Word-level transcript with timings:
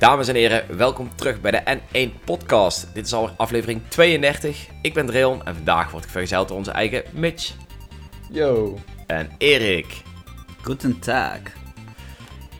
Dames 0.00 0.28
en 0.28 0.34
heren, 0.34 0.76
welkom 0.76 1.10
terug 1.14 1.40
bij 1.40 1.50
de 1.50 1.78
N1 1.78 2.24
Podcast. 2.24 2.94
Dit 2.94 3.06
is 3.06 3.12
alweer 3.12 3.34
aflevering 3.36 3.80
32. 3.88 4.66
Ik 4.82 4.94
ben 4.94 5.06
Dreon 5.06 5.44
en 5.44 5.54
vandaag 5.54 5.90
word 5.90 6.04
ik 6.04 6.10
vergezeld 6.10 6.48
door 6.48 6.56
onze 6.56 6.70
eigen 6.70 7.02
Mitch 7.12 7.52
Yo. 8.30 8.78
en 9.06 9.30
Erik. 9.38 10.02
Guten 10.62 10.98
Tag. 10.98 11.38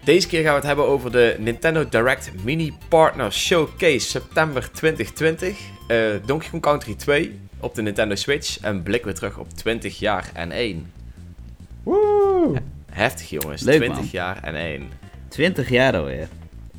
Deze 0.04 0.28
keer 0.28 0.40
gaan 0.42 0.50
we 0.50 0.56
het 0.56 0.66
hebben 0.66 0.84
over 0.84 1.12
de 1.12 1.36
Nintendo 1.38 1.88
Direct 1.88 2.44
Mini 2.44 2.72
Partner 2.88 3.32
Showcase 3.32 4.00
september 4.00 4.70
2020. 4.72 5.58
Eh, 5.90 6.26
Donkey 6.26 6.50
Kong 6.50 6.62
Country 6.62 6.94
2 6.94 7.40
op 7.60 7.74
de 7.74 7.82
Nintendo 7.82 8.14
Switch 8.14 8.60
en 8.60 8.82
blik 8.82 9.04
weer 9.04 9.14
terug 9.14 9.38
op 9.38 9.50
20 9.54 9.98
jaar 9.98 10.30
en 10.34 10.50
1. 10.52 10.92
Woe! 11.82 12.56
Heftig 12.90 13.30
jongens, 13.30 13.62
Leuk, 13.62 13.76
20 13.76 13.98
man. 13.98 14.08
jaar 14.12 14.42
en 14.42 14.54
1. 14.54 14.88
20 15.28 15.68
jaar 15.68 15.96
alweer. 15.96 16.28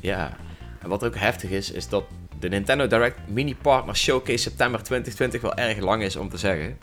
Ja, 0.00 0.36
en 0.82 0.88
wat 0.88 1.04
ook 1.04 1.16
heftig 1.16 1.50
is, 1.50 1.70
is 1.70 1.88
dat 1.88 2.04
de 2.38 2.48
Nintendo 2.48 2.86
Direct 2.86 3.16
Mini 3.28 3.54
Partner 3.54 3.96
Showcase 3.96 4.38
september 4.38 4.82
2020 4.82 5.40
wel 5.40 5.54
erg 5.54 5.78
lang 5.78 6.02
is 6.02 6.16
om 6.16 6.28
te 6.28 6.36
zeggen. 6.38 6.78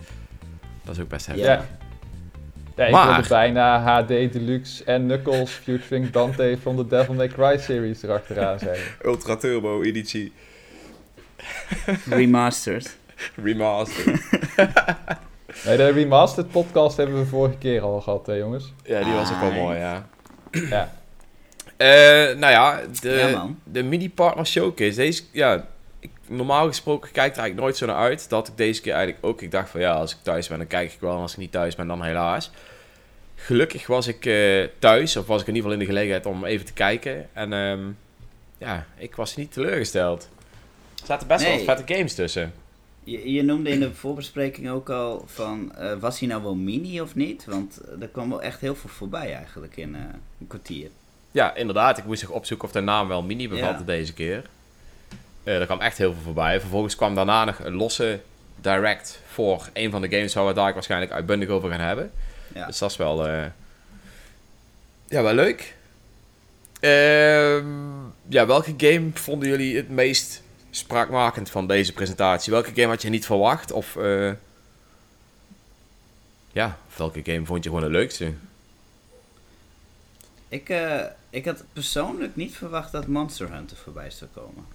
Dat 0.84 0.96
is 0.96 1.02
ook 1.02 1.10
best 1.10 1.26
heftig. 1.26 1.46
Ja. 1.46 1.66
Ja, 2.76 2.86
ik 2.86 2.92
Maar- 2.92 3.14
wilde 3.14 3.28
bijna 3.28 3.80
HD 3.82 4.08
Deluxe 4.08 4.84
en 4.84 5.04
Knuckles 5.04 5.52
featuring 5.52 6.10
Dante 6.10 6.58
from 6.62 6.76
the 6.76 6.88
Devil 6.88 7.14
May 7.14 7.28
Cry 7.28 7.58
series 7.58 8.04
erachteraan 8.04 8.60
zijn. 8.60 8.80
Ultra 9.06 9.36
Turbo 9.36 9.82
editie 9.82 10.32
Remastered. 12.10 12.98
remastered. 13.36 14.22
Nee, 15.66 15.78
de 15.78 15.90
remastered 15.92 16.52
podcast 16.52 16.98
hebben 16.98 17.20
we 17.20 17.26
vorige 17.26 17.58
keer 17.58 17.82
al 17.82 18.02
gehad, 18.02 18.26
hè, 18.26 18.34
jongens. 18.34 18.74
ja, 18.84 19.04
die 19.04 19.14
was 19.14 19.32
ook 19.32 19.40
wel 19.40 19.50
Ah, 19.50 19.56
mooi, 19.56 19.78
ja. 19.78 20.10
Ja. 20.52 20.92
Eh, 21.78 21.88
nou 22.38 22.52
ja, 22.52 22.82
de, 23.02 23.10
Ja, 23.10 23.48
de 23.64 23.84
Mini 23.84 24.10
Partner 24.10 24.46
Showcase. 24.46 24.96
Deze, 24.96 25.24
ja, 25.32 25.68
ik, 26.00 26.10
normaal 26.28 26.68
gesproken 26.68 27.12
kijk 27.12 27.28
ik 27.28 27.36
er 27.36 27.40
eigenlijk 27.40 27.60
nooit 27.60 27.78
zo 27.78 27.86
naar 27.86 27.96
uit. 27.96 28.30
Dat 28.30 28.48
ik 28.48 28.58
deze 28.58 28.82
keer 28.82 28.94
eigenlijk 28.94 29.26
ook, 29.26 29.42
ik 29.42 29.52
dacht 29.52 29.70
van 29.70 29.80
ja, 29.80 29.92
als 29.94 30.12
ik 30.12 30.18
thuis 30.22 30.48
ben 30.48 30.58
dan 30.58 30.68
kijk 30.68 30.94
ik 30.94 31.00
wel. 31.00 31.14
En 31.16 31.22
als 31.22 31.32
ik 31.32 31.38
niet 31.38 31.52
thuis 31.52 31.76
ben 31.76 31.88
dan 31.88 32.04
helaas. 32.04 32.52
Gelukkig 33.36 33.88
was 33.88 34.08
ik 34.08 34.26
eh, 34.26 34.68
thuis, 34.80 35.16
of 35.18 35.28
was 35.28 35.42
ik 35.42 35.48
in 35.48 35.56
ieder 35.56 35.70
geval 35.70 35.72
in 35.82 35.88
de 35.88 35.94
gelegenheid 35.94 36.26
om 36.26 36.46
even 36.46 36.66
te 36.66 36.74
kijken. 36.74 37.30
En 37.34 37.54
ehm, 37.54 37.80
ja, 38.58 38.86
ik 38.98 39.16
was 39.16 39.36
niet 39.36 39.54
teleurgesteld. 39.54 40.30
Er 41.10 41.16
zaten 41.16 41.28
best 41.28 41.44
wel 41.44 41.56
Nee. 41.56 41.64
vette 41.64 41.94
games 41.94 42.14
tussen. 42.16 42.54
Je, 43.04 43.32
je 43.32 43.44
noemde 43.44 43.70
in 43.70 43.80
de 43.80 43.94
voorbespreking 44.04 44.70
ook 44.70 44.90
al 44.90 45.24
van, 45.26 45.76
eh, 45.76 45.94
was 46.00 46.20
hij 46.20 46.28
nou 46.28 46.44
wel 46.44 46.56
mini 46.56 47.02
of 47.02 47.16
niet? 47.16 47.46
Want 47.46 47.78
eh, 47.78 48.02
er 48.02 48.08
kwam 48.08 48.30
wel 48.30 48.42
echt 48.42 48.62
heel 48.62 48.76
veel 48.76 48.90
voorbij 48.90 49.34
eigenlijk 49.36 49.78
in 49.78 49.96
eh, 49.96 50.02
een 50.40 50.48
kwartier. 50.48 50.90
Ja, 51.32 51.56
inderdaad. 51.56 51.98
Ik 51.98 52.06
moest 52.06 52.20
zich 52.20 52.30
opzoeken 52.30 52.68
of 52.68 52.74
de 52.74 52.80
naam 52.80 53.08
wel 53.08 53.22
mini 53.24 53.50
bevatte 53.50 53.80
Ja. 53.80 53.86
deze 53.86 54.14
keer. 54.14 54.50
Eh 55.44 55.60
er 55.60 55.66
kwam 55.66 55.80
echt 55.82 55.98
heel 55.98 56.14
veel 56.14 56.22
voorbij. 56.24 56.60
Vervolgens 56.60 56.96
kwam 56.96 57.16
daarna 57.16 57.46
nog 57.46 57.60
een 57.60 57.74
losse 57.76 58.20
direct 58.56 59.22
voor 59.28 59.70
een 59.74 59.92
van 59.92 60.02
de 60.02 60.10
games 60.10 60.34
waar 60.34 60.44
we 60.44 60.50
het 60.50 60.58
daar 60.60 60.74
waarschijnlijk 60.74 61.12
uitbundig 61.12 61.50
over 61.50 61.70
gaan 61.70 61.80
hebben. 61.80 62.12
Ja. 62.54 62.66
Dus 62.66 62.78
dat 62.78 62.92
is 62.92 62.98
wel, 62.98 63.28
eh, 63.28 63.46
ja, 65.08 65.22
wel 65.24 65.34
leuk. 65.34 65.76
Ehm, 66.80 67.66
ja, 68.28 68.46
welke 68.46 68.74
game 68.78 69.10
vonden 69.14 69.50
jullie 69.50 69.76
het 69.76 69.90
meest 69.90 70.44
spraakmakend 70.72 71.50
van 71.50 71.68
deze 71.68 71.94
presentatie? 71.94 72.52
Welke 72.52 72.72
game 72.76 72.88
had 72.88 73.02
je 73.02 73.10
niet 73.10 73.26
verwacht? 73.26 73.72
Of 73.72 73.96
eh, 73.96 74.32
ja, 76.52 76.78
of 76.88 76.98
welke 76.98 77.22
game 77.24 77.46
vond 77.46 77.64
je 77.64 77.70
gewoon 77.70 77.86
de 77.86 77.92
leukste? 77.98 78.34
Ik, 80.48 80.70
eh, 80.70 81.00
ik 81.30 81.46
had 81.46 81.64
persoonlijk 81.74 82.36
niet 82.36 82.56
verwacht 82.56 82.92
dat 82.92 83.08
Monster 83.08 83.52
Hunter 83.54 83.78
voorbij 83.78 84.10
zou 84.12 84.30
komen. 84.34 84.66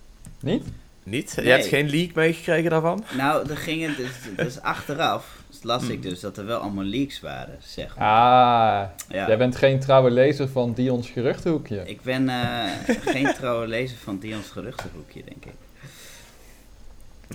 Niet? 0.41 0.65
Niet? 1.03 1.33
Je 1.37 1.41
Nee. 1.43 1.51
hebt 1.53 1.67
geen 1.67 1.89
leak 1.91 2.15
meegekregen 2.15 2.71
daarvan? 2.71 3.05
Nou, 3.17 3.51
er 3.51 3.57
gingen 3.57 3.97
dus, 3.97 4.11
dus 4.37 4.61
achteraf, 4.61 5.43
las 5.63 5.89
ik 5.89 6.03
dus 6.03 6.21
dat 6.21 6.37
er 6.39 6.47
wel 6.47 6.61
allemaal 6.61 6.85
leaks 6.85 7.21
waren, 7.21 7.59
zeg 7.63 7.97
maar. 7.97 8.09
Ah, 8.09 8.89
Ja. 9.09 9.27
jij 9.27 9.39
bent 9.39 9.57
geen 9.57 9.81
trouwe 9.81 10.11
lezer 10.11 10.49
van 10.49 10.73
Dion's 10.73 11.09
geruchtenhoekje. 11.11 11.83
Ik 11.87 12.03
ben 12.03 12.29
eh, 12.29 12.71
geen 12.87 13.35
trouwe 13.35 13.67
lezer 13.67 13.97
van 13.97 14.19
Dion's 14.19 14.49
geruchtenhoekje, 14.51 15.23
denk 15.25 15.45
ik. 15.45 15.53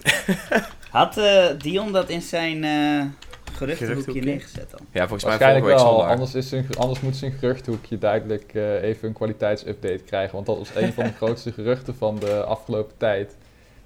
Had 0.89 1.17
eh, 1.17 1.45
Dion 1.57 1.91
dat 1.91 2.09
in 2.09 2.21
zijn 2.21 2.63
eh 2.63 3.01
geruchtenhoekje 3.53 4.21
neergezet 4.21 4.69
dan? 4.71 4.79
Ja, 4.91 4.99
volgens 4.99 5.23
mij 5.23 5.31
Waarschijnlijk 5.31 5.65
week 5.65 5.75
wel, 5.77 5.87
zondag. 5.87 6.09
anders, 6.11 6.35
is 6.35 6.49
zijn, 6.49 6.65
anders 6.77 6.99
moet 6.99 7.15
zijn 7.15 7.31
geruchtenhoekje 7.31 7.97
duidelijk 7.97 8.53
eh, 8.53 8.83
even 8.83 9.07
een 9.07 9.13
kwaliteitsupdate 9.13 10.03
krijgen. 10.05 10.33
Want 10.35 10.45
dat 10.45 10.57
was 10.57 10.69
een 10.75 10.93
van 10.93 11.03
de 11.03 11.13
grootste 11.21 11.51
geruchten 11.51 11.95
van 11.95 12.15
de 12.19 12.43
afgelopen 12.43 12.97
tijd. 12.97 13.35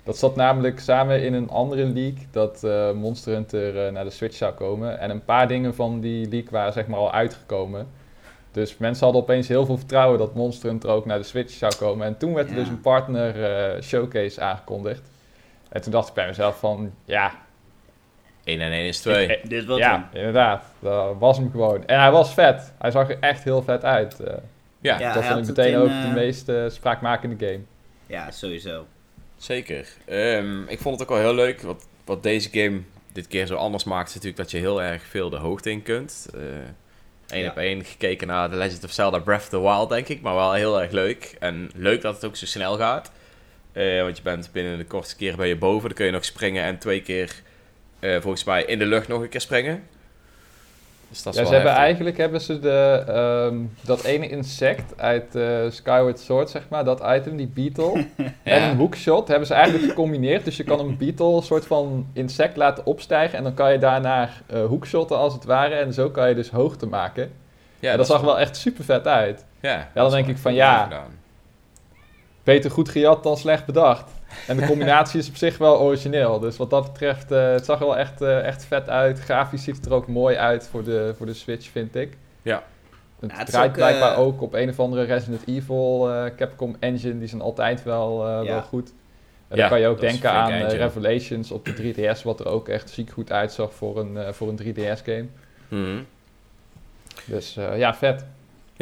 Dat 0.04 0.18
zat 0.18 0.36
namelijk 0.36 0.80
samen 0.80 1.24
in 1.24 1.34
een 1.34 1.50
andere 1.50 1.86
leak 1.86 2.16
dat 2.32 2.64
eh, 2.64 2.92
Monster 2.92 3.34
Hunter 3.34 3.86
eh, 3.86 3.92
naar 3.92 4.04
de 4.04 4.10
Switch 4.10 4.36
zou 4.36 4.54
komen. 4.54 5.00
En 5.00 5.10
een 5.10 5.26
paar 5.26 5.48
dingen 5.48 5.76
van 5.76 6.00
die 6.00 6.30
leak 6.30 6.50
waren 6.50 6.74
zeg 6.74 6.88
maar 6.88 7.00
al 7.00 7.12
uitgekomen. 7.12 7.88
Dus 8.52 8.78
mensen 8.78 9.04
hadden 9.04 9.22
opeens 9.22 9.48
heel 9.48 9.66
veel 9.66 9.78
vertrouwen 9.78 10.20
dat 10.20 10.36
Monster 10.36 10.70
Hunter 10.70 10.90
ook 10.90 11.06
naar 11.06 11.18
de 11.18 11.24
Switch 11.24 11.54
zou 11.54 11.76
komen. 11.76 12.08
En 12.08 12.18
toen 12.18 12.34
werd 12.34 12.48
er 12.50 12.54
Ja. 12.56 12.60
dus 12.60 12.70
een 12.70 12.82
partner 12.82 13.44
eh, 13.44 13.82
showcase 13.82 14.42
aangekondigd. 14.42 15.02
En 15.74 15.82
toen 15.82 15.92
dacht 15.92 16.08
ik 16.08 16.14
bij 16.14 16.28
mezelf 16.28 16.60
van, 16.60 16.94
ja, 17.06 17.32
1 18.44 18.62
en 18.62 18.72
1 18.72 18.86
is 18.86 19.00
2. 19.02 19.28
Eh, 19.38 19.50
Dit 19.50 19.66
was 19.66 19.78
ja, 19.78 20.10
inderdaad. 20.14 20.64
Dat 20.80 21.16
was 21.20 21.38
hem 21.38 21.52
gewoon. 21.52 21.86
En 21.88 22.00
hij 22.00 22.12
was 22.12 22.34
vet. 22.34 22.74
Hij 22.80 22.92
zag 22.92 23.10
er 23.10 23.18
echt 23.20 23.44
heel 23.44 23.62
vet 23.64 23.84
uit. 23.84 24.20
eh. 24.20 24.34
Ja, 24.80 25.00
Ja. 25.00 25.14
dat 25.14 25.24
vond 25.26 25.40
ik 25.40 25.46
meteen 25.56 25.76
ook 25.78 25.88
in, 25.90 26.02
de 26.02 26.08
eh, 26.08 26.14
meest 26.14 26.50
eh, 26.50 26.64
spraakmakende 26.68 27.46
game. 27.46 27.60
Ja, 28.08 28.32
sowieso. 28.32 28.86
zeker. 29.38 29.88
Ehm, 30.06 30.64
ik 30.68 30.80
vond 30.80 31.00
het 31.00 31.10
ook 31.10 31.16
wel 31.16 31.26
heel 31.26 31.36
leuk. 31.36 31.62
Wat, 31.62 31.88
wat 32.06 32.24
deze 32.24 32.50
game 32.52 32.82
dit 33.14 33.28
keer 33.28 33.46
zo 33.46 33.56
anders 33.56 33.84
maakt, 33.84 34.08
is 34.08 34.14
natuurlijk 34.14 34.42
dat 34.42 34.52
je 34.52 34.58
heel 34.58 34.82
erg 34.82 35.04
veel 35.04 35.30
de 35.30 35.38
hoogte 35.38 35.72
in 35.72 35.84
kunt. 35.84 36.28
Eén 37.28 37.44
Ja. 37.44 37.50
op 37.50 37.58
één 37.58 37.84
gekeken 37.84 38.28
naar 38.28 38.50
The 38.50 38.56
Legend 38.56 38.84
of 38.84 38.92
Zelda 38.92 39.20
Breath 39.20 39.42
of 39.42 39.50
the 39.50 39.62
Wild, 39.62 39.90
denk 39.90 40.08
ik. 40.08 40.22
Maar 40.22 40.36
wel 40.36 40.54
heel 40.54 40.82
erg 40.82 40.92
leuk. 40.92 41.36
En 41.40 41.70
leuk 41.76 42.02
dat 42.02 42.16
het 42.16 42.26
ook 42.26 42.36
zo 42.36 42.46
snel 42.46 42.78
gaat. 42.78 43.12
Eh, 43.74 44.02
want 44.02 44.18
je 44.18 44.24
bent 44.24 44.50
binnen 44.52 44.78
de 44.78 44.86
kortste 44.86 45.16
keer 45.16 45.36
ben 45.36 45.48
je 45.48 45.58
boven. 45.58 45.88
Dan 45.88 45.98
kun 45.98 46.06
je 46.06 46.12
nog 46.12 46.26
springen 46.26 46.64
en 46.64 46.78
twee 46.78 47.02
keer 47.02 47.42
eh, 48.00 48.20
volgens 48.22 48.44
mij 48.44 48.64
in 48.64 48.80
de 48.80 48.86
lucht 48.86 49.08
nog 49.08 49.22
een 49.22 49.30
keer 49.30 49.42
springen. 49.42 49.84
Dus 51.10 51.24
dat 51.24 51.34
is 51.34 51.40
Ja, 51.40 51.46
ze 51.46 51.52
wel 51.52 51.60
hebben 51.62 51.70
heftig. 51.72 51.86
eigenlijk 51.86 52.18
hebben 52.18 52.42
ze 52.42 52.60
de, 52.60 53.04
ehm, 53.08 53.58
dat 53.82 54.04
ene 54.04 54.30
insect 54.30 54.98
uit 54.98 55.36
eh, 55.36 55.60
Skyward 55.70 56.20
Sword, 56.20 56.50
zeg 56.50 56.64
maar, 56.70 56.84
dat 56.86 57.04
item, 57.06 57.38
die 57.38 57.48
beetle, 57.48 57.94
en 58.44 58.62
Ja. 58.62 58.70
een 58.70 58.78
hookshot, 58.78 59.28
hebben 59.28 59.48
ze 59.48 59.54
eigenlijk 59.54 59.86
gecombineerd. 59.90 60.46
Dus 60.46 60.58
je 60.58 60.64
kan 60.64 60.80
een 60.80 60.98
beetle, 60.98 61.36
een 61.36 61.42
soort 61.44 61.66
van 61.66 62.08
insect 62.14 62.56
laten 62.58 62.86
opstijgen 62.86 63.38
en 63.38 63.44
dan 63.44 63.54
kan 63.54 63.72
je 63.72 63.78
daarna 63.78 64.30
eh 64.48 64.66
hoekshotten 64.66 65.18
als 65.18 65.34
het 65.34 65.44
ware. 65.44 65.76
En 65.76 65.94
zo 65.94 66.10
kan 66.10 66.30
je 66.30 66.36
dus 66.36 66.50
hoogte 66.50 66.86
maken. 66.86 67.32
Ja, 67.80 67.92
Ja, 67.92 67.98
dat 67.98 68.08
zag 68.08 68.22
wel 68.22 68.40
echt 68.40 68.58
super 68.58 68.84
vet 68.84 69.08
uit. 69.08 69.46
Ja, 69.62 69.76
dan 69.78 69.88
dat 69.94 70.08
is 70.08 70.14
denk 70.14 70.28
ik 70.28 70.38
van, 70.38 70.54
ja. 70.54 70.84
gedaan. 70.84 71.22
Beter 72.44 72.72
goed 72.72 72.90
gejat 72.90 73.24
dan 73.24 73.38
slecht 73.38 73.66
bedacht. 73.66 74.12
En 74.48 74.58
de 74.58 74.66
combinatie 74.66 75.20
is 75.20 75.30
op 75.30 75.36
zich 75.36 75.58
wel 75.58 75.80
origineel. 75.80 76.40
Dus 76.40 76.58
wat 76.58 76.70
dat 76.70 76.84
betreft, 76.84 77.32
eh, 77.32 77.52
het 77.52 77.66
zag 77.66 77.80
er 77.80 77.86
wel 77.86 77.98
echt, 77.98 78.22
eh, 78.22 78.46
echt 78.46 78.66
vet 78.66 78.90
uit. 78.90 79.20
Grafisch 79.20 79.64
ziet 79.64 79.76
het 79.76 79.86
er 79.86 79.94
ook 79.94 80.08
mooi 80.08 80.36
uit 80.36 80.68
voor 80.68 80.84
de, 80.84 81.14
voor 81.18 81.26
de 81.26 81.34
Switch, 81.34 81.70
vind 81.70 81.96
ik. 81.96 82.18
Ja. 82.42 82.64
Het, 83.20 83.32
Ja, 83.32 83.38
het 83.38 83.48
is 83.48 83.54
draait 83.54 83.70
ook, 83.70 83.76
blijkbaar 83.76 84.14
eh, 84.14 84.20
ook 84.20 84.42
op 84.42 84.54
een 84.54 84.70
of 84.70 84.80
andere 84.80 85.04
Resident 85.04 85.42
Evil 85.48 86.10
eh, 86.12 86.36
Capcom 86.38 86.76
engine. 86.80 87.20
Die 87.20 87.28
zijn 87.28 87.42
altijd 87.42 87.84
wel, 87.84 88.28
eh, 88.28 88.44
Ja. 88.44 88.52
wel 88.52 88.62
goed. 88.62 88.94
En 89.48 89.56
Ja, 89.60 89.62
dan 89.62 89.70
kan 89.70 89.80
je 89.80 89.88
ook 89.88 90.00
denken 90.00 90.32
aan 90.32 90.52
engine. 90.52 90.76
Revelations 90.78 91.52
op 91.52 91.66
de 91.66 91.74
3DS, 91.74 92.24
wat 92.24 92.40
er 92.40 92.48
ook 92.48 92.68
echt 92.70 92.90
ziek 92.90 93.10
goed 93.10 93.32
uitzag 93.32 93.74
voor 93.74 94.00
een, 94.00 94.18
eh, 94.18 94.32
voor 94.34 94.50
een 94.50 94.56
3DS-game. 94.56 95.26
Mhm. 95.68 96.02
Dus 97.26 97.58
eh, 97.58 97.78
ja, 97.78 97.94
vet. 97.96 98.26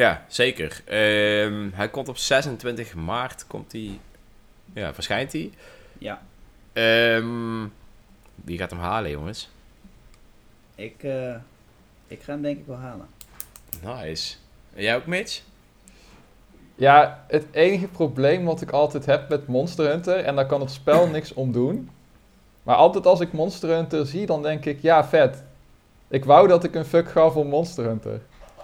Ja, 0.02 0.26
zeker. 0.28 0.82
Ehm, 0.86 1.70
hij 1.74 1.90
komt 1.90 2.08
op 2.10 2.18
26 2.18 2.96
maart, 2.96 3.48
komt 3.48 3.72
hij, 3.72 4.00
ja, 4.74 4.94
verschijnt 4.94 5.32
hij. 5.34 5.52
Ja, 5.98 6.22
Ehm, 6.74 7.68
wie 8.36 8.58
gaat 8.58 8.70
hem 8.70 8.80
halen, 8.80 9.12
jongens? 9.12 9.50
ik, 10.76 11.04
eh, 11.04 11.36
ik 12.08 12.22
ga 12.22 12.32
hem 12.32 12.42
denk 12.42 12.58
ik 12.58 12.66
wel 12.66 12.78
halen. 12.78 13.08
Nice. 13.84 14.36
En 14.74 14.84
jij 14.84 14.96
ook, 14.96 15.06
Mitch? 15.06 15.42
Ja, 16.76 17.26
het 17.28 17.46
enige 17.52 17.88
probleem 17.88 18.46
wat 18.46 18.62
ik 18.62 18.72
altijd 18.72 19.06
heb 19.06 19.30
met 19.30 19.48
Monster 19.48 19.88
Hunter, 19.90 20.18
en 20.18 20.36
daar 20.36 20.46
kan 20.46 20.62
het 20.62 20.72
spel 20.72 21.08
niks 21.18 21.34
om 21.34 21.52
doen. 21.52 21.90
Maar 22.64 22.76
altijd 22.76 23.06
als 23.06 23.20
ik 23.20 23.32
Monster 23.34 23.70
Hunter 23.70 24.06
zie, 24.06 24.26
dan 24.26 24.42
denk 24.42 24.66
ik, 24.66 24.82
ja, 24.82 25.06
vet. 25.08 25.44
Ik 26.08 26.26
wou 26.26 26.48
dat 26.48 26.64
ik 26.64 26.76
een 26.76 26.86
fuck 26.86 27.10
gaf 27.10 27.34
voor 27.34 27.46
Monster 27.46 27.86
Hunter. 27.86 28.22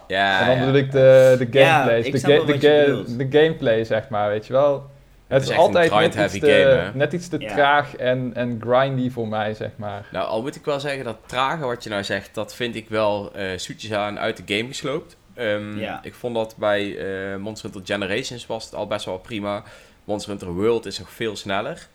Ja, 0.07 0.39
en 0.39 0.45
dan 0.47 0.55
ja. 0.55 0.59
bedoel 0.65 0.79
ik 0.81 0.91
de, 0.91 1.35
de 1.39 1.47
Ja, 1.59 1.73
gameplay. 1.73 1.99
ik 1.99 2.11
de, 2.11 2.19
de, 2.59 3.03
ga- 3.07 3.17
de 3.17 3.27
gameplay, 3.39 3.83
zeg 3.83 4.09
maar, 4.09 4.29
weet 4.29 4.47
je 4.47 4.53
wel. 4.53 4.89
Het, 5.27 5.41
is 5.43 5.51
altijd 5.51 5.73
net 5.91 6.05
iets, 6.05 6.15
grind-heavy 6.15 6.39
te, 6.39 6.75
game, 6.81 6.91
net 6.93 7.13
iets 7.13 7.27
te 7.27 7.39
Ja. 7.39 7.53
traag 7.53 7.95
en, 7.95 8.31
en 8.33 8.61
grindy 8.67 9.09
voor 9.11 9.27
mij, 9.27 9.53
zeg 9.53 9.69
maar. 9.75 10.05
Nou, 10.11 10.27
al 10.27 10.41
moet 10.41 10.55
ik 10.55 10.65
wel 10.65 10.79
zeggen 10.79 11.03
dat 11.03 11.17
trage 11.25 11.65
wat 11.65 11.83
je 11.83 11.89
nou 11.89 12.03
zegt, 12.03 12.29
dat 12.33 12.55
vind 12.55 12.75
ik 12.75 12.89
wel 12.89 13.31
eh 13.35 13.45
zoetjes 13.55 13.93
aan 13.93 14.19
uit 14.19 14.47
de 14.47 14.55
game 14.55 14.67
gesloopt. 14.67 15.17
Ehm, 15.33 15.77
Ja. 15.79 15.99
Ik 16.03 16.13
vond 16.13 16.35
dat 16.35 16.55
bij 16.57 16.97
eh, 16.97 17.37
Monster 17.37 17.69
Hunter 17.71 17.95
Generations 17.95 18.45
was 18.45 18.65
het 18.65 18.75
al 18.75 18.87
best 18.87 19.05
wel 19.05 19.17
prima. 19.17 19.63
Monster 20.03 20.29
Hunter 20.31 20.51
World 20.53 20.85
is 20.85 20.99
nog 20.99 21.09
veel 21.09 21.35
sneller. 21.35 21.87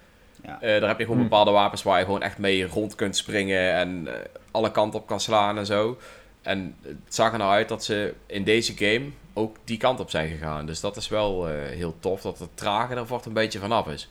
Ja. 0.45 0.59
Eh, 0.61 0.81
daar 0.81 0.89
heb 0.89 0.99
je 0.99 1.05
gewoon 1.05 1.21
Hmm. 1.21 1.29
bepaalde 1.29 1.51
wapens 1.51 1.83
waar 1.83 1.99
je 1.99 2.05
gewoon 2.05 2.23
echt 2.23 2.39
mee 2.39 2.67
rond 2.67 2.95
kunt 2.95 3.17
springen 3.17 3.73
en 3.75 4.05
eh, 4.09 4.15
alle 4.51 4.71
kanten 4.71 5.01
op 5.01 5.07
kan 5.07 5.21
slaan 5.21 5.59
en 5.59 5.67
zo. 5.67 5.99
En 6.43 6.77
het 6.83 6.97
zag 7.09 7.33
er 7.33 7.39
nou 7.39 7.51
uit 7.51 7.69
dat 7.69 7.85
ze 7.85 8.15
in 8.27 8.45
deze 8.45 8.73
game 8.77 9.11
ook 9.33 9.57
die 9.65 9.77
kant 9.77 10.01
op 10.01 10.11
zijn 10.11 10.29
gegaan. 10.29 10.67
Dus 10.67 10.81
dat 10.81 10.97
is 10.97 11.09
wel 11.09 11.49
eh, 11.49 11.55
heel 11.55 11.95
tof, 12.01 12.21
dat 12.21 12.39
het 12.39 12.49
trage 12.55 12.95
er 12.95 13.07
wordt 13.07 13.27
een 13.27 13.33
beetje 13.33 13.59
vanaf 13.59 13.89
is. 13.89 14.11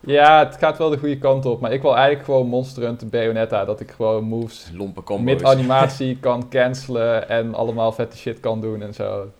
Ja, 0.00 0.44
het 0.46 0.56
gaat 0.56 0.78
wel 0.78 0.90
de 0.90 0.98
goede 0.98 1.18
kant 1.18 1.46
op, 1.46 1.60
maar 1.60 1.72
ik 1.72 1.82
wil 1.82 1.94
eigenlijk 1.96 2.24
gewoon 2.24 2.46
Monster 2.46 2.82
Hunter 2.82 3.08
Bayonetta. 3.08 3.64
Dat 3.64 3.80
ik 3.80 3.90
gewoon 3.90 4.24
moves 4.24 4.70
met 5.20 5.44
animatie 5.44 6.18
kan 6.20 6.48
cancelen 6.48 7.28
en 7.28 7.54
allemaal 7.54 7.92
vette 7.92 8.16
shit 8.16 8.40
kan 8.40 8.60
doen 8.60 8.82
en 8.82 8.94
zo. 8.94 9.30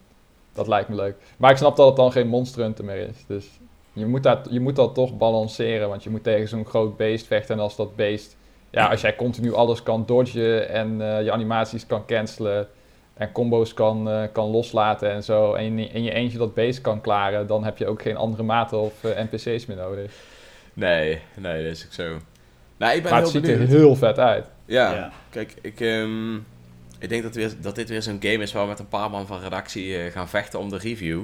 Dat 0.53 0.69
lijkt 0.69 0.89
me 0.89 0.95
leuk. 0.95 1.17
Maar 1.37 1.51
ik 1.51 1.56
snap 1.56 1.77
dat 1.77 1.87
het 1.87 1.97
dan 1.97 2.13
geen 2.13 2.29
Monster 2.29 2.63
Hunter 2.63 2.85
meer 2.85 3.09
is. 3.09 3.25
Dus 3.27 3.47
je 3.93 4.06
moet 4.06 4.23
dat, 4.23 4.47
je 4.51 4.61
moet 4.61 4.77
dat 4.77 4.95
toch 4.95 5.17
balanceren, 5.17 5.89
want 5.89 6.03
je 6.03 6.11
moet 6.11 6.23
tegen 6.23 6.49
zo'n 6.49 6.67
groot 6.67 6.97
beest 6.97 7.27
vechten. 7.27 7.55
En 7.55 7.63
als 7.63 7.77
dat 7.77 7.97
beest, 7.97 8.37
ja, 8.70 8.87
als 8.87 9.00
jij 9.00 9.17
continu 9.17 9.55
alles 9.55 9.82
kan 9.82 10.06
dodgen 10.06 10.69
en 10.69 11.00
eh, 11.00 11.22
je 11.22 11.32
animaties 11.32 11.87
kan 11.87 12.06
cancelen 12.06 12.69
en 13.14 13.32
combo's 13.32 13.75
kan, 13.75 14.11
eh, 14.11 14.22
kan 14.32 14.50
loslaten 14.50 15.11
en 15.11 15.22
zo, 15.22 15.55
en 15.55 15.78
je 15.78 15.87
in 15.87 16.02
je 16.02 16.12
eentje 16.12 16.38
dat 16.38 16.55
beest 16.55 16.81
kan 16.81 17.00
klaren, 17.00 17.46
dan 17.46 17.64
heb 17.64 17.78
je 17.78 17.87
ook 17.87 18.02
geen 18.02 18.17
andere 18.17 18.43
maten 18.43 18.81
of 18.81 19.05
eh, 19.05 19.25
NPC's 19.25 19.67
meer 19.67 19.76
nodig. 19.76 20.12
Nee, 20.75 21.20
nee, 21.37 21.62
dat 21.64 21.72
is 21.72 21.84
ook 21.84 21.93
zo. 21.93 22.17
Nou, 22.76 22.94
ik 22.94 23.02
ben 23.02 23.12
Maar 23.12 23.20
heel 23.20 23.32
het 23.32 23.44
ziet 23.44 23.49
er 23.49 23.58
heel 23.58 23.96
vet 23.96 24.19
uit. 24.19 24.44
Ja, 24.64 24.93
Ja. 24.94 25.11
kijk, 25.31 25.55
ik, 25.61 25.81
ehm, 25.81 26.34
ik 26.99 27.08
denk 27.08 27.22
dat, 27.22 27.34
weer, 27.34 27.52
dat 27.61 27.75
dit 27.75 27.88
weer 27.88 28.02
zo'n 28.02 28.19
game 28.20 28.43
is 28.43 28.52
waar 28.52 28.62
we 28.62 28.69
met 28.69 28.78
een 28.78 28.88
paar 28.88 29.11
man 29.11 29.26
van 29.26 29.40
redactie 29.40 29.96
eh, 29.96 30.12
gaan 30.12 30.28
vechten 30.28 30.58
om 30.58 30.69
de 30.69 30.78
review. 30.78 31.22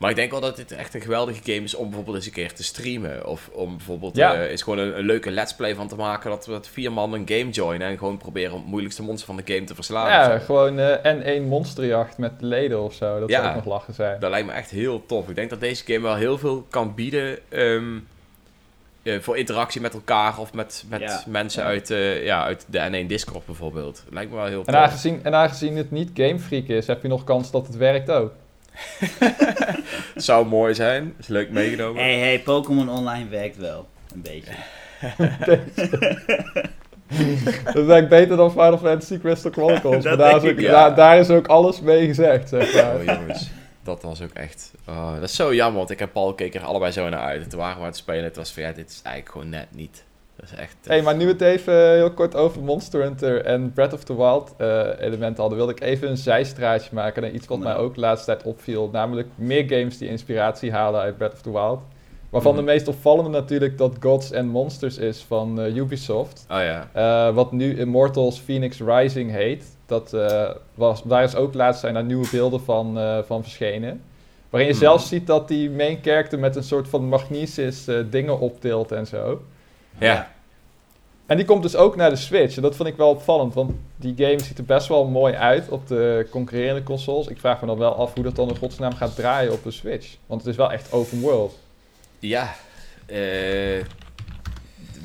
Maar 0.00 0.10
ik 0.10 0.16
denk 0.16 0.30
wel 0.30 0.40
dat 0.40 0.56
dit 0.56 0.72
echt 0.72 0.94
een 0.94 1.00
geweldige 1.00 1.40
game 1.52 1.64
is 1.64 1.74
om 1.74 1.84
bijvoorbeeld 1.86 2.16
eens 2.16 2.26
een 2.26 2.32
keer 2.32 2.52
te 2.52 2.62
streamen. 2.62 3.26
Of 3.26 3.48
om 3.52 3.76
bijvoorbeeld 3.76 4.16
Ja. 4.16 4.34
eh, 4.34 4.50
eens 4.50 4.62
gewoon 4.62 4.78
een, 4.78 4.98
een 4.98 5.04
leuke 5.04 5.30
let's 5.30 5.54
play 5.54 5.74
van 5.74 5.88
te 5.88 5.96
maken. 5.96 6.30
Dat 6.30 6.46
we 6.46 6.52
met 6.52 6.68
vier 6.68 6.92
man 6.92 7.12
een 7.12 7.28
game 7.28 7.50
joinen 7.50 7.88
en 7.88 7.98
gewoon 7.98 8.16
proberen 8.16 8.52
om 8.52 8.58
het 8.60 8.68
moeilijkste 8.68 9.02
monster 9.02 9.26
van 9.26 9.36
de 9.44 9.52
game 9.54 9.64
te 9.66 9.74
verslaan. 9.74 10.08
Ja, 10.10 10.38
gewoon 10.38 10.78
eh, 10.78 11.04
en 11.06 11.22
één 11.22 11.44
monsterjacht 11.44 12.18
met 12.18 12.32
leden 12.38 12.82
of 12.82 12.94
zo. 12.94 13.20
Dat 13.20 13.28
Ja. 13.28 13.36
zou 13.36 13.48
ook 13.48 13.54
nog 13.54 13.64
lachen 13.64 13.94
zijn. 13.94 14.20
Dat 14.20 14.30
lijkt 14.30 14.46
me 14.46 14.52
echt 14.52 14.70
heel 14.70 15.06
tof. 15.06 15.28
Ik 15.28 15.34
denk 15.34 15.50
dat 15.50 15.60
deze 15.60 15.84
game 15.84 16.00
wel 16.00 16.14
heel 16.16 16.38
veel 16.38 16.66
kan 16.70 16.94
bieden 16.94 17.38
ehm, 17.48 17.98
eh, 19.02 19.18
voor 19.20 19.36
interactie 19.38 19.80
met 19.80 19.94
elkaar 19.94 20.38
of 20.38 20.52
met, 20.52 20.84
met 20.88 21.00
Ja. 21.00 21.22
mensen 21.26 21.62
Ja. 21.62 21.68
Uit, 21.68 21.90
eh, 21.90 22.24
ja, 22.24 22.44
uit 22.44 22.64
de 22.68 22.78
N1 23.04 23.06
Discord 23.06 23.46
bijvoorbeeld. 23.46 24.04
Lijkt 24.10 24.30
me 24.30 24.36
wel 24.36 24.46
heel 24.46 24.58
En 24.60 24.64
tof. 24.72 24.74
aangezien, 24.74 25.20
en 25.22 25.34
aangezien 25.34 25.76
het 25.76 25.90
niet 25.90 26.10
Game 26.14 26.38
Freak 26.38 26.66
is, 26.66 26.86
heb 26.86 27.02
je 27.02 27.08
nog 27.08 27.24
kans 27.24 27.50
dat 27.50 27.66
het 27.66 27.76
werkt 27.76 28.10
ook. 28.10 28.32
Zou 30.14 30.46
mooi 30.46 30.74
zijn. 30.74 31.14
Is 31.18 31.26
leuk 31.26 31.50
meegenomen. 31.50 32.02
Hey, 32.02 32.18
hey, 32.18 32.40
Pokémon 32.40 32.88
Online 32.88 33.28
werkt 33.28 33.56
wel. 33.56 33.88
Een 34.14 34.22
beetje. 34.22 34.52
Dat 37.72 37.84
werkt 37.84 38.08
beter 38.08 38.36
dan 38.36 38.50
Final 38.50 38.78
Fantasy 38.78 39.18
Crystal 39.18 39.50
Chronicles. 39.50 40.04
Dat 40.04 40.04
maar 40.04 40.16
daar 40.16 40.36
is, 40.36 40.42
ook, 40.42 40.58
ik, 40.58 40.60
ja. 40.60 40.72
daar, 40.72 40.94
daar 40.94 41.18
is 41.18 41.30
ook 41.30 41.46
alles 41.46 41.80
mee 41.80 42.06
gezegd, 42.06 42.48
zeg 42.48 42.74
maar. 42.74 42.94
Oh 42.94 43.04
jongens, 43.04 43.50
dat 43.82 44.02
was 44.02 44.22
ook 44.22 44.32
echt... 44.32 44.72
oh, 44.88 45.14
dat 45.14 45.22
is 45.22 45.34
zo 45.34 45.54
jammer, 45.54 45.78
want 45.78 45.90
ik 45.90 45.98
heb 45.98 46.12
Paul 46.12 46.34
keken 46.34 46.60
er 46.60 46.66
allebei 46.66 46.92
zo 46.92 47.08
naar 47.08 47.20
uit. 47.20 47.42
En 47.42 47.48
toen 47.48 47.58
waren 47.58 47.74
we 47.74 47.80
aan 47.80 47.86
het 47.86 47.96
spelen. 47.96 48.24
Het 48.24 48.36
was 48.36 48.52
van, 48.52 48.62
ja, 48.62 48.72
dit 48.72 48.90
is 48.90 49.00
eigenlijk 49.02 49.34
gewoon 49.34 49.48
net 49.48 49.68
niet. 49.70 50.04
Dat 50.40 50.50
is 50.52 50.58
echt... 50.58 50.76
eh, 50.82 50.88
hey, 50.88 51.02
maar 51.02 51.16
nu 51.16 51.24
we 51.24 51.30
het 51.32 51.40
even 51.40 51.92
heel 51.92 52.10
kort 52.10 52.34
over 52.34 52.62
Monster 52.62 53.02
Hunter 53.02 53.44
en 53.44 53.72
Breath 53.72 53.92
of 53.92 54.04
the 54.04 54.16
Wild 54.16 54.54
eh, 54.58 54.86
elementen 54.98 55.40
hadden, 55.40 55.56
wilde 55.58 55.72
ik 55.72 55.80
even 55.80 56.10
een 56.10 56.16
zijstraatje 56.16 56.90
maken 56.92 57.22
naar 57.22 57.30
iets 57.30 57.46
wat 57.46 57.58
mij 57.58 57.76
ook 57.76 57.94
de 57.94 58.00
laatste 58.00 58.26
tijd 58.26 58.42
opviel. 58.42 58.88
Namelijk 58.92 59.28
meer 59.34 59.64
games 59.68 59.98
die 59.98 60.08
inspiratie 60.08 60.72
halen 60.72 61.00
uit 61.00 61.16
Breath 61.16 61.32
of 61.32 61.40
the 61.42 61.50
Wild. 61.52 61.80
Waarvan 62.30 62.54
Mhm. 62.54 62.60
de 62.64 62.70
meest 62.72 62.88
opvallende 62.88 63.30
natuurlijk 63.30 63.78
dat 63.78 63.96
Gods 64.00 64.32
and 64.32 64.48
Monsters 64.48 64.98
is 64.98 65.24
van 65.28 65.60
eh, 65.60 65.76
Ubisoft. 65.76 66.46
Oh 66.50 66.56
ja. 66.58 66.88
Eh, 66.92 67.34
wat 67.34 67.52
nu 67.52 67.78
Immortals 67.78 68.40
Phoenix 68.40 68.80
Rising 68.80 69.30
heet. 69.30 69.64
Dat, 69.86 70.12
eh, 70.12 70.50
was, 70.74 71.02
daar 71.02 71.22
is 71.22 71.34
ook 71.36 71.54
laatst 71.54 71.80
zijn 71.80 71.94
daar 71.94 72.04
nieuwe 72.04 72.26
beelden 72.30 72.60
van, 72.60 72.98
eh, 72.98 73.18
van 73.26 73.42
verschenen. 73.42 74.02
Waarin 74.50 74.68
je 74.68 74.74
Hmm. 74.76 74.84
zelfs 74.84 75.08
ziet 75.08 75.26
dat 75.26 75.48
die 75.48 75.70
main 75.70 75.98
character 76.02 76.38
met 76.38 76.56
een 76.56 76.62
soort 76.62 76.88
van 76.88 77.04
magnesis 77.04 77.86
eh, 77.88 77.96
dingen 78.10 78.38
optilt 78.40 78.92
en 78.92 79.06
zo. 79.06 79.40
Ja. 80.00 80.32
En 81.26 81.36
die 81.36 81.46
komt 81.46 81.62
dus 81.62 81.76
ook 81.76 81.96
naar 81.96 82.10
de 82.10 82.16
Switch. 82.16 82.56
En 82.56 82.62
dat 82.62 82.76
vond 82.76 82.88
ik 82.88 82.96
wel 82.96 83.08
opvallend, 83.08 83.54
want 83.54 83.72
die 83.96 84.14
game 84.16 84.40
ziet 84.42 84.58
er 84.58 84.64
best 84.64 84.88
wel 84.88 85.04
mooi 85.04 85.34
uit 85.34 85.68
op 85.68 85.86
de 85.86 86.26
concurrerende 86.30 86.82
consoles. 86.82 87.26
Ik 87.26 87.38
vraag 87.38 87.60
me 87.60 87.66
dan 87.66 87.78
wel 87.78 87.94
af 87.94 88.14
hoe 88.14 88.24
dat 88.24 88.36
dan 88.36 88.48
in 88.48 88.56
godsnaam 88.56 88.94
gaat 88.94 89.14
draaien 89.14 89.52
op 89.52 89.62
de 89.62 89.70
Switch. 89.70 90.16
Want 90.26 90.40
het 90.40 90.50
is 90.50 90.56
wel 90.56 90.72
echt 90.72 90.92
open 90.92 91.20
world. 91.20 91.58
Ja. 92.18 92.54
eh 93.06 93.84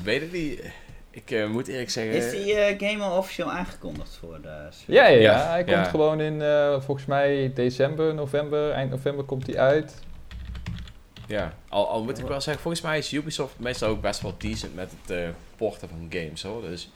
weet 0.02 0.22
ik 0.22 0.32
niet. 0.32 0.62
Ik 1.10 1.30
eh, 1.30 1.48
moet 1.48 1.68
eerlijk 1.68 1.90
zeggen... 1.90 2.14
Is 2.14 2.30
die 2.30 2.54
eh, 2.54 2.90
game 2.90 3.04
al 3.04 3.18
officieel 3.18 3.50
aangekondigd 3.50 4.18
voor 4.20 4.38
de 4.42 4.66
Switch? 4.70 5.00
Ja, 5.00 5.06
ja, 5.06 5.20
ja. 5.20 5.48
Hij 5.48 5.64
komt 5.64 5.76
ja. 5.76 5.84
gewoon 5.84 6.20
in, 6.20 6.42
eh, 6.42 6.80
volgens 6.80 7.06
mij, 7.06 7.52
december, 7.54 8.14
november, 8.14 8.70
eind 8.70 8.90
november 8.90 9.24
komt 9.24 9.46
hij 9.46 9.58
uit. 9.58 9.94
Ja, 11.26 11.54
al, 11.68 11.88
al 11.88 12.02
moet 12.04 12.18
ik 12.18 12.26
wel 12.26 12.40
zeggen, 12.40 12.62
volgens 12.62 12.82
mij 12.82 12.98
is 12.98 13.12
Ubisoft 13.12 13.58
meestal 13.58 13.88
ook 13.88 14.00
best 14.00 14.20
wel 14.20 14.34
decent 14.38 14.74
met 14.74 14.92
het 15.00 15.16
eh, 15.16 15.28
porten 15.56 15.88
van 15.88 16.06
games 16.10 16.42
hoor. 16.42 16.62
Dus 16.62 16.90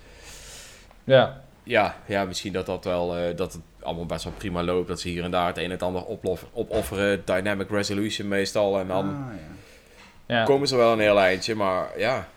Ja, 1.05 1.41
ja, 1.63 1.97
ja 2.07 2.25
misschien 2.25 2.53
dat 2.53 2.67
dat 2.67 2.85
wel, 2.85 3.17
eh, 3.17 3.37
dat 3.37 3.53
het 3.53 3.63
allemaal 3.83 4.07
best 4.07 4.25
wel 4.25 4.33
prima 4.33 4.63
loopt. 4.63 4.89
Dat 4.89 5.01
ze 5.01 5.09
hier 5.09 5.25
en 5.25 5.31
daar 5.31 5.47
het 5.47 5.57
een 5.57 5.65
en 5.65 5.71
het 5.71 5.83
ander 5.83 6.05
oplof- 6.05 6.47
opofferen. 6.53 7.23
Dynamic 7.25 7.71
resolution 7.71 8.29
meestal. 8.29 8.79
En 8.81 8.87
dan 8.89 9.09
Ah, 9.09 9.33
ja. 10.27 10.37
ja. 10.37 10.45
komen 10.45 10.69
ze 10.69 10.77
wel 10.77 10.93
een 10.93 11.01
heel 11.01 11.21
eindje. 11.21 11.55
Maar 11.55 11.99
ja, 11.99 12.29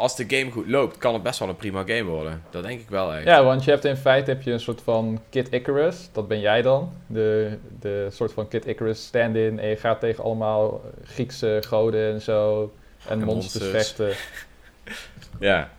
als 0.00 0.16
de 0.16 0.24
game 0.28 0.50
goed 0.50 0.66
loopt, 0.68 0.98
kan 0.98 1.14
het 1.14 1.22
best 1.22 1.38
wel 1.38 1.48
een 1.48 1.56
prima 1.56 1.82
game 1.86 2.04
worden. 2.04 2.42
Dat 2.50 2.62
denk 2.62 2.80
ik 2.80 2.88
wel 2.88 3.14
echt. 3.14 3.24
Ja, 3.24 3.44
want 3.44 3.64
je 3.64 3.70
hebt 3.70 3.84
in 3.84 3.96
feite 3.96 4.30
heb 4.30 4.42
je 4.42 4.52
een 4.52 4.60
soort 4.60 4.80
van 4.82 5.20
Kid 5.30 5.52
Icarus, 5.52 6.08
dat 6.12 6.28
ben 6.28 6.40
jij 6.40 6.62
dan. 6.62 6.92
De, 7.06 7.56
de 7.80 8.08
soort 8.10 8.32
van 8.32 8.48
Kid 8.48 8.66
Icarus 8.66 9.04
stand-in 9.06 9.58
en 9.58 9.68
je 9.68 9.76
gaat 9.76 10.00
tegen 10.00 10.24
allemaal 10.24 10.80
Griekse 11.04 11.62
goden 11.66 12.12
en 12.12 12.20
zo. 12.20 12.72
En, 13.08 13.20
En 13.20 13.24
monsters, 13.26 13.72
monsters. 13.72 13.86
vechten. 13.96 14.12
Ja, 15.40 15.70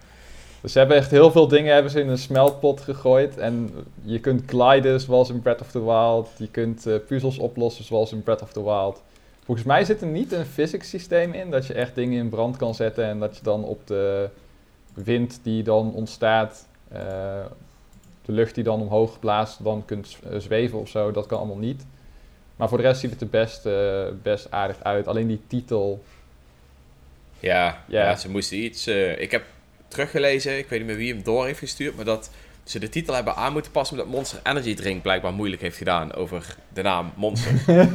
Dus 0.61 0.71
ze 0.71 0.79
hebben 0.79 0.97
echt 0.97 1.11
heel 1.11 1.31
veel 1.31 1.47
dingen 1.47 1.73
hebben 1.73 1.91
ze 1.91 1.99
in 1.99 2.07
een 2.09 2.17
smeltpot 2.17 2.81
gegooid. 2.81 3.37
En 3.37 3.73
je 4.01 4.19
kunt 4.19 4.43
gliden 4.47 4.99
zoals 4.99 5.29
in 5.29 5.41
Breath 5.41 5.61
of 5.61 5.71
the 5.71 5.83
Wild. 5.85 6.29
Je 6.37 6.47
kunt 6.47 6.85
eh, 6.85 6.95
puzzels 7.07 7.37
oplossen 7.37 7.83
zoals 7.85 8.11
in 8.11 8.23
Breath 8.23 8.41
of 8.41 8.51
the 8.51 8.63
Wild. 8.63 9.01
Volgens 9.45 9.67
mij 9.67 9.85
zit 9.85 10.01
er 10.01 10.07
niet 10.07 10.31
een 10.31 10.45
physics 10.45 10.89
systeem 10.89 11.33
in. 11.33 11.49
Dat 11.49 11.67
je 11.67 11.73
echt 11.73 11.95
dingen 11.95 12.19
in 12.19 12.29
brand 12.29 12.57
kan 12.57 12.75
zetten. 12.75 13.05
En 13.05 13.19
dat 13.19 13.37
je 13.37 13.43
dan 13.43 13.63
op 13.63 13.87
de 13.87 14.29
wind 14.93 15.39
die 15.43 15.63
dan 15.63 15.93
ontstaat. 15.93 16.67
eh, 16.91 17.45
de 18.25 18.31
lucht 18.31 18.55
die 18.55 18.63
dan 18.63 18.81
omhoog 18.81 19.19
blaast. 19.19 19.63
Dan 19.63 19.85
kunt 19.85 20.17
eh, 20.29 20.37
zweven 20.39 20.79
of 20.79 20.89
zo. 20.89 21.11
Dat 21.11 21.25
kan 21.25 21.37
allemaal 21.37 21.57
niet. 21.57 21.85
Maar 22.55 22.69
voor 22.69 22.77
de 22.77 22.83
rest 22.83 22.99
ziet 22.99 23.11
het 23.11 23.21
er 23.21 23.27
best, 23.29 23.65
eh, 23.65 24.03
best 24.21 24.51
aardig 24.51 24.83
uit. 24.83 25.07
Alleen 25.07 25.27
die 25.27 25.41
titel. 25.47 26.03
ja, 27.39 27.83
Ja. 27.87 28.03
ja. 28.03 28.15
ze 28.15 28.29
moesten 28.29 28.57
iets... 28.57 28.87
ik 29.17 29.31
heb 29.31 29.43
teruggelezen, 29.87 30.57
ik 30.57 30.69
weet 30.69 30.79
niet 30.79 30.87
meer 30.87 30.97
wie 30.97 31.13
hem 31.13 31.23
door 31.23 31.45
heeft 31.45 31.59
gestuurd, 31.59 31.95
maar 31.95 32.05
dat 32.05 32.29
ze 32.63 32.79
de 32.79 32.89
titel 32.89 33.13
hebben 33.13 33.35
aan 33.35 33.53
moeten 33.53 33.71
passen 33.71 33.97
omdat 33.97 34.13
Monster 34.13 34.39
Energy 34.43 34.75
Drink 34.75 35.01
blijkbaar 35.01 35.33
moeilijk 35.33 35.61
heeft 35.61 35.77
gedaan 35.77 36.13
over 36.13 36.55
de 36.73 36.81
naam 36.81 37.11
Monster. 37.15 37.53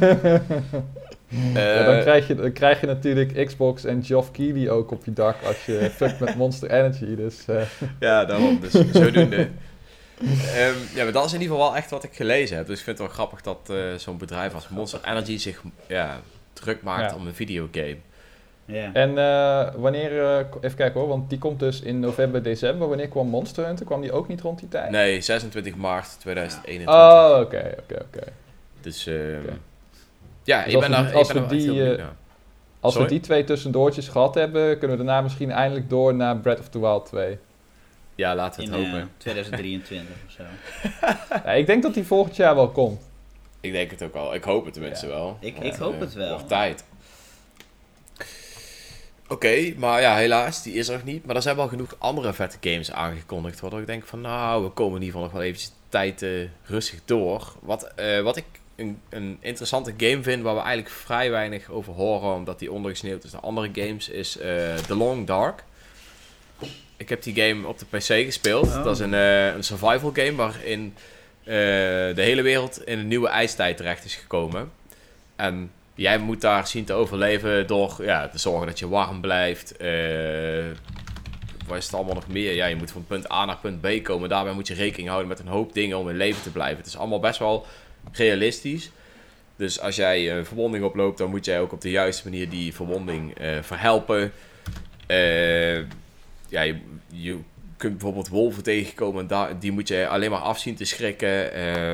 Ja, 1.29 1.83
dan, 1.83 1.95
Eh, 1.95 2.01
krijg 2.01 2.27
je, 2.27 2.35
dan 2.35 2.51
krijg 2.51 2.81
je 2.81 2.87
natuurlijk 2.87 3.45
Xbox 3.45 3.83
en 3.85 4.03
Geoff 4.03 4.31
Keighley 4.31 4.69
ook 4.69 4.91
op 4.91 5.05
je 5.05 5.13
dak 5.13 5.35
als 5.43 5.65
je 5.65 5.89
fuckt 5.95 6.19
met 6.19 6.35
Monster 6.35 6.71
Energy. 6.71 7.15
Dus 7.15 7.45
eh, 7.47 7.61
Ja, 7.99 8.25
daarom. 8.25 8.59
Dus 8.59 8.71
zodoende. 8.91 9.47
Ehm 10.55 10.73
ja, 10.95 11.03
maar 11.03 11.11
dat 11.11 11.25
is 11.25 11.33
in 11.33 11.41
ieder 11.41 11.55
geval 11.55 11.69
wel 11.71 11.77
echt 11.77 11.89
wat 11.89 12.03
ik 12.03 12.13
gelezen 12.13 12.57
heb. 12.57 12.67
Dus 12.67 12.77
ik 12.77 12.83
vind 12.83 12.97
het 12.97 13.07
wel 13.07 13.15
grappig 13.15 13.41
dat 13.41 13.57
eh, 13.69 13.77
zo'n 13.97 14.17
bedrijf 14.17 14.53
als 14.53 14.69
Monster 14.69 14.99
Energy 15.05 15.37
zich 15.37 15.61
ja, 15.87 16.19
druk 16.53 16.81
maakt 16.81 17.11
Ja. 17.11 17.17
om 17.17 17.27
een 17.27 17.33
videogame. 17.35 17.95
Ja. 18.65 18.89
En 18.93 19.17
eh, 19.17 19.73
wanneer, 19.75 20.21
eh, 20.23 20.45
even 20.61 20.77
kijken 20.77 20.99
hoor, 20.99 21.09
want 21.09 21.29
die 21.29 21.39
komt 21.39 21.59
dus 21.59 21.81
in 21.81 21.99
november, 21.99 22.43
december. 22.43 22.87
Wanneer 22.87 23.07
kwam 23.07 23.27
Monster 23.27 23.65
Hunter? 23.65 23.85
Kwam 23.85 24.01
die 24.01 24.11
ook 24.11 24.27
niet 24.27 24.41
rond 24.41 24.59
die 24.59 24.69
tijd? 24.69 24.91
Nee, 24.91 25.21
26 25.21 25.75
maart 25.75 26.19
2021. 26.19 26.95
Oh, 26.95 27.39
oké, 27.41 27.75
oké, 27.79 28.01
oké. 28.01 28.23
Dus 28.81 29.07
ehm. 29.07 29.41
Ja, 30.47 30.63
Dus 30.63 30.73
ik 30.73 30.75
als 30.79 30.87
ben 30.87 30.95
we 30.97 31.01
daar, 31.03 31.05
die- 31.05 31.15
als 31.15 31.27
ik 31.27 31.33
ben 31.33 31.47
we 31.47 31.55
die, 31.55 31.61
heel 31.63 31.73
benieuwd 31.73 31.97
eh, 31.97 32.03
naar. 32.03 32.13
Als 32.79 32.93
Sorry? 32.93 33.07
we 33.07 33.13
die 33.13 33.23
twee 33.23 33.43
tussendoortjes 33.43 34.07
gehad 34.07 34.35
hebben, 34.35 34.77
kunnen 34.79 34.97
we 34.97 35.03
daarna 35.03 35.21
misschien 35.21 35.51
eindelijk 35.51 35.89
door 35.89 36.15
naar 36.15 36.37
Breath 36.37 36.59
of 36.59 36.69
the 36.69 36.79
Wild 36.79 37.05
2. 37.05 37.37
Ja, 38.15 38.35
laten 38.35 38.59
we 38.61 38.65
In 38.67 38.73
het 38.73 38.81
eh, 38.85 38.91
hopen. 38.91 39.09
2023 39.17 40.15
of 40.25 40.31
zo. 40.31 40.43
Ja, 41.45 41.51
ik 41.51 41.65
denk 41.65 41.83
dat 41.83 41.93
die 41.93 42.03
volgend 42.03 42.35
jaar 42.35 42.55
wel 42.55 42.69
komt. 42.69 43.01
Ik 43.61 43.71
denk 43.71 43.91
het 43.91 44.03
ook 44.03 44.13
wel. 44.13 44.33
Ik 44.33 44.43
hoop 44.43 44.65
het 44.65 44.73
tenminste 44.73 45.05
Ja. 45.07 45.11
wel. 45.13 45.37
Ik- 45.39 45.59
ik 45.59 45.75
hoop 45.75 45.99
het 45.99 46.13
wel. 46.13 46.29
Wordt 46.29 46.47
tijd. 46.47 46.83
Oké, 49.29 49.73
maar 49.77 50.01
ja, 50.01 50.15
helaas, 50.15 50.63
die 50.63 50.73
is 50.73 50.87
er 50.87 50.93
nog 50.93 51.03
niet. 51.03 51.25
Maar 51.25 51.35
er 51.35 51.41
zijn 51.41 51.55
wel 51.55 51.67
genoeg 51.67 51.95
andere 51.97 52.33
vette 52.33 52.57
games 52.69 52.91
aangekondigd. 52.91 53.59
Waardoor 53.59 53.79
ik 53.79 53.87
denk 53.87 54.05
van, 54.05 54.21
nou, 54.21 54.63
we 54.63 54.69
komen 54.69 54.95
in 54.95 55.01
ieder 55.03 55.07
geval 55.13 55.21
nog 55.23 55.31
wel 55.31 55.41
eventjes 55.41 55.71
tijd 55.89 56.21
eh, 56.21 56.29
rustig 56.63 56.99
door. 57.05 57.53
Wat, 57.61 57.83
eh, 57.95 58.21
wat 58.21 58.37
ik 58.37 58.45
een, 58.77 58.99
een 59.09 59.37
interessante 59.39 59.93
game 59.97 60.23
vind, 60.23 60.43
waar 60.43 60.55
we 60.55 60.61
eigenlijk 60.61 60.95
vrij 60.95 61.31
weinig 61.31 61.69
over 61.69 61.93
horen, 61.93 62.33
omdat 62.33 62.59
die 62.59 62.71
ondergesneeuwd 62.71 63.23
is 63.23 63.31
door 63.31 63.39
andere 63.39 63.69
games, 63.73 64.09
is 64.09 64.37
eh 64.37 64.75
The 64.75 64.95
Long 64.95 65.27
Dark. 65.27 65.63
Ik 66.97 67.09
heb 67.09 67.23
die 67.23 67.41
game 67.41 67.67
op 67.67 67.79
de 67.79 67.85
PC 67.85 68.25
gespeeld. 68.25 68.65
Oh. 68.65 68.83
Dat 68.83 68.95
is 68.95 68.99
een, 68.99 69.13
eh, 69.13 69.45
een 69.45 69.63
survival 69.63 70.11
game 70.13 70.35
waarin 70.35 70.93
eh, 71.43 71.53
de 72.15 72.21
hele 72.21 72.41
wereld 72.41 72.85
in 72.85 72.99
een 72.99 73.07
nieuwe 73.07 73.27
ijstijd 73.27 73.77
terecht 73.77 74.05
is 74.05 74.15
gekomen. 74.15 74.71
En 75.35 75.71
jij 75.95 76.17
moet 76.17 76.41
daar 76.41 76.67
zien 76.67 76.85
te 76.85 76.93
overleven 76.93 77.67
door 77.67 77.95
ja, 77.99 78.27
te 78.27 78.37
zorgen 78.37 78.67
dat 78.67 78.79
je 78.79 78.87
warm 78.87 79.21
blijft. 79.21 79.73
wat 81.67 81.77
is 81.77 81.85
het 81.85 81.93
allemaal 81.93 82.13
nog 82.13 82.27
meer? 82.27 82.53
Ja, 82.53 82.65
je 82.65 82.75
moet 82.75 82.91
van 82.91 83.05
punt 83.07 83.31
A 83.31 83.45
naar 83.45 83.57
punt 83.57 83.81
B 83.81 84.03
komen. 84.03 84.29
Daarbij 84.29 84.53
moet 84.53 84.67
je 84.67 84.73
rekening 84.73 85.07
houden 85.07 85.27
met 85.29 85.39
een 85.39 85.47
hoop 85.47 85.73
dingen 85.73 85.97
om 85.97 86.09
in 86.09 86.17
leven 86.17 86.41
te 86.41 86.51
blijven. 86.51 86.77
Het 86.77 86.85
is 86.85 86.97
allemaal 86.97 87.19
best 87.19 87.39
wel 87.39 87.65
realistisch. 88.11 88.91
Dus 89.55 89.79
als 89.79 89.95
jij 89.95 90.37
een 90.37 90.45
verwonding 90.45 90.83
oploopt, 90.83 91.17
dan 91.17 91.29
moet 91.29 91.45
jij 91.45 91.59
ook 91.59 91.71
op 91.71 91.81
de 91.81 91.89
juiste 91.89 92.29
manier 92.29 92.49
die 92.49 92.73
verwonding 92.73 93.37
eh, 93.37 93.61
verhelpen. 93.61 94.31
Eh, 95.07 95.77
ja, 96.49 96.61
je, 96.61 96.77
je 97.07 97.37
kunt 97.77 97.91
bijvoorbeeld 97.91 98.27
wolven 98.27 98.63
tegenkomen 98.63 99.21
en 99.21 99.27
daar, 99.27 99.59
die 99.59 99.71
moet 99.71 99.87
je 99.87 100.07
alleen 100.07 100.31
maar 100.31 100.39
afzien 100.39 100.75
te 100.75 100.85
schrikken. 100.85 101.53
Eh, 101.53 101.93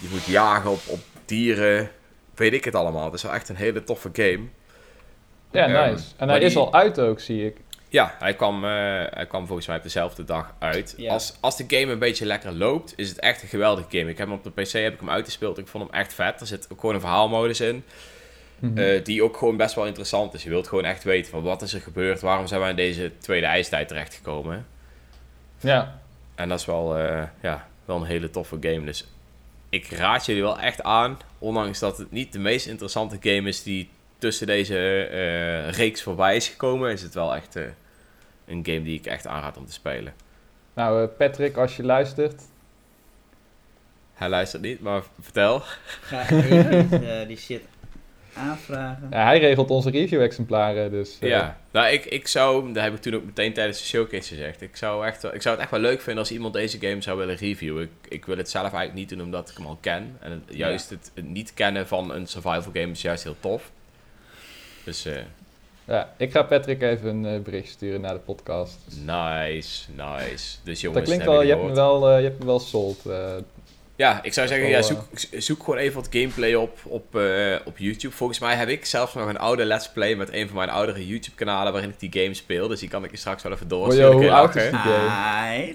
je 0.00 0.08
moet 0.10 0.24
jagen 0.24 0.70
op, 0.70 0.80
op 0.86 1.00
dieren. 1.24 1.90
Weet 2.34 2.52
ik 2.52 2.64
het 2.64 2.74
allemaal. 2.74 3.04
Het 3.04 3.14
is 3.14 3.22
wel 3.22 3.32
echt 3.32 3.48
een 3.48 3.56
hele 3.56 3.84
toffe 3.84 4.10
game. 4.12 4.44
Ja, 5.50 5.66
Ehm, 5.66 5.90
nice. 5.90 6.04
En 6.16 6.28
hij 6.28 6.40
is 6.40 6.56
al 6.56 6.72
uit 6.74 7.00
ook, 7.00 7.20
zie 7.20 7.46
ik. 7.46 7.56
Ja, 7.94 8.14
hij 8.18 8.34
kwam, 8.34 8.64
eh, 8.64 8.70
hij 9.10 9.26
kwam 9.28 9.46
volgens 9.46 9.66
mij 9.66 9.76
op 9.76 9.82
dezelfde 9.82 10.24
dag 10.24 10.54
uit. 10.58 10.94
Ja. 10.96 11.12
Als, 11.12 11.34
als 11.40 11.56
de 11.56 11.64
game 11.68 11.92
een 11.92 11.98
beetje 11.98 12.26
lekker 12.26 12.52
loopt, 12.52 12.92
is 12.96 13.08
het 13.08 13.18
echt 13.18 13.42
een 13.42 13.48
geweldige 13.48 13.98
game. 13.98 14.10
Ik 14.10 14.18
heb 14.18 14.28
hem 14.28 14.36
op 14.36 14.44
de 14.44 14.62
PC 14.62 14.72
heb 14.72 14.92
ik 14.92 15.00
hem 15.00 15.10
uitgespeeld. 15.10 15.58
Ik 15.58 15.66
vond 15.66 15.84
hem 15.84 16.00
echt 16.00 16.14
vet. 16.14 16.40
Er 16.40 16.46
zit 16.46 16.68
ook 16.72 16.80
gewoon 16.80 16.94
een 16.94 17.00
verhaalmodus 17.00 17.60
in. 17.60 17.84
Mhm. 18.58 18.78
eh, 18.78 19.04
die 19.04 19.22
ook 19.22 19.36
gewoon 19.36 19.56
best 19.56 19.74
wel 19.74 19.86
interessant 19.86 20.34
is. 20.34 20.42
Je 20.42 20.48
wilt 20.48 20.68
gewoon 20.68 20.84
echt 20.84 21.04
weten 21.04 21.30
van 21.30 21.42
wat 21.42 21.62
is 21.62 21.74
er 21.74 21.80
gebeurd. 21.80 22.20
Waarom 22.20 22.46
zijn 22.46 22.60
wij 22.60 22.70
in 22.70 22.76
deze 22.76 23.12
tweede 23.18 23.46
ijstijd 23.46 23.88
terechtgekomen. 23.88 24.66
ja, 25.60 26.00
En 26.34 26.48
dat 26.48 26.58
is 26.60 26.66
wel, 26.66 26.98
eh, 26.98 27.22
ja, 27.42 27.68
wel 27.84 27.96
een 27.96 28.04
hele 28.04 28.30
toffe 28.30 28.56
game. 28.60 28.84
Dus 28.84 29.06
ik 29.68 29.90
raad 29.90 30.26
jullie 30.26 30.42
wel 30.42 30.58
echt 30.58 30.82
aan. 30.82 31.18
Ondanks 31.38 31.78
dat 31.78 31.98
het 31.98 32.10
niet 32.10 32.32
de 32.32 32.38
meest 32.38 32.66
interessante 32.66 33.16
game 33.20 33.48
is 33.48 33.62
die 33.62 33.88
tussen 34.18 34.46
deze 34.46 35.00
reeks 35.70 36.02
voorbij 36.02 36.36
is 36.36 36.48
gekomen. 36.48 36.92
Is 36.92 37.02
het 37.02 37.14
wel 37.14 37.34
echt 37.34 37.56
een 38.46 38.66
game 38.66 38.82
die 38.82 38.98
ik 38.98 39.06
echt 39.06 39.26
aanraad 39.26 39.56
om 39.56 39.66
te 39.66 39.72
spelen. 39.72 40.12
nou 40.74 41.02
eh, 41.02 41.08
Patrick, 41.18 41.56
als 41.56 41.76
je 41.76 41.82
luistert. 41.84 42.42
Hij 44.14 44.28
luistert 44.28 44.62
niet, 44.62 44.80
maar 44.80 45.02
vertel. 45.20 45.60
Ga 46.00 46.28
even 46.30 46.90
eh, 47.20 47.26
die 47.26 47.36
shit 47.36 47.62
aanvragen. 48.36 49.06
Ja, 49.10 49.24
hij 49.24 49.38
regelt 49.38 49.70
onze 49.70 49.90
review-exemplaren, 49.90 50.90
dus... 50.90 51.18
eh, 51.20 51.28
Ja, 51.28 51.58
nou 51.70 51.86
ik, 51.92 52.04
ik 52.04 52.28
zou, 52.28 52.72
dat 52.72 52.82
heb 52.82 52.94
ik 52.94 53.00
toen 53.00 53.14
ook 53.14 53.24
meteen 53.24 53.52
tijdens 53.52 53.78
de 53.78 53.84
showcase 53.84 54.28
gezegd. 54.34 54.62
Ik 54.62 54.76
zou, 54.76 55.06
echt, 55.06 55.22
wel- 55.22 55.34
ik 55.34 55.42
zou 55.42 55.54
het 55.54 55.62
echt 55.62 55.72
wel 55.72 55.80
leuk 55.80 56.00
vinden 56.00 56.22
als 56.22 56.32
iemand 56.32 56.54
deze 56.54 56.78
game 56.80 57.00
zou 57.00 57.18
willen 57.18 57.36
reviewen. 57.36 57.82
Ik, 57.82 57.90
ik 58.08 58.24
wil 58.24 58.36
het 58.36 58.50
zelf 58.50 58.64
eigenlijk 58.64 58.94
niet 58.94 59.08
doen 59.08 59.22
omdat 59.22 59.50
ik 59.50 59.56
hem 59.56 59.66
al 59.66 59.78
ken. 59.80 60.16
En 60.20 60.30
het- 60.30 60.56
juist 60.56 60.90
het, 60.90 61.10
het 61.14 61.28
niet 61.28 61.54
kennen 61.54 61.86
van 61.88 62.12
een 62.14 62.26
survival 62.26 62.72
game 62.72 62.90
is 62.90 63.02
juist 63.02 63.22
heel 63.24 63.36
tof. 63.40 63.70
Dus 64.84 65.04
eh, 65.04 65.16
ja, 65.84 66.12
ik 66.16 66.30
ga 66.32 66.42
Patrick 66.42 66.82
even 66.82 67.08
een 67.08 67.26
eh, 67.34 67.40
bericht 67.40 67.68
sturen 67.70 68.00
naar 68.00 68.14
de 68.14 68.20
podcast. 68.20 68.76
nice, 69.04 69.84
nice. 69.96 70.56
Dus 70.64 70.80
jongens, 70.80 71.00
dat 71.00 71.08
klinkt 71.08 71.24
wel, 71.24 71.42
je 71.42 71.48
hebt 71.50 71.62
me 71.64 71.72
wel, 71.74 72.10
eh, 72.10 72.18
je 72.18 72.24
hebt 72.24 72.38
me 72.38 72.44
wel 72.46 72.60
sold. 72.60 73.06
eh. 73.06 73.32
Ja, 73.96 74.22
ik 74.22 74.32
zou 74.32 74.48
zeggen, 74.48 74.68
ja, 74.68 74.82
zoek, 74.82 74.98
zoek 75.32 75.62
gewoon 75.64 75.78
even 75.78 75.94
wat 75.94 76.08
gameplay 76.10 76.54
op, 76.54 76.78
op, 76.84 77.16
eh, 77.16 77.56
op 77.64 77.78
YouTube. 77.78 78.14
Volgens 78.14 78.38
mij 78.38 78.54
heb 78.54 78.68
ik 78.68 78.84
zelfs 78.84 79.14
nog 79.14 79.28
een 79.28 79.38
oude 79.38 79.64
let's 79.64 79.88
play 79.92 80.14
met 80.14 80.32
een 80.32 80.46
van 80.46 80.56
mijn 80.56 80.68
oudere 80.70 81.06
YouTube 81.06 81.36
kanalen 81.36 81.72
waarin 81.72 81.90
ik 81.90 82.10
die 82.10 82.22
game 82.22 82.34
speel. 82.34 82.68
Dus 82.68 82.80
die 82.80 82.88
kan 82.88 83.04
ik 83.04 83.10
je 83.10 83.16
straks 83.16 83.42
wel 83.42 83.52
even 83.52 83.64
Oh, 83.64 83.70
doorsturen. 83.70 84.10
je 84.10 84.16
hoe 84.16 84.32
oud 84.32 84.56
is 84.56 84.62
die 84.70 84.78
game? 84.78 85.74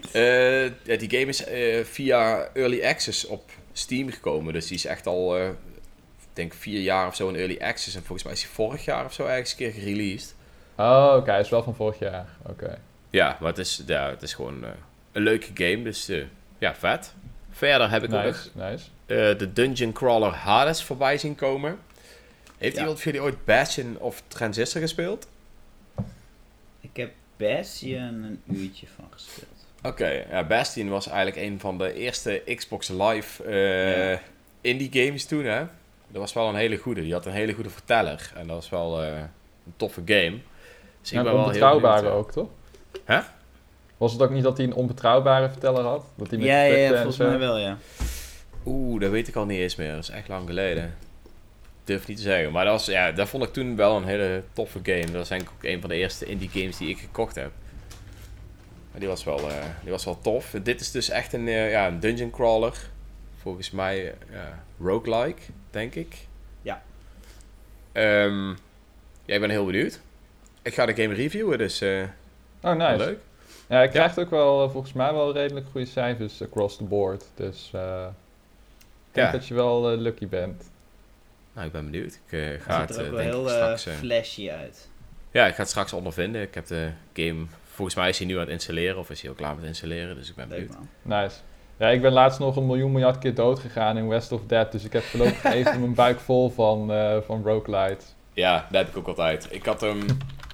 Eh, 0.85 0.99
die 0.99 1.09
game 1.09 1.25
is 1.25 1.43
eh, 1.43 1.83
via 1.83 2.47
Early 2.53 2.83
Access 2.85 3.25
op 3.25 3.49
Steam 3.73 4.09
gekomen. 4.11 4.53
Dus 4.53 4.67
die 4.67 4.77
is 4.77 4.85
echt 4.85 5.07
al, 5.07 5.37
eh, 5.37 5.49
denk 6.33 6.53
vier 6.53 6.81
jaar 6.81 7.07
of 7.07 7.15
zo 7.15 7.27
in 7.29 7.35
Early 7.35 7.57
Access. 7.61 7.95
En 7.95 8.01
volgens 8.03 8.23
mij 8.23 8.33
is 8.33 8.39
die 8.39 8.49
vorig 8.49 8.85
jaar 8.85 9.05
of 9.05 9.13
zo 9.13 9.25
ergens 9.25 9.51
een 9.51 9.57
keer 9.57 9.71
gereleased. 9.71 10.35
Oh, 10.75 11.13
oké, 11.17 11.31
hij 11.31 11.39
is 11.39 11.49
wel 11.49 11.63
van 11.63 11.75
vorig 11.75 11.99
jaar. 11.99 12.25
Oké. 12.45 12.79
Ja, 13.09 13.37
maar 13.39 13.49
het 13.49 13.57
is, 13.57 13.83
ja, 13.85 14.09
het 14.09 14.21
is 14.21 14.33
gewoon 14.33 14.63
eh, 14.63 14.69
een 15.11 15.21
leuke 15.21 15.47
game. 15.53 15.81
Dus 15.83 16.09
eh, 16.09 16.23
ja, 16.57 16.75
vet. 16.75 17.13
Verder 17.51 17.89
heb 17.89 18.03
ik 18.03 18.13
ook 18.13 18.23
nog 18.23 18.49
Nice, 18.55 18.71
nice. 18.71 18.85
eh, 19.05 19.37
de 19.37 19.53
Dungeon 19.53 19.91
Crawler 19.93 20.31
Hades 20.33 20.83
voorbij 20.83 21.17
zien 21.17 21.35
komen. 21.35 21.79
Heeft 22.57 22.75
Ja. 22.75 22.81
iemand 22.81 23.01
van 23.01 23.11
jullie 23.11 23.27
ooit 23.27 23.45
Bastion 23.45 23.97
of 23.99 24.23
Transistor 24.27 24.81
gespeeld? 24.81 25.27
Ik 26.81 26.89
heb 26.97 27.11
Bastion 27.37 27.99
een 28.23 28.41
uurtje 28.55 28.87
van 28.95 29.05
gespeeld. 29.09 29.47
Oké, 29.83 30.25
ja, 30.29 30.43
Bastion 30.43 30.89
was 30.89 31.07
eigenlijk 31.07 31.37
een 31.37 31.59
van 31.59 31.77
de 31.77 31.93
eerste 31.93 32.41
Xbox 32.55 32.87
Live 32.87 33.43
eh, 33.43 34.11
Ja. 34.11 34.19
indie 34.61 34.89
games 35.05 35.25
toen, 35.25 35.43
hè. 35.45 35.63
Dat 36.11 36.21
was 36.21 36.33
wel 36.33 36.49
een 36.49 36.55
hele 36.55 36.77
goede. 36.77 37.01
Die 37.01 37.13
had 37.13 37.25
een 37.25 37.31
hele 37.31 37.53
goede 37.53 37.69
verteller. 37.69 38.31
En 38.35 38.47
dat 38.47 38.55
was 38.55 38.69
wel 38.69 39.03
eh, 39.03 39.17
een 39.17 39.73
toffe 39.75 40.01
game. 40.05 40.37
Dus 41.01 41.11
ik 41.11 41.17
Ja, 41.17 41.23
ben 41.23 41.31
een 41.31 41.37
wel 41.37 41.37
heel 41.37 41.43
onbetrouwbare 41.45 42.01
benieuwd, 42.01 42.17
ook, 42.19 42.31
toch? 42.31 42.47
Hè? 43.05 43.19
Was 43.97 44.11
het 44.11 44.21
ook 44.21 44.29
niet 44.29 44.43
dat 44.43 44.57
hij 44.57 44.65
een 44.65 44.73
onbetrouwbare 44.73 45.49
verteller 45.49 45.83
had? 45.83 46.05
Dat 46.15 46.29
hij 46.29 46.37
met 46.37 46.47
Ja, 46.47 46.63
ja, 46.63 46.75
ja, 46.75 46.87
en 46.87 46.93
volgens 46.95 47.15
zo- 47.15 47.27
mij 47.27 47.37
wel, 47.39 47.57
ja. 47.57 47.77
eh. 47.99 48.05
Oeh, 48.65 49.01
dat 49.01 49.11
weet 49.11 49.27
ik 49.27 49.35
al 49.35 49.45
niet 49.45 49.59
eens 49.59 49.75
meer. 49.75 49.91
Dat 49.93 50.03
is 50.03 50.09
echt 50.09 50.27
lang 50.27 50.47
geleden. 50.47 50.95
Durf 51.83 52.07
niet 52.07 52.17
te 52.17 52.23
zeggen. 52.23 52.51
Maar 52.51 52.65
dat, 52.65 52.73
was, 52.73 52.85
ja, 52.85 53.11
dat 53.11 53.29
vond 53.29 53.43
ik 53.43 53.53
toen 53.53 53.75
wel 53.75 53.97
een 53.97 54.05
hele 54.05 54.43
toffe 54.53 54.79
game. 54.83 55.05
Dat 55.05 55.11
was 55.13 55.27
denk 55.29 55.41
ik 55.41 55.49
ook 55.49 55.63
een 55.63 55.79
van 55.79 55.89
de 55.89 55.95
eerste 55.95 56.25
indie 56.25 56.49
games 56.49 56.77
die 56.77 56.89
ik 56.89 56.97
gekocht 56.97 57.35
heb. 57.35 57.51
Maar 58.91 58.99
die 58.99 59.09
was 59.09 59.23
wel, 59.23 59.37
eh, 59.49 59.55
die 59.81 59.91
was 59.91 60.05
wel 60.05 60.19
tof. 60.21 60.55
Dit 60.63 60.81
is 60.81 60.91
dus 60.91 61.09
echt 61.09 61.33
een, 61.33 61.47
eh, 61.47 61.71
ja, 61.71 61.87
een 61.87 61.99
dungeon 61.99 62.29
crawler. 62.29 62.73
Volgens 63.41 63.71
mij 63.71 64.07
eh, 64.31 64.39
roguelike, 64.81 65.41
denk 65.69 65.95
ik. 65.95 66.15
Ja. 66.61 66.81
Ehm, 67.91 68.47
ja, 69.25 69.35
ik 69.35 69.39
ben 69.39 69.49
heel 69.49 69.65
benieuwd. 69.65 69.99
Ik 70.61 70.73
ga 70.73 70.85
de 70.85 71.01
game 71.01 71.13
reviewen, 71.13 71.57
dus 71.57 71.81
eh, 71.81 72.03
Oh, 72.61 72.73
nice. 72.73 72.97
leuk. 72.97 73.19
Ja, 73.67 73.75
hij 73.75 73.87
krijgt 73.87 74.19
ook 74.19 74.29
wel 74.29 74.63
eh, 74.63 74.71
volgens 74.71 74.93
mij 74.93 75.13
wel 75.13 75.33
redelijk 75.33 75.65
goede 75.71 75.85
cijfers 75.87 76.41
across 76.41 76.77
the 76.77 76.83
board. 76.83 77.25
Dus 77.35 77.69
eh 77.73 78.07
ik 79.09 79.15
denk 79.15 79.27
Ja. 79.27 79.33
dat 79.33 79.47
je 79.47 79.53
wel 79.53 79.97
lucky 79.97 80.27
bent. 80.27 80.71
Nou, 81.53 81.67
ik 81.67 81.73
ben 81.73 81.85
benieuwd. 81.91 82.19
Ik 82.25 82.39
eh, 82.39 82.61
ga 82.61 82.81
Het 82.81 82.89
er 82.89 83.05
ook 83.05 83.07
wel 83.11 83.15
denk 83.15 83.27
ik 83.29 83.33
heel 83.33 83.49
straks... 83.49 83.83
flashy 83.97 84.49
uit. 84.49 84.89
Ja, 85.31 85.47
ik 85.47 85.53
ga 85.53 85.59
het 85.61 85.69
straks 85.69 85.93
ondervinden. 85.93 86.41
Ik 86.41 86.53
heb 86.53 86.65
de 86.67 86.91
game... 87.13 87.45
Volgens 87.63 87.97
mij 87.97 88.09
is 88.09 88.17
hij 88.17 88.27
nu 88.27 88.33
aan 88.33 88.39
het 88.39 88.49
installeren. 88.49 88.97
Of 88.97 89.09
is 89.09 89.21
hij 89.21 89.29
al 89.29 89.35
klaar 89.35 89.55
met 89.55 89.63
installeren. 89.65 90.15
Dus 90.15 90.29
ik 90.29 90.35
ben 90.35 90.47
Leuk 90.49 90.67
benieuwd. 90.67 90.85
Nice. 91.01 91.35
Ja, 91.79 91.87
ik 91.89 92.01
ben 92.01 92.11
laatst 92.11 92.39
nog 92.39 92.55
een 92.55 92.65
miljoen 92.65 92.91
miljard 92.91 93.17
keer 93.17 93.33
dood 93.33 93.59
gegaan 93.59 93.97
in 93.97 94.07
West 94.07 94.31
of 94.31 94.41
Dead. 94.47 94.71
Dus 94.71 94.83
ik 94.83 94.93
heb 94.93 95.03
voorlopig 95.03 95.43
even 95.53 95.79
mijn 95.79 95.93
buik 95.93 96.19
vol 96.19 96.49
van, 96.49 96.91
eh 96.91 97.17
van 97.25 97.41
roguelite. 97.43 98.05
Ja, 98.33 98.67
dat 98.71 98.81
heb 98.81 98.89
ik 98.89 98.97
ook 98.97 99.07
altijd. 99.07 99.47
Ik 99.51 99.65
had 99.65 99.81
hem... 99.81 100.05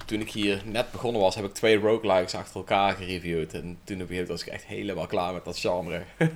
Toen 0.06 0.20
ik 0.20 0.30
hier 0.30 0.62
net 0.64 0.90
begonnen 0.90 1.20
was, 1.20 1.34
heb 1.34 1.44
ik 1.44 1.52
twee 1.54 1.78
roguelikes 1.78 2.34
achter 2.34 2.56
elkaar 2.56 2.92
gereviewd. 2.92 3.54
En 3.54 3.78
toen 3.84 4.02
op 4.02 4.10
een 4.10 4.26
was 4.26 4.40
ik 4.42 4.46
echt 4.52 4.64
helemaal 4.64 5.06
klaar 5.06 5.32
met 5.32 5.44
dat 5.44 5.58
genre. 5.58 6.02
Er 6.16 6.32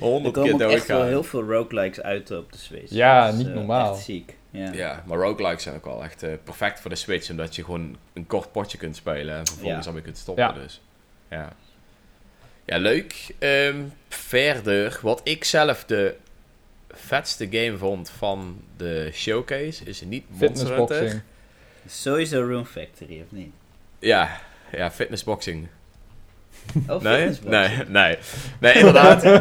Honderd 0.00 0.34
keer 0.34 0.42
komen 0.42 0.66
ook 0.66 0.72
echt 0.72 0.86
wel 0.86 0.96
doodgaan. 0.96 1.06
heel 1.06 1.22
veel 1.22 1.42
roguelikes 1.42 2.00
uit 2.02 2.30
op 2.30 2.52
de 2.52 2.58
Switch. 2.58 2.90
Ja, 2.92 3.24
Dat 3.24 3.32
is, 3.32 3.38
niet 3.38 3.48
eh, 3.48 3.54
normaal. 3.54 3.92
Echt 3.94 4.04
ziek. 4.04 4.36
Ja. 4.50 4.72
Ja, 4.72 5.02
maar 5.06 5.18
roguelikes 5.18 5.62
zijn 5.62 5.74
ook 5.76 5.84
wel 5.84 6.02
echt 6.04 6.22
eh, 6.22 6.32
perfect 6.44 6.80
voor 6.80 6.90
de 6.90 6.96
Switch. 6.96 7.30
Omdat 7.30 7.56
je 7.56 7.64
gewoon 7.64 7.96
een 8.12 8.26
kort 8.26 8.52
potje 8.52 8.78
kunt 8.78 8.96
spelen 8.96 9.36
en 9.36 9.46
vervolgens 9.46 9.82
Ja. 9.84 9.86
alweer 9.88 10.02
kunt 10.04 10.18
stoppen. 10.18 10.44
Ja. 10.44 10.52
Dus 10.52 10.80
ja. 11.30 11.52
Ja, 12.64 12.76
leuk. 12.78 13.34
Ehm, 13.38 13.76
verder, 14.08 14.98
wat 15.02 15.20
ik 15.24 15.44
zelf 15.44 15.84
de 15.84 16.14
vetste 16.90 17.46
game 17.50 17.76
vond 17.78 18.10
van 18.18 18.60
de 18.76 19.10
showcase 19.12 19.84
is 19.84 20.00
niet 20.00 20.24
Monster 20.28 20.48
Hunter. 20.48 20.96
Fitnessboxing. 20.96 21.22
Sowieso 21.88 22.40
Room 22.42 22.64
Factory, 22.64 23.20
of 23.20 23.26
niet? 23.28 23.50
Ja, 23.98 24.40
ja, 24.72 24.90
fitnessboxing. 24.90 25.68
Oh, 26.88 27.02
Nee? 27.02 27.16
fitnessboxing. 27.32 27.88
Nee, 27.88 27.88
nee. 28.06 28.18
Nee, 28.60 28.72
inderdaad. 28.74 29.22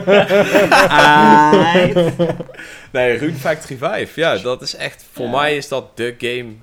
Nee, 2.92 3.18
Rune 3.18 3.34
Factory 3.34 3.78
5. 3.78 4.16
Ja, 4.16 4.38
dat 4.38 4.62
is 4.62 4.76
echt... 4.76 5.06
Voor 5.12 5.26
Ja. 5.26 5.32
mij 5.32 5.56
is 5.58 5.68
dat 5.68 5.98
de 5.98 6.16
game 6.18 6.54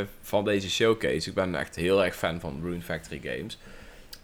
eh, 0.00 0.06
van 0.22 0.44
deze 0.44 0.70
showcase. 0.70 1.28
Ik 1.28 1.34
ben 1.34 1.54
echt 1.54 1.76
heel 1.76 2.04
erg 2.04 2.16
fan 2.16 2.40
van 2.40 2.60
Rune 2.62 2.80
Factory 2.80 3.20
games. 3.24 3.58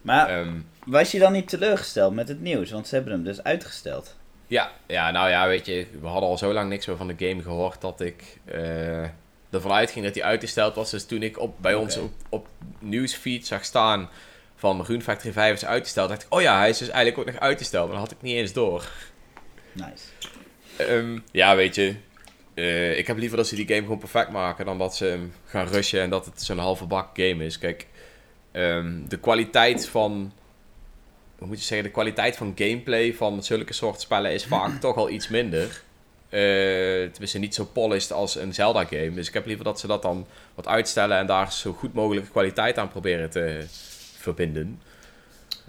Maar 0.04 0.28
Ehm, 0.28 0.60
was 0.86 1.10
je 1.10 1.18
dan 1.18 1.32
niet 1.32 1.48
teleurgesteld 1.48 2.14
met 2.14 2.28
het 2.28 2.40
nieuws? 2.40 2.70
Want 2.70 2.88
ze 2.88 2.94
hebben 2.94 3.12
hem 3.12 3.24
dus 3.24 3.42
uitgesteld. 3.42 4.16
Ja, 4.46 4.72
ja, 4.86 5.10
nou 5.10 5.28
ja, 5.28 5.46
weet 5.48 5.66
je, 5.66 5.86
we 6.00 6.06
hadden 6.06 6.28
al 6.28 6.38
zo 6.38 6.52
lang 6.52 6.68
niks 6.68 6.86
meer 6.86 6.96
van 6.96 7.06
de 7.06 7.28
game 7.28 7.42
gehoord 7.42 7.80
dat 7.80 8.00
ik 8.00 8.38
eh, 8.44 9.02
ervan 9.50 9.72
uitging 9.72 10.04
dat 10.04 10.14
hij 10.14 10.24
uitgesteld 10.24 10.74
was. 10.74 10.90
Dus 10.90 11.06
toen 11.06 11.22
ik 11.22 11.38
op, 11.38 11.54
bij 11.60 11.74
ons 11.74 11.98
op 12.28 12.48
nieuwsfeed 12.78 13.46
zag 13.46 13.64
staan 13.64 14.08
van 14.56 14.84
Rune 14.84 15.02
Factory 15.02 15.32
5 15.32 15.54
is 15.54 15.64
uitgesteld, 15.64 16.08
dacht 16.08 16.22
ik, 16.22 16.34
oh 16.34 16.42
ja, 16.42 16.58
hij 16.58 16.68
is 16.68 16.78
dus 16.78 16.88
eigenlijk 16.88 17.18
ook 17.18 17.34
nog 17.34 17.42
uitgesteld. 17.42 17.88
Maar 17.88 17.98
dat 17.98 18.08
had 18.08 18.16
ik 18.16 18.22
niet 18.22 18.36
eens 18.36 18.52
door. 18.52 18.88
Nice. 19.72 20.04
Ehm, 20.76 21.18
ja, 21.32 21.56
weet 21.56 21.74
je, 21.74 21.94
eh, 22.54 22.98
ik 22.98 23.06
heb 23.06 23.16
liever 23.16 23.36
dat 23.36 23.46
ze 23.46 23.54
die 23.54 23.66
game 23.66 23.82
gewoon 23.82 23.98
perfect 23.98 24.30
maken 24.30 24.64
dan 24.64 24.78
dat 24.78 24.96
ze 24.96 25.04
hem 25.04 25.32
gaan 25.44 25.66
rushen 25.66 26.00
en 26.00 26.10
dat 26.10 26.24
het 26.24 26.42
zo'n 26.42 26.58
halve 26.58 26.86
bak 26.86 27.08
game 27.12 27.44
is. 27.44 27.58
Kijk, 27.58 27.86
ehm, 28.54 28.92
de 29.08 29.18
kwaliteit 29.18 29.88
van, 29.88 30.32
hoe 31.38 31.46
moet 31.48 31.58
je 31.58 31.64
zeggen, 31.64 31.86
de 31.86 31.92
kwaliteit 31.92 32.36
van 32.36 32.52
gameplay 32.54 33.14
van 33.14 33.42
zulke 33.42 33.72
soort 33.72 34.00
spellen 34.00 34.32
is 34.32 34.44
vaak 34.44 34.70
toch 34.80 34.96
al 34.96 35.10
iets 35.10 35.28
minder. 35.28 35.82
Eh 36.28 36.40
tenminste, 37.10 37.38
niet 37.38 37.54
zo 37.54 37.64
polished 37.64 38.12
als 38.12 38.36
een 38.36 38.54
Zelda-game. 38.54 39.14
Dus 39.14 39.28
ik 39.28 39.34
heb 39.34 39.46
liever 39.46 39.64
dat 39.64 39.80
ze 39.80 39.86
dat 39.86 40.02
dan 40.02 40.26
wat 40.54 40.66
uitstellen 40.66 41.18
en 41.18 41.26
daar 41.26 41.52
zo 41.52 41.72
goed 41.72 41.94
mogelijke 41.94 42.30
kwaliteit 42.30 42.78
aan 42.78 42.88
proberen 42.88 43.30
te 43.30 43.64
verbinden. 44.18 44.80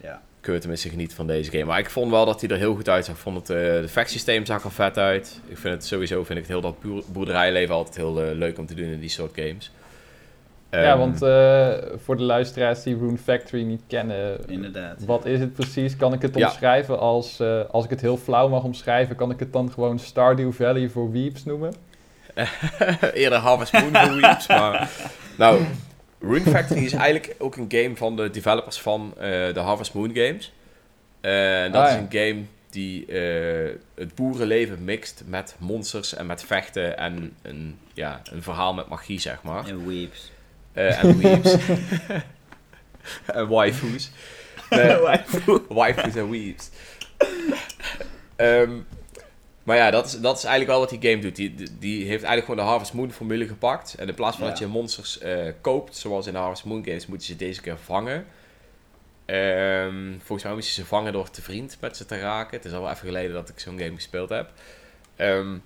Ja. 0.01 0.21
Kunnen 0.41 0.61
we 0.61 0.67
tenminste 0.67 0.89
genieten 0.89 1.15
van 1.15 1.27
deze 1.27 1.51
game. 1.51 1.63
Maar 1.63 1.79
ik 1.79 1.89
vond 1.89 2.11
wel 2.11 2.25
dat 2.25 2.41
hij 2.41 2.49
er 2.49 2.57
heel 2.57 2.75
goed 2.75 2.89
uitzag. 2.89 3.15
Ik 3.15 3.21
vond 3.21 3.37
het 3.37 3.49
eh 3.49 3.55
de 3.81 3.87
vechtsysteem 3.87 4.45
zag 4.45 4.63
er 4.63 4.71
vet 4.71 4.97
uit. 4.97 5.39
Ik 5.47 5.57
vind 5.57 5.73
het 5.73 5.85
sowieso, 5.85 6.15
vind 6.15 6.29
ik 6.39 6.43
het 6.45 6.47
heel 6.47 6.61
dat 6.61 6.81
boer- 6.81 7.03
boerderijleven 7.07 7.75
altijd 7.75 7.95
heel 7.95 8.21
eh, 8.23 8.35
leuk 8.35 8.57
om 8.57 8.65
te 8.65 8.73
doen 8.73 8.85
in 8.85 8.99
die 8.99 9.09
soort 9.09 9.31
games. 9.35 9.71
Ja, 10.81 10.89
Ehm, 10.91 10.97
want 10.97 11.21
eh, 11.21 11.73
voor 12.03 12.17
de 12.17 12.23
luisteraars 12.23 12.83
die 12.83 12.97
Rune 12.97 13.17
Factory 13.17 13.63
niet 13.63 13.81
kennen, 13.87 14.37
Inderdaad. 14.49 15.05
wat 15.05 15.25
is 15.25 15.39
het 15.39 15.53
precies? 15.53 15.95
Kan 15.95 16.13
ik 16.13 16.21
het 16.21 16.35
Ja. 16.37 16.47
omschrijven 16.47 16.99
als, 16.99 17.39
eh, 17.39 17.59
als 17.71 17.83
ik 17.83 17.89
het 17.89 18.01
heel 18.01 18.17
flauw 18.17 18.47
mag 18.47 18.63
omschrijven, 18.63 19.15
kan 19.15 19.31
ik 19.31 19.39
het 19.39 19.53
dan 19.53 19.71
gewoon 19.71 19.99
Stardew 19.99 20.51
Valley 20.53 20.89
voor 20.89 21.11
Weeps 21.11 21.43
noemen? 21.45 21.73
Eerder 23.13 23.37
Harvest 23.39 23.73
Moon 23.73 23.95
voor 23.95 24.15
Weeps, 24.21 24.47
maar... 24.47 24.89
Nou, 25.37 25.61
Rune 26.19 26.41
Factory 26.49 26.83
is 26.85 26.93
eigenlijk 26.93 27.35
ook 27.39 27.55
een 27.55 27.65
game 27.69 27.95
van 27.95 28.15
de 28.15 28.29
developers 28.29 28.79
van 28.81 29.13
eh, 29.17 29.53
de 29.53 29.59
Harvest 29.59 29.93
Moon 29.93 30.11
games. 30.15 30.53
Eh, 31.21 31.63
en 31.63 31.71
dat 31.71 31.81
Ah, 31.83 31.89
is 31.91 31.95
een 31.95 32.07
game 32.09 32.41
die 32.69 33.05
eh, 33.05 33.71
het 33.95 34.15
boerenleven 34.15 34.83
mixt 34.83 35.23
met 35.27 35.55
monsters 35.59 36.13
en 36.15 36.25
met 36.25 36.43
vechten 36.43 36.97
en 36.97 37.33
een, 37.41 37.77
ja, 37.93 38.21
een 38.31 38.43
verhaal 38.43 38.73
met 38.73 38.87
magie, 38.87 39.19
zeg 39.19 39.43
maar. 39.43 39.67
En 39.67 39.87
weeps. 39.87 40.31
En 40.75 41.17
weeps. 41.17 41.55
en 43.25 43.47
waifus. 43.47 44.11
Nee, 44.69 44.97
waifus 45.67 46.15
en 46.15 46.29
weeps. 46.29 46.69
Ehm, 48.35 48.71
maar 49.63 49.77
ja, 49.77 49.91
dat 49.91 50.05
is, 50.05 50.19
dat 50.19 50.37
is 50.37 50.43
eigenlijk 50.43 50.71
wel 50.71 50.79
wat 50.79 50.89
die 51.01 51.09
game 51.11 51.21
doet. 51.21 51.35
Die, 51.35 51.53
die- 51.79 51.99
heeft 51.99 52.23
eigenlijk 52.23 52.45
gewoon 52.45 52.59
de 52.59 52.69
Harvest 52.71 52.93
Moon 52.93 53.11
formule 53.11 53.47
gepakt. 53.47 53.93
En 53.93 54.07
in 54.07 54.13
plaats 54.13 54.35
van 54.37 54.45
Ja. 54.45 54.51
dat 54.51 54.59
je 54.59 54.67
monsters 54.67 55.19
eh, 55.19 55.51
koopt, 55.61 55.95
zoals 55.95 56.27
in 56.27 56.33
de 56.33 56.39
Harvest 56.39 56.65
Moon 56.65 56.85
games, 56.85 57.05
moeten 57.07 57.27
ze 57.27 57.35
deze 57.35 57.61
keer 57.61 57.77
vangen. 57.83 58.25
Ehm, 59.25 60.11
volgens 60.17 60.43
mij 60.43 60.53
moet 60.53 60.67
je 60.67 60.73
ze 60.73 60.85
vangen 60.85 61.13
door 61.13 61.29
te 61.29 61.41
vriend 61.41 61.77
met 61.81 61.97
ze 61.97 62.05
te 62.05 62.19
raken. 62.19 62.57
Het 62.57 62.65
is 62.65 62.73
al 62.73 62.81
wel 62.81 62.89
even 62.91 63.05
geleden 63.07 63.33
dat 63.33 63.49
ik 63.49 63.59
zo'n 63.59 63.79
game 63.79 63.95
gespeeld 63.95 64.29
heb. 64.29 64.51
Ehm, 65.15 65.57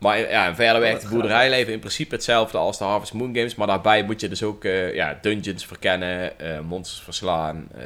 maar 0.00 0.18
ja, 0.18 0.54
verder 0.54 0.80
werkt 0.80 1.02
het 1.02 1.10
boerderijleven 1.12 1.72
in 1.72 1.78
principe 1.78 2.14
hetzelfde 2.14 2.58
als 2.58 2.78
de 2.78 2.84
Harvest 2.84 3.12
Moon 3.12 3.34
games. 3.34 3.54
Maar 3.54 3.66
daarbij 3.66 4.04
moet 4.04 4.20
je 4.20 4.28
dus 4.28 4.42
ook 4.42 4.64
eh, 4.64 4.94
ja, 4.94 5.18
dungeons 5.20 5.66
verkennen, 5.66 6.38
eh, 6.38 6.60
monsters 6.60 7.02
verslaan. 7.02 7.68
eh, 7.74 7.84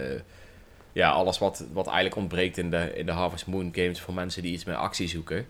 ja, 0.93 1.11
alles 1.11 1.39
wat, 1.39 1.65
wat 1.73 1.87
eigenlijk 1.87 2.17
ontbreekt 2.17 2.57
in 2.59 2.71
de, 2.71 2.93
in 2.95 3.07
de 3.07 3.13
Harvest 3.13 3.47
Moon 3.47 3.71
games 3.75 4.01
voor 4.01 4.15
mensen 4.15 4.43
die 4.43 4.53
iets 4.53 4.65
meer 4.65 4.77
actie 4.77 5.09
zoeken. 5.09 5.47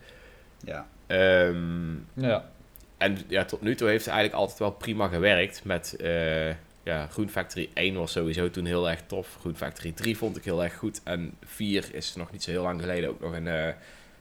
Ja. 0.65 0.87
Ehm, 1.07 1.93
Ja. 2.15 2.51
en 2.99 3.19
ja, 3.29 3.45
tot 3.45 3.61
nu 3.63 3.75
toe 3.75 3.89
heeft 3.89 4.05
het 4.05 4.15
eigenlijk 4.15 4.43
altijd 4.43 4.59
wel 4.59 4.71
prima 4.73 5.09
gewerkt. 5.09 5.65
Met 5.65 5.97
eh 5.97 6.55
ja, 6.83 7.07
Groen 7.07 7.31
Factory 7.31 7.69
1 7.75 7.95
was 7.95 8.13
sowieso 8.13 8.51
toen 8.51 8.65
heel 8.65 8.91
erg 8.91 9.01
tof. 9.07 9.37
Groen 9.41 9.57
Factory 9.57 9.93
3 9.93 10.17
vond 10.17 10.37
ik 10.37 10.45
heel 10.45 10.63
erg 10.65 10.75
goed. 10.77 11.01
En 11.05 11.35
4 11.45 11.85
is 11.93 12.15
nog 12.15 12.33
niet 12.33 12.43
zo 12.43 12.51
heel 12.51 12.63
lang 12.63 12.81
geleden 12.81 13.11
ook 13.11 13.21
nog 13.21 13.33
een, 13.33 13.49
eh, 13.49 13.67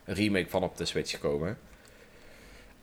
een 0.05 0.15
remake 0.15 0.49
van 0.49 0.63
op 0.63 0.77
de 0.77 0.85
Switch 0.85 1.11
gekomen. 1.11 1.57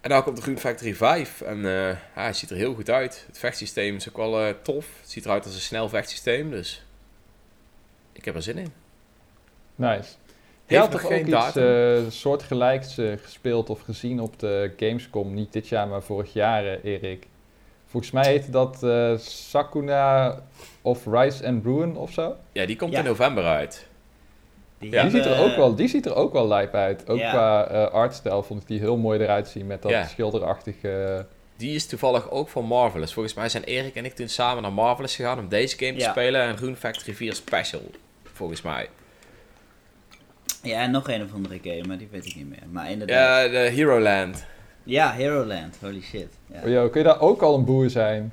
En 0.01 0.11
nou 0.11 0.23
komt 0.23 0.37
de 0.37 0.43
Groen 0.43 0.59
Factory 0.59 0.95
5. 0.95 1.41
En 1.41 1.57
eh, 1.65 1.89
ja, 1.89 1.97
het 2.27 2.37
ziet 2.37 2.51
er 2.51 2.57
heel 2.57 2.75
goed 2.75 2.91
uit. 2.91 3.25
Het 3.27 3.39
vechtsysteem 3.39 3.97
is 3.97 4.09
ook 4.09 4.17
wel 4.17 4.41
eh, 4.41 4.55
tof. 4.63 4.87
Het 5.01 5.11
ziet 5.11 5.25
eruit 5.25 5.45
als 5.45 5.55
een 5.55 5.61
snel 5.61 5.89
vechtsysteem. 5.89 6.51
Dus 6.51 6.85
ik 8.13 8.25
heb 8.25 8.35
er 8.35 8.43
zin 8.43 8.59
in. 8.59 8.73
Nice. 9.75 9.95
Heeft 9.97 10.17
Je 10.67 10.77
had 10.77 10.91
nog 10.93 11.01
toch 11.01 11.11
ook 11.11 11.17
geen 11.17 11.27
iets 11.27 11.31
datum. 11.37 12.05
eh, 12.05 12.11
soortgelijks 12.11 12.99
eh, 12.99 13.13
gespeeld 13.23 13.71
of 13.71 13.81
gezien 13.81 14.21
op 14.21 14.39
de 14.39 14.73
Gamescom? 14.77 15.35
Niet 15.35 15.53
dit 15.53 15.69
jaar, 15.69 15.89
maar 15.89 16.03
vorig 16.03 16.33
jaar, 16.33 16.65
eh, 16.67 16.85
Erik. 16.85 17.27
Volgens 17.87 18.13
mij 18.13 18.27
heette 18.27 18.51
dat 18.51 18.83
eh, 18.83 19.17
Sakuna 19.19 20.41
of 20.83 21.07
Rise 21.07 21.47
and 21.47 21.65
Ruin 21.65 21.97
of 21.97 22.13
zo. 22.13 22.37
Ja, 22.53 22.67
die 22.67 22.77
komt 22.77 22.93
Ja. 22.93 22.99
in 22.99 23.05
november 23.05 23.45
uit. 23.45 23.87
Die, 24.81 24.91
Ja. 24.91 25.03
Die, 25.03 25.11
ziet 25.11 25.25
er 25.25 25.39
ook 25.39 25.57
wel, 25.57 25.75
die 25.75 25.89
ziet 25.89 26.07
er 26.07 26.15
ook 26.15 26.33
wel 26.33 26.49
lijp 26.49 26.75
uit. 26.75 27.09
Ook 27.09 27.19
Ja. 27.19 27.31
qua 27.31 27.67
eh, 27.69 27.93
artstijl 27.93 28.43
vond 28.43 28.63
ik 28.63 28.69
die 28.69 28.79
heel 28.79 28.97
mooi 28.97 29.19
eruit 29.21 29.49
zien 29.49 29.67
met 29.67 29.83
dat 29.83 29.91
Ja. 29.91 30.07
schilderachtige... 30.07 31.27
Die 31.57 31.75
is 31.75 31.87
toevallig 31.87 32.31
ook 32.31 32.49
van 32.49 32.65
Marvelous. 32.65 33.13
Volgens 33.13 33.35
mij 33.35 33.49
zijn 33.49 33.65
Erik 33.65 33.95
en 33.95 34.05
ik 34.05 34.15
toen 34.15 34.29
samen 34.29 34.63
naar 34.63 34.73
Marvelous 34.73 35.17
gegaan 35.17 35.39
om 35.39 35.49
deze 35.49 35.77
game 35.79 35.95
te 35.99 36.05
spelen. 36.05 36.41
En 36.41 36.57
Rune 36.57 36.77
Factory 36.77 37.15
4 37.15 37.35
Special, 37.35 37.81
volgens 38.33 38.63
mij. 38.63 38.89
Ja, 40.63 40.81
en 40.81 40.91
nog 40.91 41.09
een 41.09 41.23
of 41.23 41.33
andere 41.35 41.59
game, 41.63 41.83
maar 41.87 41.99
die 41.99 42.09
weet 42.11 42.27
ik 42.27 42.35
niet 42.37 42.49
meer. 42.49 42.63
Maar 42.71 42.91
inderdaad. 42.91 43.45
Ja, 43.45 43.49
de 43.53 43.59
Hero 43.71 44.01
Land. 44.01 44.45
Ja, 44.85 45.13
Hero 45.13 45.45
Land. 45.45 45.77
Holy 45.81 46.01
shit. 46.03 46.29
Ja. 46.53 46.61
Oh, 46.65 46.69
yo, 46.69 46.89
kun 46.89 47.01
je 47.01 47.07
daar 47.07 47.21
ook 47.21 47.43
al 47.43 47.55
een 47.55 47.65
boer 47.65 47.91
zijn? 47.91 48.33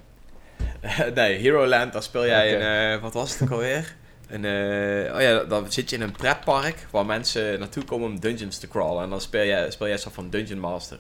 nee, 1.16 1.38
Hero 1.38 1.66
Land, 1.68 1.94
daar 1.94 2.04
speel 2.04 2.26
jij 2.26 2.56
een... 2.56 2.94
eh, 2.96 3.02
wat 3.02 3.14
was 3.14 3.32
het 3.34 3.42
ook 3.42 3.52
alweer? 3.52 3.96
Een, 4.28 4.46
eh, 4.46 5.16
oh 5.16 5.22
ja, 5.22 5.44
dan 5.44 5.72
zit 5.72 5.90
je 5.90 5.96
in 5.96 6.02
een 6.02 6.12
pretpark 6.12 6.88
waar 6.92 7.06
mensen 7.06 7.60
naartoe 7.60 7.84
komen 7.84 8.08
om 8.10 8.20
dungeons 8.20 8.58
te 8.58 8.68
crawlen. 8.68 9.04
En 9.04 9.10
dan 9.10 9.22
speel 9.22 9.46
jij, 9.46 9.72
speel 9.72 9.88
jij 9.88 9.98
zo 9.98 10.10
van 10.10 10.30
Dungeon 10.30 10.60
Master. 10.60 11.00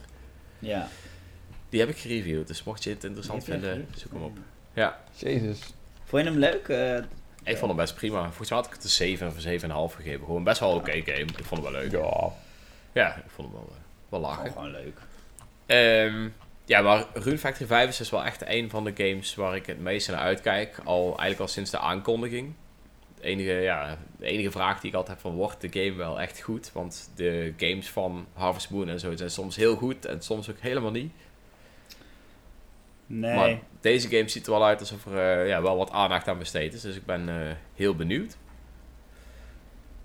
ja. 0.59 0.87
Die 1.69 1.79
heb 1.79 1.89
ik 1.89 1.97
gereviewd, 1.97 2.47
dus 2.47 2.63
mocht 2.63 2.83
je 2.83 2.89
het 2.89 3.03
interessant 3.03 3.43
vinden, 3.43 3.87
zoek 3.95 4.11
hem 4.11 4.21
op. 4.23 4.37
Ja, 4.73 4.99
Jezus. 5.15 5.59
Vond 6.03 6.23
je 6.23 6.29
hem 6.29 6.39
leuk? 6.39 6.67
Eh, 6.67 6.97
ik 7.43 7.57
vond 7.57 7.67
hem 7.67 7.75
best 7.75 7.95
prima. 7.95 8.23
Volgens 8.23 8.49
mij 8.49 8.57
had 8.57 8.67
ik 8.67 8.73
het 8.73 8.83
een 8.83 8.89
7 8.89 9.27
of 9.27 9.35
een 9.35 9.41
7,5 9.41 9.95
gegeven. 9.95 10.25
Gewoon 10.25 10.43
best 10.43 10.59
wel 10.59 10.73
oké 10.75 10.91
game. 10.91 11.25
Ik 11.37 11.43
vond 11.43 11.63
hem 11.63 11.71
wel 11.71 11.81
leuk. 11.81 11.91
Ja. 11.91 12.31
Ja, 12.91 13.15
ik 13.15 13.23
vond 13.35 13.47
hem 13.47 13.57
wel, 13.57 13.69
eh, 13.69 13.81
wel 14.09 14.19
lachen. 14.19 14.51
gewoon 14.51 14.71
leuk. 14.71 14.97
Ehm, 15.65 16.29
ja, 16.65 16.81
maar 16.81 17.05
Rune 17.13 17.37
Factory 17.37 17.67
5 17.67 17.89
is 17.89 17.97
dus 17.97 18.09
wel 18.09 18.25
echt 18.25 18.47
een 18.47 18.69
van 18.69 18.83
de 18.83 18.93
games 18.97 19.35
waar 19.35 19.55
ik 19.55 19.65
het 19.65 19.79
meeste 19.79 20.11
naar 20.11 20.19
uitkijk. 20.19 20.79
Al, 20.83 21.05
eigenlijk 21.05 21.39
al 21.39 21.47
sinds 21.47 21.71
de 21.71 21.79
aankondiging. 21.79 22.53
De 23.19 23.23
enige, 23.23 23.51
ja, 23.51 23.97
de 24.17 24.25
enige 24.25 24.51
vraag 24.51 24.79
die 24.79 24.89
ik 24.89 24.95
altijd 24.95 25.13
heb 25.21 25.31
van, 25.31 25.35
wordt 25.35 25.61
de 25.61 25.69
game 25.71 25.95
wel 25.95 26.21
echt 26.21 26.41
goed? 26.41 26.71
Want 26.73 27.11
de 27.15 27.53
games 27.57 27.89
van 27.89 28.27
Harvest 28.33 28.69
Moon 28.69 28.89
en 28.89 28.99
zo 28.99 29.15
zijn 29.15 29.31
soms 29.31 29.55
heel 29.55 29.75
goed 29.75 30.05
en 30.05 30.21
soms 30.21 30.49
ook 30.49 30.59
helemaal 30.59 30.91
niet. 30.91 31.11
Nee. 33.05 33.35
Maar 33.35 33.59
deze 33.81 34.07
game 34.07 34.29
ziet 34.29 34.45
er 34.45 34.51
wel 34.51 34.65
uit 34.65 34.79
alsof 34.79 35.05
er 35.05 35.41
eh, 35.41 35.47
ja, 35.47 35.61
wel 35.61 35.77
wat 35.77 35.91
aandacht 35.91 36.27
aan 36.27 36.37
besteed 36.37 36.73
is. 36.73 36.81
Dus 36.81 36.95
ik 36.95 37.05
ben 37.05 37.29
eh, 37.29 37.55
heel 37.75 37.95
benieuwd. 37.95 38.37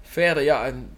Verder, 0.01 0.43
ja, 0.43 0.69
een 0.69 0.89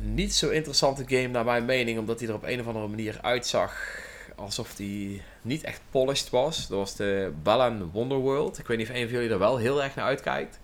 niet 0.00 0.34
zo 0.34 0.48
interessante 0.48 1.04
game 1.06 1.28
naar 1.28 1.44
mijn 1.44 1.64
mening. 1.64 1.98
Omdat 1.98 2.20
hij 2.20 2.28
er 2.28 2.34
op 2.34 2.42
een 2.42 2.60
of 2.60 2.66
andere 2.66 2.88
manier 2.88 3.18
uitzag 3.22 4.00
alsof 4.36 4.76
hij 4.76 5.22
niet 5.42 5.62
echt 5.62 5.80
polished 5.90 6.30
was. 6.30 6.68
Dat 6.68 6.78
was 6.78 6.96
de 6.96 7.32
Balan 7.42 7.90
Wonderworld. 7.90 8.58
Ik 8.58 8.66
weet 8.66 8.78
niet 8.78 8.88
of 8.88 8.94
een 8.94 9.02
van 9.02 9.12
jullie 9.12 9.30
er 9.30 9.38
wel 9.38 9.56
heel 9.56 9.82
erg 9.82 9.94
naar 9.94 10.04
uitkijkt. 10.04 10.60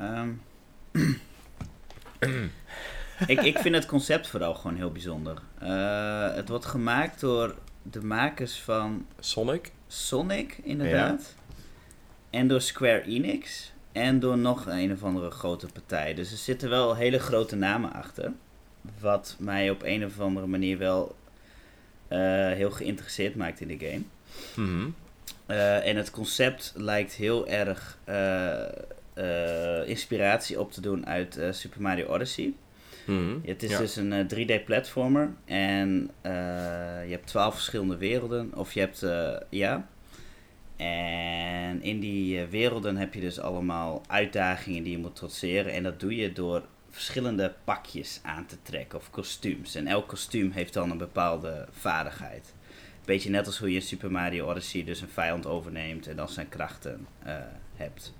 Ehm. 0.00 0.30
ik, 3.26 3.40
ik 3.40 3.58
vind 3.58 3.74
het 3.74 3.86
concept 3.86 4.26
vooral 4.26 4.54
gewoon 4.54 4.76
heel 4.76 4.92
bijzonder. 4.92 5.38
Eh, 5.58 6.34
het 6.34 6.48
wordt 6.48 6.66
gemaakt 6.66 7.20
door 7.20 7.54
de 7.82 8.04
makers 8.04 8.60
van 8.60 9.06
Sonic. 9.18 9.72
Sonic, 9.86 10.58
inderdaad. 10.62 11.34
En 12.30 12.48
door 12.48 12.60
Square 12.60 13.02
Enix. 13.02 13.72
En 13.92 14.20
door 14.20 14.38
nog 14.38 14.66
een 14.66 14.92
of 14.92 15.02
andere 15.02 15.30
grote 15.30 15.66
partij. 15.66 16.14
Dus 16.14 16.30
er 16.30 16.36
zitten 16.36 16.68
wel 16.68 16.94
hele 16.94 17.18
grote 17.18 17.56
namen 17.56 17.92
achter. 17.92 18.32
Wat 19.00 19.36
mij 19.38 19.70
op 19.70 19.82
een 19.82 20.04
of 20.04 20.20
andere 20.20 20.46
manier 20.46 20.78
wel 20.78 21.16
eh, 22.08 22.18
heel 22.48 22.70
geïnteresseerd 22.70 23.36
maakt 23.36 23.60
in 23.60 23.68
de 23.68 23.86
game. 23.86 24.02
Mhm. 24.54 24.88
Eh, 25.46 25.86
en 25.86 25.96
het 25.96 26.10
concept 26.10 26.72
lijkt 26.76 27.12
heel 27.12 27.48
erg 27.48 27.98
eh, 29.20 29.88
inspiratie 29.88 30.60
op 30.60 30.72
te 30.72 30.80
doen 30.80 31.06
uit 31.06 31.36
eh, 31.36 31.52
Super 31.52 31.82
Mario 31.82 32.06
Odyssey. 32.06 32.52
Mhm. 33.06 33.36
Het 33.44 33.62
is 33.62 33.70
Ja. 33.70 33.78
dus 33.78 33.96
een 33.96 34.12
eh, 34.12 34.26
3D-platformer 34.26 35.30
en 35.44 36.10
eh, 36.20 36.32
je 37.04 37.10
hebt 37.10 37.26
12 37.26 37.54
verschillende 37.54 37.96
werelden. 37.96 38.50
Of 38.54 38.72
je 38.72 38.80
hebt, 38.80 39.06
ja. 39.48 39.88
En 40.76 41.82
in 41.82 42.00
die 42.00 42.40
werelden 42.46 42.96
heb 42.96 43.14
je 43.14 43.20
dus 43.20 43.40
allemaal 43.40 44.02
uitdagingen 44.06 44.82
die 44.82 44.92
je 44.92 44.98
moet 44.98 45.16
trotseren. 45.16 45.72
En 45.72 45.82
dat 45.82 46.00
doe 46.00 46.16
je 46.16 46.32
door 46.32 46.62
verschillende 46.90 47.54
pakjes 47.64 48.20
aan 48.22 48.46
te 48.46 48.56
trekken 48.62 48.98
of 48.98 49.10
kostuums. 49.10 49.74
En 49.74 49.86
elk 49.86 50.08
kostuum 50.08 50.50
heeft 50.50 50.72
dan 50.72 50.90
een 50.90 50.98
bepaalde 50.98 51.66
vaardigheid. 51.70 52.54
Beetje 53.04 53.30
net 53.30 53.46
als 53.46 53.58
hoe 53.58 53.68
je 53.68 53.74
in 53.74 53.82
Super 53.82 54.10
Mario 54.10 54.46
Odyssey 54.50 54.84
dus 54.84 55.00
een 55.00 55.08
vijand 55.08 55.46
overneemt 55.46 56.06
en 56.06 56.16
dan 56.16 56.28
zijn 56.28 56.48
krachten 56.48 57.06
hebt. 57.76 58.12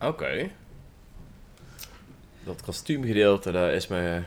Oké. 0.00 0.50
Dat 2.44 2.62
kostuumgedeelte, 2.62 3.50
daar 3.52 3.72
is 3.72 3.86
me 3.86 4.22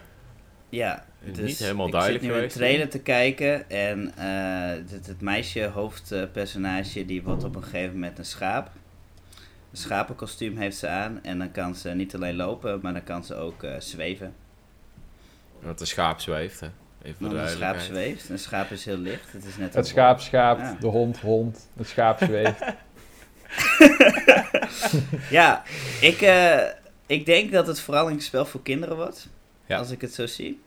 Ja, 0.70 1.06
niet 1.24 1.36
dus 1.36 1.60
helemaal 1.60 1.86
ik 1.86 1.92
duidelijk 1.92 2.24
zit 2.24 2.32
nu 2.32 2.36
geweest. 2.38 2.56
een 2.56 2.62
trailer 2.62 2.90
te 2.90 3.00
kijken 3.00 3.70
en 3.70 4.12
eh, 4.18 4.92
het, 4.92 5.08
het 5.08 5.22
meisje, 5.22 5.66
hoofdpersonage, 5.66 7.06
die 7.06 7.24
wordt 7.24 7.44
op 7.44 7.56
een 7.56 7.64
gegeven 7.64 7.94
moment 7.94 8.18
een 8.18 8.26
schaap. 8.26 8.70
Een 9.72 9.78
schapenkostuum 9.78 10.58
heeft 10.58 10.78
ze 10.78 10.88
aan 10.88 11.20
en 11.24 11.38
dan 11.38 11.52
kan 11.52 11.76
ze 11.76 11.90
niet 11.90 12.16
alleen 12.16 12.36
lopen, 12.36 12.80
maar 12.82 12.94
dan 12.94 13.04
kan 13.04 13.24
ze 13.24 13.36
ook 13.36 13.64
eh, 13.64 13.80
zweven. 13.80 14.34
Dat 15.64 15.80
de 15.80 15.86
schaap 15.86 16.20
zweeft, 16.20 16.60
hè. 16.60 16.68
Even 17.02 17.18
voor 17.18 17.28
Want 17.28 17.40
de 17.40 17.52
een 17.52 17.58
schaap 17.58 17.80
zweeft. 17.80 18.30
Een 18.30 18.40
schaap 18.40 18.70
is 18.72 18.86
heel 18.86 18.98
licht. 18.98 19.32
Het 19.32 19.46
is 19.46 19.58
net 19.58 19.68
Het 19.68 19.76
een 19.76 19.86
schaap 19.86 20.20
schaapt, 20.20 20.62
Ja. 20.62 20.78
de 20.80 20.88
hond 20.88 21.20
hond, 21.20 21.70
het 21.78 21.88
schaap 21.88 22.18
zweeft. 22.24 22.62
Ja, 25.30 25.64
ik, 26.02 26.22
eh, 26.22 26.60
ik 27.06 27.26
denk 27.26 27.52
dat 27.52 27.68
het 27.68 27.80
vooral 27.80 28.10
een 28.10 28.22
spel 28.22 28.46
voor 28.46 28.62
kinderen 28.62 28.96
wordt. 28.96 29.30
Ja. 29.66 29.78
Als 29.78 29.92
ik 29.92 30.02
het 30.02 30.14
zo 30.14 30.26
zie. 30.26 30.62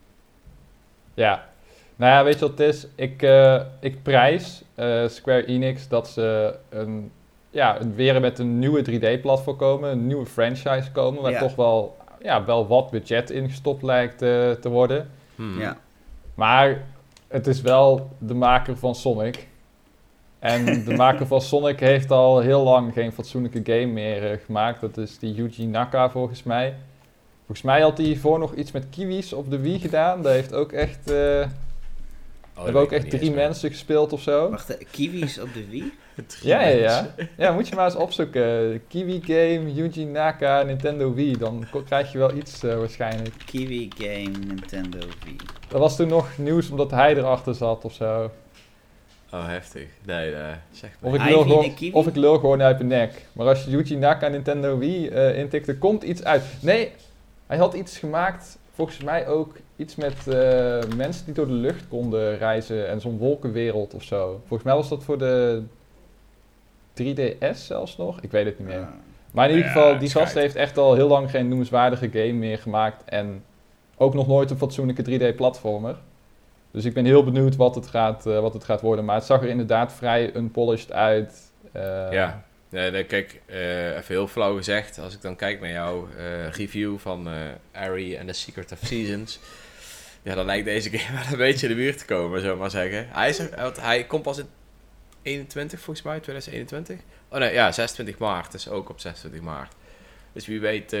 Ja, 1.13 1.49
nou 1.95 2.11
ja, 2.11 2.23
weet 2.23 2.33
je 2.33 2.39
wat 2.39 2.57
het 2.57 2.59
is? 2.59 2.87
Ik, 2.95 3.21
eh, 3.21 3.61
ik 3.79 4.03
prijs 4.03 4.63
eh, 4.75 5.07
Square 5.07 5.45
Enix 5.45 5.87
dat 5.87 6.07
ze 6.07 6.55
een, 6.69 7.11
ja, 7.49 7.79
een, 7.79 7.95
weer 7.95 8.21
met 8.21 8.39
een 8.39 8.59
nieuwe 8.59 8.81
3D-platform 8.81 9.57
komen, 9.57 9.91
een 9.91 10.07
nieuwe 10.07 10.25
franchise 10.25 10.91
komen, 10.91 11.21
waar 11.21 11.31
Ja. 11.31 11.39
toch 11.39 11.55
wel, 11.55 11.97
ja, 12.21 12.45
wel 12.45 12.67
wat 12.67 12.91
budget 12.91 13.29
ingestopt 13.29 13.83
lijkt 13.83 14.21
eh, 14.21 14.51
te 14.51 14.69
worden. 14.69 15.09
Hmm. 15.35 15.59
Ja. 15.59 15.77
Maar 16.35 16.83
het 17.27 17.47
is 17.47 17.61
wel 17.61 18.09
de 18.17 18.33
maker 18.33 18.77
van 18.77 18.95
Sonic. 18.95 19.47
En 20.43 20.83
de 20.83 20.95
maker 20.95 21.27
van 21.27 21.41
Sonic 21.41 21.79
heeft 21.79 22.11
al 22.11 22.39
heel 22.39 22.63
lang 22.63 22.93
geen 22.93 23.11
fatsoenlijke 23.11 23.61
game 23.63 23.85
meer 23.85 24.31
eh, 24.31 24.37
gemaakt. 24.45 24.81
Dat 24.81 24.97
is 24.97 25.19
die 25.19 25.33
Yuji 25.33 25.65
Naka 25.65 26.09
volgens 26.09 26.43
mij. 26.43 26.75
Volgens 27.45 27.61
mij 27.61 27.81
had 27.81 27.97
hij 27.97 28.05
hiervoor 28.05 28.39
nog 28.39 28.55
iets 28.55 28.71
met 28.71 28.85
kiwis 28.89 29.33
op 29.33 29.49
de 29.49 29.59
Wii 29.59 29.79
gedaan. 29.79 30.21
Daar 30.21 30.33
heeft 30.33 30.53
ook 30.53 30.71
echt, 30.71 31.11
eh, 31.11 31.15
Oh, 31.15 32.55
dat 32.55 32.63
hebben 32.63 32.81
ook 32.81 32.91
echt 32.91 33.09
drie 33.09 33.31
mensen 33.31 33.69
gespeeld 33.69 34.13
of 34.13 34.21
zo. 34.21 34.49
Wacht, 34.49 34.77
eh, 34.77 34.87
kiwis 34.91 35.39
op 35.39 35.53
de 35.53 35.67
Wii? 35.69 35.93
Drie 36.27 36.49
Ja, 36.49 36.61
ja, 36.61 36.77
ja. 36.77 37.13
Ja, 37.37 37.51
moet 37.51 37.67
je 37.67 37.75
maar 37.75 37.85
eens 37.85 37.95
opzoeken. 37.95 38.81
Kiwi 38.87 39.21
Game, 39.25 39.73
Yuji 39.73 40.05
Naka, 40.05 40.63
Nintendo 40.63 41.13
Wii. 41.13 41.37
Dan 41.37 41.65
krijg 41.85 42.11
je 42.11 42.17
wel 42.17 42.35
iets 42.35 42.61
waarschijnlijk. 42.61 43.33
Kiwi 43.45 43.89
Game 43.97 44.37
Nintendo 44.47 44.99
Wii. 44.99 45.35
Dat 45.67 45.79
was 45.79 45.95
toen 45.95 46.07
nog 46.07 46.37
nieuws 46.37 46.69
omdat 46.69 46.91
hij 46.91 47.15
erachter 47.15 47.55
zat 47.55 47.85
of 47.85 47.93
zo. 47.93 48.31
Oh, 49.33 49.47
heftig. 49.47 49.87
Nee, 50.05 50.31
eh, 50.35 50.47
zeg 50.71 50.91
maar. 50.99 51.11
Of 51.11 51.17
ik, 51.17 51.23
lul 51.29 51.41
gewoon, 51.41 51.93
of 51.93 52.07
ik 52.07 52.15
lul 52.15 52.39
gewoon 52.39 52.61
uit 52.61 52.77
mijn 52.77 52.89
nek. 52.89 53.25
Maar 53.33 53.47
als 53.47 53.63
je 53.63 53.69
Yuji 53.69 53.95
Naka 53.95 54.27
Nintendo 54.27 54.77
Wii 54.77 55.07
eh 55.07 55.37
intikt, 55.37 55.67
er 55.67 55.77
komt 55.77 56.03
iets 56.03 56.23
uit. 56.23 56.43
Nee, 56.61 56.91
hij 57.47 57.57
had 57.57 57.73
iets 57.73 57.97
gemaakt, 57.97 58.57
volgens 58.73 59.03
mij 59.03 59.27
ook 59.27 59.55
iets 59.75 59.95
met 59.95 60.27
eh, 60.27 60.79
mensen 60.95 61.25
die 61.25 61.33
door 61.33 61.47
de 61.47 61.53
lucht 61.53 61.87
konden 61.87 62.37
reizen 62.37 62.87
en 62.87 63.01
zo'n 63.01 63.17
wolkenwereld 63.17 63.93
of 63.93 64.03
zo. 64.03 64.39
Volgens 64.39 64.63
mij 64.63 64.73
was 64.75 64.89
dat 64.89 65.03
voor 65.03 65.17
de 65.17 65.61
3DS 66.93 67.57
zelfs 67.65 67.97
nog. 67.97 68.21
Ik 68.21 68.31
weet 68.31 68.45
het 68.45 68.59
niet 68.59 68.67
meer. 68.67 68.79
Ah. 68.79 68.87
Maar 69.31 69.49
in 69.49 69.55
ieder 69.55 69.71
Ja, 69.71 69.73
geval, 69.75 69.99
die 69.99 70.09
schijt. 70.09 70.25
gast 70.25 70.37
heeft 70.37 70.55
echt 70.55 70.77
al 70.77 70.93
heel 70.95 71.07
lang 71.07 71.29
geen 71.29 71.47
noemenswaardige 71.47 72.09
game 72.11 72.31
meer 72.33 72.57
gemaakt. 72.57 73.03
En 73.05 73.43
ook 73.97 74.13
nog 74.13 74.27
nooit 74.27 74.49
een 74.51 74.57
fatsoenlijke 74.57 75.03
3D-platformer. 75.33 75.95
Dus 76.73 76.85
ik 76.85 76.93
ben 76.93 77.05
heel 77.05 77.23
benieuwd 77.23 77.55
wat 77.55 77.75
het, 77.75 77.87
gaat, 77.87 78.25
eh, 78.25 78.39
wat 78.39 78.53
het 78.53 78.63
gaat 78.63 78.81
worden. 78.81 79.05
Maar 79.05 79.15
het 79.15 79.25
zag 79.25 79.41
er 79.41 79.47
inderdaad 79.49 79.93
vrij 79.93 80.35
unpolished 80.35 80.91
uit. 80.91 81.51
Eh, 81.71 82.11
Ja. 82.11 82.43
Nee, 82.69 83.03
kijk, 83.03 83.41
eh, 83.45 83.87
even 83.87 84.03
heel 84.07 84.27
flauw 84.27 84.55
gezegd. 84.55 84.99
Als 84.99 85.13
ik 85.13 85.21
dan 85.21 85.35
kijk 85.35 85.59
naar 85.61 85.71
jouw 85.71 86.07
review 86.51 86.97
van 86.97 87.27
Ari 87.71 88.17
and 88.17 88.27
the 88.27 88.33
Secret 88.33 88.71
of 88.71 88.79
Seasons. 88.83 89.39
Ja, 90.21 90.35
dan 90.35 90.45
lijkt 90.45 90.65
deze 90.65 90.89
game 90.97 91.17
wel 91.21 91.31
een 91.31 91.37
beetje 91.37 91.67
in 91.67 91.75
de 91.75 91.81
buurt 91.81 91.97
te 91.97 92.05
komen, 92.05 92.41
we 92.41 92.55
maar 92.55 92.69
zeggen. 92.69 93.07
Hij, 93.09 93.29
is 93.29 93.39
er, 93.39 93.49
want 93.55 93.81
hij 93.81 94.03
komt 94.03 94.23
pas 94.23 94.37
in 94.37 94.47
21 95.21 95.79
volgens 95.79 96.05
mij, 96.05 96.19
2021. 96.19 96.99
Oh 97.29 97.39
nee, 97.39 97.53
ja, 97.53 97.71
26 97.71 98.17
maart. 98.17 98.51
Dus 98.51 98.69
ook 98.69 98.89
op 98.89 98.99
26 98.99 99.41
maart. 99.41 99.73
Dus 100.31 100.47
wie 100.47 100.59
weet, 100.59 100.95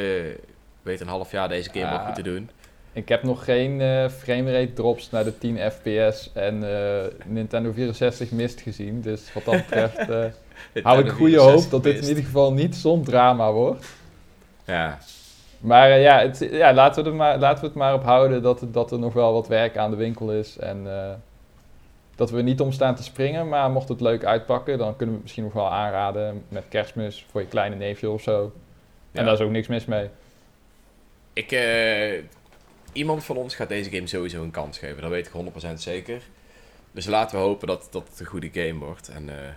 weet 0.81 1.01
een 1.01 1.07
half 1.07 1.31
jaar 1.31 1.49
deze 1.49 1.69
game 1.69 1.85
Ah. 1.85 1.93
ook 1.93 2.05
goed 2.05 2.15
te 2.15 2.21
doen. 2.21 2.49
Ik 2.93 3.09
heb 3.09 3.23
nog 3.23 3.43
geen 3.43 3.81
eh 3.81 4.09
framerate 4.09 4.73
drops 4.73 5.09
naar 5.09 5.23
de 5.23 5.37
10 5.37 5.71
fps 5.71 6.31
en 6.33 6.75
eh, 6.75 7.11
Nintendo 7.25 7.71
64 7.71 8.31
mist 8.31 8.61
gezien. 8.61 9.01
Dus 9.01 9.33
wat 9.33 9.45
dat 9.45 9.55
betreft 9.55 9.97
eh, 9.97 10.25
hou 10.83 11.03
ik 11.03 11.09
goede 11.09 11.39
hoop 11.39 11.69
dat 11.69 11.83
dit 11.83 12.01
in 12.01 12.07
ieder 12.07 12.23
geval 12.23 12.53
niet 12.53 12.75
zo'n 12.75 13.03
drama 13.03 13.51
wordt. 13.51 13.85
Ja, 14.65 14.97
Maar 15.59 15.99
ja, 15.99 16.19
het, 16.19 16.47
ja 16.51 16.73
laten, 16.73 17.03
we 17.03 17.09
er 17.09 17.15
maar, 17.15 17.39
laten 17.39 17.61
we 17.61 17.67
het 17.67 17.75
maar 17.75 17.93
op 17.93 18.03
houden 18.03 18.41
dat, 18.41 18.65
dat 18.71 18.91
er 18.91 18.99
nog 18.99 19.13
wel 19.13 19.33
wat 19.33 19.47
werk 19.47 19.77
aan 19.77 19.91
de 19.91 19.97
winkel 19.97 20.31
is. 20.31 20.57
En 20.57 20.87
dat 22.15 22.31
we 22.31 22.41
niet 22.41 22.61
om 22.61 22.71
staan 22.71 22.95
te 22.95 23.03
springen. 23.03 23.49
Maar 23.49 23.71
mocht 23.71 23.89
het 23.89 24.01
leuk 24.01 24.25
uitpakken, 24.25 24.77
dan 24.77 24.95
kunnen 24.95 25.07
we 25.07 25.13
het 25.13 25.21
misschien 25.21 25.43
nog 25.43 25.53
wel 25.53 25.71
aanraden 25.71 26.43
met 26.49 26.63
kerstmis 26.69 27.25
voor 27.31 27.41
je 27.41 27.47
kleine 27.47 27.75
neefje 27.75 28.09
of 28.09 28.21
zo. 28.21 28.51
En 29.11 29.25
daar 29.25 29.33
is 29.33 29.39
ook 29.39 29.51
niks 29.51 29.67
mis 29.67 29.85
mee. 29.85 30.09
Ik, 31.33 31.51
iemand 32.93 33.23
van 33.23 33.37
ons 33.37 33.55
gaat 33.55 33.69
deze 33.69 33.89
game 33.89 34.07
sowieso 34.07 34.43
een 34.43 34.51
kans 34.51 34.77
geven. 34.77 35.01
Dat 35.01 35.11
weet 35.11 35.27
ik 35.27 35.67
100% 35.69 35.73
zeker. 35.73 36.21
Dus 36.91 37.05
laten 37.05 37.37
we 37.37 37.43
hopen 37.43 37.67
dat, 37.67 37.87
dat 37.91 38.07
het 38.09 38.19
een 38.19 38.25
goede 38.25 38.49
game 38.53 38.85
wordt. 38.85 39.09
En 39.09 39.29
eh, 39.29 39.53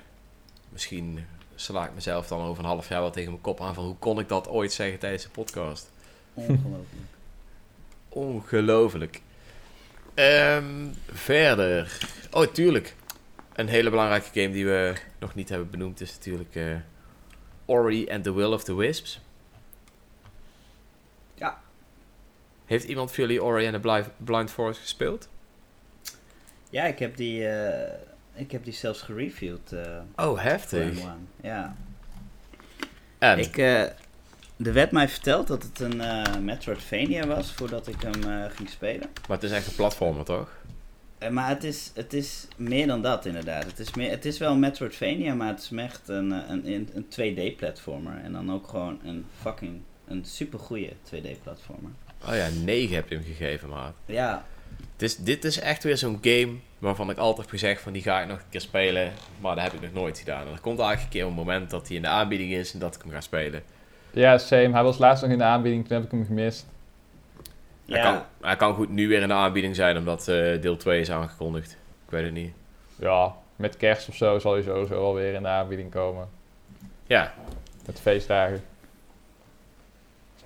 misschien 0.68 1.26
sla 1.54 1.84
ik 1.84 1.94
mezelf 1.94 2.26
dan 2.26 2.40
over 2.40 2.62
een 2.62 2.70
half 2.70 2.88
jaar 2.88 3.00
wel 3.00 3.10
tegen 3.10 3.30
mijn 3.30 3.42
kop 3.42 3.60
aan 3.60 3.74
van 3.74 3.84
hoe 3.84 3.96
kon 3.96 4.18
ik 4.18 4.28
dat 4.28 4.48
ooit 4.48 4.72
zeggen 4.72 4.98
tijdens 4.98 5.22
de 5.22 5.28
podcast. 5.28 5.90
Ongelooflijk. 6.34 6.86
Ongelooflijk. 8.08 9.20
Ehm, 10.14 10.86
verder. 11.06 11.98
Oh, 12.30 12.46
tuurlijk. 12.46 12.94
Een 13.52 13.68
hele 13.68 13.90
belangrijke 13.90 14.40
game 14.40 14.52
die 14.52 14.64
we 14.64 14.94
nog 15.18 15.34
niet 15.34 15.48
hebben 15.48 15.70
benoemd 15.70 16.00
is 16.00 16.12
natuurlijk 16.14 16.54
eh, 16.54 16.76
Ori 17.64 18.08
and 18.10 18.24
the 18.24 18.34
Will 18.34 18.52
of 18.52 18.64
the 18.64 18.74
Wisps. 18.74 19.20
Ja. 21.34 21.60
Heeft 22.66 22.84
iemand 22.84 23.12
van 23.12 23.24
jullie 23.24 23.42
Ori 23.42 23.66
and 23.68 23.82
the 23.82 24.04
Blind, 24.24 24.50
Forest 24.50 24.80
gespeeld? 24.80 25.28
Ja, 26.70 26.84
ik 26.84 26.98
heb 26.98 27.16
die, 27.16 27.48
eh, 27.48 27.92
ik 28.34 28.50
heb 28.52 28.64
die 28.64 28.72
zelfs 28.72 29.02
gereviewd. 29.02 29.72
eh, 29.72 30.26
Oh, 30.28 30.42
heftig. 30.42 30.98
M1. 30.98 31.28
Ja. 31.42 31.76
En? 33.18 33.38
Ik, 33.38 33.56
eh, 33.56 33.82
er 34.56 34.72
werd 34.72 34.90
mij 34.90 35.08
verteld 35.08 35.46
dat 35.46 35.62
het 35.62 35.80
een 35.80 36.02
Metroidvania 36.44 37.26
was 37.26 37.52
voordat 37.52 37.86
ik 37.86 38.02
hem 38.02 38.50
ging 38.50 38.68
spelen. 38.68 39.08
Maar 39.28 39.36
het 39.36 39.42
is 39.42 39.50
echt 39.50 39.66
een 39.66 39.74
platformer, 39.74 40.24
toch? 40.24 40.50
Maar 41.30 41.48
het 41.48 41.64
is, 41.64 41.90
het 41.94 42.12
is 42.12 42.48
meer 42.56 42.86
dan 42.86 43.02
dat 43.02 43.24
inderdaad. 43.26 43.64
Het 43.64 43.78
is, 43.78 43.94
meer, 43.94 44.10
het 44.10 44.24
is 44.24 44.38
wel 44.38 44.52
een 44.52 44.58
Metroidvania, 44.58 45.34
maar 45.34 45.48
het 45.48 45.60
is 45.60 45.70
echt 45.78 46.08
een, 46.08 46.30
een, 46.30 46.72
een, 46.72 46.90
een 46.94 47.04
2D-platformer. 47.04 48.20
En 48.22 48.32
dan 48.32 48.52
ook 48.52 48.68
gewoon 48.68 49.00
een 49.04 49.26
fucking, 49.40 49.80
een 50.08 50.24
supergoeie 50.24 50.92
2D-platformer. 50.92 51.90
Oh 52.28 52.34
ja, 52.34 52.46
9 52.64 52.94
heb 52.94 53.08
je 53.08 53.14
hem 53.14 53.24
gegeven, 53.24 53.68
maar... 53.68 53.92
Ja, 54.06 54.44
Het 54.92 55.02
is, 55.02 55.16
dit 55.16 55.44
is 55.44 55.60
echt 55.60 55.84
weer 55.84 55.96
zo'n 55.96 56.18
game 56.22 56.52
waarvan 56.78 57.10
ik 57.10 57.18
altijd 57.18 57.38
heb 57.38 57.48
gezegd 57.48 57.82
van 57.82 57.92
die 57.92 58.02
ga 58.02 58.20
ik 58.20 58.28
nog 58.28 58.38
een 58.38 58.48
keer 58.50 58.60
spelen. 58.60 59.12
Maar 59.40 59.54
dat 59.54 59.64
heb 59.64 59.72
ik 59.72 59.80
nog 59.80 59.92
nooit 59.92 60.18
gedaan. 60.18 60.46
En 60.46 60.52
er 60.52 60.60
komt 60.60 60.78
eigenlijk 60.78 61.14
een 61.14 61.20
keer 61.20 61.28
een 61.28 61.34
moment 61.34 61.70
dat 61.70 61.86
hij 61.86 61.96
in 61.96 62.02
de 62.02 62.08
aanbieding 62.08 62.52
is 62.52 62.72
en 62.72 62.78
dat 62.78 62.94
ik 62.94 63.02
hem 63.02 63.10
ga 63.10 63.20
spelen. 63.20 63.62
Ja, 64.10 64.38
same. 64.38 64.72
Hij 64.72 64.82
was 64.82 64.98
laatst 64.98 65.22
nog 65.22 65.32
in 65.32 65.38
de 65.38 65.44
aanbieding, 65.44 65.86
toen 65.86 65.96
heb 65.96 66.04
ik 66.04 66.10
hem 66.10 66.26
gemist. 66.26 66.66
Hij, 67.86 67.98
ja. 67.98 68.02
kan, 68.02 68.22
hij 68.40 68.56
kan 68.56 68.74
goed 68.74 68.88
nu 68.88 69.08
weer 69.08 69.22
in 69.22 69.28
de 69.28 69.34
aanbieding 69.34 69.76
zijn 69.76 69.96
omdat 69.96 70.28
eh, 70.28 70.60
deel 70.60 70.76
2 70.76 71.00
is 71.00 71.10
aangekondigd. 71.10 71.70
Ik 72.04 72.10
weet 72.10 72.24
het 72.24 72.32
niet. 72.32 72.52
Ja, 72.98 73.34
met 73.56 73.76
kerst 73.76 74.08
of 74.08 74.14
zo 74.14 74.38
zal 74.38 74.52
hij 74.52 74.62
sowieso 74.62 75.00
wel 75.00 75.14
weer 75.14 75.34
in 75.34 75.42
de 75.42 75.48
aanbieding 75.48 75.90
komen. 75.90 76.28
Ja, 77.06 77.34
Met 77.86 78.00
feestdagen. 78.00 78.64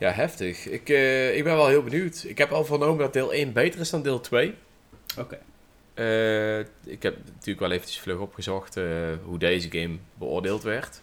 Ja 0.01 0.11
heftig. 0.11 0.67
Ik, 0.69 0.89
eh, 0.89 1.37
ik 1.37 1.45
ben 1.45 1.57
wel 1.57 1.69
heel 1.69 1.83
benieuwd. 1.83 2.25
Ik 2.29 2.39
heb 2.39 2.51
al 2.53 2.65
vernomen 2.65 2.99
dat 2.99 3.13
deel 3.13 3.33
1 3.35 3.53
beter 3.53 3.81
is 3.81 3.91
dan 3.91 4.03
deel 4.03 4.21
2. 4.21 4.55
oké. 5.19 5.39
Eh, 5.95 6.59
ik 6.85 7.03
heb 7.03 7.17
natuurlijk 7.25 7.61
wel 7.61 7.71
eventjes 7.71 8.01
vlug 8.01 8.19
opgezocht 8.19 8.77
eh, 8.77 8.85
hoe 9.25 9.39
deze 9.39 9.69
game 9.71 9.97
beoordeeld 10.15 10.63
werd. 10.63 11.01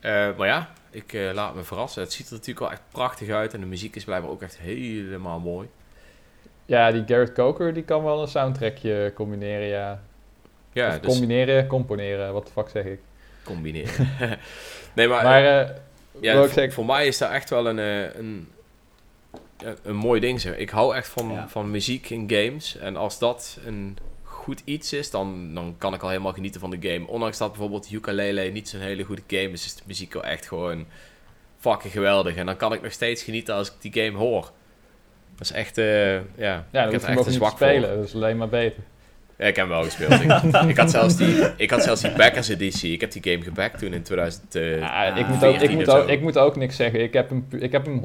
Eh, 0.00 0.36
maar 0.36 0.46
ja, 0.46 0.72
ik 0.90 1.12
eh, 1.12 1.30
laat 1.32 1.54
me 1.54 1.62
verrassen. 1.64 2.02
Het 2.02 2.12
ziet 2.12 2.26
er 2.26 2.32
natuurlijk 2.32 2.58
wel 2.58 2.70
echt 2.70 2.82
prachtig 2.90 3.28
uit 3.30 3.54
en 3.54 3.60
de 3.60 3.66
muziek 3.66 3.96
is 3.96 4.04
blijkbaar 4.04 4.30
ook 4.30 4.42
echt 4.42 4.58
helemaal 4.58 5.38
mooi. 5.38 5.68
Ja, 6.66 6.92
die 6.92 7.02
Garrett 7.06 7.32
Coker 7.32 7.74
die 7.74 7.82
kan 7.82 8.04
wel 8.04 8.22
een 8.22 8.28
soundtrackje 8.28 9.12
combineren, 9.14 9.66
ja. 9.66 10.02
Ja, 10.72 10.98
dus 10.98 11.12
combineren, 11.12 11.66
componeren, 11.66 12.32
wat 12.32 12.46
de 12.46 12.52
fuck 12.52 12.68
zeg 12.68 12.84
ik. 12.84 13.00
combineren. 13.44 14.08
nee, 14.96 15.08
maar, 15.08 15.24
Maar, 15.24 15.60
eh, 15.60 15.70
ja, 16.20 16.42
ik 16.42 16.50
voor, 16.50 16.72
voor 16.72 16.86
mij 16.86 17.06
is 17.06 17.18
daar 17.18 17.30
echt 17.32 17.50
wel 17.50 17.66
een, 17.66 17.78
eh, 17.78 18.14
een, 18.14 18.48
een, 19.82 19.96
mooi 19.96 20.20
ding 20.20 20.40
zeg. 20.40 20.56
Ik 20.56 20.70
hou 20.70 20.94
echt 20.96 21.08
van, 21.08 21.32
Ja. 21.32 21.48
van 21.48 21.70
muziek 21.70 22.10
in 22.10 22.30
games. 22.30 22.76
En 22.76 22.96
als 22.96 23.18
dat 23.18 23.58
een 23.66 23.96
goed 24.22 24.62
iets 24.64 24.92
is, 24.92 25.10
dan, 25.10 25.54
dan 25.54 25.74
kan 25.78 25.94
ik 25.94 26.02
al 26.02 26.08
helemaal 26.08 26.32
genieten 26.32 26.60
van 26.60 26.70
de 26.70 26.88
game. 26.88 27.06
Ondanks 27.06 27.38
dat 27.38 27.48
bijvoorbeeld 27.48 27.90
Ukulele 27.92 28.42
niet 28.42 28.68
zo'n 28.68 28.80
hele 28.80 29.02
goede 29.04 29.22
game 29.26 29.50
is, 29.50 29.64
is 29.64 29.74
de 29.74 29.82
muziek 29.86 30.12
wel 30.12 30.24
echt 30.24 30.46
gewoon 30.46 30.86
fucking 31.58 31.92
geweldig. 31.92 32.36
En 32.36 32.46
dan 32.46 32.56
kan 32.56 32.72
ik 32.72 32.82
nog 32.82 32.92
steeds 32.92 33.22
genieten 33.22 33.54
als 33.54 33.68
ik 33.68 33.74
die 33.92 34.04
game 34.04 34.18
hoor. 34.18 34.50
Dat 35.36 35.46
is 35.46 35.52
echt, 35.52 35.78
eh, 35.78 36.14
ja, 36.14 36.66
Ja, 36.70 36.84
ik 36.84 36.92
heb 36.92 37.02
echt 37.02 37.26
een 37.26 37.32
zwak 37.32 37.48
voor. 37.48 37.58
spelen. 37.68 37.96
Dat 37.96 38.06
is 38.06 38.14
alleen 38.14 38.36
maar 38.36 38.48
beter. 38.48 38.82
Ja, 39.38 39.46
ik 39.46 39.56
heb 39.56 39.64
hem 39.68 39.68
wel 39.68 39.82
gespeeld. 39.84 40.12
ik, 40.12 40.68
ik 40.68 40.76
had 40.76 40.90
zelfs 40.90 41.16
die, 41.16 41.36
ik 41.56 41.70
had 41.70 41.82
zelfs 41.82 42.00
die 42.00 42.12
backers 42.12 42.48
editie. 42.48 42.92
Ik 42.92 43.00
heb 43.00 43.10
die 43.12 43.32
game 43.32 43.44
gebackt 43.44 43.78
toen 43.78 43.92
in 43.92 44.02
2000. 44.02 44.54
eh, 44.54 44.78
Ja, 44.78 45.04
ik, 45.16 45.24
ah, 45.24 45.28
moet 45.28 45.44
ook, 45.44 45.52
ik, 45.52 45.58
14 45.58 45.76
moet 45.76 45.88
ook, 45.90 46.08
ik 46.08 46.20
moet 46.20 46.38
ook 46.38 46.56
niks 46.56 46.76
zeggen. 46.76 47.00
Ik 47.02 47.12
heb 47.12 47.28
hem, 47.28 47.46
ik 47.58 47.72
heb 47.72 47.84
hem 47.86 48.00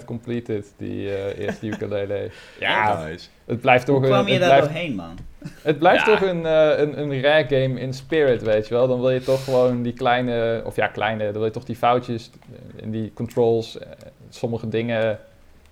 100% 0.00 0.04
completed, 0.04 0.74
die 0.78 1.14
eh, 1.14 1.44
eerste 1.44 1.66
ukulele. 1.72 2.30
Ja, 2.60 3.04
nice. 3.04 3.28
het 3.46 3.60
blijft 3.60 3.86
toch 3.86 3.96
Hoe 3.96 4.04
een... 4.06 4.10
kwam 4.12 4.26
je 4.26 4.32
Het 4.32 4.40
daar 4.40 4.48
blijft, 4.50 4.66
doorheen, 4.72 4.94
man? 4.94 5.18
het 5.62 5.78
blijft 5.78 6.06
Ja. 6.06 6.12
toch 6.18 6.28
een, 6.28 6.46
eh, 6.46 6.78
een, 6.78 7.00
een 7.00 7.20
rare 7.22 7.44
game 7.48 7.80
in 7.80 7.92
spirit, 7.94 8.42
weet 8.42 8.68
je 8.68 8.74
wel. 8.74 8.88
Dan 8.88 9.00
wil 9.00 9.10
je 9.10 9.20
toch 9.20 9.44
gewoon 9.44 9.82
die 9.82 9.92
kleine... 9.92 10.62
Of 10.64 10.76
ja, 10.76 10.86
kleine. 10.86 11.24
Dan 11.24 11.32
wil 11.32 11.44
je 11.44 11.50
toch 11.50 11.64
die 11.64 11.76
foutjes 11.76 12.30
in 12.76 12.90
die 12.90 13.12
controls. 13.14 13.78
eh, 13.78 13.86
sommige 14.30 14.68
dingen 14.68 15.18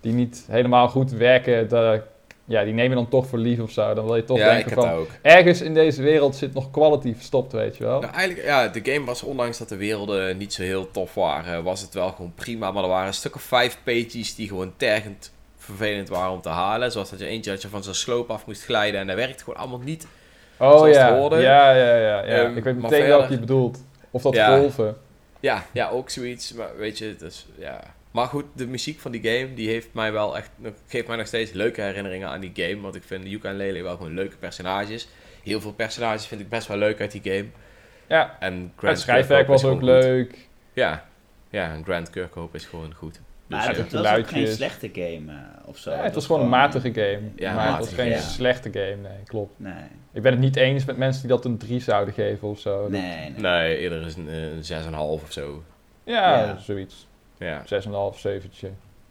die 0.01 0.13
niet 0.13 0.45
helemaal 0.51 0.89
goed 0.89 1.13
werken, 1.13 1.69
dat, 1.69 2.01
ja, 2.45 2.65
die 2.65 2.73
neem 2.73 2.89
je 2.89 2.95
dan 2.95 3.09
toch 3.09 3.27
voor 3.27 3.39
lief 3.39 3.61
of 3.61 3.71
zo. 3.71 3.95
Dan 3.95 4.05
wil 4.05 4.17
je 4.17 4.25
toch 4.25 4.39
ja, 4.39 4.53
denken 4.53 4.73
van... 4.73 4.91
ook. 4.91 5.09
Ergens 5.23 5.61
in 5.61 5.75
deze 5.75 6.03
wereld 6.03 6.37
zit 6.37 6.55
nog 6.55 6.71
quality 6.71 7.15
verstopt, 7.15 7.53
weet 7.53 7.77
je 7.77 7.85
wel. 7.85 8.01
Nou, 8.01 8.13
eigenlijk, 8.13 8.47
ja, 8.47 8.69
de 8.69 8.93
game 8.93 9.05
was, 9.05 9.23
ondanks 9.23 9.59
dat 9.59 9.69
de 9.69 9.77
werelden 9.77 10.37
niet 10.37 10.53
zo 10.53 10.63
heel 10.63 10.91
tof 10.91 11.15
waren, 11.15 11.63
was 11.63 11.81
het 11.81 11.95
wel 11.95 12.09
gewoon 12.09 12.33
prima. 12.35 12.71
Maar 12.73 12.83
er 12.83 12.89
waren 12.89 13.07
een 13.07 13.15
stuk 13.15 13.35
of 13.35 13.43
vijf 13.43 13.79
pages 13.85 14.35
die 14.35 14.49
gewoon 14.49 14.73
tergend 14.77 15.33
vervelend 15.57 16.09
waren 16.09 16.33
om 16.33 16.41
te 16.41 16.49
halen. 16.49 16.93
Zoals 16.93 17.11
dat 17.11 17.19
je 17.19 17.27
eentje 17.27 17.51
dat 17.51 17.63
je 17.63 17.69
van 17.69 17.83
zo'n 17.83 17.95
sloop 17.95 18.31
af 18.31 18.47
moest 18.47 18.65
glijden 18.65 19.01
en 19.01 19.07
dat 19.07 19.17
werkt 19.17 19.43
gewoon 19.43 19.59
allemaal 19.59 19.79
niet. 19.79 20.07
Oh 20.59 20.89
ja. 20.89 21.09
ja, 21.09 21.39
ja, 21.39 21.75
ja, 21.75 21.97
ja. 21.97 22.23
Ehm, 22.23 22.57
ik 22.57 22.65
weet 22.65 22.81
meteen 22.81 23.07
welke 23.07 23.33
je 23.33 23.39
bedoelt. 23.39 23.85
Of 24.11 24.23
dat 24.23 24.35
Ja. 24.35 24.59
golven. 24.59 24.97
Ja, 25.41 25.65
ja, 25.73 25.89
ook 25.89 26.11
zoiets. 26.11 26.53
Maar 26.53 26.77
weet 26.77 26.99
je, 26.99 27.17
dus, 27.19 27.47
ja. 27.59 27.81
Maar 28.15 28.27
goed, 28.27 28.45
de 28.55 28.67
muziek 28.67 29.01
van 29.01 29.11
die 29.13 29.23
game, 29.23 29.55
die 29.55 29.69
heeft 29.69 29.89
mij 29.93 30.13
wel 30.13 30.37
echt, 30.37 30.51
geeft 30.87 31.07
mij 31.07 31.17
nog 31.17 31.27
steeds 31.27 31.53
leuke 31.53 31.81
herinneringen 31.81 32.29
aan 32.29 32.41
die 32.41 32.53
game. 32.55 32.81
Want 32.81 32.95
ik 32.95 33.03
vind 33.03 33.29
Yuka 33.29 33.49
en 33.49 33.57
Lele 33.57 33.83
wel 33.83 33.97
gewoon 33.97 34.15
leuke 34.15 34.37
personages. 34.37 35.09
Heel 35.43 35.61
veel 35.61 35.73
personages 35.73 36.27
vind 36.27 36.41
ik 36.41 36.49
best 36.49 36.67
wel 36.69 36.77
leuk 36.77 37.01
uit 37.01 37.13
die 37.13 37.21
game. 37.25 37.47
Ja, 38.07 38.37
En 38.41 38.73
Grant 38.77 38.95
het 38.95 39.03
schrijfwerk 39.03 39.47
Kirkhope 39.47 39.63
was 39.63 39.65
ook 39.65 39.79
goed. 39.79 39.89
leuk. 39.89 40.49
Ja, 40.73 41.05
ja, 41.51 41.73
en 41.73 41.85
Grant 41.85 42.11
Kirkhope 42.11 42.57
is 42.57 42.65
gewoon 42.65 42.95
goed. 42.95 43.13
Dus, 43.15 43.21
Maar 43.59 43.71
eh, 43.71 43.77
het 43.77 43.93
was 43.93 44.17
ook 44.17 44.29
geen 44.29 44.47
slechte 44.49 44.91
game 44.93 45.33
eh, 45.33 45.69
of 45.69 45.79
zo. 45.79 45.91
Ja, 45.91 46.03
het 46.03 46.15
was 46.15 46.27
gewoon 46.27 46.43
een 46.43 46.49
matige 46.49 46.93
game. 46.95 47.21
Ja, 47.37 47.55
maar 47.55 47.69
het 47.69 47.79
was 47.79 47.93
geen 47.95 48.09
ja. 48.09 48.19
slechte 48.21 48.71
game, 48.73 48.97
nee, 49.09 49.23
klopt. 49.27 49.55
Nee, 49.57 49.73
Ik 50.13 50.23
ben 50.23 50.33
het 50.33 50.41
niet 50.41 50.57
eens 50.57 50.85
met 50.85 50.97
mensen 50.97 51.21
die 51.21 51.31
dat 51.31 51.45
een 51.45 51.59
3 51.59 51.81
zouden 51.81 52.15
geven 52.15 52.49
of 52.49 52.59
zo. 52.61 52.89
Nee, 52.89 53.01
nee. 53.31 53.33
Nee, 53.41 53.77
eerder 53.79 54.07
is 54.07 54.17
een, 54.17 54.29
eh, 54.29 54.43
een 54.43 54.65
6,5 54.65 55.23
of 55.23 55.33
zo. 55.33 55.63
Ja, 56.05 56.39
Ja. 56.45 56.59
zoiets. 56.59 57.07
Ja, 57.39 57.63
6,5, 58.13 58.19
7. 58.19 58.51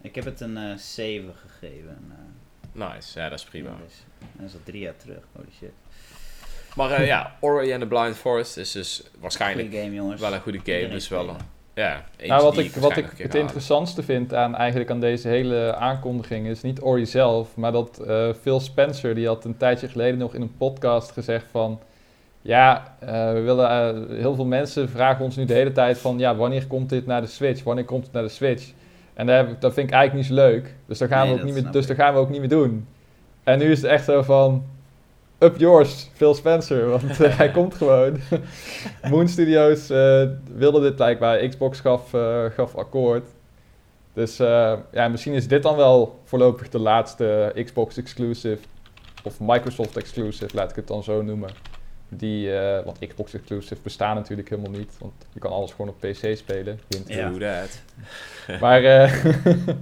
Ik 0.01 0.15
heb 0.15 0.25
het 0.25 0.41
een 0.41 0.57
eh 0.57 0.77
7 0.77 1.33
gegeven. 1.35 1.97
eh, 2.11 2.89
nice. 2.93 3.19
Ja, 3.19 3.29
dat 3.29 3.39
is 3.39 3.45
prima. 3.45 3.69
Dat 3.69 3.87
is, 3.87 4.03
dat 4.31 4.47
is 4.47 4.53
al 4.53 4.59
drie 4.63 4.81
jaar 4.81 4.97
terug, 4.97 5.23
holy 5.35 5.47
shit. 5.59 5.71
Maar 6.75 6.91
eh, 6.91 7.05
ja, 7.05 7.35
Ori 7.39 7.71
and 7.73 7.81
the 7.81 7.87
Blind 7.87 8.15
Forest 8.17 8.57
is 8.57 8.71
dus 8.71 9.03
waarschijnlijk 9.19 9.67
Goeie 9.67 9.83
game, 9.83 9.95
jongens. 9.95 10.21
wel 10.21 10.33
een 10.33 10.41
goede 10.41 10.59
game. 10.63 10.89
Dus 10.89 11.07
wel, 11.07 11.23
spelen. 11.23 11.41
ja, 11.73 12.05
Nou, 12.27 12.43
wat 12.43 12.57
ik, 12.57 12.71
wat 12.75 12.97
ik 12.97 13.03
een 13.05 13.09
het 13.09 13.19
halen. 13.19 13.39
interessantste 13.41 14.03
vind 14.03 14.33
aan, 14.33 14.55
eigenlijk 14.55 14.89
aan 14.89 14.99
deze 14.99 15.27
hele 15.27 15.75
aankondiging 15.75 16.47
is 16.47 16.61
niet 16.61 16.81
Ori 16.81 17.05
zelf, 17.05 17.55
maar 17.55 17.71
dat 17.71 17.99
eh, 17.99 18.33
Phil 18.41 18.59
Spencer, 18.59 19.15
die 19.15 19.27
had 19.27 19.45
een 19.45 19.57
tijdje 19.57 19.87
geleden 19.87 20.17
nog 20.17 20.33
in 20.33 20.41
een 20.41 20.57
podcast 20.57 21.11
gezegd 21.11 21.45
van, 21.51 21.79
ja, 22.43 22.95
eh, 22.99 23.31
we 23.33 23.39
willen, 23.39 23.69
eh, 23.69 24.17
heel 24.19 24.35
veel 24.35 24.45
mensen 24.45 24.89
vragen 24.89 25.25
ons 25.25 25.35
nu 25.35 25.45
de 25.45 25.53
hele 25.53 25.71
tijd 25.71 25.97
van, 25.97 26.19
ja, 26.19 26.35
wanneer 26.35 26.67
komt 26.67 26.89
dit 26.89 27.05
naar 27.05 27.21
de 27.21 27.27
Switch? 27.27 27.63
Wanneer 27.63 27.85
komt 27.85 28.03
het 28.03 28.13
naar 28.13 28.23
de 28.23 28.29
Switch? 28.29 28.71
En 29.13 29.25
daar 29.25 29.37
heb 29.37 29.49
ik, 29.49 29.61
dat 29.61 29.73
vind 29.73 29.87
ik 29.87 29.93
eigenlijk 29.93 30.29
niet 30.29 30.37
zo 30.37 30.45
leuk, 30.45 30.75
dus 30.85 30.97
daar 30.97 31.07
gaan, 31.07 31.19
Nee, 31.19 31.27
we, 31.27 31.33
ook 31.33 31.45
dat 31.45 31.55
niet 31.55 31.63
meer, 31.63 31.71
dus 31.71 31.85
gaan 31.85 32.13
we 32.13 32.19
ook 32.19 32.29
niet 32.29 32.39
meer 32.39 32.49
doen. 32.49 32.87
En 33.43 33.59
nu 33.59 33.71
is 33.71 33.81
het 33.81 33.91
echt 33.91 34.05
zo 34.05 34.21
van, 34.21 34.63
up 35.39 35.57
yours, 35.57 36.09
Phil 36.13 36.33
Spencer, 36.33 36.89
want 36.99 37.21
eh, 37.21 37.37
hij 37.37 37.51
komt 37.51 37.75
gewoon. 37.75 38.19
Moon 39.09 39.27
Studios 39.27 39.87
wilde 40.55 40.81
dit 40.81 40.95
blijkbaar. 40.95 41.47
Xbox 41.47 41.79
gaf, 41.79 42.09
gaf 42.55 42.75
akkoord. 42.75 43.27
Dus 44.13 44.37
ja, 44.91 45.07
misschien 45.11 45.33
is 45.33 45.47
dit 45.47 45.63
dan 45.63 45.75
wel 45.75 46.19
voorlopig 46.23 46.69
de 46.69 46.79
laatste 46.79 47.53
Xbox 47.63 47.97
exclusive. 47.97 48.57
Of 49.23 49.39
Microsoft 49.39 49.97
exclusive, 49.97 50.55
laat 50.55 50.69
ik 50.69 50.75
het 50.75 50.87
dan 50.87 51.03
zo 51.03 51.21
noemen. 51.21 51.49
Die, 52.17 52.57
eh, 52.57 52.85
want 52.85 52.99
Xbox 53.07 53.33
exclusive 53.33 53.81
bestaan 53.83 54.15
natuurlijk 54.15 54.49
helemaal 54.49 54.71
niet. 54.71 54.91
Want 54.99 55.13
je 55.33 55.39
kan 55.39 55.51
alles 55.51 55.71
gewoon 55.71 55.89
op 55.89 55.99
PC 55.99 56.37
spelen. 56.37 56.79
Ja. 57.07 57.29
Doe 57.29 57.39
dat. 57.39 57.81
Maar, 58.59 58.83
eh, 58.83 59.25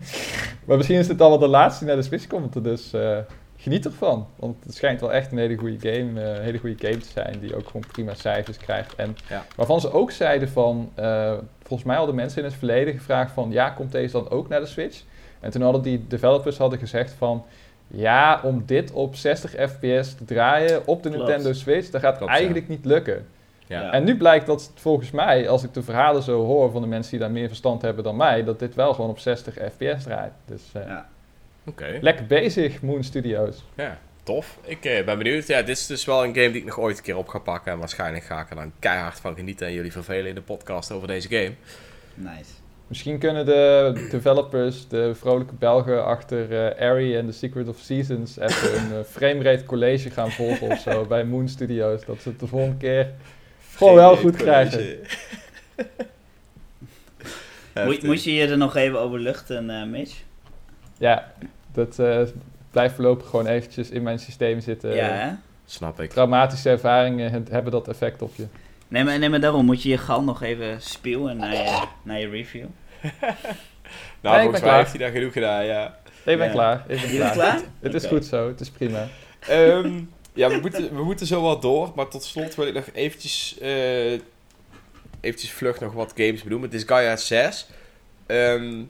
maar 0.65 0.78
misschien 0.78 0.98
is 1.00 1.08
dit 1.08 1.17
dan 1.17 1.30
wel 1.30 1.39
de 1.39 1.48
laatste 1.48 1.80
die 1.80 1.88
naar 1.94 2.02
de 2.02 2.08
Switch 2.08 2.28
komt. 2.28 2.63
Dus 2.63 2.94
eh, 2.94 3.17
geniet 3.58 3.86
ervan. 3.86 4.28
Want 4.36 4.63
het 4.65 4.76
schijnt 4.76 5.02
wel 5.02 5.13
echt 5.13 5.32
een 5.32 5.38
hele 5.38 5.56
goede 5.58 5.91
game, 5.91 6.22
eh, 6.22 6.36
een 6.36 6.41
hele 6.44 6.58
goede 6.58 6.88
game 6.88 6.98
te 6.98 7.10
zijn. 7.13 7.39
Die 7.39 7.56
ook 7.56 7.65
gewoon 7.65 7.84
prima 7.91 8.13
cijfers 8.13 8.58
krijgt. 8.58 8.96
En 8.96 9.17
Ja. 9.30 9.46
waarvan 9.56 9.82
ze 9.82 9.91
ook 9.91 10.12
zeiden 10.12 10.50
van... 10.50 10.91
eh, 10.96 11.34
volgens 11.63 11.84
mij 11.88 11.98
hadden 11.98 12.15
mensen 12.15 12.39
in 12.39 12.46
het 12.46 12.54
verleden 12.58 12.94
gevraagd 12.94 13.32
van... 13.32 13.52
Ja, 13.52 13.70
komt 13.70 13.91
deze 13.91 14.12
dan 14.12 14.30
ook 14.30 14.48
naar 14.50 14.60
de 14.60 14.65
Switch? 14.65 15.02
En 15.39 15.52
toen 15.52 15.62
hadden 15.62 15.82
die 15.82 16.06
developers 16.08 16.58
hadden 16.58 16.80
gezegd 16.80 17.12
van... 17.17 17.46
Ja, 17.93 18.41
om 18.43 18.63
dit 18.65 18.91
op 18.91 19.15
60 19.15 19.51
fps 19.51 20.15
te 20.15 20.25
draaien 20.25 20.88
op 20.88 21.04
de 21.04 21.10
Klopt. 21.10 21.27
Nintendo 21.27 21.54
Switch... 21.54 21.89
Dat 21.89 22.01
gaat 22.01 22.17
Klopt, 22.17 22.32
ja. 22.32 22.38
eigenlijk 22.38 22.67
niet 22.67 22.86
lukken. 22.86 23.25
Ja. 23.67 23.91
En 23.91 24.04
nu 24.04 24.17
blijkt 24.17 24.45
dat 24.45 24.71
volgens 24.75 25.12
mij, 25.12 25.49
als 25.49 25.63
ik 25.63 25.73
de 25.73 25.84
verhalen 25.84 26.23
zo 26.23 26.45
hoor 26.45 26.71
van 26.71 26.82
de 26.82 26.88
mensen 26.88 27.12
die 27.12 27.19
daar 27.19 27.32
meer 27.32 27.47
verstand 27.47 27.82
hebben 27.82 28.04
dan 28.04 28.15
mij, 28.15 28.43
dat 28.43 28.60
dit 28.60 28.75
wel 28.75 28.93
gewoon 28.93 29.10
op 29.10 29.19
60 29.19 29.54
fps 29.54 30.04
draait. 30.04 30.34
Dus 30.45 30.62
eh, 30.73 30.88
Ja. 30.88 31.10
Oké. 31.65 31.97
lekker 32.01 32.25
bezig, 32.25 32.82
Moon 32.82 33.04
Studios. 33.04 33.63
Ja, 33.75 33.97
tof. 34.23 34.58
Ik 34.65 34.86
eh, 34.86 35.06
ben 35.06 35.17
benieuwd. 35.17 35.47
Ja, 35.47 35.62
dit 35.62 35.77
is 35.77 35.88
dus 35.88 36.06
wel 36.06 36.23
een 36.23 36.36
game 36.36 36.51
die 36.51 36.62
ik 36.62 36.65
nog 36.65 36.80
ooit 36.80 36.97
een 36.97 37.04
keer 37.04 37.17
op 37.17 37.27
ga 37.27 37.39
pakken. 37.39 37.71
En 37.71 37.80
waarschijnlijk 37.80 38.23
ga 38.23 38.41
ik 38.41 38.49
er 38.49 38.56
dan 38.56 38.71
keihard 38.80 39.19
van 39.19 39.36
genieten 39.36 39.67
en 39.67 39.73
jullie 39.73 39.91
vervelen 39.91 40.27
in 40.27 40.36
de 40.36 40.41
podcast 40.41 40.91
over 40.91 41.08
deze 41.08 41.27
game. 41.27 41.54
Nice. 42.13 42.61
Misschien 42.91 43.17
kunnen 43.19 43.45
de 43.45 44.08
developers, 44.10 44.88
de 44.88 45.15
vrolijke 45.15 45.54
Belgen 45.60 46.06
achter 46.06 46.65
eh 46.65 46.82
Airy 46.89 47.15
en 47.15 47.25
The 47.25 47.32
Secret 47.32 47.67
of 47.67 47.77
Seasons, 47.80 48.38
even 48.38 48.77
een 48.77 48.91
uh, 48.91 48.97
framerate 49.10 49.65
college 49.65 50.10
gaan 50.10 50.32
volgen 50.32 50.69
of 50.69 50.80
zo 50.80 51.06
bij 51.06 51.23
Moon 51.25 51.49
Studios. 51.49 52.06
Dat 52.06 52.21
ze 52.21 52.30
het 52.30 52.39
de 52.39 52.47
volgende 52.47 52.77
keer 52.77 53.12
gewoon 53.75 53.95
wel 53.95 54.15
goed 54.17 54.36
krijgen. 54.36 54.95
Moet, 57.86 58.04
moet 58.04 58.23
je 58.23 58.34
je 58.34 58.47
er 58.47 58.58
nog 58.58 58.75
even 58.75 58.99
over 58.99 59.19
luchten, 59.19 59.69
eh 59.69 59.86
Mitch? 59.86 60.21
Ja, 60.97 61.32
dat 61.73 61.99
eh, 61.99 62.21
blijft 62.71 62.95
voorlopig 62.95 63.30
gewoon 63.30 63.47
eventjes 63.47 63.89
in 63.89 64.04
mijn 64.04 64.19
systeem 64.19 64.60
zitten. 64.60 64.95
ja, 64.95 65.06
hè? 65.08 65.32
Snap 65.65 66.01
ik. 66.01 66.10
Traumatische 66.10 66.69
ervaringen 66.69 67.32
he- 67.32 67.41
hebben 67.51 67.71
dat 67.71 67.88
effect 67.88 68.21
op 68.21 68.36
je. 68.36 68.45
Nee 68.88 69.04
maar, 69.04 69.19
nee, 69.19 69.30
maar 69.30 69.39
daarom 69.39 69.65
moet 69.65 69.84
je 69.84 69.89
je 69.89 69.97
gal 69.97 70.23
nog 70.23 70.41
even 70.41 70.82
naar 71.38 71.56
je, 71.56 71.84
naar 72.04 72.19
je 72.19 72.30
review. 72.30 72.65
Nou, 74.22 74.36
ben 74.36 74.42
volgens 74.44 74.52
mij 74.52 74.60
klaar. 74.70 74.78
heeft 74.78 74.90
hij 74.90 75.00
daar 75.00 75.12
genoeg 75.12 75.34
gedaan, 75.34 75.66
ja. 75.66 75.98
Ik 76.26 76.38
ben 76.38 76.48
Ja. 76.48 76.52
klaar. 76.52 76.84
Ik 76.88 77.02
ben 77.02 77.10
klaar. 77.10 77.32
klaar? 77.34 77.62
Het 77.80 77.94
is 77.94 78.06
goed 78.06 78.26
zo, 78.26 78.48
het 78.48 78.60
is 78.60 78.70
prima. 78.70 79.08
Ehm, 79.48 80.00
ja, 80.34 80.50
we 80.50 80.58
moeten, 80.62 80.96
we 80.96 81.04
moeten 81.04 81.26
zo 81.28 81.42
wat 81.42 81.62
door. 81.62 81.92
Maar 81.96 82.08
tot 82.08 82.24
slot 82.24 82.56
wil 82.56 82.68
ik 82.68 82.74
nog 82.74 82.86
eventjes, 82.94 83.58
eh, 83.62 84.12
eventjes 85.22 85.52
vlug 85.52 85.80
nog 85.80 85.94
wat 85.94 86.14
games 86.16 86.44
benoemen. 86.44 86.70
Disgaea 86.70 87.16
6. 87.16 87.68
Ehm, 88.26 88.82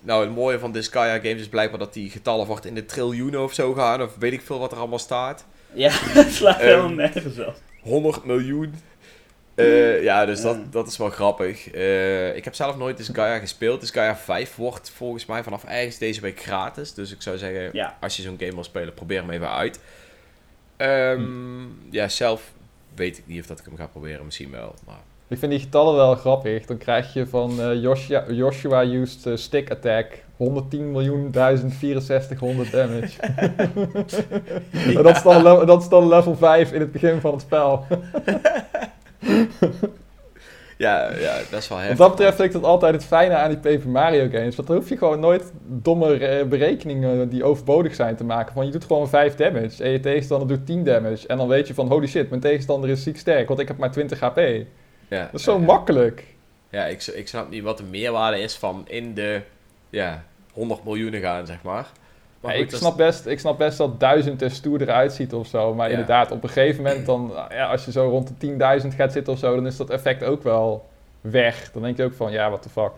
nou, 0.00 0.24
het 0.26 0.34
mooie 0.34 0.58
van 0.58 0.72
Disgaea 0.72 1.14
games 1.18 1.40
is 1.40 1.48
blijkbaar 1.48 1.78
dat 1.78 1.92
die 1.94 2.10
getallen 2.10 2.46
wordt 2.46 2.66
in 2.66 2.74
de 2.74 2.84
triljoenen 2.84 3.42
of 3.42 3.52
zo 3.52 3.72
gaan. 3.72 4.02
Of 4.02 4.10
weet 4.18 4.32
ik 4.32 4.42
veel 4.42 4.58
wat 4.58 4.72
er 4.72 4.78
allemaal 4.78 4.98
staat. 4.98 5.44
Ja, 5.72 5.92
dat 6.14 6.28
slaat 6.30 6.58
Ehm, 6.58 6.66
helemaal 6.66 6.88
nergens 6.88 7.38
op. 7.38 7.54
100 7.82 8.24
miljoen. 8.24 8.74
Eh, 9.62 10.02
ja, 10.02 10.24
dus. 10.26 10.40
Dat, 10.40 10.72
dat 10.72 10.86
is 10.86 10.96
wel 10.96 11.10
grappig. 11.10 11.70
Eh, 11.70 12.36
ik 12.36 12.44
heb 12.44 12.54
zelf 12.54 12.76
nooit 12.76 12.96
Disgaea 12.96 13.38
gespeeld. 13.38 13.80
Disgaea 13.80 14.16
5 14.16 14.56
wordt 14.56 14.90
volgens 14.90 15.26
mij 15.26 15.42
vanaf 15.42 15.64
ergens 15.64 15.98
deze 15.98 16.20
week 16.20 16.40
gratis. 16.42 16.94
Dus 16.94 17.12
ik 17.12 17.22
zou 17.22 17.38
zeggen, 17.38 17.68
Ja. 17.72 17.96
als 18.00 18.16
je 18.16 18.22
zo'n 18.22 18.36
game 18.38 18.54
wil 18.54 18.64
spelen, 18.64 18.94
probeer 18.94 19.20
hem 19.20 19.30
even 19.30 19.50
uit. 19.50 19.80
Ehm, 20.76 21.20
Hm. 21.20 21.64
Ja, 21.90 22.08
zelf 22.08 22.42
weet 22.94 23.18
ik 23.18 23.24
niet 23.26 23.40
of 23.40 23.46
dat 23.46 23.58
ik 23.58 23.64
hem 23.64 23.76
ga 23.76 23.86
proberen. 23.86 24.24
Misschien 24.24 24.50
wel. 24.50 24.74
Maar... 24.86 24.96
Ik 25.28 25.38
vind 25.38 25.50
die 25.52 25.60
getallen 25.60 25.94
wel 25.94 26.14
grappig. 26.14 26.66
Dan 26.66 26.78
krijg 26.78 27.12
je 27.12 27.26
van 27.26 27.60
eh, 27.60 27.82
Joshua, 27.82 28.24
Joshua 28.28 28.82
used 28.84 29.38
stick 29.38 29.70
attack 29.70 30.06
110 30.36 30.90
miljoen 30.90 31.30
106400 31.30 32.70
damage. 32.70 33.20
en 34.96 35.02
dat 35.02 35.16
is, 35.16 35.22
dan 35.22 35.66
dat 35.66 35.82
is 35.82 35.88
dan 35.88 36.08
level 36.08 36.36
5 36.36 36.72
in 36.72 36.80
het 36.80 36.92
begin 36.92 37.20
van 37.20 37.32
het 37.32 37.40
spel. 37.40 37.86
Ja, 40.78 41.10
ja, 41.18 41.36
dat 41.50 41.60
is 41.60 41.68
wel 41.68 41.78
Wat 41.78 41.86
heftig. 41.86 41.96
dat 42.06 42.10
betreft 42.10 42.36
vind 42.36 42.54
ik 42.54 42.60
dat 42.60 42.70
altijd 42.70 42.94
het 42.94 43.04
fijne 43.04 43.34
aan 43.34 43.48
die 43.48 43.58
Paper 43.58 43.88
Mario 43.88 44.28
games. 44.30 44.56
Want 44.56 44.68
dan 44.68 44.76
hoef 44.76 44.88
je 44.88 44.96
gewoon 44.98 45.20
nooit 45.20 45.52
domme 45.66 46.44
berekeningen 46.48 47.28
die 47.28 47.44
overbodig 47.44 47.94
zijn 47.94 48.16
te 48.16 48.24
maken. 48.24 48.54
Van 48.54 48.66
je 48.66 48.72
doet 48.72 48.84
gewoon 48.84 49.08
5 49.08 49.34
damage 49.34 49.82
en 49.84 49.90
je 49.90 50.00
tegenstander 50.00 50.48
doet 50.48 50.66
10 50.66 50.84
damage. 50.84 51.26
En 51.26 51.36
dan 51.36 51.48
weet 51.48 51.66
je 51.66 51.74
van 51.74 51.88
holy 51.88 52.06
shit, 52.06 52.28
mijn 52.28 52.40
tegenstander 52.40 52.90
is 52.90 53.02
ziek 53.02 53.18
sterk, 53.18 53.48
want 53.48 53.60
ik 53.60 53.68
heb 53.68 53.76
maar 53.78 53.90
20 53.90 54.20
HP. 54.20 54.34
Dat 54.36 54.64
Ja, 55.08 55.30
is 55.32 55.42
zo 55.42 55.52
ja, 55.58 55.64
makkelijk. 55.64 56.24
Ja, 56.70 56.84
ik, 56.86 57.02
ik 57.06 57.28
snap 57.28 57.50
niet 57.50 57.62
wat 57.62 57.76
de 57.78 57.84
meerwaarde 57.90 58.40
is 58.40 58.56
van 58.56 58.84
in 58.88 59.14
de 59.14 59.40
ja, 59.90 60.24
100 60.52 60.84
miljoenen 60.84 61.20
gaan, 61.20 61.46
zeg 61.46 61.62
maar. 61.62 61.86
Maar 62.42 62.52
Ja, 62.56 62.62
goed, 62.62 62.72
ik, 62.72 62.78
snap 62.78 62.96
best, 62.96 63.26
ik 63.26 63.38
snap 63.38 63.58
best 63.58 63.78
dat 63.78 64.00
1000 64.00 64.42
er 64.42 64.50
stoer 64.50 64.80
eruit 64.80 65.12
ziet 65.12 65.32
of 65.34 65.46
zo. 65.46 65.74
Maar 65.74 65.86
Ja. 65.86 65.92
inderdaad, 65.92 66.30
op 66.30 66.42
een 66.42 66.48
gegeven 66.48 66.82
moment, 66.82 67.06
dan, 67.06 67.32
ja, 67.50 67.66
als 67.70 67.84
je 67.84 67.92
zo 67.92 68.08
rond 68.08 68.32
de 68.40 68.80
10.000 68.82 68.94
gaat 68.96 69.12
zitten 69.12 69.32
of 69.32 69.38
zo, 69.38 69.54
dan 69.54 69.66
is 69.66 69.76
dat 69.76 69.90
effect 69.90 70.24
ook 70.24 70.42
wel 70.42 70.88
weg. 71.20 71.70
Dan 71.72 71.82
denk 71.82 71.96
je 71.96 72.04
ook 72.04 72.14
van, 72.14 72.32
ja, 72.32 72.48
what 72.48 72.62
the 72.62 72.68
fuck, 72.68 72.90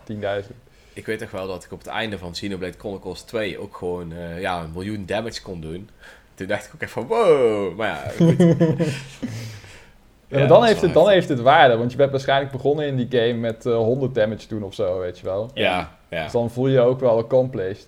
10.000. 0.43 0.51
Ik 0.93 1.05
weet 1.05 1.19
toch 1.19 1.31
wel 1.31 1.47
dat 1.47 1.63
ik 1.63 1.71
op 1.71 1.77
het 1.77 1.87
einde 1.87 2.17
van 2.17 2.31
Xenoblade 2.31 2.77
Chronicles 2.77 3.21
2 3.21 3.59
ook 3.59 3.75
gewoon 3.77 4.11
eh, 4.13 4.41
ja, 4.41 4.61
een 4.63 4.71
miljoen 4.73 5.03
damage 5.05 5.41
kon 5.41 5.61
doen. 5.61 5.89
Toen 6.33 6.47
dacht 6.47 6.65
ik 6.65 6.71
ook 6.75 6.81
echt 6.81 6.91
van 6.91 7.07
wow. 7.07 7.75
Maar 7.77 7.87
ja, 7.87 8.11
goed. 8.17 8.37
Ja, 10.27 10.37
Ja, 10.37 10.39
maar 10.39 10.47
dat 10.47 10.57
dan, 10.57 10.67
heeft 10.67 10.81
het, 10.81 10.93
dan 10.93 11.09
heeft 11.09 11.29
het 11.29 11.39
waarde, 11.41 11.77
want 11.77 11.91
je 11.91 11.97
bent 11.97 12.11
waarschijnlijk 12.11 12.51
begonnen 12.51 12.85
in 12.85 12.95
die 12.95 13.07
game 13.21 13.33
met 13.33 13.65
eh 13.65 13.75
100 13.75 14.15
damage 14.15 14.47
doen 14.47 14.63
of 14.63 14.73
zo, 14.73 14.99
weet 14.99 15.19
je 15.19 15.25
wel. 15.25 15.49
ja, 15.53 15.97
ja. 16.09 16.23
Dus 16.23 16.31
dan 16.31 16.49
voel 16.51 16.67
je 16.67 16.73
je 16.73 16.79
ook 16.81 16.99
wel 16.99 17.17
accomplished. 17.17 17.87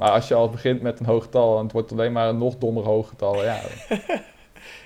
Maar 0.00 0.10
als 0.10 0.28
je 0.28 0.34
al 0.34 0.50
begint 0.50 0.82
met 0.82 1.00
een 1.00 1.06
hoog 1.06 1.22
getal 1.22 1.56
en 1.56 1.62
het 1.62 1.72
wordt 1.72 1.92
alleen 1.92 2.12
maar 2.12 2.28
een 2.28 2.38
nog 2.38 2.56
dommer 2.56 2.84
hoog 2.84 3.08
getal, 3.08 3.44
ja. 3.44 3.60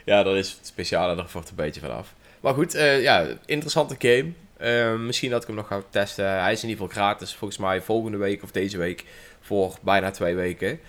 Ja, 0.04 0.22
dat 0.22 0.36
is 0.36 0.52
het 0.52 0.66
speciale, 0.66 1.14
daar 1.16 1.28
wordt 1.32 1.48
een 1.48 1.56
beetje 1.56 1.80
vanaf. 1.80 2.14
Maar 2.40 2.54
goed, 2.54 2.74
eh, 2.74 3.02
ja, 3.02 3.26
interessante 3.46 3.94
game. 3.98 4.32
Eh, 4.56 4.94
misschien 4.94 5.30
dat 5.30 5.40
ik 5.40 5.46
hem 5.46 5.56
nog 5.56 5.66
ga 5.66 5.82
testen. 5.90 6.40
Hij 6.40 6.52
is 6.52 6.62
in 6.62 6.68
ieder 6.68 6.84
geval 6.84 7.02
gratis, 7.02 7.34
volgens 7.34 7.58
mij 7.60 7.80
volgende 7.80 8.16
week 8.16 8.42
of 8.42 8.50
deze 8.50 8.78
week 8.78 9.04
voor 9.40 9.74
bijna 9.80 10.10
twee 10.10 10.34
weken. 10.34 10.80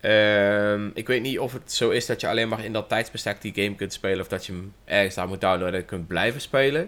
Ehm, 0.00 0.90
ik 0.94 1.06
weet 1.06 1.22
niet 1.22 1.38
of 1.38 1.52
het 1.52 1.72
zo 1.72 1.90
is 1.90 2.06
dat 2.06 2.20
je 2.20 2.28
alleen 2.28 2.48
maar 2.48 2.64
in 2.64 2.72
dat 2.72 2.88
tijdsbestek 2.88 3.40
die 3.40 3.54
game 3.54 3.74
kunt 3.74 3.92
spelen 3.92 4.20
of 4.20 4.28
dat 4.28 4.46
je 4.46 4.52
hem 4.52 4.72
ergens 4.84 5.14
daar 5.14 5.28
moet 5.28 5.40
downloaden 5.40 5.80
en 5.80 5.86
kunt 5.86 6.06
blijven 6.06 6.40
spelen. 6.40 6.82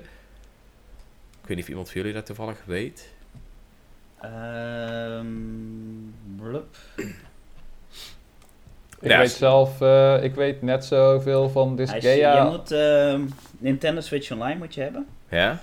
Ik 1.42 1.46
weet 1.46 1.56
niet 1.56 1.64
of 1.64 1.68
iemand 1.68 1.90
van 1.90 2.00
jullie 2.00 2.16
dat 2.16 2.26
toevallig 2.26 2.58
weet. 2.64 3.08
Ehm 4.20 5.26
blup. 6.36 6.76
Ik 9.00 9.10
Ja, 9.10 9.18
weet 9.18 9.30
zelf, 9.30 9.80
eh, 9.80 10.22
ik 10.22 10.34
weet 10.34 10.62
net 10.62 10.84
zoveel 10.84 11.50
van 11.50 11.74
Hij 11.74 11.84
is- 11.84 11.90
Disgaea. 11.90 12.44
Je 12.44 12.50
moet 12.50 12.70
ehm, 12.70 13.22
Nintendo 13.58 14.00
Switch 14.00 14.30
Online 14.30 14.58
moet 14.58 14.74
je 14.74 14.80
hebben. 14.80 15.06
Ja? 15.28 15.60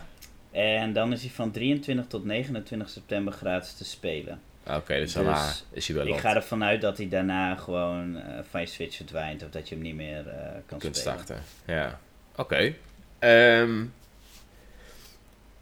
En 0.51 0.93
dan 0.93 1.11
is 1.11 1.21
hij 1.21 1.29
van 1.29 1.51
23 1.51 2.05
tot 2.07 2.25
29 2.25 2.89
september 2.89 3.33
gratis 3.33 3.73
te 3.73 3.85
spelen. 3.85 4.39
Ah, 4.63 4.75
Oké, 4.77 4.93
dus 4.93 5.03
Dus 5.03 5.13
daarna 5.13 5.51
is 5.71 5.87
hij 5.87 5.95
wel 5.97 6.07
Ik 6.07 6.17
ga 6.19 6.35
ervan 6.35 6.63
uit 6.63 6.81
dat 6.81 6.97
hij 6.97 7.09
daarna 7.09 7.55
gewoon 7.55 8.17
eh, 8.17 8.39
van 8.49 8.61
je 8.61 8.67
Switch 8.67 8.95
verdwijnt. 8.95 9.43
Of 9.43 9.49
dat 9.49 9.69
je 9.69 9.75
hem 9.75 9.83
niet 9.83 9.95
meer 9.95 10.27
eh, 10.27 10.35
kan 10.65 10.79
kunt 10.79 10.95
spelen. 10.97 11.13
starten. 11.23 11.43
Ja, 11.65 11.99
oké. 12.35 12.73
Ehm, 13.19 13.83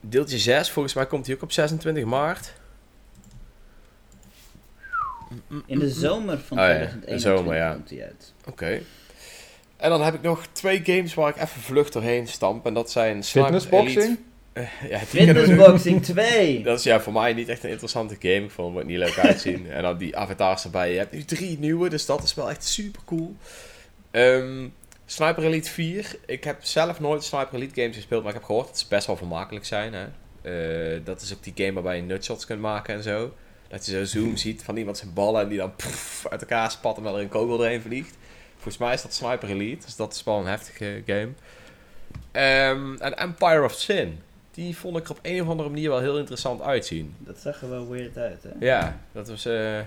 deeltje 0.02 0.38
6, 0.38 0.70
volgens 0.72 0.94
mij 0.94 1.06
komt 1.08 1.26
hij 1.26 1.36
ook 1.36 1.42
op 1.42 1.52
26 1.52 2.04
maart. 2.06 2.54
In 5.66 5.80
de 5.80 5.90
zomer 5.90 6.40
van 6.40 6.60
Oh 6.60 6.64
ja, 6.64 6.70
de 6.74 6.76
2021 6.76 7.22
zomer, 7.22 7.56
ja. 7.56 7.74
komt 7.74 7.90
hij 7.90 8.04
uit. 8.04 8.34
Oké. 8.48 8.82
En 9.78 9.90
dan 9.90 10.02
heb 10.02 10.14
ik 10.14 10.22
nog 10.22 10.46
twee 10.52 10.82
games 10.84 11.14
waar 11.14 11.30
ik 11.30 11.36
even 11.36 11.62
vlug 11.62 11.90
doorheen 11.90 12.28
stamp. 12.28 12.66
En 12.66 12.74
dat 12.74 12.92
zijn 12.92 13.24
Sniper 13.24 13.44
Fitnessboxing? 13.52 14.04
Elite- 14.04 14.22
Eh, 14.54 14.90
ja, 14.90 14.98
die. 14.98 15.08
Fitnessboxing 15.08 16.04
2! 16.04 16.62
Dat 16.64 16.78
is 16.78 16.84
ja 16.84 17.02
voor 17.02 17.14
mij 17.14 17.34
niet 17.34 17.50
echt 17.50 17.64
een 17.64 17.70
interessante 17.70 18.16
game. 18.20 18.44
Ik 18.44 18.52
vond 18.52 18.78
het 18.78 18.86
niet 18.88 18.98
leuk 18.98 19.18
uitzien. 19.18 19.70
en 19.72 19.82
dan 19.84 19.98
die 19.98 20.18
avatars 20.18 20.64
erbij. 20.64 20.92
Je 20.92 20.98
hebt 20.98 21.12
nu 21.12 21.24
drie 21.24 21.60
nieuwe, 21.60 21.90
dus 21.90 22.06
dat 22.06 22.24
is 22.24 22.34
wel 22.34 22.50
echt 22.50 22.64
super 22.66 23.02
cool. 23.06 23.36
Ehm, 24.12 24.68
Sniper 25.06 25.44
Elite 25.44 25.70
4. 25.70 26.16
Ik 26.26 26.44
heb 26.44 26.58
zelf 26.64 27.00
nooit 27.00 27.24
Sniper 27.24 27.56
Elite 27.56 27.82
games 27.82 27.96
gespeeld, 27.96 28.22
maar 28.22 28.32
ik 28.32 28.38
heb 28.38 28.46
gehoord 28.48 28.68
dat 28.68 28.80
ze 28.80 28.86
best 28.90 29.08
wel 29.08 29.18
vermakelijk 29.18 29.66
zijn. 29.66 29.94
Hè? 29.94 30.06
Eh, 30.96 31.02
dat 31.04 31.22
is 31.22 31.34
ook 31.34 31.44
die 31.44 31.54
game 31.56 31.74
waarbij 31.74 31.96
je 31.96 32.02
nutshots 32.02 32.46
kunt 32.46 32.62
maken 32.62 32.96
en 32.96 33.04
zo. 33.04 33.34
Dat 33.74 33.86
je 33.86 33.92
zo 33.92 34.20
zoom 34.20 34.38
ziet 34.38 34.64
van 34.64 34.78
iemand 34.78 34.98
zijn 34.98 35.14
ballen 35.14 35.42
en 35.42 35.48
die 35.48 35.58
dan 35.58 35.76
pff, 35.76 36.28
uit 36.30 36.42
elkaar 36.42 36.72
spat 36.72 36.98
en 36.98 37.04
wel 37.04 37.16
er 37.16 37.22
een 37.22 37.30
kogel 37.30 37.58
doorheen 37.58 37.82
vliegt. 37.82 38.18
Volgens 38.54 38.78
mij 38.78 38.94
is 38.94 39.02
dat 39.02 39.14
Sniper 39.14 39.50
Elite, 39.50 39.86
dus 39.86 39.96
dat 39.96 40.14
is 40.14 40.24
wel 40.24 40.40
een 40.40 40.46
heftige 40.46 41.04
game. 41.06 41.30
Ehm, 42.32 42.96
en 42.96 43.18
Empire 43.18 43.64
of 43.64 43.74
Sin. 43.74 44.20
Die 44.52 44.78
vond 44.78 44.98
ik 44.98 45.06
er 45.06 45.12
op 45.12 45.20
een 45.22 45.42
of 45.42 45.48
andere 45.48 45.70
manier 45.70 45.90
wel 45.90 46.00
heel 46.00 46.18
interessant 46.18 46.62
uitzien. 46.62 47.16
Dat 47.18 47.38
zag 47.38 47.62
er 47.62 47.70
wel 47.70 47.90
weird 47.90 48.18
uit, 48.18 48.44
hè? 48.44 48.50
Ja, 48.60 49.00
dat 49.12 49.28
was 49.28 49.46
eh, 49.46 49.80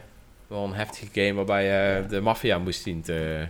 wel 0.46 0.64
een 0.64 0.74
heftige 0.74 1.08
game 1.12 1.34
waarbij 1.34 1.64
je 1.64 2.06
de 2.08 2.20
maffia 2.20 2.58
moest 2.58 2.82
zien 2.82 3.02
te... 3.02 3.48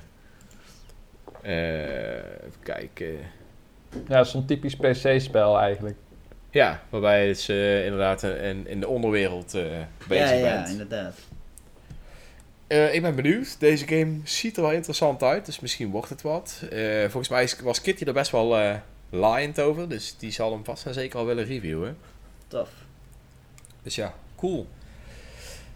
eh, 1.42 2.14
even 2.16 2.62
kijken. 2.62 3.18
Ja, 4.08 4.24
zo'n 4.24 4.46
typisch 4.46 4.76
PC-spel 4.76 5.58
eigenlijk. 5.58 5.96
Ja, 6.56 6.80
waarbij 6.88 7.22
je 7.26 7.32
dus, 7.32 7.48
eh, 7.48 7.84
inderdaad 7.84 8.22
in, 8.22 8.66
in 8.68 8.80
de 8.80 8.88
onderwereld 8.88 9.54
eh, 9.54 9.62
bezig 10.08 10.28
ja, 10.30 10.34
ja, 10.36 10.54
bent. 10.54 10.68
inderdaad. 10.68 11.14
Eh, 12.66 12.94
ik 12.94 13.02
ben 13.02 13.14
benieuwd. 13.14 13.60
Deze 13.60 13.86
game 13.86 14.18
ziet 14.24 14.56
er 14.56 14.62
wel 14.62 14.72
interessant 14.72 15.22
uit, 15.22 15.46
dus 15.46 15.60
misschien 15.60 15.90
wordt 15.90 16.08
het 16.08 16.22
wat. 16.22 16.62
Eh, 16.70 17.00
volgens 17.00 17.28
mij 17.28 17.42
is- 17.42 17.60
was 17.60 17.80
Kitty 17.80 18.04
er 18.04 18.12
best 18.12 18.30
wel 18.30 18.58
eh 18.58 18.74
laaiend 19.10 19.60
over, 19.60 19.88
dus 19.88 20.16
die 20.18 20.30
zal 20.30 20.52
hem 20.52 20.64
vast 20.64 20.86
en 20.86 20.94
zeker 20.94 21.18
al 21.18 21.26
willen 21.26 21.44
reviewen. 21.44 21.96
Tof. 22.48 22.68
Dus 23.82 23.94
ja, 23.94 24.14
cool. 24.36 24.66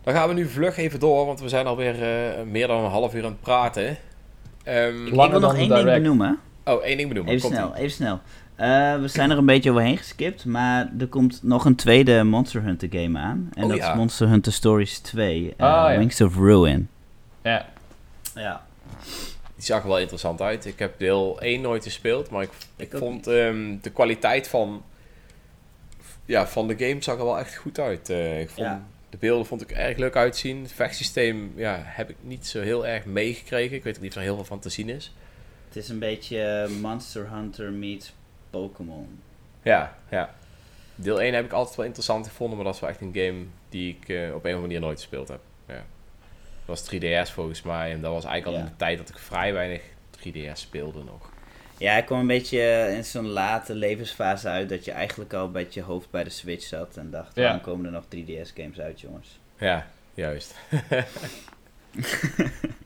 Dan 0.03 0.15
gaan 0.15 0.29
we 0.29 0.35
nu 0.35 0.49
vlug 0.49 0.77
even 0.77 1.01
door, 1.01 1.27
want 1.27 1.41
we 1.41 1.49
zijn 1.49 1.67
alweer 1.67 2.03
eh 2.03 2.43
meer 2.45 2.67
dan 2.67 2.85
een 2.85 2.91
half 2.91 3.15
uur 3.15 3.25
aan 3.25 3.31
het 3.31 3.41
praten. 3.41 3.97
Ehm, 4.63 4.95
Langer 4.97 5.25
ik 5.25 5.31
wil 5.31 5.41
nog 5.41 5.57
één 5.57 5.69
ding 5.69 5.85
benoemen. 5.85 6.39
oh, 6.65 6.83
één 6.85 6.97
ding 6.97 7.09
benoemen. 7.09 7.35
Even 7.35 7.49
Komt-ie. 7.49 7.67
snel, 7.69 7.77
even 7.77 7.91
snel. 7.91 8.21
Eh, 8.61 9.01
we 9.01 9.09
zijn 9.09 9.31
er 9.31 9.39
een 9.39 9.47
beetje 9.47 9.71
overheen 9.71 9.97
geskipt, 9.97 10.45
maar 10.45 10.93
er 10.99 11.07
komt 11.07 11.43
nog 11.43 11.65
een 11.65 11.75
tweede 11.75 12.23
Monster 12.23 12.63
Hunter 12.63 12.89
game 12.91 13.19
aan. 13.19 13.51
En 13.55 13.63
Oh, 13.63 13.69
dat 13.69 13.79
ja. 13.79 13.91
is 13.91 13.97
Monster 13.97 14.29
Hunter 14.29 14.53
Stories 14.53 14.99
2, 14.99 15.55
eh, 15.57 15.67
Ah, 15.67 15.93
ja. 15.93 15.99
Wings 15.99 16.21
of 16.21 16.37
Ruin. 16.37 16.89
Ja. 17.43 17.69
Ja. 18.35 18.67
Die 19.55 19.65
zag 19.65 19.83
er 19.83 19.89
wel 19.89 19.99
interessant 19.99 20.41
uit. 20.41 20.67
Ik 20.67 20.79
heb 20.79 20.99
deel 20.99 21.41
1 21.43 21.61
nooit 21.61 21.85
gespeeld, 21.85 22.31
maar 22.31 22.43
ik, 22.43 22.51
ik, 22.77 22.91
vond 22.97 23.27
ehm, 23.27 23.77
de 23.83 23.91
kwaliteit 23.91 24.49
van, 24.49 24.83
ja, 26.25 26.47
van 26.47 26.69
de 26.69 26.75
game 26.79 27.03
zag 27.03 27.19
er 27.19 27.25
wel 27.25 27.39
echt 27.39 27.57
goed 27.57 27.79
uit. 27.79 28.11
Eh, 28.11 28.41
ik 28.41 28.51
vond, 28.51 28.67
Ja. 28.67 28.83
De 29.11 29.17
beelden 29.17 29.47
vond 29.47 29.63
ik 29.63 29.71
erg 29.71 29.97
leuk 29.97 30.17
uitzien. 30.17 30.63
Het 30.63 30.73
vechtsysteem 30.73 31.53
ja, 31.57 31.81
heb 31.85 32.11
ik 32.11 32.17
niet 32.21 32.47
zo 32.47 32.61
heel 32.61 32.87
erg 32.87 33.05
meegekregen. 33.05 33.77
Ik 33.77 33.85
weet 33.85 33.97
ook 33.97 34.03
niet 34.03 34.11
of 34.11 34.17
er 34.17 34.23
heel 34.23 34.35
veel 34.35 34.45
van 34.45 34.59
te 34.61 34.69
zien 34.69 34.89
is. 34.89 35.13
Het 35.69 35.77
is 35.77 35.89
een 35.89 35.99
beetje 35.99 36.69
Monster 36.81 37.29
Hunter 37.31 37.73
meets 37.73 38.13
Pokémon. 38.51 39.21
Ja, 39.63 39.97
ja. 40.11 40.35
Deel 40.95 41.21
1 41.21 41.35
heb 41.35 41.45
ik 41.45 41.53
altijd 41.53 41.77
wel 41.77 41.87
interessant 41.87 42.27
gevonden, 42.27 42.57
maar 42.57 42.65
dat 42.67 42.75
is 42.75 42.81
wel 42.81 42.91
echt 42.91 43.01
een 43.01 43.15
game 43.15 43.45
die 43.69 43.97
ik 44.01 44.09
eh, 44.09 44.17
op 44.17 44.23
een 44.29 44.35
of 44.35 44.45
andere 44.45 44.61
manier 44.61 44.81
nooit 44.81 44.99
gespeeld 44.99 45.29
heb. 45.29 45.41
Ja. 45.69 45.85
Dat 46.65 46.81
was 46.81 46.95
3DS 46.95 47.33
volgens 47.33 47.63
mij 47.63 47.91
en 47.93 48.01
dat 48.01 48.13
was 48.13 48.25
eigenlijk 48.25 48.47
al 48.57 48.63
Ja. 48.63 48.69
in 48.69 48.73
de 48.73 48.85
tijd 48.85 48.99
dat 48.99 49.09
ik 49.09 49.19
vrij 49.19 49.53
weinig 49.53 49.83
3DS 50.19 50.53
speelde 50.61 51.03
nog. 51.05 51.31
Ja, 51.79 51.93
hij 51.93 52.05
kwam 52.05 52.19
een 52.21 52.27
beetje 52.27 52.61
eh, 52.61 52.97
in 52.97 53.05
zo'n 53.05 53.27
late 53.29 53.75
levensfase 53.75 54.49
uit 54.49 54.69
dat 54.69 54.85
je 54.85 54.91
eigenlijk 54.93 55.33
al 55.33 55.49
met 55.49 55.75
je 55.75 55.83
hoofd 55.83 56.11
bij 56.11 56.25
de 56.25 56.31
Switch 56.31 56.65
zat 56.65 56.97
en 56.97 57.11
dacht, 57.11 57.35
Ja. 57.35 57.43
waarom 57.43 57.61
komen 57.61 57.87
er 57.87 57.93
nog 57.93 58.05
3DS 58.05 58.53
games 58.55 58.81
uit, 58.81 59.01
jongens? 59.01 59.39
Ja, 59.59 59.87
juist. 60.15 60.55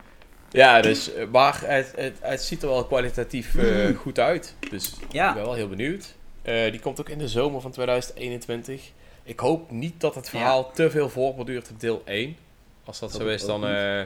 ja, 0.51 0.81
dus, 0.81 1.13
eh, 1.13 1.27
maar 1.27 1.61
het, 1.65 1.93
het, 1.95 2.17
het 2.21 2.41
ziet 2.41 2.61
er 2.63 2.69
wel 2.69 2.85
kwalitatief 2.85 3.55
eh, 3.55 3.97
goed 3.97 4.19
uit. 4.19 4.55
Dus 4.69 4.93
Ja. 5.11 5.27
ik 5.29 5.35
ben 5.35 5.43
wel 5.43 5.53
heel 5.53 5.69
benieuwd. 5.69 6.15
Eh, 6.41 6.71
die 6.71 6.79
komt 6.79 6.99
ook 6.99 7.09
in 7.09 7.17
de 7.17 7.27
zomer 7.27 7.61
van 7.61 7.71
2021. 7.71 8.91
Ik 9.23 9.39
hoop 9.39 9.71
niet 9.71 10.01
dat 10.01 10.15
het 10.15 10.29
verhaal 10.29 10.71
te 10.71 10.89
veel 10.89 11.09
voorborduurt 11.09 11.69
op 11.69 11.79
deel 11.79 12.01
1. 12.05 12.37
Als 12.83 12.99
dat 12.99 13.11
zo 13.11 13.27
is, 13.27 13.45
dan 13.45 13.65
eh, 13.65 14.01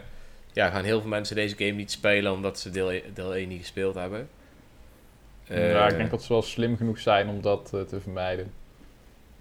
ja, 0.53 0.69
gaan 0.69 0.83
heel 0.83 0.99
veel 1.01 1.09
mensen 1.09 1.35
deze 1.35 1.55
game 1.57 1.71
niet 1.71 1.91
spelen 1.91 2.31
omdat 2.33 2.59
ze 2.59 2.69
deel, 2.69 2.91
e- 2.91 3.03
deel 3.13 3.35
1 3.35 3.47
niet 3.47 3.59
gespeeld 3.59 3.95
hebben. 3.95 4.29
Eh, 5.47 5.71
ja, 5.71 5.87
ik 5.87 5.97
denk 5.97 6.09
dat 6.11 6.23
ze 6.23 6.33
wel 6.33 6.41
slim 6.41 6.77
genoeg 6.77 6.99
zijn 6.99 7.27
om 7.29 7.41
dat 7.41 7.69
te 7.69 7.99
vermijden. 8.01 8.53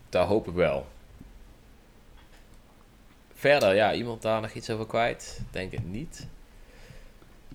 Dat 0.08 0.26
hoop 0.26 0.48
ik 0.48 0.54
wel. 0.54 0.86
Verder, 3.34 3.74
ja, 3.74 3.94
iemand 3.94 4.22
daar 4.22 4.40
nog 4.40 4.52
iets 4.52 4.70
over 4.70 4.86
kwijt? 4.86 5.40
Denk 5.50 5.72
het 5.72 5.86
niet. 5.90 6.26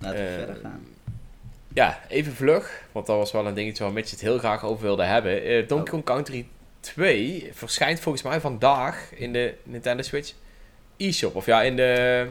Laten 0.00 0.18
we 0.18 0.26
Eh, 0.26 0.34
verder 0.34 0.56
gaan. 0.62 0.86
Ja, 1.74 2.00
even 2.08 2.32
vlug, 2.32 2.82
want 2.92 3.06
dat 3.06 3.16
was 3.16 3.32
wel 3.32 3.46
een 3.46 3.54
dingetje 3.54 3.84
waar 3.84 3.92
Mitch 3.92 4.10
het 4.10 4.20
heel 4.20 4.38
graag 4.38 4.64
over 4.64 4.82
wilde 4.82 5.04
hebben. 5.04 5.42
Eh, 5.42 5.68
Donkey. 5.68 5.90
Kong 5.90 6.04
Country 6.04 6.46
2 6.80 7.50
verschijnt 7.52 8.00
volgens 8.00 8.24
mij 8.24 8.40
vandaag 8.40 9.10
in 9.14 9.32
de 9.32 9.54
Nintendo 9.62 10.02
Switch 10.02 10.32
eShop. 10.96 11.34
Of 11.34 11.46
ja, 11.46 11.62
in 11.62 11.76
de, 11.76 12.26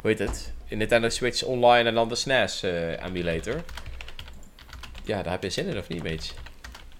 hoe 0.00 0.10
heet 0.10 0.18
het? 0.18 0.52
In 0.66 0.78
Nintendo 0.78 1.08
Switch 1.08 1.44
Online 1.44 1.88
en 1.88 1.94
dan 1.94 2.08
de 2.08 2.14
SNES 2.14 2.62
eh, 2.62 3.04
emulator. 3.04 3.54
Ja, 5.04 5.22
daar 5.22 5.32
heb 5.32 5.42
je 5.42 5.50
zin 5.50 5.66
in 5.66 5.78
of 5.78 5.88
niet, 5.88 6.02
Mitch? 6.02 6.34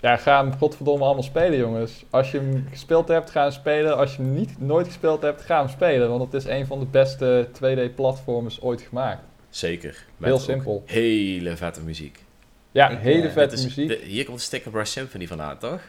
Ja, 0.01 0.17
ga 0.17 0.43
hem 0.43 0.59
godverdomme 0.59 1.05
allemaal 1.05 1.23
spelen, 1.23 1.59
jongens. 1.59 2.05
Als 2.11 2.31
je 2.31 2.39
hem 2.39 2.67
gespeeld 2.71 3.09
hebt, 3.09 3.31
ga 3.31 3.43
hem 3.43 3.51
spelen. 3.51 3.97
Als 3.97 4.17
je 4.17 4.23
hem 4.23 4.35
niet, 4.35 4.61
nooit 4.61 4.87
gespeeld 4.87 5.23
hebt, 5.23 5.43
ga 5.43 5.59
hem 5.59 5.69
spelen. 5.69 6.09
Want 6.09 6.33
het 6.33 6.43
is 6.45 6.51
een 6.51 6.67
van 6.67 6.79
de 6.79 6.87
beste 6.87 7.49
2D-platformers 7.53 8.61
ooit 8.61 8.81
gemaakt. 8.81 9.23
Zeker. 9.51 10.05
Heel 10.23 10.39
simpel. 10.39 10.83
Hele 10.87 11.57
vette 11.57 11.81
muziek. 11.83 12.25
Ja, 12.71 12.89
Ik, 12.89 12.99
hele 12.99 13.27
eh, 13.27 13.33
vette 13.33 13.55
is- 13.57 13.63
muziek. 13.65 13.89
de- 13.89 14.01
hier 14.05 14.25
komt 14.25 14.39
de 14.39 14.45
Sticker 14.45 14.71
Brush 14.71 14.91
Symphony 14.91 15.27
vandaan, 15.27 15.59
toch? 15.59 15.81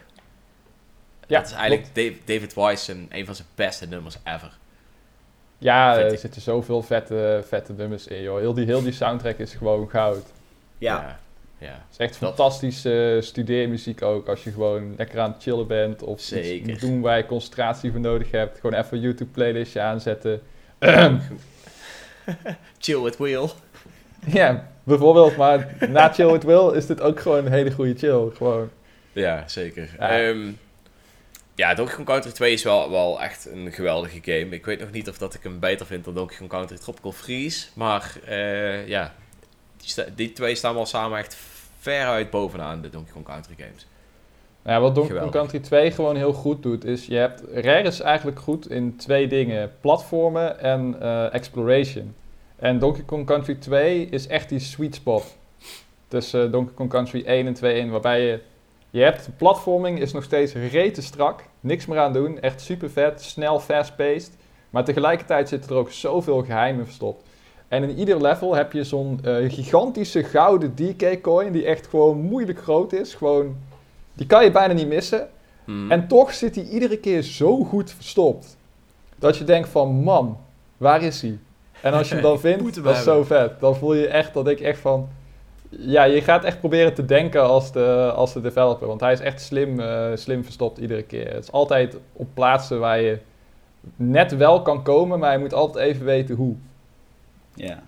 Ja, 1.26 1.38
dat 1.38 1.46
is 1.48 1.52
eigenlijk 1.54 1.86
Dave- 1.94 2.16
David 2.24 2.54
Wise 2.54 2.96
een 3.08 3.26
van 3.26 3.34
zijn 3.34 3.48
beste 3.54 3.86
nummers 3.86 4.16
ever. 4.24 4.58
Ja, 5.58 5.94
Vind 5.94 6.06
er 6.06 6.12
ik. 6.12 6.18
zitten 6.18 6.40
zoveel 6.42 6.82
vette, 6.82 7.44
vette 7.46 7.72
nummers 7.72 8.06
in, 8.06 8.22
joh. 8.22 8.38
Heel 8.38 8.54
die, 8.54 8.64
heel 8.66 8.82
die 8.82 8.92
soundtrack 8.92 9.38
is 9.38 9.54
gewoon 9.54 9.90
goud. 9.90 10.24
Ja, 10.78 10.94
Ja. 11.00 11.18
ja. 11.66 11.72
Het 11.72 11.82
is 11.90 11.96
echt 11.96 12.20
Dat- 12.20 12.28
fantastische 12.28 13.18
studeermuziek 13.22 14.02
ook. 14.02 14.28
Als 14.28 14.44
je 14.44 14.50
gewoon 14.52 14.94
lekker 14.96 15.20
aan 15.20 15.32
het 15.32 15.42
chillen 15.42 15.66
bent 15.66 16.02
of 16.02 16.30
iets 16.30 16.66
moet 16.66 16.80
doen 16.80 17.00
waar 17.00 17.16
je 17.16 17.26
concentratie 17.26 17.90
voor 17.90 18.00
nodig 18.00 18.30
hebt. 18.30 18.60
Gewoon 18.60 18.80
even 18.80 18.96
een 18.96 19.02
YouTube 19.02 19.30
playlistje 19.30 19.80
aanzetten. 19.80 20.42
Chill 22.78 23.00
with 23.00 23.16
Wheel. 23.16 23.50
ja, 24.26 24.68
bijvoorbeeld. 24.82 25.36
Maar 25.36 25.76
na 25.88 26.12
Chill 26.12 26.32
With 26.32 26.42
Will 26.42 26.72
is 26.74 26.86
dit 26.86 27.00
ook 27.00 27.20
gewoon 27.20 27.46
een 27.46 27.52
hele 27.52 27.70
goede 27.70 27.94
chill. 27.98 28.30
Gewoon. 28.36 28.70
Ja, 29.12 29.48
zeker. 29.48 29.88
Ja. 29.98 30.16
Ja, 30.16 30.34
ja 31.54 31.74
Donkey 31.74 31.94
Kong 31.94 32.06
Country 32.06 32.32
2 32.32 32.52
is 32.52 32.62
wel, 32.62 32.90
wel 32.90 33.22
echt 33.22 33.46
een 33.46 33.72
geweldige 33.72 34.18
game. 34.22 34.54
Ik 34.54 34.64
weet 34.64 34.80
nog 34.80 34.90
niet 34.90 35.08
of 35.08 35.18
dat 35.18 35.34
ik 35.34 35.42
hem 35.42 35.58
beter 35.58 35.86
vind 35.86 36.04
dan 36.04 36.14
Donkey 36.14 36.36
Kong 36.36 36.50
Country 36.50 36.76
Tropical 36.78 37.12
Freeze. 37.12 37.66
Maar 37.74 38.12
eh, 38.26 38.88
ja, 38.88 39.14
die, 39.76 40.14
die 40.14 40.32
twee 40.32 40.54
staan 40.54 40.74
wel 40.74 40.86
samen 40.86 41.18
echt 41.18 41.36
veruit 41.80 42.30
bovenaan 42.30 42.82
de 42.82 42.90
Donkey 42.90 43.12
Kong 43.12 43.24
Country 43.24 43.54
games. 43.58 43.86
Nou 44.62 44.76
ja, 44.76 44.80
wat 44.80 44.94
Donkey 44.94 45.18
Kong. 45.18 45.30
Country 45.30 45.58
2 45.58 45.90
gewoon 45.90 46.16
heel 46.16 46.32
goed 46.32 46.62
doet, 46.62 46.84
is 46.84 47.06
je 47.06 47.16
hebt... 47.16 47.42
Rare 47.52 47.82
is 47.82 48.00
eigenlijk 48.00 48.38
goed 48.38 48.70
in 48.70 48.96
twee 48.96 49.26
dingen. 49.26 49.72
Platformen 49.80 50.60
en 50.60 50.96
eh, 51.00 51.34
exploration. 51.34 52.14
En 52.56 52.78
Donkey 52.78 53.02
Kong 53.02 53.26
Country 53.26 53.54
2 53.54 54.06
is 54.06 54.26
echt 54.26 54.48
die 54.48 54.58
sweet 54.58 54.94
spot. 54.94 55.36
Tussen 56.08 56.46
eh, 56.46 56.52
Donkey 56.52 56.74
Kong 56.74 56.90
Country 56.90 57.22
1 57.24 57.46
en 57.46 57.54
2 57.54 57.78
in, 57.78 57.90
waarbij 57.90 58.20
je... 58.20 58.40
Je 58.90 59.02
hebt, 59.02 59.24
de 59.24 59.32
platforming 59.32 60.00
is 60.00 60.12
nog 60.12 60.22
steeds 60.22 60.52
rete 60.54 61.02
strak. 61.02 61.44
Niks 61.60 61.86
meer 61.86 61.98
aan 61.98 62.12
doen. 62.12 62.40
Echt 62.40 62.60
super 62.60 62.90
vet. 62.90 63.22
Snel, 63.22 63.60
fast-paced. 63.60 64.36
Maar 64.70 64.84
tegelijkertijd 64.84 65.48
zitten 65.48 65.70
er 65.70 65.76
ook 65.76 65.90
zoveel 65.90 66.42
geheimen 66.42 66.84
verstopt. 66.84 67.24
En 67.68 67.82
in 67.82 67.98
ieder 67.98 68.20
level 68.20 68.54
heb 68.54 68.72
je 68.72 68.84
zo'n 68.84 69.20
eh, 69.24 69.34
gigantische 69.52 70.24
gouden 70.24 70.74
DK-coin... 70.74 71.52
die 71.52 71.64
echt 71.64 71.86
gewoon 71.86 72.20
moeilijk 72.20 72.62
groot 72.62 72.92
is. 72.92 73.14
Gewoon... 73.14 73.56
Die 74.20 74.28
kan 74.28 74.44
je 74.44 74.50
bijna 74.50 74.72
niet 74.72 74.86
missen. 74.86 75.28
Hmm. 75.64 75.90
En 75.90 76.08
toch 76.08 76.34
zit 76.34 76.54
hij 76.54 76.64
iedere 76.64 76.98
keer 76.98 77.22
zo 77.22 77.64
goed 77.64 77.90
verstopt. 77.90 78.56
Dat 79.18 79.36
je 79.36 79.44
denkt 79.44 79.68
van, 79.68 79.88
man, 79.88 80.38
waar 80.76 81.02
is 81.02 81.22
hij? 81.22 81.38
En 81.82 81.92
als 81.92 82.08
je 82.08 82.14
hem 82.14 82.22
dan 82.22 82.40
vindt, 82.46 82.82
dat 82.84 82.96
is 82.96 83.02
zo 83.02 83.24
vet. 83.24 83.60
Dan 83.60 83.76
voel 83.76 83.94
je 83.94 84.08
echt, 84.08 84.34
dat 84.34 84.48
ik 84.48 84.60
echt 84.60 84.78
van... 84.78 85.08
Ja, 85.68 86.04
je 86.04 86.20
gaat 86.20 86.44
echt 86.44 86.58
proberen 86.58 86.94
te 86.94 87.04
denken 87.04 87.42
als 87.42 87.72
de, 87.72 88.12
als 88.14 88.32
de 88.32 88.40
developer. 88.40 88.86
Want 88.86 89.00
hij 89.00 89.12
is 89.12 89.20
echt 89.20 89.40
slim, 89.40 89.80
eh, 89.80 90.10
slim 90.14 90.44
verstopt 90.44 90.78
iedere 90.78 91.02
keer. 91.02 91.32
Het 91.32 91.42
is 91.42 91.52
altijd 91.52 91.96
op 92.12 92.28
plaatsen 92.34 92.80
waar 92.80 93.00
je 93.00 93.18
net 93.96 94.36
wel 94.36 94.62
kan 94.62 94.82
komen, 94.82 95.18
maar 95.18 95.32
je 95.32 95.38
moet 95.38 95.54
altijd 95.54 95.88
even 95.88 96.04
weten 96.04 96.34
hoe. 96.34 96.54
ja. 97.54 97.82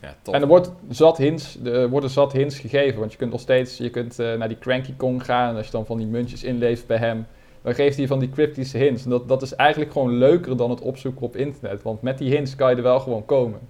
Ja, 0.00 0.16
top. 0.22 0.34
En 0.34 0.40
er 0.40 0.46
wordt 0.46 0.72
zat 0.88 1.16
hints, 1.16 1.58
er 1.64 1.88
worden 1.88 2.10
zat 2.10 2.32
hints 2.32 2.58
gegeven, 2.58 2.98
want 2.98 3.12
je 3.12 3.18
kunt 3.18 3.30
nog 3.30 3.40
steeds, 3.40 3.76
je 3.76 3.90
kunt 3.90 4.18
eh, 4.18 4.34
naar 4.34 4.48
die 4.48 4.58
Cranky 4.58 4.94
Kong 4.96 5.24
gaan 5.24 5.50
en 5.50 5.56
als 5.56 5.66
je 5.66 5.72
dan 5.72 5.86
van 5.86 5.98
die 5.98 6.06
muntjes 6.06 6.44
inleeft 6.44 6.86
bij 6.86 6.96
hem, 6.96 7.26
dan 7.62 7.74
geeft 7.74 7.96
hij 7.96 8.06
van 8.06 8.18
die 8.18 8.30
cryptische 8.30 8.78
hints. 8.78 9.04
En 9.04 9.10
dat, 9.10 9.28
dat 9.28 9.42
is 9.42 9.54
eigenlijk 9.54 9.92
gewoon 9.92 10.12
leuker 10.18 10.56
dan 10.56 10.70
het 10.70 10.80
opzoeken 10.80 11.22
op 11.22 11.36
internet, 11.36 11.82
want 11.82 12.02
met 12.02 12.18
die 12.18 12.30
hints 12.30 12.54
kan 12.54 12.70
je 12.70 12.76
er 12.76 12.82
wel 12.82 13.00
gewoon 13.00 13.24
komen. 13.24 13.60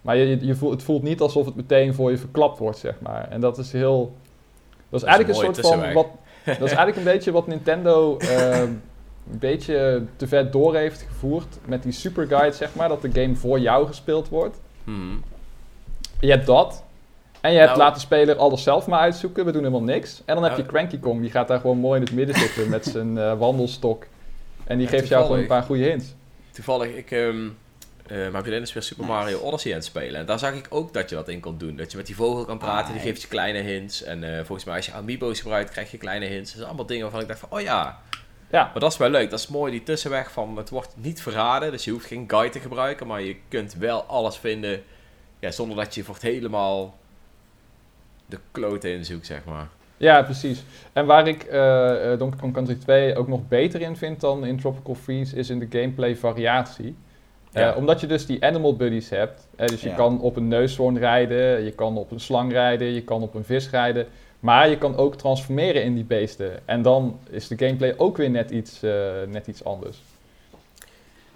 Maar 0.00 0.16
je, 0.16 0.46
je, 0.46 0.54
voelt, 0.54 0.72
het 0.72 0.82
voelt 0.82 1.02
niet 1.02 1.20
alsof 1.20 1.46
het 1.46 1.54
meteen 1.54 1.94
voor 1.94 2.10
je 2.10 2.18
verklapt 2.18 2.58
wordt, 2.58 2.78
zeg 2.78 3.00
maar. 3.00 3.28
En 3.30 3.40
dat 3.40 3.58
is 3.58 3.72
heel, 3.72 4.14
dat 4.88 5.00
is 5.00 5.00
Dat 5.00 5.02
eigenlijk 5.02 5.38
een 5.38 5.54
soort 5.54 5.66
van, 5.66 5.92
wat, 5.92 6.06
dat 6.44 6.54
is 6.54 6.60
eigenlijk 6.60 6.96
een 6.96 7.12
beetje 7.12 7.32
wat 7.32 7.46
Nintendo 7.46 8.16
eh, 8.16 8.60
een 8.60 9.38
beetje 9.38 10.02
te 10.16 10.26
ver 10.26 10.50
door 10.50 10.74
heeft 10.74 11.02
gevoerd 11.02 11.58
met 11.64 11.82
die 11.82 11.92
super 11.92 12.26
guide, 12.26 12.56
zeg 12.56 12.74
maar, 12.74 12.88
dat 12.88 13.02
de 13.02 13.10
game 13.12 13.34
voor 13.34 13.58
jou 13.58 13.86
gespeeld 13.86 14.28
wordt. 14.28 14.60
Hmm. 14.84 15.22
Je 16.20 16.30
hebt 16.30 16.46
dat. 16.46 16.84
En 17.40 17.52
je 17.52 17.56
hebt 17.58 17.68
Nou- 17.70 17.80
laten 17.82 17.94
de 17.94 18.00
speler 18.06 18.36
alles 18.36 18.62
zelf 18.62 18.86
maar 18.86 19.00
uitzoeken. 19.00 19.44
We 19.44 19.52
doen 19.52 19.62
helemaal 19.64 19.82
niks. 19.86 20.22
En 20.24 20.34
dan 20.34 20.44
heb 20.44 20.56
je 20.56 20.66
Cranky 20.66 20.98
Kong. 20.98 21.20
Die 21.20 21.30
gaat 21.30 21.48
daar 21.48 21.60
gewoon 21.60 21.78
mooi 21.78 22.00
in 22.00 22.06
het 22.06 22.14
midden 22.14 22.36
zitten 22.36 22.68
met 22.68 22.84
zijn 22.84 23.18
eh, 23.18 23.38
wandelstok. 23.38 24.06
En 24.64 24.78
die 24.78 24.86
geeft 24.86 25.08
jou 25.08 25.24
gewoon 25.24 25.38
een 25.40 25.46
paar 25.46 25.62
goede 25.62 25.82
hints. 25.84 26.14
Toevallig, 26.50 26.94
ik, 26.94 27.10
ehm 27.10 27.48
eh 28.06 28.16
mijn 28.16 28.42
vriendin 28.42 28.62
is 28.62 28.72
weer 28.72 28.82
Super. 28.82 29.04
Mario 29.04 29.38
Odyssey 29.38 29.70
aan 29.70 29.76
het 29.76 29.86
spelen. 29.86 30.20
En 30.20 30.26
daar 30.26 30.38
zag 30.38 30.54
ik 30.54 30.66
ook 30.70 30.92
dat 30.92 31.08
je 31.10 31.14
dat 31.16 31.28
in 31.28 31.40
kon 31.40 31.58
doen. 31.58 31.76
Dat 31.76 31.90
je 31.90 31.96
met 31.96 32.06
die 32.06 32.16
vogel 32.16 32.44
kan 32.44 32.58
praten, 32.58 32.84
die 32.86 32.94
Nice. 32.94 33.06
geeft 33.06 33.22
je 33.22 33.28
kleine 33.28 33.58
hints. 33.58 34.02
En 34.02 34.24
eh, 34.24 34.36
volgens 34.44 34.64
mij 34.64 34.76
als 34.76 34.86
je 34.86 34.92
Amiibo's 34.92 35.40
gebruikt, 35.40 35.70
krijg 35.70 35.90
je 35.90 35.98
kleine 35.98 36.26
hints. 36.26 36.44
Dat 36.44 36.54
zijn 36.54 36.66
allemaal 36.66 36.86
dingen 36.86 37.02
waarvan 37.02 37.20
ik 37.20 37.28
dacht 37.28 37.40
van, 37.40 37.48
oh 37.50 37.60
ja. 37.60 37.98
Ja, 38.50 38.62
Maar 38.72 38.80
dat 38.80 38.92
is 38.92 38.98
wel 38.98 39.08
leuk. 39.10 39.30
Dat 39.30 39.38
is 39.38 39.48
mooi, 39.48 39.70
die 39.72 39.82
tussenweg 39.82 40.30
van, 40.30 40.56
het 40.56 40.70
wordt 40.70 40.92
niet 40.96 41.22
verraden. 41.22 41.70
Dus 41.70 41.84
je 41.84 41.90
hoeft 41.90 42.06
geen 42.06 42.24
guide 42.26 42.50
te 42.52 42.60
gebruiken, 42.60 43.06
maar 43.06 43.22
je 43.22 43.36
kunt 43.48 43.74
wel 43.74 44.02
alles 44.02 44.36
vinden. 44.36 44.82
Ja, 45.46 45.52
zonder 45.52 45.76
dat 45.76 45.94
je 45.94 46.04
voor 46.04 46.14
het 46.14 46.22
helemaal 46.22 46.94
de 48.26 48.38
kloten 48.50 48.90
inzoekt, 48.90 49.26
zeg 49.26 49.44
maar. 49.44 49.68
ja 49.96 50.22
precies. 50.22 50.62
En 50.92 51.06
waar 51.06 51.28
ik 51.28 51.42
eh, 51.42 52.18
Donkey 52.18 52.38
Kong 52.40 52.52
Country 52.52 52.74
2 52.74 53.16
ook 53.16 53.28
nog 53.28 53.48
beter 53.48 53.80
in 53.80 53.96
vind 53.96 54.20
dan 54.20 54.46
in 54.46 54.60
Tropical 54.60 54.94
Freeze... 54.94 55.36
is 55.36 55.50
in 55.50 55.58
de 55.58 55.66
gameplay 55.70 56.16
variatie. 56.16 56.96
Eh, 57.52 57.62
Ja. 57.62 57.74
omdat 57.74 58.00
je 58.00 58.06
dus 58.06 58.26
die 58.26 58.44
animal 58.44 58.76
buddies 58.76 59.08
hebt. 59.10 59.46
Dus 59.56 59.80
je 59.82 59.88
Ja. 59.88 59.94
kan 59.94 60.20
op 60.20 60.36
een 60.36 60.48
neushoorn 60.48 60.98
rijden, 60.98 61.64
je 61.64 61.72
kan 61.72 61.96
op 61.98 62.10
een 62.10 62.20
slang 62.20 62.52
rijden, 62.52 62.86
je 62.88 63.02
kan 63.02 63.22
op 63.22 63.34
een 63.34 63.44
vis 63.44 63.70
rijden. 63.70 64.06
Maar 64.40 64.68
je 64.68 64.78
kan 64.78 64.96
ook 64.96 65.14
transformeren 65.16 65.82
in 65.84 65.94
die 65.94 66.04
beesten. 66.04 66.50
En 66.64 66.82
dan 66.82 67.18
is 67.30 67.48
de 67.48 67.58
gameplay 67.58 67.94
ook 67.96 68.16
weer 68.16 68.30
net 68.30 68.50
iets, 68.50 68.80
net 69.28 69.46
iets 69.46 69.64
anders. 69.64 70.02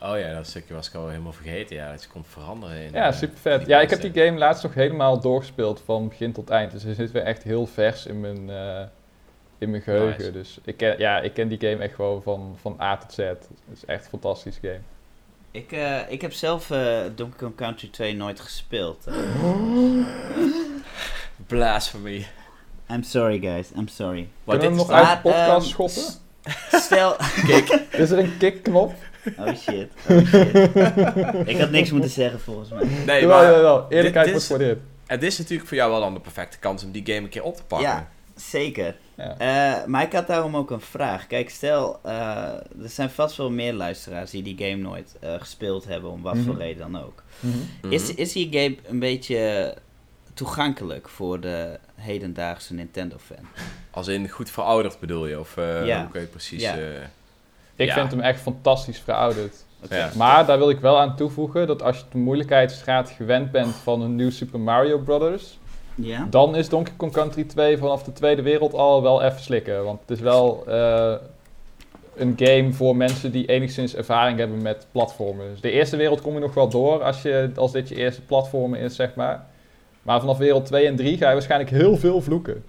Oh 0.02 0.18
ja, 0.18 0.34
dat 0.34 0.46
stukje 0.46 0.74
was 0.74 0.88
ik 0.88 0.94
al 0.94 1.08
helemaal 1.08 1.32
vergeten. 1.32 1.76
Ja, 1.76 1.90
dat 1.90 2.02
je 2.02 2.08
kon 2.08 2.24
veranderen. 2.24 2.76
In, 2.76 2.92
Ja, 2.92 3.06
eh, 3.06 3.12
super 3.12 3.38
vet. 3.38 3.66
Ja, 3.66 3.80
ik 3.80 3.90
heb 3.90 4.00
die 4.00 4.24
game 4.24 4.38
laatst 4.38 4.62
nog 4.62 4.74
helemaal 4.74 5.20
doorgespeeld 5.20 5.82
van 5.84 6.08
begin 6.08 6.32
tot 6.32 6.50
eind. 6.50 6.70
Dus 6.70 6.82
hij 6.82 6.94
zit 6.94 7.10
weer 7.10 7.22
echt 7.22 7.42
heel 7.42 7.66
vers 7.66 8.06
in 8.06 8.20
mijn, 8.20 8.50
eh, 8.50 8.82
in 9.58 9.70
mijn 9.70 9.82
geheugen. 9.82 10.18
Nice. 10.18 10.32
Dus 10.32 10.58
ik 10.64 10.76
ken, 10.76 10.98
ja, 10.98 11.20
ik 11.20 11.34
ken 11.34 11.48
die 11.48 11.60
game 11.60 11.82
echt 11.82 11.94
gewoon 11.94 12.22
van, 12.22 12.56
van 12.60 12.76
A 12.80 12.96
tot 12.96 13.12
Z. 13.12 13.16
Het 13.16 13.48
is 13.72 13.84
echt 13.84 14.04
een 14.04 14.10
fantastische 14.10 14.60
game. 14.60 14.80
Ik, 15.50 15.72
eh, 15.72 15.98
ik 16.08 16.20
heb 16.20 16.32
zelf 16.32 16.70
eh, 16.70 16.98
Donkey 17.14 17.38
Kong 17.38 17.54
Country 17.54 17.88
2 17.88 18.16
nooit 18.16 18.40
gespeeld. 18.40 19.04
Blasphemy. 21.46 22.26
I'm 22.90 23.02
sorry 23.02 23.38
guys, 23.38 23.70
I'm 23.76 23.88
sorry. 23.88 24.28
Kunnen 24.44 24.60
we 24.60 24.66
hem 24.66 24.72
is 24.72 24.86
nog 24.86 24.90
uit 24.90 25.22
de 25.22 25.22
podcast 25.22 25.50
ehm, 25.50 25.60
schoppen? 25.60 26.02
Stel... 26.80 27.16
Kijk, 27.46 27.68
Is 28.02 28.10
er 28.10 28.18
een 28.18 28.38
kick-knop? 28.38 28.92
Oh 29.38 29.54
shit, 29.56 29.88
oh 30.08 30.26
shit. 30.26 31.48
Ik 31.48 31.58
had 31.60 31.70
niks 31.70 31.90
moeten 31.90 32.10
zeggen 32.10 32.40
volgens 32.40 32.70
mij. 32.70 32.84
nee, 33.06 33.26
maar... 33.26 33.42
jawel. 33.52 33.86
Eerlijkheid 33.88 34.48
dit. 34.58 34.76
En 35.06 35.20
dit 35.20 35.32
is 35.32 35.38
natuurlijk 35.38 35.68
voor 35.68 35.76
jou 35.76 35.90
wel 35.90 36.00
dan 36.00 36.14
de 36.14 36.20
perfecte 36.20 36.58
kans 36.58 36.84
om 36.84 36.90
die 36.92 37.02
game 37.06 37.18
een 37.18 37.28
keer 37.28 37.42
op 37.42 37.56
te 37.56 37.64
pakken. 37.64 37.88
Ja. 37.88 38.08
Zeker. 38.36 38.96
Ja. 39.16 39.36
Eh, 39.38 39.86
maar 39.86 40.02
ik 40.02 40.12
had 40.12 40.26
daarom 40.26 40.56
ook 40.56 40.70
een 40.70 40.80
vraag. 40.80 41.26
Kijk, 41.26 41.50
stel, 41.50 41.98
eh, 42.02 42.12
er 42.82 42.88
zijn 42.88 43.10
vast 43.10 43.36
wel 43.36 43.50
meer 43.50 43.72
luisteraars 43.72 44.30
die 44.30 44.42
die 44.42 44.56
game 44.58 44.76
nooit 44.82 45.16
eh, 45.20 45.34
gespeeld 45.38 45.84
hebben, 45.84 46.10
om 46.10 46.22
wat 46.22 46.36
voor 46.36 46.52
Mhm. 46.54 46.62
reden 46.62 46.92
dan 46.92 47.02
ook. 47.04 47.22
Mhm. 47.40 47.56
Mhm. 47.82 47.92
Is, 47.92 48.14
is 48.14 48.32
die 48.32 48.48
game 48.52 48.76
een 48.88 48.98
beetje 48.98 49.74
toegankelijk 50.34 51.08
voor 51.08 51.40
de 51.40 51.78
hedendaagse 51.94 52.74
Nintendo-fan? 52.74 53.46
Als 53.90 54.08
in 54.08 54.28
goed 54.28 54.50
verouderd 54.50 55.00
bedoel 55.00 55.26
je? 55.26 55.38
Of 55.40 55.56
eh 55.56 55.86
Ja. 55.86 56.00
hoe 56.00 56.10
kun 56.10 56.20
je 56.20 56.26
het 56.26 56.30
precies... 56.30 56.62
Ja. 56.62 56.76
Ik 57.80 57.86
Ja. 57.86 57.94
vind 57.94 58.10
hem 58.10 58.20
echt 58.20 58.40
fantastisch 58.40 58.98
verouderd. 58.98 59.64
Ja. 59.90 60.10
Maar 60.16 60.46
daar 60.46 60.58
wil 60.58 60.70
ik 60.70 60.80
wel 60.80 60.98
aan 60.98 61.16
toevoegen 61.16 61.66
dat 61.66 61.82
als 61.82 61.96
je 61.96 62.02
de 62.12 62.18
moeilijkheidsgraad 62.18 63.10
gewend 63.10 63.50
bent 63.50 63.74
van 63.74 64.00
een 64.02 64.16
nieuw 64.16 64.30
Super 64.30 64.60
Mario 64.60 64.98
Bros., 64.98 65.58
Ja? 65.94 66.26
dan 66.30 66.56
is 66.56 66.68
Donkey 66.68 66.94
Kong 66.96 67.12
Country 67.12 67.44
2 67.44 67.78
vanaf 67.78 68.02
de 68.02 68.12
Tweede 68.12 68.42
Wereld 68.42 68.74
al 68.74 69.02
wel 69.02 69.22
even 69.22 69.40
slikken. 69.40 69.84
Want 69.84 70.00
het 70.00 70.10
is 70.10 70.20
wel 70.20 70.64
eh, 70.66 71.12
een 72.16 72.34
game 72.36 72.72
voor 72.72 72.96
mensen 72.96 73.32
die 73.32 73.46
enigszins 73.46 73.94
ervaring 73.94 74.38
hebben 74.38 74.62
met 74.62 74.86
platformen. 74.92 75.46
Dus 75.50 75.60
de 75.60 75.70
eerste 75.70 75.96
wereld 75.96 76.20
kom 76.20 76.34
je 76.34 76.40
nog 76.40 76.54
wel 76.54 76.68
door 76.68 77.02
als, 77.02 77.22
je, 77.22 77.50
als 77.56 77.72
dit 77.72 77.88
je 77.88 77.94
eerste 77.94 78.22
platformen 78.22 78.78
is, 78.78 78.94
zeg 78.94 79.14
maar. 79.14 79.46
Maar 80.02 80.20
vanaf 80.20 80.38
wereld 80.38 80.66
2 80.66 80.86
en 80.86 80.96
3 80.96 81.16
ga 81.18 81.26
je 81.26 81.32
waarschijnlijk 81.32 81.70
heel 81.70 81.96
veel 81.96 82.20
vloeken. 82.22 82.64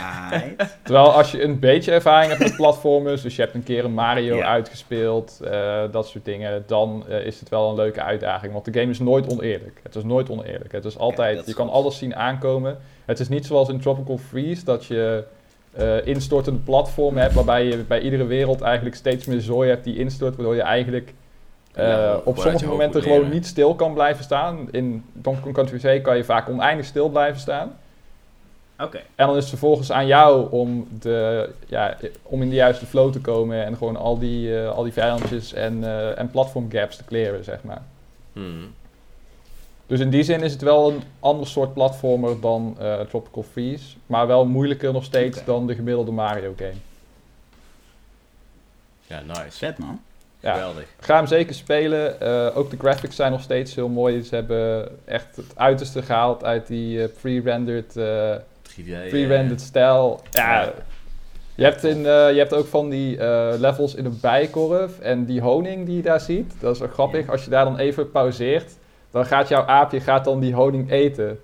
Terwijl 0.84 1.12
als 1.12 1.30
je 1.30 1.42
een 1.42 1.58
beetje 1.58 1.92
ervaring 1.92 2.30
hebt 2.30 2.42
met 2.42 2.56
platformers, 2.56 3.22
dus 3.22 3.36
je 3.36 3.42
hebt 3.42 3.54
een 3.54 3.62
keer 3.62 3.84
een 3.84 3.94
Mario 3.94 4.40
uitgespeeld, 4.40 5.40
eh, 5.44 5.82
dat 5.90 6.08
soort 6.08 6.24
dingen, 6.24 6.64
dan 6.66 7.04
eh, 7.08 7.26
is 7.26 7.40
het 7.40 7.48
wel 7.48 7.68
een 7.68 7.74
leuke 7.74 8.02
uitdaging. 8.02 8.52
Want 8.52 8.64
de 8.64 8.72
game 8.72 8.90
is 8.90 8.98
nooit 8.98 9.28
oneerlijk. 9.32 9.80
Het 9.82 9.94
is 9.94 10.04
nooit 10.04 10.30
oneerlijk. 10.30 10.72
Het 10.72 10.84
is 10.84 10.98
altijd, 10.98 11.46
je 11.46 11.54
kan 11.54 11.66
goed. 11.66 11.74
alles 11.74 11.98
zien 11.98 12.16
aankomen. 12.16 12.78
Het 13.04 13.20
is 13.20 13.28
niet 13.28 13.46
zoals 13.46 13.68
in 13.68 13.80
Tropical 13.80 14.18
Freeze 14.18 14.64
dat 14.64 14.84
je 14.84 15.24
eh, 15.72 16.06
instortende 16.06 16.60
platform 16.60 17.16
hebt, 17.16 17.34
waarbij 17.34 17.64
je 17.64 17.76
bij 17.76 18.00
iedere 18.00 18.26
wereld 18.26 18.60
eigenlijk 18.60 18.96
steeds 18.96 19.26
meer 19.26 19.40
zooi 19.40 19.68
hebt 19.68 19.84
die 19.84 19.98
instort, 19.98 20.36
waardoor 20.36 20.54
je 20.54 20.62
eigenlijk 20.62 21.14
Ja, 21.74 22.20
op 22.24 22.38
sommige 22.38 22.66
momenten 22.66 23.02
gewoon 23.02 23.28
niet 23.28 23.46
stil 23.46 23.74
kan 23.74 23.94
blijven 23.94 24.24
staan. 24.24 24.68
In 24.70 25.04
Donkey 25.12 25.42
Kong 25.42 25.54
Country 25.54 25.78
2 25.78 26.00
kan 26.00 26.16
je 26.16 26.24
vaak 26.24 26.48
oneindig 26.48 26.86
stil 26.86 27.08
blijven 27.08 27.40
staan. 27.40 27.76
Oké. 28.82 29.00
En 29.14 29.26
dan 29.26 29.36
is 29.36 29.40
het 29.40 29.48
vervolgens 29.48 29.92
aan 29.92 30.06
jou 30.06 30.50
om, 30.50 30.88
de, 31.00 31.50
ja, 31.66 31.96
om 32.22 32.42
in 32.42 32.48
de 32.48 32.54
juiste 32.54 32.86
flow 32.86 33.12
te 33.12 33.20
komen 33.20 33.64
en 33.64 33.76
gewoon 33.76 33.96
al 33.96 34.18
die, 34.18 34.60
eh, 34.60 34.70
al 34.70 34.82
die 34.82 34.92
vijandjes 34.92 35.52
en, 35.52 35.84
eh 35.84 36.18
en 36.18 36.30
platform 36.30 36.70
gaps 36.70 36.96
te 36.96 37.04
clearen, 37.04 37.44
zeg 37.44 37.62
maar. 37.62 37.82
Hmm. 38.32 38.74
Dus 39.86 40.00
in 40.00 40.10
die 40.10 40.22
zin 40.22 40.42
is 40.42 40.52
het 40.52 40.62
wel 40.62 40.90
een 40.90 41.02
ander 41.20 41.46
soort 41.46 41.74
platformer 41.74 42.40
dan 42.40 42.76
eh, 42.78 43.00
Tropical 43.00 43.42
Freeze. 43.42 43.96
Maar 44.06 44.26
wel 44.26 44.46
moeilijker 44.46 44.92
nog 44.92 45.04
steeds 45.04 45.44
dan 45.44 45.66
de 45.66 45.74
gemiddelde 45.74 46.10
Mario 46.10 46.54
game. 46.56 46.80
Ja, 49.06 49.20
nice. 49.26 49.58
Vet 49.58 49.78
man. 49.78 50.00
Ja, 50.40 50.52
Geweldig. 50.52 50.86
ga 51.00 51.16
hem 51.16 51.26
zeker 51.26 51.54
spelen. 51.54 52.20
Eh, 52.20 52.56
ook 52.56 52.70
de 52.70 52.76
graphics 52.76 53.16
zijn 53.16 53.32
nog 53.32 53.42
steeds 53.42 53.74
heel 53.74 53.88
mooi. 53.88 54.22
Ze 54.22 54.34
hebben 54.34 54.88
echt 55.04 55.36
het 55.36 55.58
uiterste 55.58 56.02
gehaald 56.02 56.44
uit 56.44 56.66
die 56.66 57.02
eh, 57.02 57.08
pre-rendered, 57.20 57.96
eh, 58.76 58.84
3D. 58.84 59.08
pre-rendered 59.08 59.60
stijl. 59.60 60.20
Ja, 60.30 60.72
je 61.54 61.64
hebt, 61.64 61.84
in, 61.84 61.96
eh, 61.96 62.32
je 62.32 62.38
hebt 62.38 62.54
ook 62.54 62.66
van 62.66 62.88
die 62.90 63.18
eh, 63.18 63.58
levels 63.58 63.94
in 63.94 64.04
een 64.04 64.18
bijkorf 64.20 64.98
en 64.98 65.24
die 65.24 65.40
honing 65.40 65.86
die 65.86 65.96
je 65.96 66.02
daar 66.02 66.20
ziet. 66.20 66.54
Dat 66.60 66.74
is 66.74 66.80
wel 66.80 66.88
grappig. 66.88 67.28
Als 67.28 67.44
je 67.44 67.50
daar 67.50 67.64
dan 67.64 67.78
even 67.78 68.10
pauzeert, 68.10 68.72
dan 69.10 69.26
gaat 69.26 69.48
jouw 69.48 69.66
aapje 69.66 70.00
gaat 70.00 70.24
dan 70.24 70.40
die 70.40 70.54
honing 70.54 70.90
eten. 70.90 71.40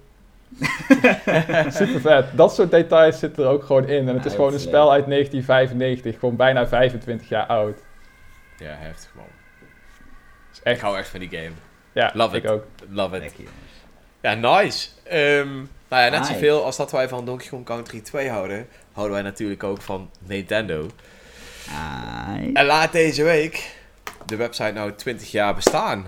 Super 1.68 2.00
vet. 2.00 2.24
Dat 2.34 2.54
soort 2.54 2.70
details 2.70 3.18
zitten 3.18 3.44
er 3.44 3.50
ook 3.50 3.64
gewoon 3.64 3.88
in. 3.88 4.08
En 4.08 4.14
het 4.14 4.24
is 4.24 4.34
gewoon 4.34 4.52
een 4.52 4.60
spel 4.60 4.92
uit 4.92 5.06
1995. 5.06 6.18
Gewoon 6.18 6.36
bijna 6.36 6.66
25 6.68 7.28
jaar 7.28 7.46
oud. 7.46 7.78
Ja, 8.58 8.74
heftig 8.78 9.10
man. 9.14 9.24
Is 10.52 10.58
Ik 10.58 10.64
echt, 10.64 10.80
hou 10.80 10.98
echt 10.98 11.08
van 11.08 11.20
die 11.20 11.28
game. 11.28 11.50
ja, 11.92 12.10
love 12.14 12.36
ik 12.36 12.44
it. 12.44 12.50
ook. 12.50 12.64
Love 12.88 13.24
it. 13.24 13.34
Ja, 14.20 14.34
nice. 14.34 14.88
Ehm, 15.04 15.48
nou 15.88 16.02
ja, 16.04 16.08
net 16.08 16.20
Nice. 16.20 16.32
zoveel 16.32 16.64
als 16.64 16.76
dat 16.76 16.90
wij 16.90 17.08
van 17.08 17.24
Donkey 17.24 17.48
Kong 17.48 17.64
Country 17.64 18.00
2 18.00 18.28
houden, 18.28 18.68
houden 18.92 19.14
wij 19.14 19.24
natuurlijk 19.24 19.62
ook 19.62 19.82
van 19.82 20.10
Nintendo. 20.26 20.86
Ai. 21.74 22.50
En 22.52 22.64
laat 22.66 22.92
deze 22.92 23.22
week 23.22 23.76
de 24.26 24.36
website 24.36 24.70
nou 24.72 24.92
20 24.94 25.30
jaar 25.30 25.54
bestaan. 25.54 26.06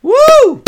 Woe! 0.00 0.58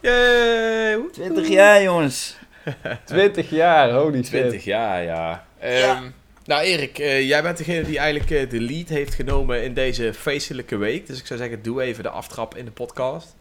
Yay! 0.00 0.98
20 1.12 1.48
jaar 1.48 1.82
jongens. 1.82 2.36
20 3.04 3.50
jaar, 3.50 3.90
holy 3.92 4.22
shit. 4.22 4.26
20 4.30 4.64
jaar, 4.64 5.02
ja. 5.02 5.46
Ehm, 5.58 5.78
Ja. 5.78 6.02
Nou 6.44 6.62
Erik, 6.62 6.98
eh, 6.98 7.28
jij 7.28 7.42
bent 7.42 7.56
degene 7.56 7.82
die 7.82 7.98
eigenlijk 7.98 8.30
eh, 8.30 8.50
de 8.50 8.60
lead 8.60 8.88
heeft 8.88 9.14
genomen 9.14 9.62
in 9.64 9.74
deze 9.74 10.14
feestelijke 10.14 10.76
week. 10.76 11.06
Dus 11.06 11.18
ik 11.20 11.26
zou 11.26 11.38
zeggen, 11.38 11.62
doe 11.62 11.82
even 11.82 12.02
de 12.02 12.08
aftrap 12.10 12.56
in 12.56 12.64
de 12.64 12.70
podcast. 12.70 13.34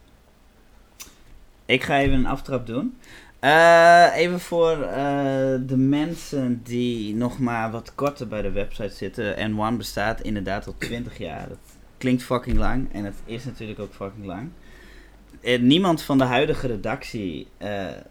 Ik 1.65 1.83
ga 1.83 1.99
even 1.99 2.13
een 2.13 2.25
aftrap 2.25 2.67
doen. 2.67 2.97
Eh, 3.43 4.07
even 4.15 4.39
voor 4.39 4.81
eh, 4.81 5.55
de 5.65 5.77
mensen 5.77 6.61
die 6.63 7.15
nog 7.15 7.39
maar 7.39 7.71
wat 7.71 7.95
korter 7.95 8.27
bij 8.27 8.41
de 8.41 8.51
website 8.51 8.95
zitten. 8.95 9.51
N1 9.51 9.77
bestaat 9.77 10.21
inderdaad 10.21 10.67
al 10.67 10.75
20 10.77 11.17
jaar. 11.17 11.49
Dat 11.49 11.57
klinkt 11.97 12.23
fucking 12.23 12.57
lang 12.57 12.93
en 12.93 13.03
het 13.05 13.15
is 13.25 13.45
natuurlijk 13.45 13.79
ook 13.79 13.93
fucking 13.93 14.25
lang. 14.25 14.49
Eh, 15.41 15.61
niemand 15.61 16.01
van 16.01 16.17
de 16.17 16.23
huidige 16.23 16.67
redactie 16.67 17.47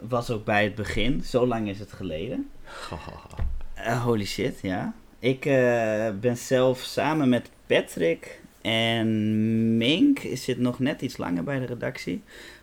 was 0.01 0.31
ook 0.31 0.45
bij 0.45 0.65
het 0.65 0.75
begin. 0.75 1.23
Zo 1.25 1.47
lang 1.47 1.69
is 1.69 1.79
het 1.79 1.93
geleden. 1.93 2.51
Holy 4.05 4.27
shit, 4.27 4.59
ja. 4.63 4.95
Ik 5.19 5.41
ben 6.21 6.37
zelf 6.37 6.79
samen 6.79 7.29
met 7.29 7.51
Patrick 7.67 8.41
en 8.63 9.77
Mink, 9.77 10.21
zit 10.35 10.59
nog 10.59 10.79
net 10.79 11.03
iets 11.03 11.17
langer 11.17 11.45
bij 11.45 11.59
de 11.59 11.67
redactie. 11.67 12.23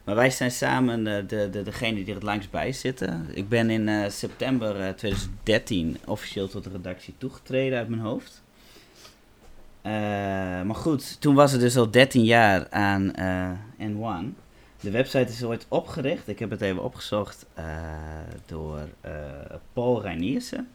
Maar 0.10 0.18
wij 0.18 0.30
zijn 0.30 0.52
samen 0.52 1.04
de, 1.04 1.24
de, 1.28 1.50
de, 1.52 1.64
degene 1.64 1.96
die 1.96 2.08
er 2.08 2.14
het 2.14 2.24
langst 2.24 2.52
bij 2.52 2.72
zitten. 2.72 3.26
Ik 3.34 3.50
ben 3.50 3.70
in 3.70 3.88
eh, 3.88 4.10
september 4.10 4.82
eh, 4.82 4.94
2013 4.94 5.98
officieel 6.06 6.48
tot 6.48 6.64
de 6.64 6.70
redactie 6.70 7.14
toegetreden 7.18 7.78
uit 7.78 7.90
mijn 7.90 8.02
hoofd. 8.02 8.44
Eh, 9.82 9.92
maar 10.62 10.76
goed, 10.76 11.22
toen 11.22 11.36
was 11.36 11.52
het 11.52 11.62
dus 11.62 11.78
al 11.78 11.92
13 11.92 12.24
jaar 12.24 12.70
aan 12.70 13.14
eh, 13.14 13.52
N1. 13.80 14.36
De 14.80 14.92
website 14.92 15.32
is 15.32 15.44
ooit 15.44 15.66
opgericht, 15.68 16.28
ik 16.28 16.40
heb 16.40 16.50
het 16.50 16.62
even 16.62 16.84
opgezocht, 16.84 17.46
eh, 17.54 17.66
door 18.46 18.80
eh, 19.02 19.12
Paul 19.74 20.02
Reiniersen. 20.02 20.68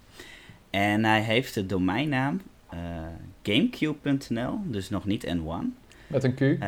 En 0.71 1.05
hij 1.05 1.21
heeft 1.21 1.55
de 1.55 1.67
domeinnaam 1.67 2.41
eh, 2.69 2.79
gamecube.nl, 3.43 4.59
dus 4.65 4.91
nog 4.91 5.05
niet 5.05 5.27
N1. 5.27 5.83
Met 6.07 6.25
een 6.25 6.35
Q. 6.35 6.63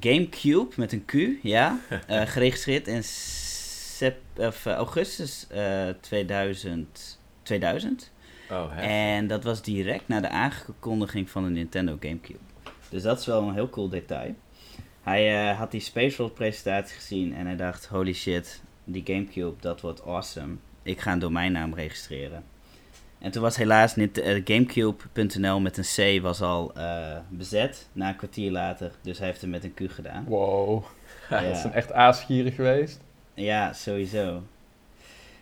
Gamecube 0.00 0.68
met 0.76 0.92
een 0.92 1.04
Q, 1.04 1.12
ja. 1.42 1.78
eh, 2.06 2.20
geregistreerd 2.26 2.88
in 2.88 3.02
sep- 3.04 4.38
of, 4.38 4.66
eh, 4.66 4.72
augustus 4.72 5.46
eh, 5.48 5.88
2000. 6.00 7.18
2000. 7.42 8.12
Oh? 8.50 8.78
En 8.78 9.26
dat 9.26 9.44
was 9.44 9.62
direct 9.62 10.08
na 10.08 10.20
de 10.20 10.28
aankondiging 10.28 11.30
van 11.30 11.44
de 11.44 11.50
Nintendo 11.50 11.96
Gamecube. 12.00 12.38
Dus 12.88 13.02
dat 13.02 13.18
is 13.20 13.26
wel 13.26 13.42
een 13.42 13.54
heel 13.54 13.70
cool 13.70 13.88
detail. 13.88 14.34
Hij 15.02 15.52
had 15.54 15.70
die 15.70 15.80
Space 15.80 16.16
World 16.16 16.34
presentatie 16.34 16.94
gezien 16.96 17.34
en 17.34 17.46
hij 17.46 17.56
dacht, 17.56 17.86
holy 17.86 18.12
shit, 18.12 18.62
die 18.84 19.02
Gamecube, 19.04 19.54
dat 19.60 19.80
wordt 19.80 20.04
awesome. 20.04 20.54
Ik 20.82 21.00
ga 21.00 21.12
een 21.12 21.18
domeinnaam 21.18 21.74
registreren. 21.74 22.44
En 23.18 23.30
toen 23.30 23.42
was 23.42 23.56
helaas 23.56 23.96
eh, 23.96 24.40
Gamecube.nl 24.44 25.60
met 25.60 25.76
een 25.76 26.18
C 26.18 26.22
was 26.22 26.40
al 26.40 26.74
eh, 26.74 27.16
bezet, 27.28 27.88
na 27.92 28.08
een 28.08 28.16
kwartier 28.16 28.50
later. 28.50 28.90
Dus 29.02 29.18
hij 29.18 29.26
heeft 29.26 29.40
het 29.40 29.50
met 29.50 29.64
een 29.64 29.74
Q 29.74 29.92
gedaan. 29.92 30.24
Wow. 30.24 30.84
Ja. 31.30 31.40
Dat 31.48 31.56
is 31.56 31.64
een 31.64 31.72
echt 31.72 31.92
aasgierig 31.92 32.54
geweest. 32.54 33.00
Ja, 33.34 33.72
sowieso. 33.72 34.42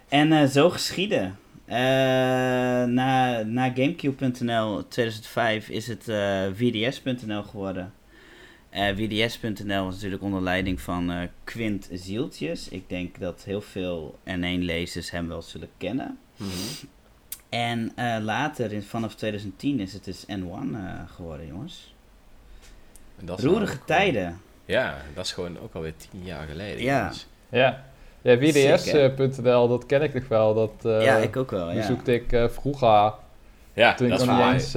En 0.09 0.33
eh, 0.33 0.47
zo 0.47 0.71
geschieden. 0.71 1.39
Na, 1.67 3.43
na 3.43 3.73
Gamecube.nl 3.75 4.89
2005 4.89 5.69
is 5.69 5.87
het 5.87 6.05
VDS.nl 6.55 7.43
geworden. 7.43 7.93
VDS.nl 8.71 9.85
was 9.85 9.95
natuurlijk 9.95 10.23
onder 10.23 10.43
leiding 10.43 10.81
van 10.81 11.29
Quint 11.45 11.89
Zieltjes. 11.93 12.69
Ik 12.69 12.89
denk 12.89 13.19
dat 13.19 13.45
heel 13.45 13.61
veel 13.61 14.19
N1-lezers 14.25 15.11
hem 15.11 15.29
wel 15.29 15.43
zullen 15.43 15.69
kennen. 15.79 16.19
Mhm. 16.37 16.87
En 17.55 17.93
eh, 17.97 18.17
later, 18.21 18.73
in, 18.73 18.83
vanaf 18.83 19.15
2010, 19.15 19.81
is 19.81 19.93
het 19.93 20.05
dus 20.05 20.25
N1 20.25 20.75
eh, 20.75 20.81
geworden, 21.15 21.47
jongens. 21.47 21.95
En 23.19 23.27
dat 23.27 23.41
Roerige 23.41 23.59
nou 23.65 23.67
gewoon- 23.67 23.87
tijden. 23.87 24.41
Ja, 24.65 24.97
dat 25.15 25.25
is 25.25 25.33
gewoon 25.33 25.59
ook 25.63 25.75
alweer 25.75 25.95
10 26.11 26.25
jaar 26.25 26.47
geleden. 26.47 26.83
Ja. 26.83 26.99
jongens. 26.99 27.27
Ja. 27.49 27.85
Ja, 28.23 28.31
hè? 28.31 28.39
VDS.nl, 28.39 29.69
dat 29.69 29.87
ken 29.87 30.03
ik 30.03 30.15
nog 30.15 30.29
wel. 30.29 30.55
Dat 30.55 30.85
eh 30.85 31.05
ja, 31.05 31.17
ik 31.17 31.37
ook 31.37 31.51
wel, 31.51 31.71
ja. 31.71 31.77
bezoekte 31.77 32.15
ik 32.15 32.33
eh, 32.33 32.49
vroeger. 32.49 33.13
Ja, 33.73 33.95
Toen 33.95 34.07
ik 34.07 34.13
dat 34.13 34.21
is 34.21 34.27
nog 34.27 34.45
niet 34.45 34.53
eens... 34.53 34.75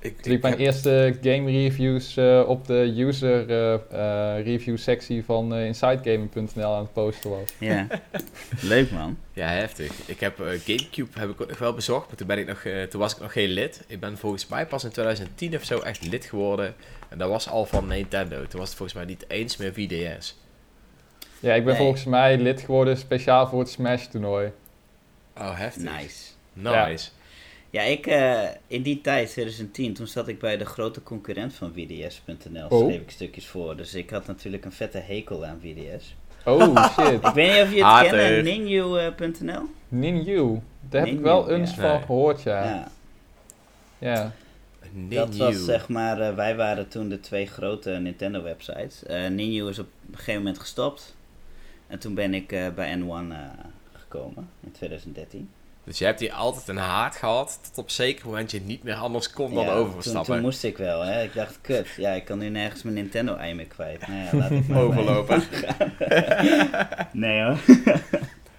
Ik, 0.00 0.20
toen 0.20 0.32
ik 0.32 0.42
mijn 0.42 0.52
heb- 0.54 0.62
eerste 0.62 1.16
game 1.22 1.50
reviews 1.50 2.16
eh, 2.16 2.42
op 2.46 2.66
de 2.66 2.92
user 2.96 3.50
eh, 3.50 3.74
eh, 3.74 4.44
review 4.44 4.76
sectie 4.78 5.24
van 5.24 5.54
eh 5.54 5.66
insidegaming.nl 5.66 6.74
aan 6.74 6.82
het 6.82 6.92
posten 6.92 7.30
was. 7.30 7.50
Ja, 7.58 7.86
leuk 8.60 8.90
man. 8.90 9.18
Ja, 9.32 9.48
heftig. 9.48 9.92
Ik 10.06 10.20
heb 10.20 10.36
Gamecube 10.36 11.18
heb 11.18 11.30
ik 11.30 11.48
nog 11.48 11.58
wel 11.58 11.74
bezocht, 11.74 12.06
maar 12.06 12.16
toen, 12.16 12.26
ben 12.26 12.38
ik 12.38 12.46
nog, 12.46 12.64
eh, 12.64 12.82
toen 12.82 13.00
was 13.00 13.14
ik 13.14 13.20
nog 13.20 13.32
geen 13.32 13.48
lid. 13.48 13.84
Ik 13.86 14.00
ben 14.00 14.18
volgens 14.18 14.46
mij 14.48 14.66
pas 14.66 14.84
in 14.84 14.90
2010 14.90 15.54
of 15.56 15.64
zo 15.64 15.78
echt 15.78 16.06
lid 16.06 16.24
geworden. 16.24 16.74
En 17.08 17.18
dat 17.18 17.28
was 17.28 17.48
al 17.48 17.64
van 17.66 17.86
Nintendo. 17.86 18.46
Toen 18.46 18.58
was 18.60 18.68
het 18.68 18.76
volgens 18.78 18.98
mij 18.98 19.06
niet 19.06 19.24
eens 19.28 19.56
meer 19.56 19.72
VDS. 19.72 20.36
Ja, 21.40 21.54
ik 21.54 21.64
ben 21.64 21.72
Nee. 21.74 21.82
volgens 21.82 22.04
mij 22.04 22.38
lid 22.38 22.60
geworden 22.60 22.96
speciaal 22.96 23.48
voor 23.48 23.58
het 23.58 23.68
Smash 23.68 24.06
toernooi. 24.06 24.52
Oh, 25.38 25.58
heftig. 25.58 25.82
Nice. 25.82 26.16
Nice. 26.52 26.74
Ja, 26.74 26.98
ik 27.70 28.06
eh, 28.06 28.42
in 28.66 28.82
die 28.82 29.00
tijd, 29.00 29.30
2010, 29.30 29.94
toen 29.94 30.06
zat 30.06 30.28
ik 30.28 30.38
bij 30.38 30.56
de 30.56 30.64
grote 30.64 31.02
concurrent 31.02 31.54
van 31.54 31.72
VDS.nl. 31.74 32.66
Oh. 32.68 32.86
Schreef 32.88 33.00
ik 33.00 33.10
stukjes 33.10 33.46
voor. 33.46 33.76
Dus 33.76 33.94
ik 33.94 34.10
had 34.10 34.26
natuurlijk 34.26 34.64
een 34.64 34.72
vette 34.72 34.98
hekel 34.98 35.44
aan 35.44 35.58
VDS. 35.62 36.14
Oh 36.44 36.84
shit. 37.00 37.24
Ik 37.24 37.32
weet 37.34 37.52
niet 37.52 37.62
of 37.62 37.68
je 37.70 37.74
het 37.74 37.84
Hater. 37.84 38.18
kent, 38.18 38.44
Ninju.nl. 38.44 39.62
Ninju. 39.88 40.60
Daar 40.80 41.00
heb 41.00 41.08
ik 41.08 41.14
Ninju, 41.14 41.22
wel 41.22 41.50
eens 41.50 41.70
ja. 41.74 41.76
van 41.80 41.90
Nee. 41.90 42.00
gehoord, 42.00 42.42
ja. 42.42 42.64
Ja. 42.64 42.88
Ja. 43.98 44.32
Dat 45.08 45.28
Ninju. 45.28 45.44
was 45.44 45.64
zeg 45.64 45.88
maar, 45.88 46.20
eh, 46.20 46.34
wij 46.34 46.56
waren 46.56 46.88
toen 46.88 47.08
de 47.08 47.20
twee 47.20 47.46
grote 47.46 47.90
Nintendo 47.90 48.42
websites. 48.42 49.04
Eh 49.04 49.28
Ninju 49.28 49.68
is 49.68 49.78
op 49.78 49.86
een 50.10 50.16
gegeven 50.16 50.40
moment 50.42 50.58
gestopt. 50.58 51.16
En 51.86 51.98
toen 51.98 52.14
ben 52.14 52.34
ik 52.34 52.52
eh, 52.52 52.68
bij 52.74 52.98
N1 52.98 53.32
eh, 53.32 53.38
gekomen 53.92 54.48
in 54.64 54.72
2013. 54.72 55.50
Dus 55.88 55.98
je 55.98 56.04
hebt 56.04 56.20
hier 56.20 56.32
altijd 56.32 56.68
een 56.68 56.76
haat 56.76 57.16
gehad, 57.16 57.58
tot 57.62 57.78
op 57.84 57.90
zeker 57.90 58.26
moment 58.26 58.50
je 58.50 58.60
niet 58.60 58.82
meer 58.82 58.94
anders 58.94 59.30
kon 59.30 59.54
dan 59.54 59.64
Ja, 59.64 59.72
overstappen. 59.72 60.24
Toen, 60.24 60.34
toen 60.34 60.40
moest 60.44 60.64
ik 60.64 60.76
wel, 60.76 61.00
hè. 61.00 61.22
Ik 61.22 61.34
dacht, 61.34 61.58
kut, 61.60 61.86
ja, 61.96 62.12
ik 62.12 62.24
kan 62.24 62.38
nu 62.38 62.48
nergens 62.48 62.82
mijn 62.82 62.94
Nintendo-ei 62.94 63.54
meer 63.54 63.66
kwijt. 63.66 64.06
Nou 64.06 64.20
ja, 64.22 64.28
laat 64.36 64.50
ik 64.50 64.68
maar 64.68 64.82
Overlopen. 64.82 65.42
Nee 67.12 67.42
hoor. 67.44 67.56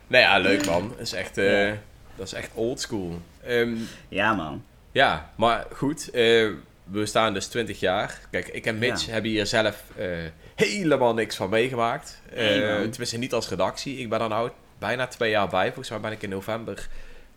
Nee, 0.08 0.22
ja, 0.22 0.38
leuk 0.38 0.66
man. 0.66 0.94
Is 0.98 1.14
echt, 1.14 1.38
eh, 1.38 1.68
Ja. 1.68 1.76
Dat 2.16 2.26
is 2.28 2.34
echt 2.34 2.50
old 2.54 2.80
school. 2.82 3.22
Ehm, 3.44 3.76
Ja, 4.08 4.34
man. 4.34 4.64
ja, 4.92 5.30
maar 5.36 5.66
goed. 5.74 6.10
eh, 6.10 6.48
we 6.84 7.06
staan 7.06 7.34
dus 7.34 7.48
20 7.48 7.80
jaar. 7.80 8.20
Kijk, 8.32 8.48
ik 8.48 8.66
en 8.66 8.78
Mitch 8.78 9.06
Ja. 9.06 9.12
hebben 9.12 9.32
hier 9.32 9.46
zelf 9.46 9.84
eh, 9.98 10.08
helemaal 10.56 11.14
niks 11.14 11.36
van 11.36 11.50
meegemaakt. 11.50 12.22
Nee, 12.36 12.90
tenminste, 12.90 13.18
niet 13.18 13.34
als 13.34 13.50
redactie. 13.50 13.98
Ik 13.98 14.10
ben 14.10 14.22
er 14.22 14.30
nou 14.30 14.50
bijna 14.80 15.08
twee 15.08 15.30
jaar 15.30 15.48
bij. 15.50 15.66
Volgens 15.66 15.90
mij 15.90 16.00
ben 16.00 16.12
ik 16.12 16.22
in 16.24 16.30
november 16.30 16.88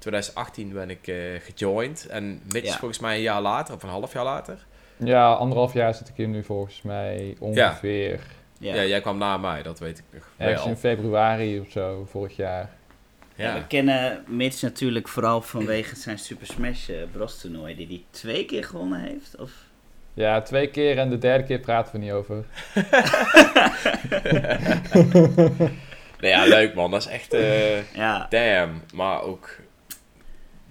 2018 0.03 0.73
ben 0.73 0.91
ik 0.91 1.07
eh, 1.07 1.17
gejoined. 1.41 2.07
En 2.07 2.41
Mitch 2.53 2.67
Ja. 2.67 2.77
volgens 2.79 2.99
mij 3.01 3.17
een 3.17 3.23
jaar 3.23 3.41
later, 3.41 3.75
of 3.75 3.83
een 3.83 3.89
half 3.89 4.13
jaar 4.13 4.25
later. 4.25 4.67
Ja, 4.97 5.33
anderhalf 5.33 5.73
jaar 5.73 5.95
zit 5.95 6.09
ik 6.09 6.15
hier 6.17 6.29
nu 6.29 6.45
volgens 6.45 6.83
mij 6.83 7.37
ongeveer. 7.39 8.21
Ja. 8.59 8.75
Ja, 8.75 8.85
jij 8.85 9.01
kwam 9.01 9.19
na 9.19 9.37
mij, 9.37 9.63
dat 9.63 9.79
weet 9.79 9.99
ik 9.99 10.05
nog 10.13 10.23
Ergens 10.37 10.67
in 10.67 10.77
februari 10.77 11.61
of 11.61 11.71
zo, 11.71 12.07
vorig 12.11 12.37
jaar. 12.37 12.71
Ja, 13.35 13.55
we 13.55 13.67
kennen 13.67 14.25
Mitch 14.27 14.63
natuurlijk 14.63 15.09
vooral 15.09 15.43
vanwege 15.43 15.97
zijn 15.97 16.19
Super 16.19 16.47
Smash 16.47 16.89
eh, 16.89 16.97
Bros 17.13 17.41
toernooi, 17.41 17.75
die 17.77 17.87
hij 17.87 18.03
twee 18.11 18.45
keer 18.45 18.65
gewonnen 18.65 19.01
heeft. 19.01 19.37
Of... 19.39 19.51
Ja, 20.15 20.43
twee 20.43 20.67
keer 20.71 20.99
en 20.99 21.11
de 21.11 21.19
derde 21.19 21.45
keer 21.45 21.59
praten 21.59 21.93
we 21.93 21.99
niet 21.99 22.13
over. 22.13 22.45
Nee, 26.21 26.31
ja, 26.31 26.45
leuk 26.45 26.75
man. 26.75 26.91
Dat 26.91 27.01
is 27.01 27.07
echt... 27.07 27.33
eh, 27.33 27.95
Ja, 27.95 28.27
Damn, 28.31 28.83
maar 28.95 29.23
ook 29.23 29.57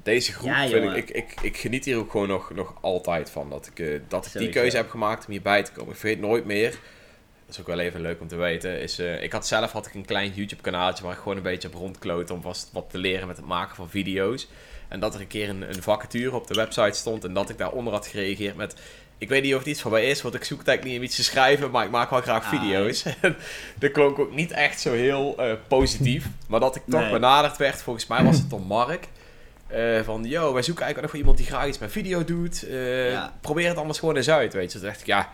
deze 0.03 0.33
groep, 0.33 0.49
Ja, 0.49 0.67
vind 0.67 0.95
ik, 0.95 1.09
ik, 1.09 1.09
ik, 1.09 1.41
ik 1.41 1.57
geniet 1.57 1.85
hier 1.85 1.97
ook 1.97 2.11
gewoon 2.11 2.27
nog, 2.27 2.51
nog 2.53 2.73
altijd 2.81 3.29
van. 3.29 3.49
Dat 3.49 3.67
ik, 3.67 3.79
eh, 3.79 3.99
dat 4.07 4.25
ik 4.25 4.31
die 4.33 4.49
keuze 4.49 4.75
heb 4.77 4.89
gemaakt 4.89 5.25
om 5.25 5.31
hierbij 5.31 5.63
te 5.63 5.71
komen. 5.71 5.93
Ik 5.93 5.99
vergeet 5.99 6.19
nooit 6.19 6.45
meer, 6.45 6.69
dat 7.45 7.55
is 7.55 7.59
ook 7.59 7.67
wel 7.67 7.79
even 7.79 8.01
leuk 8.01 8.21
om 8.21 8.27
te 8.27 8.35
weten, 8.35 8.81
is, 8.81 8.99
eh, 8.99 9.23
ik 9.23 9.31
had 9.31 9.47
zelf 9.47 9.71
had 9.71 9.85
ik 9.85 9.93
een 9.93 10.05
klein 10.05 10.31
YouTube 10.33 10.61
kanaaltje 10.61 11.03
waar 11.03 11.13
ik 11.13 11.19
gewoon 11.19 11.37
een 11.37 11.43
beetje 11.43 11.67
op 11.67 11.73
rondkloot 11.73 12.29
om 12.29 12.41
vast 12.41 12.69
wat 12.73 12.89
te 12.89 12.97
leren 12.97 13.27
met 13.27 13.37
het 13.37 13.45
maken 13.45 13.75
van 13.75 13.89
video's. 13.89 14.47
En 14.87 14.99
dat 14.99 15.13
er 15.13 15.21
een 15.21 15.27
keer 15.27 15.49
een, 15.49 15.61
een 15.61 15.81
vacature 15.83 16.35
op 16.35 16.47
de 16.47 16.53
website 16.53 16.97
stond 16.97 17.23
en 17.23 17.33
dat 17.33 17.49
ik 17.49 17.57
daaronder 17.57 17.93
had 17.93 18.07
gereageerd 18.07 18.55
met... 18.55 18.75
Ik 19.17 19.29
weet 19.29 19.43
niet 19.43 19.53
of 19.53 19.59
het 19.59 19.67
iets 19.67 19.81
voor 19.81 19.91
mij 19.91 20.05
is, 20.05 20.21
want 20.21 20.35
ik 20.35 20.43
zoek 20.43 20.57
eigenlijk 20.57 20.87
niet 20.87 20.97
om 20.97 21.03
iets 21.03 21.15
te 21.15 21.23
schrijven, 21.23 21.71
maar 21.71 21.85
ik 21.85 21.91
maak 21.91 22.09
wel 22.09 22.21
graag 22.21 22.43
Ah, 22.43 22.49
video's. 22.49 23.03
En 23.21 23.35
dat 23.79 23.91
klonk 23.91 24.19
ook 24.19 24.35
niet 24.35 24.51
echt 24.51 24.79
zo 24.79 24.93
heel 24.93 25.35
eh, 25.37 25.53
positief. 25.67 26.25
Maar 26.47 26.59
dat 26.59 26.75
ik 26.75 26.81
toch 26.89 27.01
Nee. 27.01 27.11
benaderd 27.11 27.57
werd, 27.57 27.81
volgens 27.81 28.07
mij 28.07 28.23
was 28.23 28.37
het 28.37 28.49
door 28.49 28.61
Mark. 28.61 29.07
Eh, 29.74 30.01
van, 30.03 30.24
yo, 30.24 30.53
wij 30.53 30.61
zoeken 30.61 30.84
eigenlijk 30.84 31.01
nog 31.01 31.09
voor 31.09 31.19
iemand 31.19 31.38
die 31.38 31.45
graag 31.45 31.67
iets 31.67 31.78
met 31.78 31.91
video 31.91 32.24
doet. 32.24 32.63
Eh, 32.67 33.11
Ja. 33.11 33.34
Probeer 33.41 33.67
het 33.67 33.78
anders 33.78 33.99
gewoon 33.99 34.15
eens 34.15 34.30
uit, 34.30 34.53
weet 34.53 34.72
je. 34.72 34.78
Toen 34.78 34.88
dacht 34.88 34.99
ik, 34.99 35.05
ja, 35.05 35.30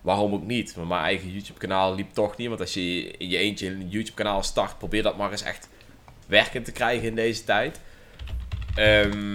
waarom 0.00 0.32
ook 0.34 0.46
niet? 0.46 0.76
Mijn 0.76 1.00
eigen 1.02 1.30
YouTube-kanaal 1.32 1.94
liep 1.94 2.12
toch 2.12 2.36
niet. 2.36 2.48
Want 2.48 2.60
als 2.60 2.74
je 2.74 3.10
in 3.10 3.28
je 3.28 3.36
eentje 3.36 3.66
een 3.68 3.88
YouTube-kanaal 3.88 4.42
start, 4.42 4.78
probeer 4.78 5.02
dat 5.02 5.16
maar 5.16 5.30
eens 5.30 5.42
echt 5.42 5.68
werkend 6.26 6.64
te 6.64 6.72
krijgen 6.72 7.08
in 7.08 7.14
deze 7.14 7.44
tijd. 7.44 7.80
Ehm, 8.74 9.34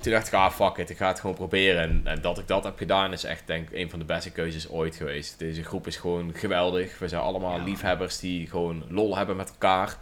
toen 0.00 0.12
dacht 0.12 0.26
ik, 0.26 0.32
ah, 0.32 0.50
fuck 0.52 0.76
it, 0.76 0.90
ik 0.90 0.96
ga 0.96 1.06
het 1.08 1.20
gewoon 1.20 1.36
proberen. 1.36 1.82
En, 1.82 2.00
en 2.04 2.20
dat 2.20 2.38
ik 2.38 2.46
dat 2.48 2.64
heb 2.64 2.76
gedaan 2.78 3.12
is 3.12 3.24
echt, 3.24 3.42
denk 3.46 3.70
ik, 3.70 3.76
een 3.78 3.90
van 3.90 3.98
de 3.98 4.04
beste 4.04 4.30
keuzes 4.30 4.68
ooit 4.68 4.96
geweest. 4.96 5.38
Deze 5.38 5.62
groep 5.64 5.86
is 5.86 5.96
gewoon 5.96 6.32
geweldig. 6.34 6.98
We 6.98 7.08
zijn 7.08 7.22
allemaal 7.22 7.58
Ja. 7.58 7.64
liefhebbers 7.64 8.18
die 8.18 8.46
gewoon 8.46 8.84
lol 8.88 9.16
hebben 9.16 9.36
met 9.36 9.48
elkaar. 9.48 9.96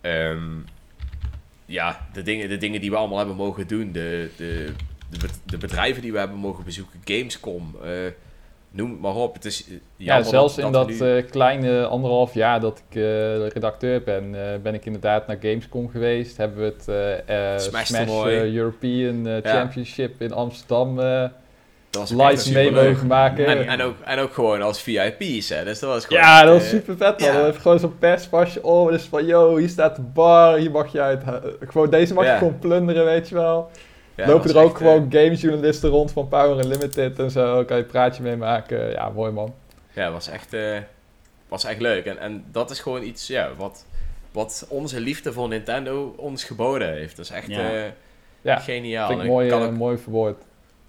Ehm, 0.00 0.50
ja, 1.66 2.06
de 2.12 2.22
dingen, 2.22 2.48
de 2.48 2.56
dingen 2.56 2.80
die 2.80 2.90
we 2.90 2.96
allemaal 2.96 3.18
hebben 3.18 3.36
mogen 3.36 3.66
doen. 3.66 3.92
De, 3.92 4.28
de, 4.36 4.72
de, 5.10 5.18
bed- 5.18 5.40
de 5.44 5.56
bedrijven 5.58 6.02
die 6.02 6.12
we 6.12 6.18
hebben 6.18 6.36
mogen 6.38 6.64
bezoeken. 6.64 7.00
Gamescom. 7.04 7.76
eh, 7.84 7.90
noem 8.70 8.90
het 8.90 9.00
maar 9.00 9.14
op. 9.14 9.34
Het 9.34 9.44
is 9.44 9.64
eh, 9.68 9.74
Ja, 9.96 10.22
zelfs 10.22 10.58
in 10.58 10.72
dat 10.72 10.88
nu- 10.88 11.16
eh, 11.16 11.26
kleine 11.30 11.86
anderhalf 11.86 12.34
jaar 12.34 12.60
dat 12.60 12.82
ik 12.88 12.94
redacteur 13.52 14.02
ben, 14.02 14.30
ben 14.62 14.74
ik 14.74 14.84
inderdaad 14.84 15.26
naar 15.26 15.36
Gamescom 15.40 15.88
geweest. 15.90 16.36
Hebben 16.36 16.58
we 16.58 16.64
het 16.74 17.62
Smash 17.62 17.90
European 18.54 19.24
Ja. 19.24 19.40
Championship 19.42 20.20
in 20.20 20.32
Amsterdam 20.32 20.98
live 22.00 22.52
mee 22.52 22.70
mogen 22.70 23.06
maken. 23.06 23.46
En, 23.46 23.66
en, 23.66 23.82
ook, 23.82 23.94
en 24.04 24.18
ook 24.18 24.32
gewoon 24.34 24.62
als 24.62 24.82
VIP's, 24.82 25.48
hè. 25.48 25.64
Dus 25.64 25.78
dat 25.78 25.90
was 25.90 26.04
gewoon 26.06 26.22
ja, 26.22 26.42
dat 26.42 26.52
was 26.54 26.62
eh, 26.62 26.68
super 26.68 26.96
vet 26.96 27.18
man. 27.20 27.28
ja. 27.28 27.34
Dan 27.34 27.44
heb 27.44 27.54
je 27.54 27.60
gewoon 27.60 27.78
zo'n 27.78 27.98
perspasje 27.98 28.62
om. 28.62 28.90
Dus 28.90 29.02
van, 29.02 29.26
yo, 29.26 29.56
hier 29.56 29.68
staat 29.68 29.96
de 29.96 30.02
bar, 30.02 30.56
hier 30.56 30.70
mag 30.70 30.92
je 30.92 31.00
uit. 31.00 31.22
Gewoon, 31.60 31.90
deze 31.90 32.14
mag 32.14 32.24
Ja. 32.24 32.32
je 32.32 32.38
gewoon 32.38 32.58
plunderen, 32.58 33.04
weet 33.04 33.28
je 33.28 33.34
wel. 33.34 33.70
ja, 34.14 34.26
Lopen 34.26 34.50
er 34.50 34.56
ook 34.56 34.62
echt, 34.64 34.72
eh, 34.80 34.86
gewoon 34.86 35.06
gamesjournalisten 35.10 35.90
rond 35.90 36.12
van 36.12 36.28
Power 36.28 36.58
Unlimited 36.64 37.18
en 37.18 37.30
zo. 37.30 37.64
Kan 37.64 37.76
je 37.76 37.82
een 37.82 37.88
praatje 37.88 38.22
mee 38.22 38.36
maken. 38.36 38.90
Ja, 38.90 39.08
mooi 39.08 39.32
man. 39.32 39.54
Ja, 39.92 40.04
het 40.04 40.12
was 40.12 40.28
echt, 40.28 40.52
eh, 40.52 40.76
was 41.48 41.64
echt 41.64 41.80
leuk. 41.80 42.04
En, 42.04 42.18
en 42.18 42.44
dat 42.52 42.70
is 42.70 42.80
gewoon 42.80 43.02
iets 43.02 43.26
ja, 43.26 43.48
wat, 43.56 43.86
wat 44.32 44.66
onze 44.68 45.00
liefde 45.00 45.32
voor 45.32 45.48
Nintendo 45.48 46.14
ons 46.16 46.44
geboden 46.44 46.92
heeft. 46.92 47.16
Dat 47.16 47.24
is 47.24 47.30
echt 47.30 47.46
Ja. 47.46 47.70
Ja, 48.42 48.56
geniaal. 48.58 49.08
vind 49.08 49.22
ik 49.22 49.48
kan 49.48 49.62
ook- 49.62 49.70
mooi 49.72 49.98
verwoord. 49.98 50.42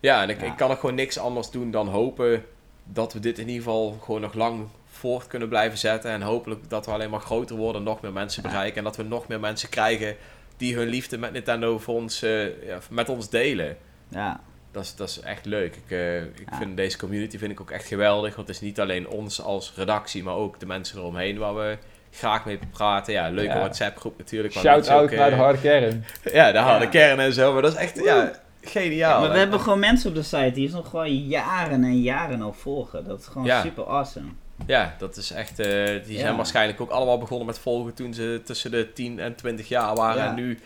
Ja, 0.04 0.22
en 0.22 0.30
ik, 0.30 0.39
Ja. 0.41 0.45
ik 0.47 0.58
kan 0.58 0.72
ook 0.72 0.80
gewoon 0.80 0.95
niks 0.95 1.18
anders 1.18 1.49
doen 1.51 1.72
dan 1.72 1.88
hopen 1.88 2.45
dat 2.84 3.14
we 3.14 3.20
dit 3.20 3.39
in 3.39 3.47
ieder 3.47 3.64
geval 3.64 3.97
gewoon 4.04 4.22
nog 4.22 4.34
lang 4.34 4.68
voort 4.88 5.28
kunnen 5.28 5.49
blijven 5.49 5.78
zetten. 5.78 6.12
En 6.12 6.22
hopelijk 6.22 6.70
dat 6.70 6.86
we 6.86 6.91
alleen 6.91 7.10
maar 7.10 7.20
groter 7.20 7.56
worden, 7.56 7.84
nog 7.84 8.01
meer 8.01 8.14
mensen 8.14 8.43
Ja. 8.43 8.49
bereiken. 8.49 8.78
En 8.78 8.84
dat 8.84 8.95
we 8.95 9.04
nog 9.04 9.28
meer 9.28 9.39
mensen 9.39 9.70
krijgen 9.70 10.16
die 10.58 10.76
hun 10.76 10.88
liefde 10.88 11.18
met 11.18 11.32
Nintendo 11.32 11.80
voor 11.80 11.95
ons, 11.95 12.22
eh, 12.22 12.45
ja, 12.68 12.78
met 12.89 13.10
ons 13.10 13.30
delen. 13.30 13.78
ja. 14.08 14.39
Dat 14.72 14.84
is, 14.84 14.95
dat 14.95 15.10
is 15.10 15.20
echt 15.20 15.45
leuk. 15.45 15.76
Ik, 15.76 15.91
eh, 15.91 16.22
ik 16.22 16.47
Ja. 16.51 16.58
vind 16.58 16.78
deze 16.78 16.97
community 16.97 17.38
vind 17.38 17.51
ik 17.51 17.62
ook 17.62 17.72
echt 17.72 17.86
geweldig. 17.86 18.36
Want 18.36 18.47
het 18.47 18.56
is 18.56 18.62
niet 18.62 18.80
alleen 18.80 19.08
ons 19.08 19.41
als 19.41 19.74
redactie, 19.76 20.24
maar 20.24 20.36
ook 20.36 20.60
de 20.60 20.66
mensen 20.66 20.97
eromheen 20.99 21.38
waar 21.38 21.56
we 21.56 21.78
graag 22.12 22.45
mee 22.45 22.60
praten. 22.72 23.14
Ja, 23.14 23.30
leuke 23.30 23.54
Ja. 23.54 23.60
WhatsApp 23.60 23.97
groep 23.97 24.18
natuurlijk. 24.18 24.54
Shout-out 24.54 25.12
naar 25.12 25.30
de 25.30 25.36
eh, 25.36 25.41
harde 25.41 25.60
kern. 25.60 26.06
Ja, 26.34 26.51
de 26.51 26.58
harde 26.58 26.86
Ja. 26.86 26.91
kern 26.91 27.20
en 27.20 27.34
zo. 27.34 27.54
Maar 27.54 27.62
dat 27.62 27.72
is 27.72 27.78
echt 27.78 28.04
ja, 28.04 28.32
geniaal. 28.64 29.20
maar 29.20 29.28
we 29.30 29.34
En- 29.34 29.39
hebben 29.39 29.59
gewoon 29.59 29.80
mensen 29.80 30.09
op 30.09 30.16
de 30.16 30.24
site 30.24 30.51
die 30.53 30.66
ons 30.66 30.74
nog 30.74 30.89
gewoon 30.89 31.16
jaren 31.28 31.84
en 31.84 32.01
jaren 32.01 32.41
al 32.41 32.53
volgen. 32.53 33.03
Dat 33.05 33.20
is 33.20 33.26
gewoon 33.28 33.47
Ja. 33.47 33.61
super 33.61 33.86
awesome. 33.86 34.28
Ja, 34.66 34.95
dat 34.97 35.18
is 35.18 35.32
echt... 35.32 35.59
eh, 35.59 35.86
die 36.05 36.18
zijn 36.18 36.30
Ja. 36.32 36.36
waarschijnlijk 36.36 36.82
ook 36.82 36.89
allemaal 36.89 37.18
begonnen 37.18 37.45
met 37.45 37.59
volgen 37.59 37.93
toen 37.93 38.14
ze 38.14 38.41
tussen 38.45 38.72
de 38.72 38.93
10 38.93 39.20
en 39.20 39.36
20 39.36 39.68
jaar 39.68 39.95
waren. 39.95 40.24
Ja. 40.24 40.30
En 40.30 40.36
nu, 40.36 40.59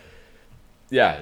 ja, 0.88 1.16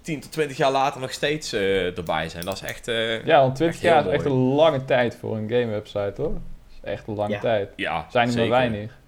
10 0.00 0.20
tot 0.20 0.32
20 0.32 0.56
jaar 0.56 0.70
later 0.70 1.00
nog 1.00 1.12
steeds 1.12 1.52
eh, 1.52 1.96
erbij 1.98 2.28
zijn. 2.28 2.44
Dat 2.44 2.54
is 2.54 2.60
echt... 2.62 2.88
eh, 2.88 3.24
Ja, 3.24 3.40
want 3.40 3.54
20 3.56 3.76
Echt 3.76 3.84
heel 3.92 3.94
jaar 3.94 4.06
is 4.06 4.12
echt 4.12 4.24
een 4.24 4.32
lange 4.54 4.84
tijd 4.84 5.16
voor 5.20 5.36
een 5.36 5.48
gamewebsite 5.48 6.12
hoor. 6.16 6.32
Dat 6.32 6.40
is 6.82 6.90
echt 6.90 7.06
een 7.08 7.14
lange 7.14 7.32
Ja. 7.32 7.40
tijd. 7.40 7.68
ja, 7.76 8.06
Zijn 8.10 8.28
er 8.28 8.34
maar 8.34 8.44
zeker. 8.44 8.50
weinig. 8.50 8.98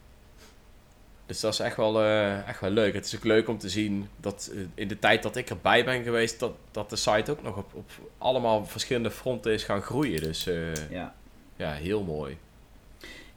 Dus 1.27 1.41
dat 1.41 1.53
is 1.53 1.61
echt 1.61 1.77
wel, 1.77 2.01
eh, 2.01 2.49
echt 2.49 2.61
wel 2.61 2.71
leuk. 2.71 2.95
Het 2.95 3.07
is 3.07 3.17
ook 3.17 3.25
leuk 3.25 3.49
om 3.49 3.59
te 3.59 3.69
zien 3.69 4.09
dat 4.21 4.51
eh, 4.55 4.61
in 4.75 4.89
de 4.89 4.99
tijd 4.99 5.23
dat 5.23 5.37
ik 5.37 5.51
erbij 5.51 5.85
ben 5.85 6.03
geweest, 6.03 6.41
dat, 6.41 6.53
dat 6.71 6.91
de 6.91 6.97
site 6.97 7.31
ook 7.31 7.43
nog 7.43 7.57
op, 7.57 7.75
op 7.75 7.91
allemaal 8.19 8.67
verschillende 8.67 9.11
fronten 9.11 9.53
is 9.53 9.65
gaan 9.65 9.83
groeien. 9.83 10.21
Dus 10.21 10.47
eh, 10.47 10.91
Ja. 10.91 11.15
ja, 11.57 11.73
heel 11.73 12.03
mooi. 12.03 12.37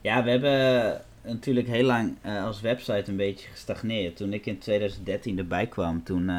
Ja, 0.02 0.24
we 0.24 0.30
hebben 0.30 1.02
natuurlijk 1.22 1.68
heel 1.68 1.86
lang 1.86 2.16
als 2.24 2.62
website 2.62 3.04
een 3.10 3.16
beetje 3.16 3.48
gestagneerd. 3.50 4.16
Toen 4.16 4.34
ik 4.34 4.46
in 4.46 4.58
2013 4.58 5.38
erbij 5.38 5.68
kwam, 5.68 6.04
toen 6.04 6.32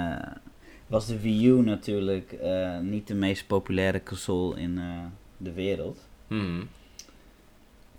was 0.86 1.06
de 1.06 1.20
Wii 1.20 1.46
U 1.48 1.62
natuurlijk 1.62 2.34
niet 2.82 3.06
de 3.06 3.14
meest 3.14 3.46
populaire 3.46 4.02
console 4.02 4.60
in 4.60 4.80
de 5.36 5.52
wereld. 5.52 5.98
Mhm. 6.26 6.62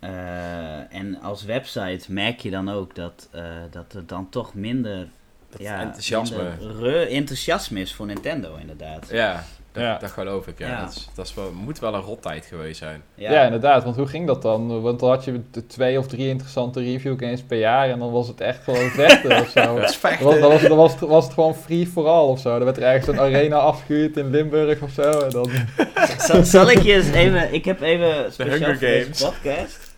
Eh, 0.02 0.95
en 0.95 1.20
als 1.24 1.43
website 1.43 2.12
merk 2.14 2.39
je 2.39 2.49
dan 2.52 2.70
ook 2.72 2.95
dat, 2.95 3.28
eh, 3.32 3.43
dat 3.72 3.93
er 3.93 4.06
dan 4.08 4.30
toch 4.30 4.54
minder, 4.54 5.08
Dat 5.49 5.62
ja, 5.62 5.80
enthousiasme. 5.82 6.43
minder 6.60 7.08
enthousiasme 7.10 7.80
is 7.80 7.93
voor 7.93 8.06
Nintendo 8.06 8.56
inderdaad. 8.60 9.08
Ja, 9.12 9.43
dat, 9.72 9.84
Ja. 9.84 9.97
dat 9.97 10.12
geloof 10.12 10.47
ik. 10.47 10.60
Ja. 10.60 10.68
Ja. 10.68 10.80
Dat, 10.82 10.91
is, 10.95 11.10
dat 11.16 11.26
is 11.26 11.34
wel, 11.34 11.52
moet 11.52 11.80
wel 11.80 11.93
een 11.93 12.02
rottijd 12.02 12.45
geweest 12.45 12.78
zijn. 12.78 13.02
Ja. 13.16 13.43
inderdaad. 13.43 13.84
Want 13.84 13.95
hoe 13.95 14.08
ging 14.08 14.28
dat 14.28 14.41
dan? 14.41 14.82
Want 14.82 14.99
dan 14.99 15.10
had 15.10 15.24
je 15.26 15.41
de 15.52 15.68
twee 15.68 15.97
of 15.99 16.08
drie 16.08 16.28
interessante 16.28 16.80
review 16.80 17.20
games 17.20 17.41
per 17.41 17.58
jaar. 17.60 17.89
En 17.89 17.99
dan 17.99 18.12
was 18.12 18.28
het 18.28 18.41
echt 18.41 18.64
gewoon 18.64 18.89
vechten 19.02 19.41
of 19.41 19.49
zo. 19.49 19.76
Dat 19.80 19.89
is 19.89 19.99
Dan 20.02 20.10
vechten. 20.12 20.26
was, 20.26 20.39
dan, 20.39 20.49
was, 20.49 20.62
dan, 20.62 20.78
was 20.78 20.91
het, 20.91 20.99
was 20.99 21.24
het 21.26 21.34
gewoon 21.34 21.56
free 21.56 21.88
for 21.88 22.08
all 22.08 22.28
of 22.28 22.39
zo. 22.39 22.56
Dan 22.56 22.64
werd 22.64 22.78
er 22.78 22.84
ergens 22.84 23.08
een 23.08 23.20
arena 23.20 23.58
afgehuurd 23.58 24.18
in 24.18 24.30
Limburg 24.30 24.82
of 24.82 24.91
zo. 24.91 25.20
En 25.20 25.30
dan, 25.30 25.49
Zal, 26.28 26.43
zal 26.45 26.70
ik 26.72 26.82
je 26.82 26.93
eens 26.93 27.10
even, 27.10 27.54
ik 27.54 27.66
heb 27.66 27.82
even 27.82 28.34
speciaal 28.34 28.58
Hunger 28.58 28.78
voor 28.78 28.88
deze 28.88 29.04
Games. 29.04 29.22
podcast, 29.24 29.91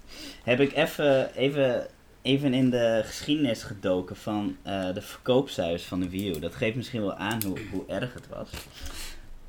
heb 0.43 0.59
ik 0.59 0.73
even, 0.75 1.35
even, 1.35 1.87
even 2.21 2.53
in 2.53 2.69
de 2.69 3.01
geschiedenis 3.05 3.63
gedoken 3.63 4.15
van 4.15 4.57
eh, 4.61 4.93
de 4.93 5.01
verkoopcijfers 5.01 5.83
van 5.83 5.99
de 5.99 6.09
Wii 6.09 6.29
U. 6.35 6.39
Dat 6.39 6.55
geeft 6.55 6.75
misschien 6.75 7.01
wel 7.01 7.15
aan 7.15 7.43
hoe, 7.43 7.57
hoe 7.71 7.83
erg 7.87 8.13
het 8.13 8.27
was. 8.29 8.49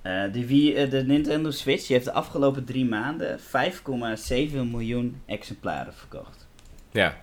Eh, 0.02 0.32
de, 0.32 0.46
Wii, 0.46 0.74
eh, 0.74 0.90
de 0.90 1.04
Nintendo 1.04 1.50
Switch 1.50 1.86
die 1.86 1.96
heeft 1.96 2.08
de 2.08 2.12
afgelopen 2.12 2.64
drie 2.64 2.84
maanden 2.84 3.38
5,7 3.40 4.70
miljoen 4.70 5.20
exemplaren 5.26 5.94
verkocht. 5.94 6.46
Ja, 6.92 7.22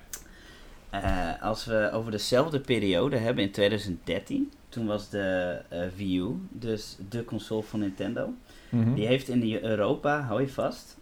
als 1.41 1.65
we 1.65 1.89
over 1.93 2.11
dezelfde 2.11 2.59
periode 2.59 3.17
hebben 3.17 3.43
in 3.43 3.51
2013, 3.51 4.51
toen 4.69 4.85
was 4.85 5.09
de 5.09 5.57
Wii 5.95 6.17
U, 6.19 6.35
dus 6.49 6.97
de 7.09 7.23
console 7.25 7.63
van 7.63 7.79
Nintendo, 7.79 8.33
Mhm. 8.69 8.93
die 8.93 9.05
heeft 9.07 9.27
in 9.27 9.63
Europa, 9.63 10.21
hou 10.21 10.41
je 10.41 10.49
vast, 10.49 10.97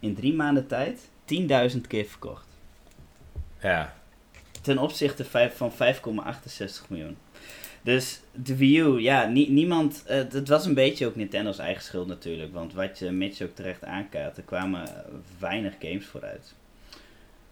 in 0.00 0.14
drie 0.14 0.34
maanden 0.34 0.66
tijd 0.66 1.10
10.000 1.74 1.80
keer 1.88 2.04
verkocht. 2.04 2.46
ja. 3.60 3.94
Ten 4.62 4.78
opzichte 4.78 5.24
van 5.54 5.72
5,68 5.72 6.88
miljoen. 6.88 7.16
Dus 7.82 8.20
de 8.32 8.56
Wii 8.56 8.78
U, 8.80 8.98
ja, 9.00 9.26
nie- 9.26 9.50
niemand. 9.50 10.02
eh, 10.06 10.16
het 10.16 10.48
was 10.48 10.66
een 10.66 10.74
beetje 10.74 11.06
ook 11.06 11.16
Nintendo's 11.16 11.58
eigen 11.58 11.82
schuld 11.82 12.06
natuurlijk. 12.06 12.52
Want 12.52 12.72
wat 12.74 12.98
je 12.98 13.10
Mitch 13.10 13.42
ook 13.42 13.54
terecht 13.54 13.84
aankaart, 13.84 14.36
er 14.36 14.42
kwamen 14.42 15.04
weinig 15.38 15.74
games 15.80 16.06
vooruit. 16.06 16.54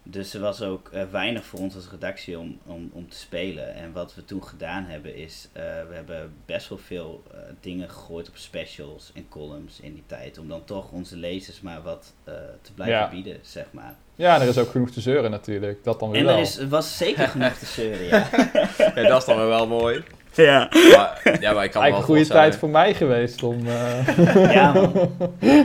Dus 0.07 0.33
er 0.33 0.39
was 0.39 0.61
ook 0.61 0.89
eh, 0.91 1.01
weinig 1.11 1.45
voor 1.45 1.59
ons 1.59 1.75
als 1.75 1.89
redactie 1.91 2.39
om, 2.39 2.59
om, 2.65 2.89
om 2.93 3.09
te 3.09 3.17
spelen. 3.17 3.75
En 3.75 3.91
wat 3.91 4.15
we 4.15 4.25
toen 4.25 4.43
gedaan 4.43 4.85
hebben 4.85 5.15
is, 5.15 5.47
eh, 5.53 5.63
we 5.89 5.95
hebben 5.95 6.33
best 6.45 6.69
wel 6.69 6.77
veel 6.77 7.23
eh, 7.31 7.37
dingen 7.61 7.89
gegooid 7.89 8.27
op 8.29 8.35
specials 8.37 9.11
en 9.15 9.25
columns 9.29 9.79
in 9.79 9.93
die 9.93 10.03
tijd. 10.05 10.37
Om 10.37 10.47
dan 10.47 10.63
toch 10.65 10.91
onze 10.91 11.15
lezers 11.17 11.61
maar 11.61 11.81
wat 11.81 12.13
eh, 12.23 12.33
te 12.61 12.73
blijven 12.73 12.97
Ja. 12.97 13.09
bieden, 13.09 13.37
zeg 13.41 13.65
maar. 13.71 13.95
Ja, 14.15 14.35
en 14.35 14.41
er 14.41 14.47
is 14.47 14.57
ook 14.57 14.69
genoeg 14.71 14.91
te 14.91 15.01
zeuren 15.01 15.31
natuurlijk. 15.31 15.83
Dat 15.83 15.99
dan 15.99 16.09
weer 16.09 16.19
En 16.19 16.25
wel. 16.25 16.35
er 16.35 16.41
is, 16.41 16.67
was 16.67 16.97
zeker 16.97 17.27
genoeg 17.27 17.53
te 17.53 17.65
zeuren, 17.65 18.05
ja. 18.05 18.27
Ja, 18.95 19.07
dat 19.07 19.19
is 19.21 19.25
dan 19.27 19.37
weer 19.37 19.47
wel 19.47 19.67
mooi. 19.67 20.03
ja. 20.33 20.69
Maar, 20.95 21.37
ja, 21.41 21.53
maar 21.53 21.63
ik 21.63 21.71
kan 21.71 21.81
Eigenlijk 21.81 21.89
wel 21.91 21.97
een 21.97 22.03
goede 22.03 22.25
tijd 22.27 22.55
voor 22.55 22.69
mij 22.69 22.93
geweest 22.93 23.43
om... 23.43 23.67
eh, 23.67 24.53
Ja, 24.53 24.73
man. 24.73 25.17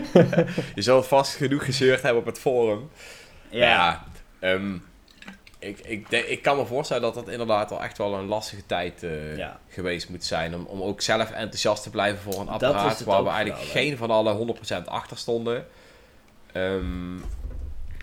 Je 0.75 0.83
zal 0.83 1.03
vast 1.03 1.35
genoeg 1.35 1.65
gezeurd 1.65 2.03
hebben 2.03 2.21
op 2.21 2.27
het 2.27 2.39
forum. 2.39 2.91
Ja. 3.51 3.69
Ja, 3.69 4.05
ehm, 4.41 4.75
ik, 5.59 5.79
ik, 5.79 6.11
denk, 6.11 6.25
ik 6.25 6.43
kan 6.43 6.57
me 6.57 6.67
voorstellen 6.67 7.03
dat 7.03 7.15
dat 7.15 7.29
inderdaad 7.29 7.71
wel 7.71 7.83
echt 7.83 7.99
wel 7.99 8.15
een 8.15 8.27
lastige 8.27 8.67
tijd 8.67 9.03
eh, 9.03 9.37
Ja. 9.37 9.61
geweest 9.69 10.09
moet 10.09 10.25
zijn. 10.25 10.55
Om, 10.55 10.65
om 10.65 10.83
ook 10.83 11.01
zelf 11.01 11.31
enthousiast 11.31 11.83
te 11.83 11.91
blijven 11.91 12.23
voor 12.33 12.41
een 12.41 12.49
apparaat 12.49 13.05
waar 13.05 13.23
we 13.25 13.29
eigenlijk 13.31 13.63
geen 13.69 13.97
van 13.97 14.11
alle 14.11 14.55
100% 14.81 14.85
achter 14.85 15.19
stonden. 15.19 15.67
Ehm, 16.53 17.19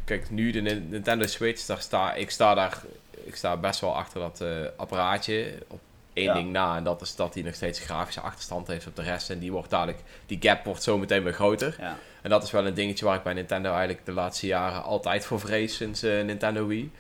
kijk, 0.05 0.29
nu 0.29 0.51
de 0.51 0.61
Nin- 0.61 0.89
Nintendo 0.89 1.25
Switch, 1.25 1.65
daar 1.65 1.81
sta, 1.81 2.13
ik, 2.13 2.29
sta 2.31 2.53
daar, 2.53 2.81
ik 3.23 3.35
sta 3.35 3.57
best 3.57 3.79
wel 3.79 3.95
achter 3.95 4.19
dat 4.19 4.41
eh, 4.41 4.49
apparaatje. 4.77 5.53
Op 5.67 5.79
één 6.17 6.25
Ja. 6.25 6.33
ding 6.33 6.51
na, 6.51 6.75
en 6.77 6.83
dat 6.83 7.01
is 7.01 7.15
dat 7.15 7.33
hij 7.33 7.43
nog 7.43 7.55
steeds 7.55 7.79
grafische 7.79 8.21
achterstand 8.21 8.67
heeft 8.67 8.87
op 8.87 8.95
de 8.95 9.01
rest. 9.01 9.29
En 9.29 9.39
die 9.39 9.51
wordt 9.51 9.69
dadelijk, 9.69 9.99
die 10.25 10.37
gap 10.41 10.65
wordt 10.65 10.83
zo 10.83 10.97
meteen 10.97 11.23
weer 11.23 11.33
groter. 11.33 11.75
Ja. 11.79 11.97
En 12.21 12.29
dat 12.29 12.43
is 12.43 12.51
wel 12.51 12.65
een 12.65 12.73
dingetje 12.73 13.05
waar 13.05 13.15
ik 13.15 13.23
bij 13.23 13.33
Nintendo 13.33 13.69
eigenlijk 13.69 14.05
de 14.05 14.11
laatste 14.11 14.47
jaren 14.47 14.83
altijd 14.83 15.25
voor 15.25 15.39
vrees 15.39 15.75
sinds 15.75 16.03
eh, 16.03 16.23
Nintendo 16.23 16.67
Wii. 16.67 16.91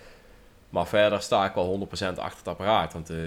Maar 0.69 0.87
verder 0.87 1.21
sta 1.21 1.45
ik 1.45 1.53
wel 1.53 1.87
100% 1.87 1.89
achter 1.91 2.37
het 2.37 2.47
apparaat. 2.47 2.93
Want 2.93 3.09
eh, 3.09 3.17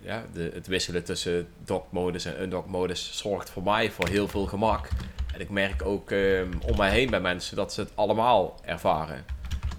ja, 0.00 0.24
de, 0.32 0.50
het 0.54 0.66
wisselen 0.66 1.04
tussen 1.04 1.48
dock-modus 1.64 2.24
en 2.24 2.42
undock-modus 2.42 3.18
zorgt 3.18 3.50
voor 3.50 3.62
mij 3.62 3.90
voor 3.90 4.08
heel 4.08 4.28
veel 4.28 4.46
gemak. 4.46 4.88
En 5.34 5.40
ik 5.40 5.50
merk 5.50 5.84
ook 5.84 6.10
eh, 6.10 6.40
om 6.66 6.76
mij 6.76 6.90
heen 6.90 7.10
bij 7.10 7.20
mensen 7.20 7.56
dat 7.56 7.72
ze 7.72 7.80
het 7.80 7.90
allemaal 7.94 8.60
ervaren. 8.64 9.24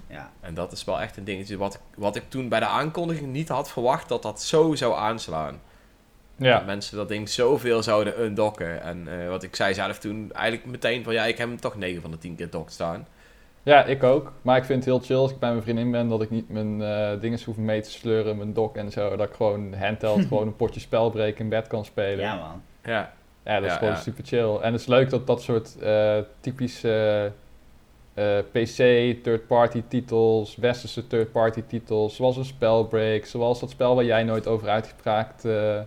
Ja. 0.08 0.30
En 0.40 0.54
dat 0.54 0.72
is 0.72 0.84
wel 0.84 1.00
echt 1.00 1.16
een 1.16 1.24
dingetje 1.24 1.56
wat 1.56 1.74
ik, 1.74 1.80
wat 1.96 2.16
ik 2.16 2.24
toen 2.28 2.48
bij 2.48 2.60
de 2.60 2.66
aankondiging 2.66 3.32
niet 3.32 3.48
had 3.48 3.70
verwacht 3.70 4.08
dat 4.08 4.22
dat 4.22 4.42
zo 4.42 4.74
zou 4.74 4.96
aanslaan. 4.96 5.60
ja. 6.36 6.56
Dat 6.56 6.66
mensen 6.66 6.96
dat 6.96 7.08
ding 7.08 7.28
zoveel 7.28 7.82
zouden 7.82 8.22
undocken. 8.22 8.82
En 8.82 9.22
eh, 9.22 9.28
wat 9.28 9.42
ik 9.42 9.56
zei 9.56 9.74
zelf 9.74 9.98
toen 9.98 10.32
eigenlijk 10.32 10.66
meteen 10.66 11.04
van 11.04 11.12
ja, 11.12 11.24
ik 11.24 11.38
heb 11.38 11.48
hem 11.48 11.60
toch 11.60 11.76
9 11.76 12.02
van 12.02 12.10
de 12.10 12.18
10 12.18 12.36
keer 12.36 12.50
dock 12.50 12.70
staan. 12.70 13.06
ja, 13.62 13.84
ik 13.84 14.02
ook. 14.02 14.32
Maar 14.42 14.56
ik 14.56 14.64
vind 14.64 14.84
het 14.84 14.94
heel 14.94 15.04
chill 15.04 15.16
als 15.16 15.30
ik 15.30 15.38
bij 15.38 15.50
mijn 15.50 15.62
vriendin 15.62 15.90
ben... 15.90 16.08
dat 16.08 16.22
ik 16.22 16.30
niet 16.30 16.48
mijn 16.48 16.82
eh 16.82 17.20
dingen 17.20 17.44
hoef 17.44 17.56
mee 17.56 17.80
te 17.80 17.90
sleuren, 17.90 18.36
mijn 18.36 18.52
dock 18.52 18.76
en 18.76 18.90
zo. 18.90 19.16
Dat 19.16 19.28
ik 19.28 19.34
gewoon 19.34 19.74
handheld 19.74 20.24
gewoon 20.28 20.46
een 20.46 20.56
potje 20.56 20.80
spelbreak 20.80 21.38
in 21.38 21.48
bed 21.48 21.66
kan 21.66 21.84
spelen. 21.84 22.24
ja, 22.24 22.36
man. 22.36 22.62
Ja, 22.84 23.12
Ja, 23.44 23.60
dat 23.60 23.70
is 23.70 23.76
gewoon 23.76 23.92
ja. 23.92 23.98
super 24.00 24.24
chill. 24.24 24.56
En 24.56 24.72
het 24.72 24.80
is 24.80 24.86
leuk 24.86 25.10
dat 25.10 25.26
dat 25.26 25.42
soort 25.42 25.78
eh, 25.78 26.18
typische 26.40 27.32
eh, 28.18 28.38
PC 28.52 28.76
third-party 29.22 29.82
titels, 29.88 30.56
westerse 30.56 31.06
third-party 31.06 31.62
titels, 31.68 32.16
zoals 32.16 32.36
een 32.36 32.44
Spellbreak, 32.44 33.24
zoals 33.24 33.60
dat 33.60 33.70
spel 33.70 33.94
waar 33.94 34.04
jij 34.04 34.22
nooit 34.22 34.46
over 34.46 34.68
uitgepraat, 34.68 35.44
eh, 35.44 35.76
eh, 35.78 35.84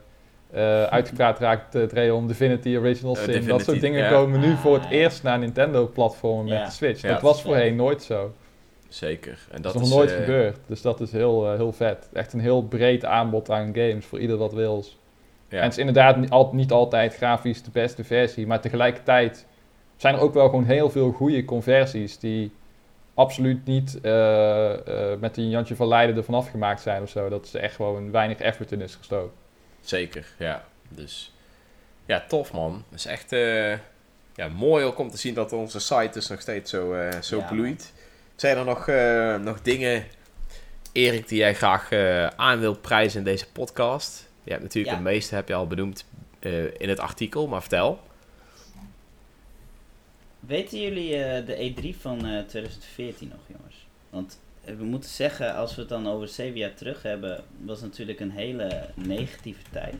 uitgepraat 0.84 1.39
raakt, 1.39 1.75
uh, 1.75 1.84
Dreon, 1.84 2.27
Divinity 2.27 2.75
Original 2.77 3.15
Sin. 3.15 3.25
dat 3.25 3.36
Divinity, 3.36 3.63
soort 3.63 3.82
dingen 3.82 4.03
ja. 4.03 4.09
komen 4.09 4.39
nu 4.39 4.55
voor 4.55 4.73
het 4.73 4.84
Ah, 4.86 4.91
eerst 4.91 5.23
naar 5.23 5.39
Nintendo-platformen 5.39 6.47
Ja. 6.53 6.59
met 6.59 6.65
de 6.67 6.73
Switch. 6.73 7.01
Dat 7.01 7.21
was 7.21 7.41
voorheen 7.41 7.75
nooit 7.75 8.03
zo. 8.03 8.34
zeker. 8.89 9.39
En 9.51 9.61
Dat 9.61 9.73
dat 9.73 9.82
is 9.82 9.89
nog 9.89 9.97
nooit 9.97 10.11
gebeurd. 10.11 10.57
Dus 10.67 10.82
dat 10.82 11.01
is 11.01 11.11
heel, 11.11 11.51
heel 11.55 11.71
vet. 11.71 12.09
Echt 12.13 12.34
een 12.34 12.39
heel 12.39 12.63
breed 12.63 13.05
aanbod 13.05 13.51
aan 13.51 13.73
games 13.73 14.05
voor 14.05 14.19
ieder 14.19 14.38
wat 14.38 14.53
wils. 14.53 14.97
Ja. 15.49 15.57
En 15.57 15.63
het 15.63 15.71
is 15.71 15.77
inderdaad 15.77 16.17
niet, 16.17 16.29
al, 16.29 16.49
niet 16.53 16.71
altijd 16.71 17.15
grafisch 17.15 17.63
de 17.63 17.71
beste 17.71 18.03
versie, 18.03 18.47
maar 18.47 18.61
tegelijkertijd 18.61 19.45
zijn 20.02 20.16
er 20.16 20.22
ook 20.22 20.34
wel 20.34 20.49
gewoon 20.49 20.66
heel 20.66 20.89
veel 20.89 21.12
goede 21.12 21.45
conversies 21.45 22.20
die 22.20 22.52
absoluut 23.14 23.66
niet 23.66 24.02
eh, 24.02 25.12
eh, 25.12 25.20
met 25.20 25.38
een 25.38 25.49
Jantje 25.49 25.76
van 25.76 25.88
Leiden 25.88 26.16
ervan 26.16 26.34
afgemaakt 26.36 26.82
zijn 26.82 27.02
of 27.02 27.10
zo. 27.10 27.30
Dat 27.30 27.45
is 27.45 27.54
echt 27.54 27.76
gewoon 27.76 28.12
weinig 28.12 28.38
effort 28.38 28.72
in 28.72 28.82
is 28.82 28.95
gestoken. 28.95 29.32
Zeker, 29.82 30.28
ja. 30.38 30.64
Dus 30.89 31.34
ja, 32.06 32.24
tof 32.28 32.54
man. 32.54 32.84
Het 32.89 32.99
is 32.99 33.06
echt 33.06 33.32
eh, 33.32 33.72
ja, 34.36 34.47
mooi 34.56 34.86
ook 34.86 34.97
om 34.99 35.10
te 35.10 35.18
zien 35.18 35.34
dat 35.34 35.54
onze 35.54 35.80
site 35.80 36.10
dus 36.14 36.28
nog 36.28 36.41
steeds 36.41 36.70
zo, 36.72 36.93
eh, 36.93 37.22
zo 37.22 37.38
Ja, 37.38 37.47
bloeit. 37.47 37.93
Zijn 38.36 38.58
er 38.58 38.66
nog, 38.66 38.88
eh, 38.88 39.36
nog 39.36 39.62
dingen, 39.62 40.04
Erik, 40.91 41.28
die 41.28 41.38
jij 41.38 41.54
graag 41.56 41.91
eh, 41.91 42.28
aan 42.28 42.60
wilt 42.60 42.82
prijzen 42.82 43.18
in 43.20 43.26
deze 43.26 43.52
podcast? 43.52 44.30
Je 44.43 44.49
hebt 44.52 44.64
natuurlijk 44.64 44.95
Ja. 44.95 45.02
het 45.02 45.12
meeste 45.12 45.36
heb 45.36 45.47
je 45.47 45.54
al 45.54 45.68
benoemd 45.68 46.06
eh, 46.39 46.64
in 46.64 46.89
het 46.89 46.99
artikel, 46.99 47.47
maar 47.47 47.62
vertel. 47.62 47.99
Weten 50.48 50.82
jullie 50.82 51.16
eh, 51.24 51.46
de 51.46 51.74
E3 51.96 52.00
van 52.00 52.26
eh, 52.26 52.39
2014 52.46 53.28
nog, 53.28 53.39
jongens? 53.58 53.88
Want 54.10 54.39
eh, 54.66 54.76
we 54.76 54.84
moeten 54.84 55.10
zeggen, 55.10 55.56
als 55.56 55.76
we 55.76 55.80
het 55.82 55.89
dan 55.89 56.08
over 56.08 56.28
zeven 56.28 56.58
jaar 56.58 56.74
terug 56.74 57.04
hebben, 57.04 57.44
was 57.66 57.82
natuurlijk 57.82 58.20
een 58.20 58.32
hele 58.32 58.86
negatieve 58.96 59.62
tijd. 59.72 59.96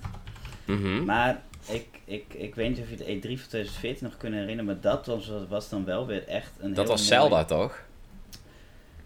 Mhm. 0.66 1.04
Maar 1.06 1.42
ik, 1.68 1.88
ik, 2.06 2.34
ik 2.34 2.56
weet 2.56 2.70
niet 2.70 2.80
of 2.80 2.90
je 2.90 2.96
de 2.96 3.04
E3 3.04 3.22
van 3.40 3.48
2014 3.48 4.08
nog 4.08 4.18
kunnen 4.18 4.40
herinneren, 4.40 4.72
maar 4.74 4.82
dat 4.82 5.06
was, 5.06 5.32
was 5.50 5.70
dan 5.70 5.86
wel 5.86 6.06
weer 6.08 6.28
echt 6.28 6.52
een 6.60 6.74
dat 6.74 6.88
was 6.88 7.00
mooie- 7.10 7.22
Zelda, 7.22 7.46
toch? 7.46 7.84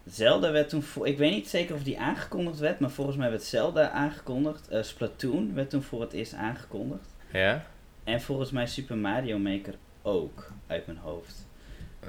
Zelda 0.10 0.52
werd 0.52 0.70
toen, 0.70 0.82
voor, 0.84 1.08
ik 1.08 1.18
weet 1.18 1.32
niet 1.32 1.50
zeker 1.50 1.76
of 1.76 1.84
die 1.84 2.00
aangekondigd 2.00 2.60
werd, 2.60 2.80
maar 2.80 2.90
volgens 2.90 3.18
mij 3.18 3.30
werd 3.30 3.44
Zelda 3.44 3.90
aangekondigd. 3.90 4.68
Eh, 4.68 4.84
Splatoon 4.84 5.54
werd 5.54 5.70
toen 5.70 5.82
voor 5.82 6.02
het 6.02 6.14
eerst 6.14 6.34
aangekondigd. 6.34 7.16
Ja. 7.32 7.66
En 8.04 8.22
volgens 8.22 8.52
mij 8.52 8.68
Super 8.68 8.98
Mario 8.98 9.38
Maker 9.38 9.74
ook, 10.06 10.52
uit 10.68 10.86
mijn 10.86 10.98
hoofd. 10.98 11.48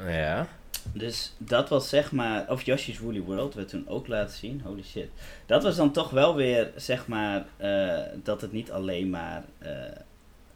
Ja. 0.08 0.46
Dus 0.92 1.34
dat 1.38 1.68
was 1.68 1.88
zeg 1.88 2.12
maar, 2.12 2.44
of 2.48 2.62
Yoshi's 2.62 2.98
Woolly 2.98 3.20
World 3.20 3.54
werd 3.54 3.68
toen 3.68 3.88
ook 3.88 4.06
laten 4.06 4.36
zien, 4.36 4.60
holy 4.64 4.82
shit. 4.82 5.08
Dat 5.46 5.62
was 5.62 5.76
dan 5.76 5.90
toch 5.92 6.10
wel 6.10 6.34
weer, 6.34 6.70
zeg 6.76 7.06
maar, 7.06 7.44
eh, 7.56 7.98
dat 8.22 8.40
het 8.40 8.52
niet 8.52 8.70
alleen 8.72 9.10
maar, 9.10 9.44
eh, 9.58 9.70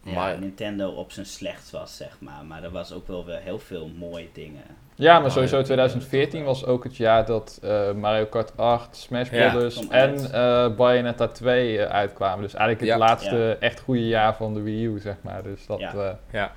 ja, 0.03 0.35
Nintendo 0.35 0.89
op 0.89 1.11
zijn 1.11 1.25
slechts 1.25 1.71
was, 1.71 1.97
zeg 1.97 2.17
maar. 2.19 2.45
Maar 2.47 2.63
er 2.63 2.71
was 2.71 2.93
ook 2.93 3.07
wel 3.07 3.25
weer 3.25 3.39
heel 3.39 3.59
veel 3.59 3.87
mooie 3.87 4.27
dingen. 4.33 4.63
Ja, 4.95 5.11
maar 5.11 5.21
Mario 5.21 5.33
sowieso 5.33 5.61
2014 5.61 6.43
was 6.43 6.65
ook 6.65 6.83
het 6.83 6.97
jaar 6.97 7.25
dat 7.25 7.59
eh, 7.63 7.91
Mario 7.93 8.25
Kart 8.25 8.57
8, 8.57 8.95
Smash 8.95 9.29
Brothers 9.29 9.75
kwam 9.75 9.89
en 9.91 10.31
eh 10.33 10.75
Bayonetta 10.75 11.27
2 11.27 11.79
eh, 11.79 11.91
uitkwamen. 11.91 12.41
Dus 12.41 12.53
eigenlijk 12.53 12.79
het 12.91 12.99
Ja. 12.99 13.07
laatste 13.07 13.57
echt 13.59 13.79
goede 13.79 14.07
jaar 14.07 14.35
van 14.35 14.53
de 14.53 14.61
Wii 14.61 14.85
U, 14.85 14.99
zeg 14.99 15.15
maar. 15.21 15.43
Dus 15.43 15.65
dat 15.65 15.79
Ja. 16.31 16.51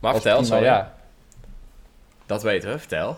Ja. 0.00 0.10
Maar 0.10 0.14
vertel, 0.14 0.44
sorry. 0.44 0.62
jaar. 0.64 0.92
Dat 2.26 2.42
weten 2.42 2.70
we, 2.70 2.78
vertel. 2.78 3.16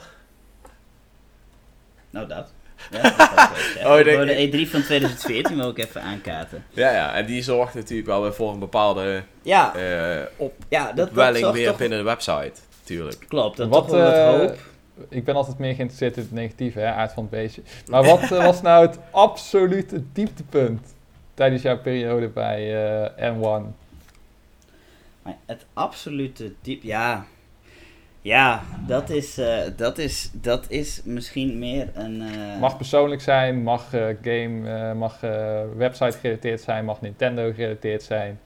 Nou, 2.11 2.27
dat. 2.29 2.53
Ja, 2.91 3.03
dat. 3.83 3.87
Oh, 3.87 3.99
ik 3.99 4.05
denk- 4.05 4.53
de 4.53 4.67
E3 4.67 4.71
van 4.71 4.83
2014 4.83 5.57
wil 5.57 5.69
ik 5.69 5.79
even 5.79 6.03
aankaarten. 6.03 6.65
Ja, 6.71 6.91
ja, 6.93 7.15
en 7.15 7.27
die 7.27 7.43
zorgt 7.43 7.75
natuurlijk 7.75 8.09
wel 8.09 8.23
weer 8.23 8.35
voor 8.35 8.53
een 8.53 8.59
bepaalde 8.59 9.23
Ja, 9.43 9.75
eh 9.75 10.23
op, 10.37 10.53
ja 10.69 10.87
dat, 10.87 10.97
dat 10.97 11.09
opwelling 11.09 11.39
zorgt 11.45 11.59
weer 11.59 11.69
toch- 11.69 11.77
binnen 11.79 11.99
de 11.99 12.05
website, 12.05 12.53
natuurlijk. 12.81 13.25
Klopt, 13.29 13.57
dat 13.57 13.69
Wat, 13.69 13.89
toch 13.89 13.97
wel 13.97 14.05
wat 14.05 14.15
eh, 14.41 14.49
hoop. 14.49 14.59
Ik 15.09 15.25
ben 15.25 15.35
altijd 15.35 15.59
meer 15.59 15.75
geïnteresseerd 15.75 16.17
in 16.17 16.23
het 16.23 16.33
negatieve, 16.33 16.81
hè, 16.81 16.93
aard 16.93 17.13
van 17.13 17.23
het 17.23 17.33
beestje. 17.33 17.63
Maar 17.87 18.05
wat 18.05 18.23
eh, 18.23 18.45
was 18.45 18.63
nou 18.63 18.87
het 18.87 18.99
absolute 19.11 20.03
dieptepunt 20.13 20.95
tijdens 21.35 21.63
jouw 21.63 21.79
periode 21.79 22.29
bij 22.29 22.85
eh, 23.17 23.33
M1? 23.35 23.65
Maar 25.23 25.37
het 25.47 25.67
absolute 25.73 26.53
diep... 26.61 26.83
Ja, 26.83 27.27
ja 28.23 28.63
dat, 28.87 29.11
is, 29.11 29.39
eh, 29.39 29.59
dat, 29.77 29.99
is, 29.99 30.31
dat 30.33 30.71
is 30.71 31.01
misschien 31.05 31.59
meer 31.59 31.89
een... 31.95 32.23
eh, 32.23 32.61
Mag 32.61 32.77
persoonlijk 32.77 33.21
zijn, 33.21 33.63
mag 33.63 33.95
eh, 33.95 34.07
game, 34.23 34.95
mag 34.95 35.21
website 35.77 36.19
gerelateerd 36.19 36.61
zijn, 36.61 36.85
mag 36.85 37.01
Nintendo 37.01 37.53
gerelateerd 37.53 38.03
zijn. 38.03 38.41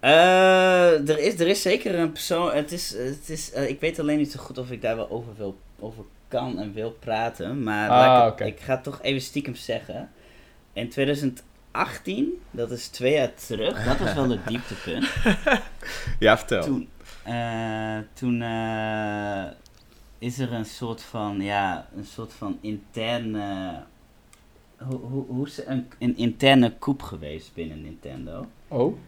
Er, 0.00 1.18
is, 1.18 1.40
er 1.40 1.46
is 1.48 1.62
zeker 1.62 1.98
een 1.98 2.12
persoon. 2.12 2.52
Het 2.52 2.72
is, 2.72 2.90
het 2.90 3.28
is, 3.28 3.52
ik 3.52 3.80
weet 3.80 3.98
alleen 3.98 4.18
niet 4.18 4.32
zo 4.32 4.40
goed 4.40 4.58
of 4.58 4.70
ik 4.70 4.82
daar 4.82 4.96
wel 4.96 5.10
over, 5.10 5.34
wil, 5.36 5.56
over 5.78 6.04
kan 6.28 6.58
en 6.58 6.72
wil 6.72 6.90
praten. 6.90 7.62
Maar 7.62 7.90
Ah, 7.90 8.46
ik, 8.46 8.60
ga 8.60 8.74
het 8.74 8.82
toch 8.82 8.98
even 9.02 9.20
stiekem 9.20 9.54
zeggen. 9.54 10.10
In 10.72 10.92
2018, 11.72 12.42
dat 12.50 12.70
is 12.70 12.88
twee 12.88 13.12
jaar 13.12 13.34
terug, 13.34 13.84
dat 13.84 13.98
was 13.98 14.14
wel 14.14 14.30
het 14.30 14.46
dieptepunt. 14.48 15.08
Ja, 16.18 16.38
vertel. 16.38 16.62
Toen, 16.64 16.88
eh, 17.22 17.98
toen 18.12 18.42
eh, 18.42 19.44
is 20.18 20.38
er 20.38 20.52
een 20.52 20.64
soort 20.64 21.02
van, 21.02 21.40
ja, 21.40 21.86
een 21.96 22.04
soort 22.04 22.32
van 22.32 22.58
interne 22.60 23.82
hoe, 24.78 24.98
hoe, 25.00 25.24
hoe 25.26 25.46
is 25.46 25.66
een, 25.66 25.88
een 25.98 26.16
interne 26.16 26.72
coup 26.78 27.02
geweest 27.02 27.54
binnen 27.54 27.82
Nintendo. 27.82 28.46
Oh? 28.68 28.98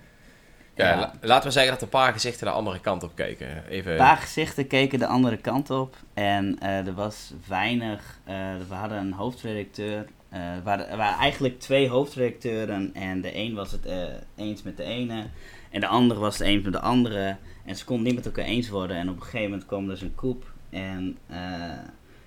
Ja, 0.75 0.89
Ja. 0.89 0.97
la- 0.99 1.12
laten 1.21 1.47
we 1.47 1.53
zeggen 1.53 1.73
dat 1.73 1.83
een 1.83 1.89
paar 1.89 2.12
gezichten 2.12 2.47
de 2.47 2.53
andere 2.53 2.81
kant 2.81 3.03
op 3.03 3.15
keken. 3.15 3.67
Even... 3.69 3.93
Een 3.93 3.99
paar 3.99 4.17
gezichten 4.17 4.67
keken 4.67 4.99
de 4.99 5.07
andere 5.07 5.37
kant 5.37 5.71
op 5.71 5.97
en 6.15 6.59
eh, 6.61 6.87
er 6.87 6.95
was 6.95 7.33
weinig. 7.49 8.19
eh, 8.25 8.35
we 8.69 8.75
hadden 8.75 8.99
een 8.99 9.12
hoofdredacteur. 9.12 10.07
Eh, 10.35 10.55
er, 10.55 10.62
waren, 10.62 10.89
er 10.89 10.97
waren 10.97 11.18
eigenlijk 11.18 11.61
twee 11.61 11.89
hoofdredacteuren 11.89 12.95
en 12.95 13.20
de 13.20 13.37
een 13.37 13.55
was 13.55 13.72
het 13.72 13.87
eh, 13.87 14.05
eens 14.37 14.62
met 14.62 14.76
de 14.76 14.82
ene 14.82 15.26
en 15.74 15.80
de 15.80 15.87
andere 15.87 16.20
was 16.20 16.39
het 16.39 16.47
eens 16.47 16.64
met 16.64 16.72
de 16.72 16.80
andere. 16.80 17.37
En 17.64 17.76
ze 17.76 17.85
konden 17.85 18.05
niet 18.05 18.14
met 18.14 18.26
elkaar 18.26 18.45
eens 18.45 18.68
worden 18.68 18.97
en 18.97 19.09
op 19.09 19.16
een 19.16 19.22
gegeven 19.22 19.51
moment 19.51 19.66
kwam 19.66 19.87
dus 19.87 20.01
een 20.01 20.14
koep 20.14 20.53
en 20.70 21.18
eh, 21.26 21.78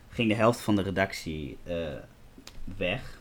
ging 0.10 0.30
de 0.30 0.36
helft 0.36 0.60
van 0.60 0.76
de 0.76 0.82
redactie 0.82 1.58
eh, 1.64 1.76
weg. 2.78 3.20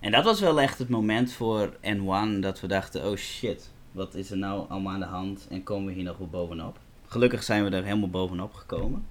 En 0.00 0.10
dat 0.10 0.24
was 0.24 0.40
wel 0.40 0.60
echt 0.60 0.78
het 0.78 0.88
moment 0.88 1.32
voor 1.32 1.76
N1 1.80 2.40
dat 2.40 2.60
we 2.60 2.66
dachten, 2.66 3.10
oh 3.10 3.16
shit, 3.16 3.70
wat 3.92 4.14
is 4.14 4.30
er 4.30 4.36
nou 4.36 4.68
allemaal 4.68 4.92
aan 4.92 5.00
de 5.00 5.06
hand 5.06 5.46
en 5.50 5.62
komen 5.62 5.86
we 5.86 5.92
hier 5.92 6.04
nog 6.04 6.18
wel 6.18 6.28
bovenop? 6.28 6.78
Gelukkig 7.06 7.42
zijn 7.42 7.64
we 7.64 7.76
er 7.76 7.84
helemaal 7.84 8.10
bovenop 8.10 8.54
gekomen. 8.54 9.06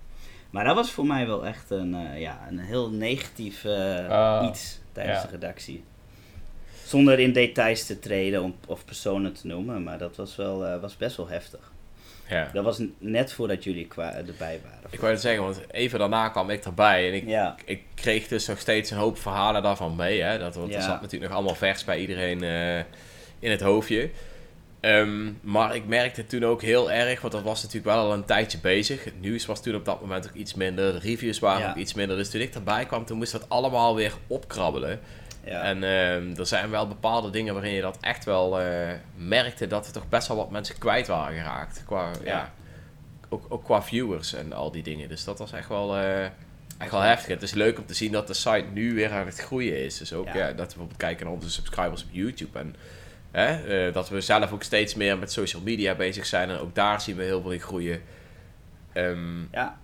Maar 0.52 0.66
dat 0.66 0.76
was 0.76 0.92
voor 0.92 1.06
mij 1.06 1.28
wel 1.28 1.46
echt 1.46 1.70
een, 1.70 1.96
eh, 1.96 2.20
ja, 2.22 2.46
een 2.50 2.60
heel 2.60 2.90
negatief 2.90 3.64
eh, 3.66 4.08
Ah, 4.10 4.48
iets 4.50 4.80
tijdens 4.92 5.18
ja. 5.18 5.26
de 5.26 5.32
redactie. 5.32 5.84
Zonder 6.86 7.20
in 7.20 7.34
details 7.34 7.86
te 7.86 8.00
treden 8.00 8.44
om, 8.44 8.56
of 8.68 8.86
personen 8.86 9.34
te 9.34 9.48
noemen, 9.48 9.84
maar 9.84 9.98
dat 9.98 10.16
was, 10.16 10.36
wel, 10.36 10.66
eh, 10.66 10.80
was 10.82 10.98
best 10.98 11.18
wel 11.18 11.28
heftig. 11.28 11.72
Ja. 12.30 12.50
Dat 12.54 12.64
was 12.64 12.82
net 12.98 13.34
voordat 13.34 13.64
jullie 13.64 13.88
kwa- 13.88 14.14
erbij 14.14 14.60
waren. 14.64 14.80
Ik 14.90 15.00
wou 15.00 15.12
het 15.12 15.22
zeggen, 15.22 15.44
want 15.44 15.62
even 15.72 16.00
daarna 16.00 16.30
kwam 16.30 16.50
ik 16.50 16.66
erbij 16.66 17.08
en 17.08 17.14
ik, 17.14 17.28
Ja, 17.28 17.56
ik 17.66 17.82
kreeg 17.94 18.28
dus 18.28 18.48
nog 18.48 18.60
steeds 18.60 18.92
een 18.92 18.98
hoop 18.98 19.18
verhalen 19.18 19.64
daarvan 19.64 19.96
mee. 19.96 20.22
Hè? 20.22 20.40
Dat, 20.40 20.56
want 20.56 20.70
Ja. 20.70 20.76
er 20.76 20.82
zat 20.82 21.02
natuurlijk 21.02 21.30
nog 21.32 21.40
allemaal 21.40 21.56
vers 21.58 21.84
bij 21.84 22.00
iedereen 22.00 22.44
eh, 22.44 22.78
in 23.40 23.52
het 23.52 23.62
hoofdje. 23.62 24.10
Ehm, 24.82 25.32
maar 25.42 25.76
ik 25.76 25.86
merkte 25.86 26.26
toen 26.26 26.44
ook 26.46 26.62
heel 26.62 26.92
erg, 26.92 27.22
want 27.22 27.34
dat 27.34 27.44
was 27.44 27.64
natuurlijk 27.64 27.96
wel 27.96 28.06
al 28.06 28.14
een 28.14 28.26
tijdje 28.26 28.58
bezig. 28.58 29.04
Het 29.04 29.22
nieuws 29.22 29.46
was 29.46 29.62
toen 29.62 29.76
op 29.76 29.86
dat 29.86 30.02
moment 30.02 30.28
ook 30.28 30.34
iets 30.36 30.54
minder, 30.54 30.94
de 30.94 31.00
reviews 31.00 31.40
waren 31.40 31.62
Ja. 31.62 31.70
ook 31.70 31.76
iets 31.76 31.94
minder. 31.94 32.18
Dus 32.18 32.30
toen 32.30 32.42
ik 32.42 32.54
erbij 32.54 32.86
kwam, 32.86 33.06
toen 33.06 33.18
moest 33.18 33.32
dat 33.32 33.50
allemaal 33.50 33.96
weer 33.96 34.14
opkrabbelen. 34.28 35.00
ja. 35.46 35.62
En 35.62 35.84
ehm, 35.84 36.40
er 36.40 36.46
zijn 36.46 36.70
wel 36.70 36.88
bepaalde 36.88 37.30
dingen 37.30 37.54
waarin 37.54 37.74
je 37.74 37.82
dat 37.82 37.98
echt 38.02 38.26
wel 38.26 38.60
eh, 38.62 38.90
merkte 39.16 39.68
dat 39.68 39.86
er 39.88 39.94
toch 39.94 40.10
best 40.10 40.28
wel 40.28 40.38
wat 40.38 40.52
mensen 40.52 40.78
kwijt 40.78 41.08
waren 41.08 41.38
geraakt. 41.38 41.84
Qua, 41.86 42.10
ja. 42.24 42.32
Ja. 42.32 42.54
ook, 43.30 43.46
ook 43.50 43.64
qua 43.64 43.82
viewers 43.84 44.34
en 44.34 44.54
al 44.54 44.72
die 44.72 44.84
dingen. 44.84 45.10
Dus 45.10 45.24
dat 45.24 45.40
was 45.40 45.52
echt 45.52 45.68
wel, 45.70 45.98
eh, 45.98 46.24
echt 46.78 46.92
wel 46.92 47.00
heftig. 47.02 47.28
Het 47.28 47.42
is 47.42 47.54
leuk 47.54 47.78
om 47.78 47.86
te 47.86 47.94
zien 47.94 48.12
dat 48.12 48.28
de 48.28 48.34
site 48.34 48.66
nu 48.74 48.94
weer 48.94 49.12
aan 49.12 49.26
het 49.26 49.40
groeien 49.40 49.84
is. 49.84 49.98
Dus 49.98 50.14
ook 50.14 50.26
Ja. 50.28 50.34
ja. 50.36 50.46
dat 50.48 50.56
we 50.58 50.66
bijvoorbeeld 50.66 50.98
kijken 50.98 51.26
naar 51.26 51.34
onze 51.36 51.50
subscribers 51.50 52.04
op 52.04 52.10
YouTube. 52.12 52.60
En 52.60 52.76
hè, 53.32 53.86
eh, 53.88 53.94
dat 53.94 54.10
we 54.10 54.22
zelf 54.22 54.52
ook 54.52 54.64
steeds 54.64 54.96
meer 54.96 55.18
met 55.18 55.32
social 55.32 55.62
media 55.62 55.96
bezig 55.96 56.26
zijn. 56.26 56.50
En 56.50 56.58
ook 56.58 56.76
daar 56.76 57.02
zien 57.02 57.16
we 57.16 57.24
heel 57.24 57.42
veel 57.42 57.52
in 57.52 57.60
groeien. 57.60 58.02
Ehm, 58.94 59.40
ja, 59.52 59.80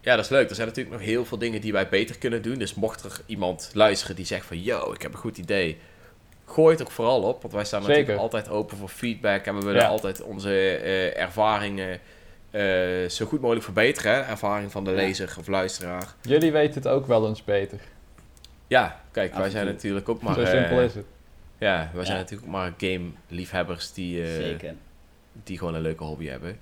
ja, 0.00 0.16
dat 0.16 0.24
is 0.24 0.30
leuk. 0.30 0.48
Er 0.48 0.54
zijn 0.54 0.68
natuurlijk 0.68 0.96
nog 0.96 1.04
heel 1.04 1.24
veel 1.24 1.38
dingen 1.38 1.60
die 1.60 1.72
wij 1.72 1.88
beter 1.88 2.18
kunnen 2.18 2.42
doen. 2.42 2.58
Dus 2.58 2.74
mocht 2.74 3.04
er 3.04 3.20
iemand 3.26 3.70
luisteren 3.74 4.16
die 4.16 4.24
zegt 4.26 4.46
van... 4.46 4.62
Yo, 4.62 4.92
ik 4.92 5.02
heb 5.02 5.12
een 5.12 5.18
goed 5.18 5.38
idee. 5.38 5.78
Gooi 6.46 6.72
het 6.76 6.82
ook 6.82 6.90
vooral 6.90 7.22
op. 7.22 7.42
Want 7.42 7.54
wij 7.54 7.64
staan 7.64 7.80
Zeker. 7.82 7.96
natuurlijk 7.98 8.22
altijd 8.22 8.48
open 8.48 8.76
voor 8.76 8.88
feedback. 8.88 9.44
En 9.44 9.54
we 9.58 9.64
willen 9.64 9.80
Ja. 9.80 9.88
altijd 9.88 10.22
onze 10.22 10.50
eh, 10.76 11.20
ervaringen 11.20 11.98
eh, 12.50 13.08
zo 13.08 13.26
goed 13.26 13.40
mogelijk 13.40 13.64
verbeteren. 13.64 14.14
Hè? 14.14 14.20
Ervaring 14.20 14.72
van 14.72 14.84
de 14.84 14.90
Ja. 14.90 14.96
lezer 14.96 15.34
of 15.38 15.46
luisteraar. 15.46 16.14
Jullie 16.22 16.52
weten 16.52 16.74
het 16.74 16.88
ook 16.88 17.06
wel 17.06 17.28
eens 17.28 17.44
beter. 17.44 17.78
Ja, 18.66 19.00
kijk, 19.10 19.32
Af 19.32 19.38
wij 19.38 19.50
zijn 19.50 19.66
natuurlijk 19.66 20.08
ook 20.08 20.22
maar... 20.22 20.34
Zo 20.34 20.44
simpel 20.44 20.80
is 20.80 20.94
het. 20.94 21.04
Ja, 21.58 21.90
wij 21.94 22.04
zijn 22.04 22.18
natuurlijk 22.18 22.50
maar 22.50 22.72
game-liefhebbers 22.78 23.92
die... 23.92 24.22
eh, 24.22 24.34
zeker. 24.34 24.74
die 25.32 25.58
gewoon 25.58 25.74
een 25.74 25.82
leuke 25.82 26.04
hobby 26.04 26.26
hebben. 26.26 26.58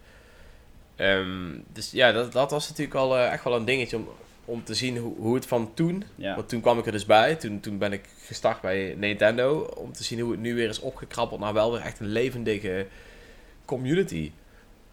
Ehm, 0.96 1.50
dus 1.72 1.90
ja, 1.90 2.12
dat, 2.12 2.32
dat 2.32 2.50
was 2.50 2.68
natuurlijk 2.68 2.96
al 2.96 3.16
eh, 3.16 3.32
echt 3.32 3.44
wel 3.44 3.56
een 3.56 3.64
dingetje 3.64 3.96
om, 3.96 4.08
om 4.44 4.64
te 4.64 4.74
zien 4.74 4.96
hoe, 4.96 5.16
hoe 5.16 5.34
het 5.34 5.46
van 5.46 5.74
toen... 5.74 6.04
Ja. 6.14 6.34
Want 6.34 6.48
toen 6.48 6.60
kwam 6.60 6.78
ik 6.78 6.86
er 6.86 6.92
dus 6.92 7.06
bij. 7.06 7.34
Toen, 7.36 7.60
toen 7.60 7.78
ben 7.78 7.92
ik 7.92 8.04
gestart 8.24 8.60
bij 8.60 8.94
Nintendo. 8.98 9.58
Om 9.60 9.92
te 9.92 10.04
zien 10.04 10.20
hoe 10.20 10.30
het 10.30 10.40
nu 10.40 10.54
weer 10.54 10.68
is 10.68 10.80
opgekrabbeld 10.80 11.40
naar 11.40 11.52
wel 11.52 11.72
weer 11.72 11.80
echt 11.80 12.00
een 12.00 12.06
levendige 12.06 12.86
community. 13.64 14.30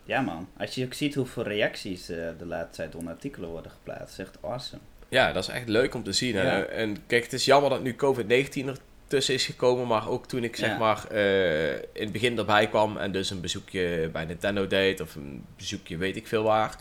ja 0.04 0.22
man, 0.22 0.47
als 0.58 0.76
je 0.76 0.86
ook 0.86 0.93
ziet 0.93 1.16
hoeveel 1.16 1.43
reacties 1.43 2.10
eh, 2.10 2.18
de 2.38 2.45
laatste 2.45 2.76
tijd 2.76 2.95
onder 2.95 3.14
artikelen 3.14 3.50
worden 3.50 3.72
geplaatst, 3.72 4.20
is 4.20 4.26
echt 4.26 4.38
awesome. 4.41 4.82
Ja, 5.10 5.32
dat 5.32 5.43
is 5.43 5.50
echt 5.50 5.68
leuk 5.68 5.93
om 5.93 6.04
te 6.04 6.12
zien. 6.12 6.34
Ja. 6.36 6.64
en 6.64 6.97
kijk, 7.08 7.24
het 7.24 7.34
is 7.34 7.45
jammer 7.45 7.70
dat 7.70 7.82
nu 7.82 7.95
COVID-19 7.95 8.66
ertussen 9.10 9.34
is 9.34 9.45
gekomen. 9.45 9.88
Maar 9.88 10.10
ook 10.10 10.28
toen 10.28 10.43
ik 10.43 10.55
zeg 10.55 10.70
Ja. 10.70 10.78
maar 10.78 11.07
eh, 11.12 11.74
in 11.74 11.82
het 11.93 12.12
begin 12.12 12.38
erbij 12.38 12.68
kwam. 12.68 12.97
En 12.97 13.12
dus 13.12 13.30
een 13.30 13.41
bezoekje 13.41 14.10
bij 14.12 14.26
Nintendo 14.26 14.68
deed. 14.68 15.01
Of 15.01 15.16
een 15.16 15.45
bezoekje 15.57 15.97
weet 15.97 16.16
ik 16.16 16.28
veel 16.28 16.43
waar. 16.43 16.76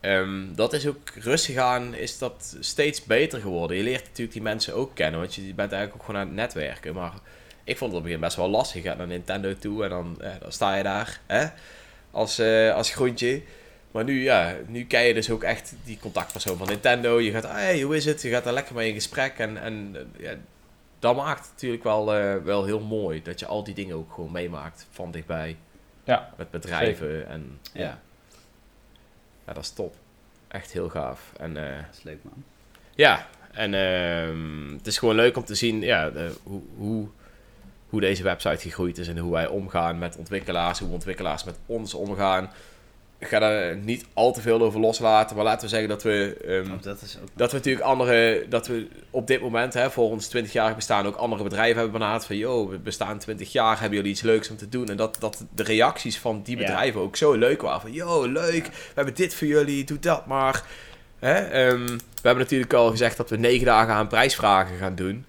Ehm, 0.00 0.54
dat 0.54 0.72
is 0.72 0.86
ook 0.86 1.10
rustig 1.14 1.56
aan, 1.56 1.94
is 1.94 2.18
dat 2.18 2.56
steeds 2.60 3.04
beter 3.04 3.40
geworden. 3.40 3.76
Je 3.76 3.82
leert 3.82 4.04
natuurlijk 4.04 4.32
die 4.32 4.42
mensen 4.42 4.74
ook 4.74 4.94
kennen. 4.94 5.20
Want 5.20 5.34
je 5.34 5.40
bent 5.42 5.72
eigenlijk 5.72 5.94
ook 5.94 6.04
gewoon 6.04 6.20
aan 6.20 6.26
het 6.26 6.36
netwerken. 6.36 6.94
Maar 6.94 7.12
ik 7.64 7.76
vond 7.76 7.90
het 7.90 7.90
op 7.90 7.92
het 7.92 8.02
begin 8.02 8.20
best 8.20 8.36
wel 8.36 8.48
lastig. 8.48 8.82
Je 8.82 8.88
gaat 8.88 8.98
naar 8.98 9.06
Nintendo 9.06 9.54
toe 9.58 9.84
en 9.84 9.90
dan, 9.90 10.16
eh, 10.20 10.30
dan 10.40 10.52
sta 10.52 10.76
je 10.76 10.82
daar. 10.82 11.20
Hè? 11.26 11.46
Als, 12.10 12.38
eh, 12.38 12.74
als 12.74 12.90
groentje. 12.90 13.42
Maar 13.90 14.04
nu, 14.04 14.22
ja, 14.22 14.56
nu 14.66 14.84
ken 14.84 15.02
je 15.02 15.14
dus 15.14 15.30
ook 15.30 15.42
echt 15.42 15.74
die 15.84 15.98
contactpersoon 16.00 16.56
van 16.56 16.66
Nintendo. 16.66 17.20
Je 17.20 17.30
gaat, 17.30 17.44
ah, 17.44 17.52
hey, 17.52 17.80
hoe 17.80 17.96
is 17.96 18.04
het? 18.04 18.22
Je 18.22 18.30
gaat 18.30 18.44
daar 18.44 18.52
lekker 18.52 18.74
mee 18.74 18.88
in 18.88 18.94
gesprek. 18.94 19.38
En, 19.38 19.56
en 19.62 19.96
ja, 20.18 20.34
dat 20.98 21.16
maakt 21.16 21.40
het 21.40 21.50
natuurlijk 21.50 21.82
wel, 21.82 22.14
eh, 22.14 22.36
wel 22.36 22.64
heel 22.64 22.80
mooi. 22.80 23.22
Dat 23.22 23.40
je 23.40 23.46
al 23.46 23.64
die 23.64 23.74
dingen 23.74 23.96
ook 23.96 24.12
gewoon 24.12 24.32
meemaakt 24.32 24.86
van 24.90 25.10
dichtbij. 25.10 25.56
Ja, 26.04 26.34
Met 26.36 26.50
bedrijven. 26.50 27.28
En 27.28 27.58
ja. 27.72 27.80
Ja. 27.82 27.98
ja. 29.46 29.52
dat 29.52 29.62
is 29.62 29.70
top. 29.70 29.94
Echt 30.48 30.72
heel 30.72 30.88
gaaf. 30.88 31.32
En 31.36 31.56
eh, 31.56 31.76
Dat 31.76 31.96
is 31.96 32.02
leuk 32.02 32.24
man. 32.24 32.44
ja, 32.94 33.26
en 33.52 33.74
ehm, 33.74 34.72
het 34.72 34.86
is 34.86 34.98
gewoon 34.98 35.14
leuk 35.14 35.36
om 35.36 35.44
te 35.44 35.54
zien 35.54 35.80
ja, 35.80 36.10
de, 36.10 36.32
hoe, 36.42 36.62
hoe, 36.76 37.08
hoe 37.88 38.00
deze 38.00 38.22
website 38.22 38.58
gegroeid 38.58 38.98
is 38.98 39.08
en 39.08 39.18
hoe 39.18 39.32
wij 39.32 39.46
omgaan 39.46 39.98
met 39.98 40.16
ontwikkelaars, 40.16 40.78
hoe 40.78 40.92
ontwikkelaars 40.92 41.44
met 41.44 41.58
ons 41.66 41.94
omgaan. 41.94 42.50
Ik 43.20 43.26
ga 43.28 43.38
daar 43.38 43.76
niet 43.76 44.04
al 44.14 44.32
te 44.32 44.40
veel 44.40 44.60
over 44.60 44.80
loslaten, 44.80 45.36
maar 45.36 45.44
laten 45.44 45.60
we 45.62 45.68
zeggen 45.68 45.88
dat 45.88 46.02
we, 46.02 46.36
ehm, 46.46 46.68
Want 46.68 46.82
dat 46.82 47.02
is 47.02 47.18
ook 47.22 47.28
dat 47.34 47.50
we 47.50 47.56
natuurlijk 47.56 47.84
andere, 47.84 48.46
dat 48.48 48.66
we 48.66 48.88
op 49.10 49.26
dit 49.26 49.40
moment 49.40 49.74
hè, 49.74 49.90
voor 49.90 50.10
ons 50.10 50.28
20-jarig 50.36 50.76
bestaan 50.76 51.06
ook 51.06 51.16
andere 51.16 51.42
bedrijven 51.42 51.74
hebben 51.80 51.98
benaderd 51.98 52.24
van, 52.24 52.36
yo, 52.36 52.68
we 52.68 52.78
bestaan 52.78 53.18
20 53.18 53.52
jaar, 53.52 53.80
hebben 53.80 53.96
jullie 53.98 54.12
iets 54.12 54.22
leuks 54.22 54.50
om 54.50 54.56
te 54.56 54.68
doen? 54.68 54.88
En 54.88 54.96
dat, 54.96 55.16
dat 55.20 55.44
de 55.54 55.62
reacties 55.62 56.18
van 56.18 56.40
die 56.42 56.56
Ja. 56.56 56.62
bedrijven 56.66 57.00
ook 57.00 57.16
zo 57.16 57.32
leuk 57.32 57.62
waren 57.62 57.80
van, 57.80 57.92
yo, 57.92 58.26
leuk, 58.26 58.64
we 58.66 58.92
hebben 58.94 59.14
dit 59.14 59.34
voor 59.34 59.46
jullie, 59.46 59.84
doe 59.84 59.98
dat 59.98 60.26
maar. 60.26 60.62
Hè? 61.18 61.34
ehm, 61.34 61.86
we 61.86 62.26
hebben 62.28 62.42
natuurlijk 62.44 62.72
al 62.72 62.90
gezegd 62.90 63.16
dat 63.16 63.30
we 63.30 63.36
negen 63.36 63.66
dagen 63.66 63.94
aan 63.94 64.08
prijsvragen 64.08 64.76
gaan 64.78 64.94
doen. 64.94 65.24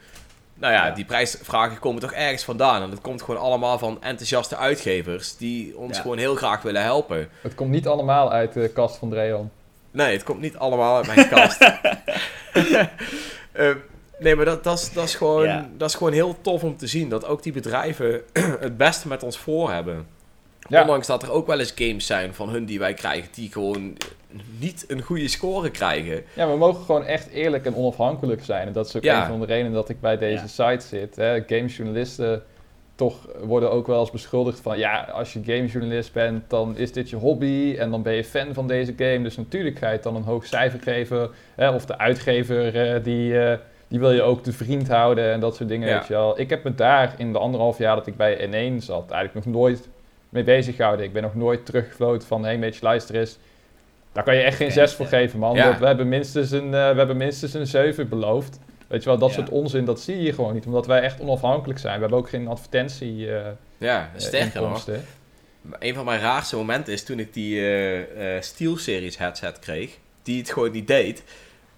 Nou 0.60 0.74
ja, 0.74 0.86
Ja. 0.86 0.94
die 0.94 1.06
prijsvragen 1.06 1.80
komen 1.80 2.02
toch 2.02 2.12
ergens 2.14 2.44
vandaan. 2.44 2.82
En 2.82 2.90
dat 2.90 3.02
komt 3.02 3.22
gewoon 3.22 3.42
allemaal 3.42 3.78
van 3.78 3.98
enthousiaste 4.02 4.56
uitgevers 4.58 5.38
die 5.38 5.78
ons 5.78 5.96
Ja. 5.96 6.02
gewoon 6.02 6.18
heel 6.18 6.36
graag 6.36 6.62
willen 6.62 6.84
helpen. 6.84 7.30
het 7.42 7.56
komt 7.56 7.70
niet 7.72 7.88
allemaal 7.88 8.32
uit 8.32 8.54
de 8.54 8.70
kast 8.74 8.98
van 8.98 9.10
Dreon. 9.10 9.52
Nee, 9.92 10.12
het 10.14 10.24
komt 10.24 10.42
niet 10.42 10.58
allemaal 10.58 10.96
uit 10.96 11.08
mijn 11.16 11.30
kast. 11.30 11.58
Eh, 13.52 13.72
nee, 14.20 14.36
maar 14.36 14.46
dat, 14.46 14.64
dat, 14.64 14.80
is, 14.80 14.94
dat, 14.94 15.04
is 15.04 15.16
gewoon, 15.16 15.44
Ja. 15.46 15.70
dat 15.78 15.90
is 15.90 15.96
gewoon 15.96 16.14
heel 16.14 16.36
tof 16.42 16.64
om 16.64 16.78
te 16.78 16.88
zien. 16.88 17.10
Dat 17.10 17.26
ook 17.26 17.44
die 17.44 17.54
bedrijven 17.54 18.22
het 18.60 18.78
beste 18.78 19.08
met 19.08 19.24
ons 19.24 19.38
voor 19.38 19.72
hebben. 19.72 20.08
Ja. 20.70 20.82
Ondanks 20.82 21.08
dat 21.08 21.24
er 21.24 21.32
ook 21.32 21.48
wel 21.48 21.60
eens 21.60 21.74
games 21.76 22.06
zijn 22.06 22.34
van 22.34 22.50
hun 22.50 22.66
die 22.66 22.80
wij 22.80 22.94
krijgen... 22.94 23.30
die 23.34 23.52
gewoon 23.52 23.98
niet 24.60 24.86
een 24.88 25.02
goede 25.02 25.28
score 25.28 25.72
krijgen. 25.72 26.24
Ja, 26.36 26.50
we 26.52 26.58
mogen 26.58 26.86
gewoon 26.86 27.06
echt 27.06 27.30
eerlijk 27.30 27.66
en 27.66 27.76
onafhankelijk 27.76 28.44
zijn. 28.44 28.68
En 28.68 28.74
dat 28.74 28.88
is 28.88 28.96
ook 28.96 29.04
Ja. 29.04 29.22
een 29.22 29.28
van 29.28 29.40
de 29.40 29.46
redenen 29.46 29.72
dat 29.74 29.90
ik 29.90 30.02
bij 30.02 30.18
deze 30.18 30.42
Ja. 30.42 30.48
site 30.72 30.88
zit. 30.88 31.16
Hè. 31.16 31.44
Gamejournalisten 31.48 32.44
toch 32.96 33.28
worden 33.42 33.72
ook 33.72 33.88
wel 33.88 34.00
eens 34.00 34.12
beschuldigd 34.12 34.60
van... 34.60 34.78
ja, 34.78 35.02
als 35.14 35.34
je 35.34 35.40
gamejournalist 35.46 36.14
bent, 36.14 36.50
dan 36.50 36.78
is 36.78 36.92
dit 36.92 37.10
je 37.10 37.16
hobby... 37.16 37.76
en 37.78 37.92
dan 37.92 38.02
ben 38.02 38.14
je 38.14 38.24
fan 38.24 38.54
van 38.54 38.68
deze 38.68 38.94
game. 38.98 39.22
Dus 39.22 39.38
natuurlijk 39.38 39.78
ga 39.78 39.88
je 39.88 39.94
het 39.94 40.04
dan 40.04 40.16
een 40.16 40.24
hoog 40.24 40.46
cijfer 40.46 40.80
geven. 40.82 41.30
Hè. 41.56 41.70
Of 41.70 41.86
de 41.86 41.98
uitgever, 41.98 42.76
eh, 42.96 43.04
die, 43.04 43.40
eh, 43.40 43.58
die 43.88 44.00
wil 44.00 44.12
je 44.12 44.22
ook 44.22 44.44
te 44.44 44.54
vriend 44.54 44.88
houden 44.88 45.32
en 45.32 45.40
dat 45.40 45.56
soort 45.56 45.70
dingen. 45.70 45.88
Ja. 45.88 45.98
Weet 45.98 46.08
je 46.08 46.14
wel. 46.14 46.40
Ik 46.40 46.50
heb 46.50 46.64
me 46.64 46.76
daar 46.76 47.14
in 47.18 47.32
de 47.34 47.40
anderhalf 47.40 47.78
jaar 47.78 47.96
dat 47.96 48.08
ik 48.08 48.18
bij 48.18 48.48
N1 48.48 48.82
zat... 48.82 49.12
eigenlijk 49.12 49.46
nog 49.46 49.56
nooit 49.56 49.90
mee 50.30 50.44
bezig 50.44 50.76
gehouden. 50.76 51.06
Ik 51.06 51.14
ben 51.14 51.22
nog 51.24 51.36
nooit 51.36 51.66
teruggefloten 51.66 52.28
van... 52.28 52.42
hé, 52.42 52.48
hey, 52.50 52.60
beetje 52.60 52.84
luister 52.86 53.16
eens... 53.16 53.38
Daar 54.12 54.24
kan 54.24 54.36
je 54.36 54.42
echt 54.42 54.58
geen 54.58 54.68
Oké, 54.68 54.76
6 54.76 54.94
voor 54.94 55.06
ja. 55.06 55.12
geven, 55.18 55.40
man. 55.40 55.56
Ja. 55.56 55.80
We, 55.80 55.86
hebben 55.86 56.08
minstens 56.10 56.52
een, 56.52 56.74
eh, 56.74 56.92
we 56.92 56.98
hebben 56.98 57.18
minstens 57.18 57.54
een 57.54 57.68
7 57.68 58.10
beloofd. 58.10 58.60
Weet 58.88 59.04
je 59.04 59.10
wel, 59.10 59.18
dat 59.18 59.30
Ja. 59.30 59.36
soort 59.36 59.50
onzin, 59.50 59.86
dat 59.86 60.02
zie 60.02 60.22
je 60.22 60.34
gewoon 60.34 60.54
niet. 60.54 60.66
Omdat 60.66 60.88
wij 60.88 61.02
echt 61.02 61.20
onafhankelijk 61.22 61.80
zijn. 61.80 61.94
We 61.94 62.00
hebben 62.00 62.18
ook 62.18 62.30
geen 62.30 62.48
advertentie 62.48 63.32
eh 63.36 63.48
Ja, 63.78 64.10
sterker 64.16 64.62
nog. 64.62 64.88
Een 65.80 65.94
van 65.94 66.06
mijn 66.06 66.20
raarste 66.20 66.56
momenten 66.56 66.94
is 66.94 67.04
toen 67.04 67.20
ik 67.20 67.34
die 67.34 67.60
eh 67.60 68.36
eh 68.36 68.42
SteelSeries 68.42 69.18
headset 69.18 69.60
kreeg. 69.60 69.98
Die 70.24 70.38
het 70.40 70.52
gewoon 70.52 70.72
niet 70.72 70.88
deed. 70.88 71.24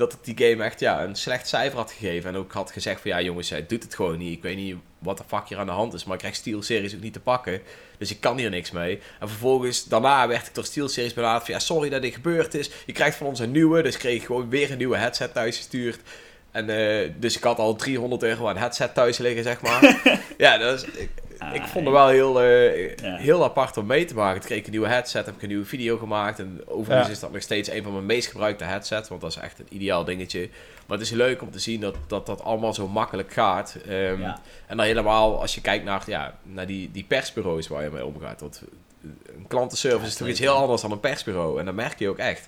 Dat 0.01 0.13
ik 0.13 0.35
die 0.35 0.49
game 0.49 0.63
echt 0.63 0.79
ja, 0.79 1.03
een 1.03 1.15
slecht 1.15 1.47
cijfer 1.47 1.77
had 1.77 1.91
gegeven. 1.91 2.29
En 2.29 2.35
ook 2.35 2.51
had 2.51 2.71
gezegd 2.71 3.01
van 3.01 3.11
ja 3.11 3.21
jongens, 3.21 3.49
hij 3.49 3.65
doet 3.65 3.83
het 3.83 3.95
gewoon 3.95 4.17
niet. 4.17 4.37
Ik 4.37 4.43
weet 4.43 4.55
niet 4.55 4.75
wat 4.99 5.17
de 5.17 5.23
fuck 5.27 5.47
hier 5.47 5.57
aan 5.57 5.65
de 5.65 5.71
hand 5.71 5.93
is. 5.93 6.03
Maar 6.03 6.13
ik 6.13 6.19
krijg 6.19 6.35
Steel 6.35 6.61
Series 6.61 6.95
ook 6.95 7.01
niet 7.01 7.13
te 7.13 7.19
pakken. 7.19 7.61
Dus 7.97 8.11
ik 8.11 8.19
kan 8.19 8.37
hier 8.37 8.49
niks 8.49 8.71
mee. 8.71 8.99
En 9.19 9.29
vervolgens, 9.29 9.85
daarna 9.85 10.27
werd 10.27 10.47
ik 10.47 10.55
door 10.55 10.65
Steel 10.65 10.89
Series 10.89 11.13
benaderd 11.13 11.45
van 11.45 11.53
ja, 11.53 11.59
sorry 11.59 11.89
dat 11.89 12.01
dit 12.01 12.13
gebeurd 12.13 12.53
is. 12.53 12.69
Je 12.85 12.93
krijgt 12.93 13.17
van 13.17 13.27
ons 13.27 13.39
een 13.39 13.51
nieuwe. 13.51 13.81
Dus 13.81 13.97
kreeg 13.97 14.15
ik 14.15 14.25
gewoon 14.25 14.49
weer 14.49 14.71
een 14.71 14.77
nieuwe 14.77 14.97
headset 14.97 15.33
thuis 15.33 15.57
gestuurd. 15.57 15.99
En 16.51 16.69
uh, 16.69 17.09
dus 17.17 17.37
ik 17.37 17.43
had 17.43 17.57
al 17.57 17.75
300 17.75 18.23
euro 18.23 18.47
aan 18.47 18.57
headset 18.57 18.93
thuis 18.93 19.17
liggen, 19.17 19.43
zeg 19.43 19.61
maar. 19.61 20.01
ja, 20.37 20.57
dat 20.57 20.83
is, 20.83 20.83
ik 20.83 21.09
vond 21.63 21.85
het 21.85 21.93
wel 21.93 22.07
heel, 22.07 22.43
uh, 22.43 22.97
heel 23.03 23.43
apart 23.43 23.77
om 23.77 23.85
mee 23.85 24.05
te 24.05 24.15
maken. 24.15 24.39
Toen 24.39 24.47
kreeg 24.47 24.59
ik 24.59 24.65
een 24.65 24.71
nieuwe 24.71 24.87
headset, 24.87 25.25
heb 25.25 25.35
ik 25.35 25.41
een 25.41 25.47
nieuwe 25.47 25.65
video 25.65 25.97
gemaakt. 25.97 26.39
En 26.39 26.61
overigens 26.65 27.09
is 27.09 27.19
dat 27.19 27.31
nog 27.31 27.41
steeds 27.41 27.69
een 27.69 27.83
van 27.83 27.93
mijn 27.93 28.05
meest 28.05 28.29
gebruikte 28.29 28.63
headsets. 28.63 29.09
Want 29.09 29.21
dat 29.21 29.31
is 29.31 29.37
echt 29.37 29.59
een 29.59 29.67
ideaal 29.69 30.03
dingetje. 30.03 30.49
Maar 30.87 30.97
het 30.97 31.07
is 31.07 31.13
leuk 31.13 31.41
om 31.41 31.51
te 31.51 31.59
zien 31.59 31.79
dat 31.79 31.95
dat, 32.07 32.25
dat 32.25 32.43
allemaal 32.43 32.73
zo 32.73 32.87
makkelijk 32.87 33.33
gaat. 33.33 33.77
Um, 33.89 34.23
En 34.67 34.77
dan 34.77 34.85
helemaal 34.85 35.41
als 35.41 35.55
je 35.55 35.61
kijkt 35.61 35.85
naar, 35.85 36.03
ja, 36.05 36.37
naar 36.43 36.67
die, 36.67 36.91
die 36.91 37.03
persbureaus 37.03 37.67
waar 37.67 37.83
je 37.83 37.89
mee 37.89 38.05
omgaat. 38.05 38.41
Want 38.41 38.61
een 39.03 39.47
klantenservice 39.47 40.07
is 40.07 40.15
toch 40.15 40.27
iets 40.27 40.39
heel 40.39 40.55
anders 40.55 40.81
dan 40.81 40.91
een 40.91 40.99
persbureau. 40.99 41.59
En 41.59 41.65
dat 41.65 41.75
merk 41.75 41.99
je 41.99 42.09
ook 42.09 42.17
echt 42.17 42.47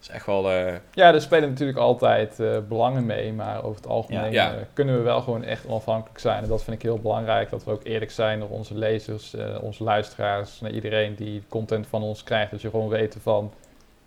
is 0.00 0.08
echt 0.08 0.26
wel... 0.26 0.52
Uh... 0.52 0.74
Ja, 0.92 1.14
er 1.14 1.20
spelen 1.20 1.48
natuurlijk 1.48 1.78
altijd 1.78 2.40
uh, 2.40 2.58
belangen 2.68 3.06
mee, 3.06 3.32
maar 3.32 3.64
over 3.64 3.76
het 3.76 3.90
algemeen 3.90 4.32
ja. 4.32 4.54
Uh, 4.54 4.60
kunnen 4.72 4.96
we 4.96 5.02
wel 5.02 5.20
gewoon 5.20 5.44
echt 5.44 5.66
onafhankelijk 5.66 6.18
zijn. 6.18 6.42
En 6.42 6.48
dat 6.48 6.64
vind 6.64 6.76
ik 6.76 6.82
heel 6.82 6.98
belangrijk, 6.98 7.50
dat 7.50 7.64
we 7.64 7.70
ook 7.70 7.84
eerlijk 7.84 8.10
zijn 8.10 8.38
naar 8.38 8.48
onze 8.48 8.78
lezers, 8.78 9.34
onze 9.60 9.84
luisteraars, 9.84 10.60
naar 10.60 10.70
iedereen 10.70 11.14
die 11.14 11.42
content 11.48 11.86
van 11.86 12.02
ons 12.02 12.22
krijgt. 12.22 12.50
Dat 12.50 12.60
je 12.60 12.70
gewoon 12.70 12.88
weet 12.88 13.16
van, 13.22 13.52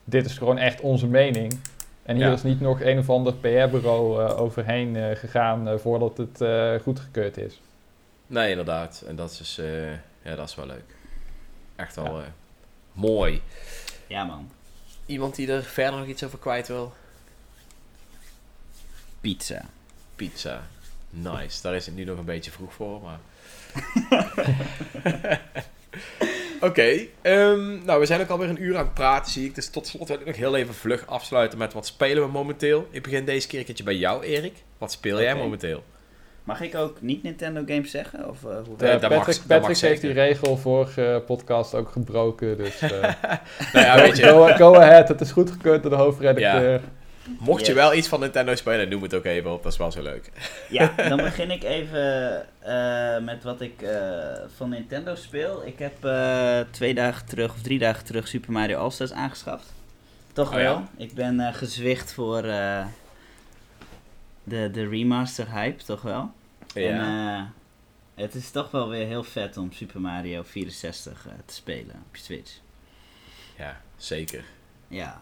dit 0.04 0.26
is 0.26 0.38
gewoon 0.38 0.58
echt 0.58 0.82
onze 0.82 1.08
mening. 1.08 1.60
En 2.04 2.16
hier 2.16 2.32
is 2.32 2.44
niet 2.44 2.62
nog 2.62 2.82
een 2.82 2.98
of 2.98 3.10
ander 3.10 3.34
PR-bureau 3.34 4.20
overheen 4.20 5.18
gegaan 5.18 5.80
voordat 5.80 6.18
het 6.18 6.44
goedgekeurd 6.82 7.38
is. 7.38 7.62
Nee, 8.28 8.50
inderdaad. 8.50 9.04
En 9.08 9.16
dat 9.16 9.30
is, 9.42 9.62
ja, 10.22 10.36
dat 10.36 10.50
is 10.50 10.56
wel 10.56 10.66
leuk. 10.66 10.96
Echt 11.76 11.96
wel 11.96 12.22
mooi. 12.94 13.42
Ja, 14.08 14.24
man. 14.24 14.50
Iemand 15.12 15.36
die 15.36 15.52
er 15.52 15.64
verder 15.64 16.00
nog 16.00 16.08
iets 16.08 16.24
over 16.24 16.40
kwijt 16.40 16.68
wil? 16.68 16.94
Pizza. 19.22 19.66
Pizza. 20.16 20.68
Nice. 21.10 21.62
Daar 21.62 21.76
is 21.76 21.86
het 21.86 21.96
nu 21.96 22.04
nog 22.04 22.18
een 22.18 22.26
beetje 22.26 22.52
vroeg 22.52 22.74
voor, 22.74 23.02
maar... 23.02 23.20
Oké, 26.62 27.06
ehm, 27.22 27.86
nou 27.86 28.00
we 28.00 28.06
zijn 28.06 28.22
ook 28.22 28.30
alweer 28.30 28.50
een 28.50 28.64
uur 28.64 28.78
aan 28.78 28.86
het 28.86 28.94
praten 28.94 29.32
zie 29.32 29.46
ik. 29.46 29.56
Dus 29.56 29.70
tot 29.70 29.88
slot 29.88 30.08
wil 30.08 30.20
ik 30.20 30.26
nog 30.26 30.36
heel 30.36 30.56
even 30.56 30.74
vlug 30.74 31.08
afsluiten 31.08 31.58
met 31.58 31.74
wat 31.74 31.86
spelen 31.86 32.24
we 32.24 32.30
momenteel. 32.30 32.88
Ik 32.92 33.04
begin 33.04 33.26
deze 33.26 33.48
keer 33.48 33.60
een 33.60 33.66
keertje 33.66 33.84
bij 33.84 33.96
jou 33.96 34.24
Erik. 34.24 34.64
Wat 34.78 34.92
speel 34.92 35.22
jij 35.22 35.36
momenteel? 35.36 35.84
Mag 36.44 36.62
ik 36.62 36.76
ook 36.76 37.02
niet 37.02 37.24
Nintendo 37.24 37.64
games 37.66 37.92
zeggen? 37.92 38.30
Of, 38.30 38.44
uh, 38.44 38.50
hoe 38.52 38.76
uh, 38.82 39.00
Patrick, 39.00 39.40
Patrick 39.48 39.78
heeft 39.78 40.02
die 40.02 40.12
regel 40.12 40.58
vorige 40.58 41.24
podcast 41.26 41.76
ook 41.76 41.90
gebroken. 41.92 42.58
Dus 42.58 42.82
uh, 42.82 42.90
nou 43.74 43.86
ja, 43.86 43.96
weet 43.96 44.18
je. 44.18 44.28
Go, 44.28 44.48
go, 44.48 44.76
ahead, 44.76 45.08
het 45.08 45.22
is 45.22 45.32
goedgekeurd 45.32 45.82
door 45.82 45.92
de 45.92 45.98
hoofdredacteur. 45.98 46.72
Ja. 46.72 46.80
Mocht 47.40 47.66
je 47.66 47.74
wel 47.74 47.94
iets 47.94 48.08
van 48.08 48.20
Nintendo 48.20 48.56
spelen, 48.56 48.90
noem 48.90 49.02
het 49.02 49.14
ook 49.14 49.26
even 49.26 49.52
op. 49.52 49.64
Dat 49.64 49.72
is 49.72 49.78
wel 49.78 49.92
zo 49.92 50.02
leuk. 50.02 50.32
Ja, 50.70 50.94
dan 50.96 51.18
begin 51.30 51.52
ik 51.52 51.64
even 51.64 52.46
met 53.26 53.44
wat 53.44 53.62
ik 53.62 53.86
van 54.56 54.70
Nintendo 54.70 55.16
speel. 55.16 55.66
Ik 55.66 55.80
heb 55.80 55.94
twee 56.72 56.94
dagen 56.94 57.26
terug 57.26 57.54
of 57.54 57.62
drie 57.62 57.80
dagen 57.80 58.06
terug 58.06 58.28
Super 58.28 58.52
Mario 58.52 58.78
All-Stars 58.78 59.12
aangeschaft. 59.12 59.74
Toch 60.34 60.50
oh, 60.50 60.56
wel. 60.56 60.64
Ja? 60.64 60.88
Ik 60.98 61.14
ben 61.14 61.54
gezwicht 61.54 62.14
voor 62.14 62.44
de, 64.44 64.70
de 64.72 64.88
remaster 64.88 65.52
hype, 65.52 65.84
toch 65.84 66.02
wel? 66.02 66.32
Ja. 66.74 66.82
En 66.82 67.42
uh, 67.42 67.50
het 68.24 68.36
is 68.36 68.52
toch 68.52 68.72
wel 68.72 68.90
weer 68.90 69.08
heel 69.08 69.24
vet 69.24 69.58
om 69.58 69.72
Super 69.72 70.02
Mario 70.02 70.44
64 70.44 71.26
uh, 71.26 71.32
eh, 71.32 71.40
te 71.46 71.54
spelen 71.54 71.96
op 72.08 72.16
je 72.16 72.22
Switch. 72.22 72.60
Ja, 73.58 73.82
zeker. 73.98 74.44
Ja. 74.88 75.22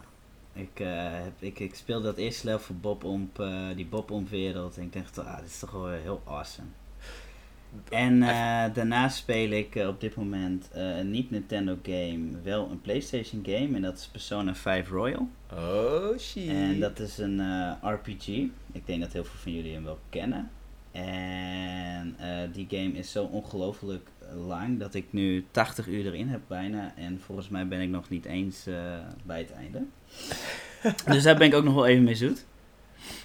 Ik, 0.52 0.80
uh, 0.80 1.12
heb, 1.12 1.32
ik, 1.38 1.58
ik 1.58 1.74
speel 1.74 2.00
dat 2.00 2.16
eerste 2.16 2.46
level 2.46 2.60
voor 2.60 2.76
Bob 2.76 3.04
Omp, 3.04 3.42
die 3.74 3.86
Bob 3.86 4.10
Omp 4.10 4.28
wereld. 4.28 4.76
En 4.76 4.82
ik 4.82 4.92
denk, 4.92 5.06
ah, 5.16 5.36
dit 5.36 5.46
is 5.46 5.58
toch 5.58 5.70
wel 5.70 5.88
heel 5.88 6.22
awesome. 6.26 6.68
En 7.88 8.16
uh, 8.16 8.64
daarnaast 8.72 9.16
speel 9.16 9.50
ik 9.50 9.74
uh, 9.74 9.88
op 9.88 10.00
dit 10.00 10.16
moment 10.16 10.70
uh, 10.76 10.96
een 10.98 11.10
niet 11.10 11.30
Nintendo 11.30 11.78
game, 11.82 12.28
wel 12.42 12.70
een 12.70 12.80
PlayStation 12.80 13.42
game. 13.44 13.76
En 13.76 13.82
dat 13.82 13.96
is 13.96 14.06
Persona 14.06 14.54
5 14.54 14.88
Royal. 14.88 15.28
Oh 15.52 16.18
shit. 16.18 16.48
En 16.48 16.80
dat 16.80 16.98
is 16.98 17.18
een 17.18 17.40
RPG. 17.82 18.26
Ik 18.72 18.86
denk 18.86 19.00
dat 19.00 19.12
heel 19.12 19.24
veel 19.24 19.40
van 19.40 19.52
jullie 19.52 19.72
hem 19.72 19.84
wel 19.84 19.98
kennen. 20.08 20.50
En 20.92 22.16
die 22.52 22.66
game 22.70 22.92
is 22.92 23.12
zo 23.12 23.24
ongelooflijk 23.24 24.08
lang 24.46 24.78
dat 24.78 24.94
ik 24.94 25.06
nu 25.10 25.46
80 25.50 25.86
uur 25.86 26.06
erin 26.06 26.28
heb 26.28 26.40
bijna. 26.46 26.92
En 26.96 27.20
volgens 27.24 27.48
mij 27.48 27.68
ben 27.68 27.80
ik 27.80 27.88
nog 27.88 28.08
niet 28.08 28.24
eens 28.24 28.64
bij 29.24 29.38
het 29.38 29.52
einde. 29.52 29.84
dus 31.12 31.22
daar 31.22 31.36
ben 31.36 31.46
ik 31.46 31.54
ook 31.54 31.64
nog 31.64 31.74
wel 31.74 31.86
even 31.86 32.04
mee 32.04 32.14
zoet. 32.14 32.44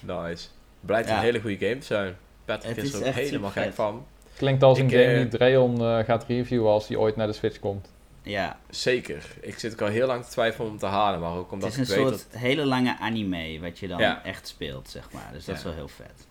Nice. 0.00 0.48
Blijkt 0.80 1.08
ja. 1.08 1.16
een 1.16 1.22
hele 1.22 1.40
goede 1.40 1.66
game 1.66 1.78
te 1.78 1.86
zijn. 1.86 2.14
Patrick 2.44 2.76
is 2.76 2.92
er 2.92 3.06
ook 3.06 3.14
helemaal 3.14 3.50
gek 3.50 3.72
van. 3.72 4.06
Klinkt 4.36 4.62
als 4.62 4.78
een 4.78 4.90
game 4.90 5.14
die 5.14 5.24
uh, 5.24 5.30
Dreon 5.30 5.82
uh, 5.82 5.98
gaat 5.98 6.24
reviewen 6.24 6.70
als 6.70 6.88
hij 6.88 6.96
ooit 6.96 7.16
naar 7.16 7.26
de 7.26 7.32
Switch 7.32 7.58
komt. 7.58 7.92
Ja. 8.22 8.58
Zeker. 8.70 9.24
Ik 9.40 9.58
zit 9.58 9.72
ook 9.72 9.80
al 9.80 9.88
heel 9.88 10.06
lang 10.06 10.24
te 10.24 10.30
twijfelen 10.30 10.70
om 10.70 10.78
te 10.78 10.86
halen, 10.86 11.20
maar 11.20 11.32
ook 11.32 11.52
omdat 11.52 11.68
ik 11.68 11.76
weet 11.76 11.88
Het 11.88 11.96
is 11.96 12.04
een 12.04 12.18
soort 12.18 12.36
hele 12.36 12.64
lange 12.64 12.98
anime 12.98 13.60
wat 13.60 13.78
je 13.78 13.88
dan 13.88 14.00
echt 14.00 14.48
speelt, 14.48 14.88
zeg 14.88 15.12
maar. 15.12 15.28
Dus 15.32 15.44
dat 15.44 15.56
is 15.56 15.62
wel 15.62 15.72
heel 15.72 15.88
vet. 15.88 16.26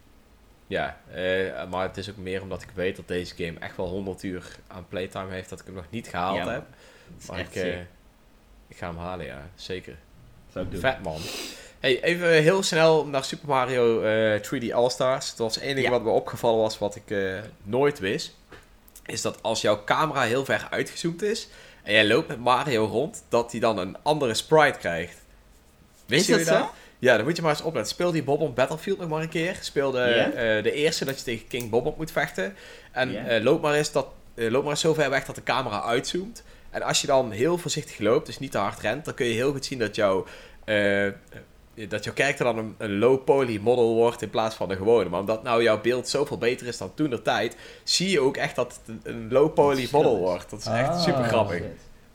Ja, 0.68 0.98
uh, 1.10 1.70
maar 1.70 1.88
het 1.88 1.98
is 1.98 2.10
ook 2.10 2.18
meer 2.18 2.42
omdat 2.42 2.62
ik 2.62 2.70
weet 2.74 2.96
dat 2.96 3.08
deze 3.08 3.36
game 3.36 3.60
echt 3.60 3.78
wel 3.78 3.88
100 3.88 4.24
uur 4.24 4.58
aan 4.68 4.86
playtime 4.88 5.32
heeft, 5.32 5.50
dat 5.50 5.60
ik 5.60 5.66
hem 5.66 5.76
nog 5.76 5.86
niet 5.90 6.08
gehaald 6.08 6.38
ja, 6.38 6.52
heb. 6.52 6.66
Maar 7.28 7.40
ik, 7.40 7.56
ik 8.68 8.78
ga 8.78 8.88
hem 8.88 8.98
halen, 8.98 9.26
ja. 9.26 9.50
Zeker. 9.56 9.98
Zou 10.52 10.66
ik 10.66 10.72
doen. 10.72 10.80
Vet, 10.80 11.04
man. 11.04 11.20
Hey, 11.86 12.04
even 12.04 12.30
heel 12.30 12.64
snel 12.64 13.06
naar 13.06 13.24
Super 13.24 13.48
Mario 13.48 14.02
uh, 14.04 14.40
3D 14.42 14.74
All-Stars. 14.74 15.30
Dat 15.30 15.38
was 15.38 15.60
één 15.60 15.76
ding 15.76 15.90
wat 15.90 16.04
me 16.04 16.10
opgevallen 16.10 16.60
was, 16.60 16.78
wat 16.78 16.96
ik 16.96 17.10
uh, 17.10 17.40
nooit 17.64 18.00
wist. 18.00 18.36
Is 19.06 19.22
dat 19.22 19.38
als 19.42 19.62
jouw 19.62 19.84
camera 19.84 20.22
heel 20.22 20.46
ver 20.46 20.68
uitgezoomd 20.70 21.22
is 21.22 21.48
en 21.84 21.94
jij 21.94 22.08
loopt 22.08 22.28
met 22.28 22.40
Mario 22.40 22.86
rond, 22.86 23.24
dat 23.30 23.52
hij 23.52 23.60
dan 23.60 23.78
een 23.78 23.98
andere 24.04 24.34
sprite 24.34 24.80
krijgt. 24.80 25.18
Wist 26.06 26.28
je 26.28 26.44
dat? 26.44 26.70
Ja, 27.00 27.16
dan 27.16 27.26
moet 27.26 27.36
je 27.36 27.42
maar 27.42 27.52
eens 27.52 27.62
opletten. 27.62 27.94
Speel 27.94 28.12
die 28.12 28.24
Bob 28.24 28.42
op 28.42 28.56
Battlefield 28.56 29.00
nog 29.00 29.10
maar 29.10 29.22
een 29.22 29.30
keer. 29.30 29.58
Speel 29.62 29.92
de, 29.92 30.32
yeah. 30.34 30.58
uh, 30.58 30.64
de 30.64 30.72
eerste 30.72 31.06
dat 31.06 31.18
je 31.18 31.24
tegen 31.24 31.48
King 31.48 31.70
Bob 31.70 31.86
op 31.86 31.98
moet 31.98 32.12
vechten. 32.12 32.56
En 32.92 33.12
yeah. 33.12 33.44
loop, 33.44 33.62
maar 33.62 33.74
eens 33.74 33.92
dat, 33.92 34.08
loop 34.36 34.62
maar 34.62 34.72
eens 34.72 34.82
zo 34.82 34.94
ver 34.94 35.10
weg 35.10 35.26
dat 35.26 35.36
de 35.36 35.44
camera 35.44 35.84
uitzoomt. 35.84 36.44
En 36.70 36.82
als 36.82 37.02
je 37.02 37.08
dan 37.08 37.32
heel 37.32 37.58
voorzichtig 37.58 38.00
loopt, 38.00 38.26
dus 38.26 38.40
niet 38.40 38.52
te 38.52 38.58
hard 38.58 38.80
rent, 38.80 39.06
dan 39.06 39.14
kun 39.14 39.26
je 39.26 39.34
heel 39.34 39.52
goed 39.52 39.66
zien 39.66 39.80
dat 39.80 39.96
jouw 39.96 40.26
dat 41.88 42.04
jouw 42.04 42.14
karakter 42.14 42.46
dan 42.46 42.58
een, 42.58 42.76
een, 42.78 42.98
low 42.98 43.24
poly 43.24 43.60
model 43.62 43.96
wordt 43.96 44.22
in 44.22 44.30
plaats 44.30 44.56
van 44.56 44.70
de 44.70 44.76
gewone. 44.76 45.10
Maar 45.10 45.20
omdat 45.20 45.44
nou 45.44 45.64
jouw 45.64 45.82
beeld 45.82 46.08
zoveel 46.08 46.38
beter 46.38 46.68
is 46.68 46.78
dan 46.78 46.94
toen 46.94 47.10
de 47.10 47.22
tijd, 47.22 47.56
zie 47.84 48.10
je 48.10 48.20
ook 48.20 48.38
echt 48.38 48.56
dat 48.56 48.80
het 48.86 48.98
een, 49.04 49.32
low 49.32 49.54
poly 49.54 49.88
model 49.92 50.18
wordt. 50.18 50.50
Dat 50.50 50.60
is 50.60 50.66
echt 50.66 50.90
ah, 50.90 51.02
super 51.02 51.24
grappig. 51.24 51.62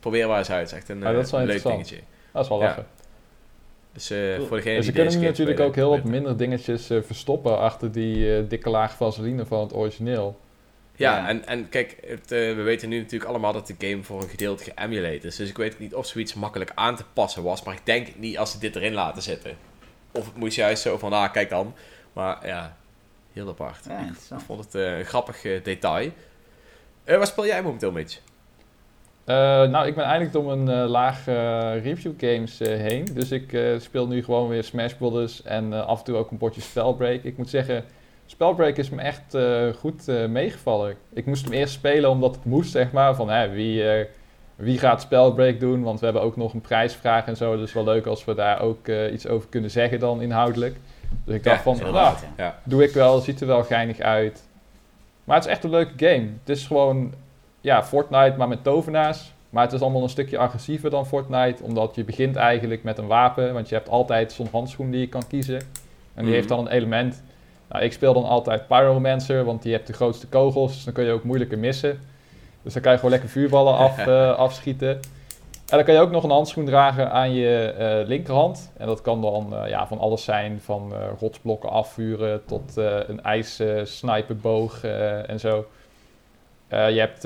Probeer 0.00 0.28
maar 0.28 0.38
eens 0.38 0.50
uit. 0.50 0.70
Het 0.70 0.70
is 0.70 0.76
echt 0.76 0.88
een, 0.88 1.04
ah, 1.04 1.14
dat 1.14 1.32
leuk 1.32 1.62
dingetje. 1.62 1.98
Dat 2.32 2.42
is 2.42 2.48
wel 2.48 2.58
lachen. 2.58 2.86
Dus 3.92 4.10
uh, 4.10 4.46
voor 4.46 4.56
degene 4.56 4.76
dus 4.76 4.84
die 4.84 4.94
kunnen 4.94 5.18
nu 5.18 5.24
natuurlijk 5.24 5.60
ook 5.60 5.74
heel 5.74 5.90
wat 5.90 6.04
minder 6.04 6.36
dingetjes 6.36 6.90
uh, 6.90 7.02
verstoppen 7.02 7.58
achter 7.58 7.92
die 7.92 8.16
uh, 8.16 8.48
dikke 8.48 8.70
laag 8.70 8.96
vaseline 8.96 9.46
van 9.46 9.60
het 9.60 9.74
origineel. 9.74 10.38
Ja, 11.00 11.28
En, 11.28 11.46
en 11.46 11.68
kijk, 11.68 11.96
het, 12.06 12.30
we 12.30 12.62
weten 12.62 12.88
nu 12.88 12.98
natuurlijk 12.98 13.30
allemaal 13.30 13.52
dat 13.52 13.66
de 13.66 13.88
game 13.88 14.02
voor 14.02 14.22
een 14.22 14.28
gedeelte 14.28 14.64
geëmuleerd 14.64 15.24
is. 15.24 15.36
Dus 15.36 15.48
ik 15.48 15.56
weet 15.56 15.78
niet 15.78 15.94
of 15.94 16.06
zoiets 16.06 16.34
makkelijk 16.34 16.72
aan 16.74 16.96
te 16.96 17.04
passen 17.12 17.42
was. 17.42 17.62
Maar 17.62 17.74
ik 17.74 17.86
denk 17.86 18.16
niet 18.16 18.38
als 18.38 18.50
ze 18.50 18.58
dit 18.58 18.76
erin 18.76 18.92
laten 18.92 19.22
zitten. 19.22 19.56
Of 20.12 20.26
het 20.26 20.36
moest 20.36 20.56
juist 20.56 20.82
zo 20.82 20.98
van, 20.98 21.12
ah, 21.12 21.32
kijk 21.32 21.50
dan. 21.50 21.74
Maar 22.12 22.46
ja, 22.46 22.76
heel 23.32 23.48
apart. 23.48 23.84
Ja, 23.88 23.98
ik 23.98 24.40
vond 24.46 24.64
het 24.64 24.74
een 24.74 25.04
grappig 25.04 25.62
detail. 25.62 26.10
waar 27.04 27.26
speel 27.26 27.46
jij 27.46 27.62
momenteel, 27.62 27.92
Mitch? 27.92 28.18
Uh, 29.26 29.36
nou, 29.70 29.86
ik 29.86 29.94
ben 29.94 30.04
eigenlijk 30.04 30.32
door 30.32 30.52
een 30.52 30.68
uh, 30.68 30.90
laag 30.90 31.26
uh, 31.26 31.82
review 31.82 32.12
games 32.16 32.58
heen. 32.58 33.04
Dus 33.14 33.30
ik 33.30 33.58
speel 33.78 34.06
nu 34.06 34.24
gewoon 34.24 34.48
weer 34.48 34.64
Smash 34.64 34.92
Brothers 34.92 35.42
en 35.42 35.86
af 35.86 35.98
en 35.98 36.04
toe 36.04 36.16
ook 36.16 36.30
een 36.30 36.36
potje 36.36 36.60
Spellbreak. 36.60 37.22
Ik 37.22 37.36
moet 37.36 37.50
zeggen, 37.50 37.84
Spellbreak 38.30 38.76
is 38.76 38.90
me 38.90 39.02
echt 39.02 39.36
goed 39.78 40.06
meegevallen. 40.28 40.94
Ik 41.12 41.26
moest 41.26 41.44
hem 41.44 41.52
eerst 41.52 41.72
spelen 41.74 42.10
omdat 42.10 42.34
het 42.34 42.44
moest, 42.44 42.70
zeg 42.70 42.92
maar. 42.92 43.14
Van 43.14 43.30
hè, 43.30 43.48
wie, 43.50 43.84
wie 44.56 44.78
gaat 44.78 45.00
Spellbreak 45.00 45.60
doen? 45.60 45.82
Want 45.82 45.98
we 45.98 46.04
hebben 46.04 46.22
ook 46.22 46.36
nog 46.36 46.54
een 46.54 46.60
prijsvraag 46.60 47.26
en 47.26 47.36
zo. 47.36 47.56
Dus 47.56 47.72
wel 47.72 47.84
leuk 47.84 48.06
als 48.06 48.24
we 48.24 48.34
daar 48.34 48.60
ook 48.60 48.88
iets 49.12 49.26
over 49.26 49.48
kunnen 49.48 49.70
zeggen 49.70 49.98
dan 49.98 50.22
inhoudelijk. 50.22 50.76
Dus 51.24 51.34
ik 51.34 51.44
dacht 51.44 51.62
van, 51.62 51.76
nou, 51.92 52.16
ja. 52.36 52.58
doe 52.64 52.82
ik 52.82 52.90
wel, 52.92 53.18
ziet 53.18 53.40
er 53.40 53.46
wel 53.46 53.62
geinig 53.62 54.00
uit. 54.00 54.42
Maar 55.24 55.36
het 55.36 55.44
is 55.44 55.50
echt 55.50 55.64
een 55.64 55.70
leuke 55.70 56.06
game. 56.06 56.28
Het 56.40 56.48
is 56.48 56.66
gewoon 56.66 57.12
ja, 57.60 57.84
Fortnite, 57.84 58.34
maar 58.36 58.48
met 58.48 58.64
tovenaars. 58.64 59.32
Maar 59.50 59.64
het 59.64 59.72
is 59.72 59.80
allemaal 59.80 60.02
een 60.02 60.08
stukje 60.08 60.38
agressiever 60.38 60.90
dan 60.90 61.06
Fortnite, 61.06 61.62
omdat 61.62 61.94
je 61.94 62.04
begint 62.04 62.36
eigenlijk 62.36 62.82
met 62.82 62.98
een 62.98 63.06
wapen, 63.06 63.52
want 63.52 63.68
je 63.68 63.74
hebt 63.74 63.88
altijd 63.88 64.32
zo'n 64.32 64.48
handschoen 64.52 64.90
die 64.90 65.00
je 65.00 65.08
kan 65.08 65.26
kiezen. 65.28 65.56
En 65.56 65.62
die 66.14 66.24
Mhm. 66.24 66.32
heeft 66.32 66.48
dan 66.48 66.58
een 66.58 66.72
element. 66.72 67.22
Nou, 67.70 67.84
ik 67.84 67.92
speel 67.92 68.12
dan 68.12 68.24
altijd 68.24 68.66
Pyromancer, 68.66 69.44
want 69.44 69.62
die 69.62 69.72
hebt 69.72 69.86
de 69.86 69.92
grootste 69.92 70.26
kogels, 70.26 70.72
dus 70.74 70.84
dan 70.84 70.94
kun 70.94 71.04
je 71.04 71.12
ook 71.12 71.24
moeilijker 71.24 71.58
missen. 71.58 72.00
Dus 72.62 72.72
dan 72.72 72.82
kan 72.82 72.90
je 72.90 72.96
gewoon 72.98 73.12
lekker 73.12 73.30
vuurballen 73.30 73.76
af, 73.76 73.98
eh, 74.06 74.30
afschieten. 74.36 74.88
En 74.88 75.76
dan 75.76 75.84
kan 75.84 75.94
je 75.94 76.00
ook 76.00 76.10
nog 76.10 76.24
een 76.24 76.30
handschoen 76.30 76.64
dragen 76.64 77.10
aan 77.10 77.32
je 77.32 77.74
eh, 77.78 78.06
linkerhand. 78.08 78.72
En 78.76 78.86
dat 78.86 79.00
kan 79.00 79.20
dan 79.22 79.54
eh, 79.56 79.68
ja, 79.68 79.86
van 79.86 79.98
alles 79.98 80.24
zijn, 80.24 80.60
van 80.60 80.92
rotsblokken 81.20 81.70
afvuren 81.70 82.44
tot 82.44 82.76
een 83.06 83.22
ijs-sniperboog 83.22 84.84
en 85.26 85.40
zo. 85.40 85.66
Je 86.68 87.08
hebt 87.08 87.20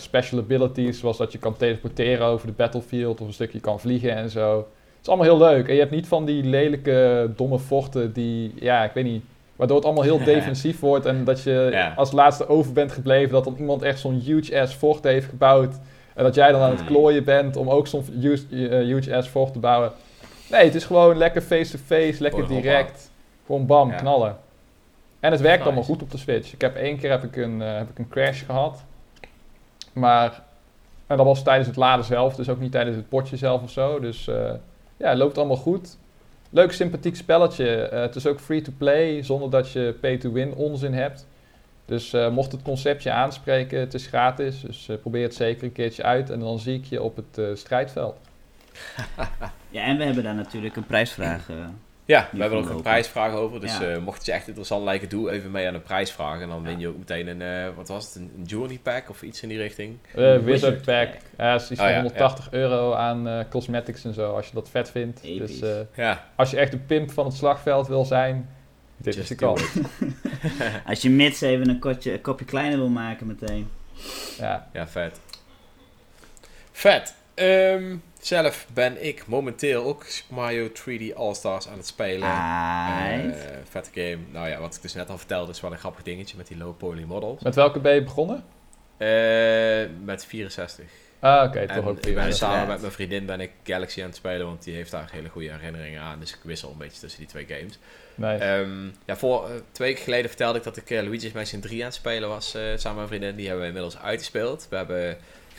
special 0.00 0.40
abilities, 0.40 0.98
zoals 0.98 1.16
dat 1.16 1.32
je 1.32 1.38
kan 1.38 1.56
teleporteren 1.56 2.26
over 2.26 2.46
de 2.46 2.52
battlefield 2.52 3.20
of 3.20 3.26
een 3.26 3.32
stukje 3.32 3.60
kan 3.60 3.80
vliegen 3.80 4.16
en 4.16 4.30
zo. 4.30 4.56
Het 4.56 5.02
is 5.02 5.08
allemaal 5.08 5.26
heel 5.26 5.48
leuk. 5.48 5.68
En 5.68 5.74
je 5.74 5.80
hebt 5.80 5.92
niet 5.92 6.08
van 6.08 6.24
die 6.24 6.44
lelijke, 6.44 7.30
domme 7.36 7.58
vochten 7.58 8.12
die, 8.12 8.52
ja, 8.56 8.84
ik 8.84 8.92
weet 8.92 9.04
niet, 9.04 9.24
waardoor 9.56 9.76
het 9.76 9.84
allemaal 9.86 10.02
heel 10.04 10.24
defensief 10.24 10.80
wordt. 10.80 11.06
En 11.06 11.24
dat 11.24 11.42
je 11.42 11.68
Ja. 11.72 11.92
als 11.96 12.12
laatste 12.12 12.48
over 12.48 12.72
bent 12.72 12.92
gebleven, 12.92 13.32
dat 13.32 13.44
dan 13.44 13.56
iemand 13.58 13.82
echt 13.82 13.98
zo'n 13.98 14.14
huge-ass 14.20 14.74
vocht 14.74 15.04
heeft 15.04 15.28
gebouwd. 15.28 15.74
En 16.14 16.24
dat 16.24 16.34
jij 16.34 16.52
dan 16.52 16.60
aan 16.60 16.70
het 16.70 16.78
Hmm. 16.80 16.88
klooien 16.88 17.24
bent 17.24 17.56
om 17.56 17.70
ook 17.70 17.86
zo'n 17.86 18.04
huge- 18.20 18.68
eh, 18.68 18.78
huge-ass 18.78 19.28
vocht 19.28 19.52
te 19.52 19.58
bouwen. 19.58 19.92
Nee, 20.50 20.64
het 20.64 20.74
is 20.74 20.84
gewoon 20.84 21.16
lekker 21.16 21.42
face-to-face, 21.42 22.22
lekker 22.22 22.46
direct. 22.48 23.10
Gewoon 23.46 23.66
bam, 23.66 23.90
Ja. 23.90 23.96
knallen. 23.96 24.36
En 25.20 25.30
het 25.30 25.40
werkt 25.40 25.56
Nice. 25.56 25.64
allemaal 25.64 25.84
goed 25.88 26.02
op 26.02 26.10
de 26.10 26.18
Switch. 26.18 26.52
Ik 26.52 26.60
heb 26.60 26.76
één 26.76 26.98
keer 26.98 27.10
heb 27.10 27.24
ik 27.24 27.36
een, 27.36 27.62
eh, 27.62 27.76
heb 27.76 27.90
ik 27.90 27.98
een 27.98 28.08
crash 28.08 28.44
gehad. 28.44 28.84
Maar 29.92 30.42
en 31.06 31.16
dat 31.16 31.26
was 31.26 31.42
tijdens 31.42 31.66
het 31.68 31.76
laden 31.76 32.04
zelf, 32.04 32.34
dus 32.34 32.48
ook 32.48 32.60
niet 32.60 32.72
tijdens 32.72 32.96
het 32.96 33.08
potje 33.08 33.36
zelf 33.36 33.62
of 33.62 33.70
zo. 33.70 34.00
Dus 34.00 34.28
eh, 34.28 34.34
ja, 34.96 35.08
het 35.08 35.18
loopt 35.18 35.38
allemaal 35.38 35.56
goed. 35.56 35.96
Leuk 36.54 36.72
sympathiek 36.72 37.16
spelletje. 37.16 37.82
Eh, 37.82 38.00
het 38.00 38.16
is 38.16 38.26
ook 38.26 38.40
free 38.40 38.62
to 38.62 38.72
play, 38.78 39.22
zonder 39.22 39.50
dat 39.50 39.70
je 39.70 39.96
pay-to-win 40.00 40.54
onzin 40.54 40.94
hebt. 40.94 41.26
Dus 41.84 42.12
eh, 42.12 42.30
mocht 42.30 42.52
het 42.52 42.62
concept 42.62 43.02
je 43.02 43.10
aanspreken, 43.10 43.80
het 43.80 43.94
is 43.94 44.06
gratis. 44.06 44.60
Dus 44.60 44.88
eh, 44.88 44.96
probeer 44.96 45.22
het 45.22 45.34
zeker 45.34 45.64
een 45.64 45.72
keertje 45.72 46.02
uit 46.02 46.30
en 46.30 46.40
dan 46.40 46.58
zie 46.58 46.74
ik 46.74 46.84
je 46.84 47.02
op 47.02 47.16
het 47.16 47.58
strijdveld. 47.58 48.16
Ja, 49.68 49.84
en 49.84 49.96
we 49.96 50.04
hebben 50.04 50.24
daar 50.24 50.34
natuurlijk 50.34 50.76
een 50.76 50.86
prijsvraag. 50.86 51.48
Ja, 52.06 52.28
we 52.32 52.40
hebben 52.40 52.58
ook 52.58 52.68
een 52.68 52.82
prijsvraag 52.82 53.32
over. 53.32 53.60
Dus 53.60 53.78
Ja. 53.78 53.92
eh, 53.92 53.98
mocht 53.98 54.16
het 54.16 54.26
je 54.26 54.32
echt 54.32 54.46
interessant 54.46 54.84
lijken, 54.84 55.08
doe 55.08 55.30
even 55.30 55.50
mee 55.50 55.66
aan 55.66 55.72
de 55.72 55.80
prijsvraag. 55.80 56.40
En 56.40 56.48
dan 56.48 56.62
win 56.62 56.78
je 56.78 56.88
ook 56.88 56.98
meteen 56.98 57.26
een, 57.26 57.42
eh, 57.42 57.76
wat 57.76 57.88
was 57.88 58.04
het, 58.06 58.14
een, 58.14 58.42
Journey 58.46 58.78
Pack 58.82 59.10
of 59.10 59.22
iets 59.22 59.42
in 59.42 59.48
die 59.48 59.58
richting. 59.58 59.98
Eh, 60.08 60.14
Wizard 60.14 60.44
Wizard 60.44 60.82
Pack. 60.82 61.08
Ja, 61.38 61.54
is 61.54 61.62
iets 61.62 61.70
Oh 61.70 61.76
van 61.76 61.88
ja, 61.88 62.00
180 62.00 62.48
euro 62.50 62.92
aan 62.92 63.28
eh, 63.28 63.38
cosmetics 63.50 64.04
en 64.04 64.14
zo, 64.14 64.34
als 64.34 64.46
je 64.46 64.54
dat 64.54 64.68
vet 64.70 64.90
vindt. 64.90 65.22
Episch. 65.22 65.60
Dus 65.60 65.70
eh, 65.70 66.04
Ja, 66.04 66.24
als 66.36 66.50
je 66.50 66.56
echt 66.56 66.70
de 66.70 66.78
pimp 66.78 67.10
van 67.10 67.24
het 67.24 67.34
slagveld 67.34 67.88
wil 67.88 68.04
zijn, 68.04 68.48
dit 68.96 69.16
is 69.16 69.28
de 69.28 69.34
kans. 69.34 69.62
Als 70.86 71.02
je 71.02 71.10
mits 71.10 71.40
even 71.40 71.68
een, 71.68 71.78
kotje, 71.78 72.12
een 72.12 72.20
kopje 72.20 72.44
kleiner 72.44 72.78
wil 72.78 72.88
maken 72.88 73.26
meteen. 73.26 73.68
Ja. 74.38 74.68
ja, 74.72 74.86
vet. 74.88 75.20
Vet. 76.72 77.14
Ehm, 77.34 77.96
zelf 78.26 78.66
ben 78.72 79.04
ik 79.04 79.26
momenteel 79.26 79.84
ook 79.84 80.04
Super 80.04 80.34
Mario 80.34 80.68
3D 80.68 81.14
All-Stars 81.14 81.68
aan 81.68 81.76
het 81.76 81.86
spelen. 81.86 82.28
Eh, 82.28 83.32
vette 83.68 83.90
game. 83.94 84.18
Nou 84.30 84.48
ja, 84.48 84.60
wat 84.60 84.74
ik 84.74 84.82
dus 84.82 84.94
net 84.94 85.10
al 85.10 85.18
vertelde, 85.18 85.52
is 85.52 85.60
wel 85.60 85.72
een 85.72 85.78
grappig 85.78 86.02
dingetje 86.02 86.36
met 86.36 86.46
die 86.46 86.56
low 86.56 86.76
poly 86.76 87.02
models. 87.02 87.42
Met 87.42 87.54
welke 87.54 87.80
ben 87.80 87.94
je 87.94 88.02
begonnen? 88.02 88.44
Eh, 88.96 90.04
met 90.04 90.24
64. 90.24 90.84
Ah, 91.24 91.44
oké, 91.44 91.66
toch 91.66 91.86
ook 91.86 91.96
ik 91.96 92.14
ben 92.14 92.24
weer. 92.24 92.32
samen 92.32 92.68
met 92.68 92.80
mijn 92.80 92.92
vriendin 92.92 93.26
ben 93.26 93.40
ik 93.40 93.50
Galaxy 93.62 94.00
aan 94.00 94.06
het 94.06 94.16
spelen, 94.16 94.46
want 94.46 94.64
die 94.64 94.74
heeft 94.74 94.90
daar 94.90 95.08
hele 95.12 95.28
goede 95.28 95.50
herinneringen 95.50 96.00
aan. 96.00 96.20
Dus 96.20 96.30
ik 96.34 96.38
wissel 96.42 96.70
een 96.70 96.78
beetje 96.78 97.00
tussen 97.00 97.20
die 97.20 97.28
twee 97.28 97.46
games. 97.48 97.78
Nice. 98.14 98.44
Ehm, 98.44 98.86
ja, 99.04 99.16
voor, 99.16 99.44
eh, 99.44 99.50
twee 99.72 99.88
weken 99.88 100.04
geleden 100.04 100.28
vertelde 100.28 100.58
ik 100.58 100.64
dat 100.64 100.76
ik 100.76 100.90
Luigi's 100.90 101.32
Mansion 101.32 101.60
3 101.60 101.80
aan 101.80 101.86
het 101.86 101.94
spelen 101.94 102.28
was 102.28 102.54
eh, 102.54 102.62
samen 102.62 102.78
met 102.82 102.94
mijn 102.94 103.08
vriendin. 103.08 103.36
Die 103.36 103.44
hebben 103.46 103.62
we 103.62 103.68
inmiddels 103.68 103.98
uitgespeeld. 103.98 104.66
We 104.70 104.76
hebben 104.76 105.18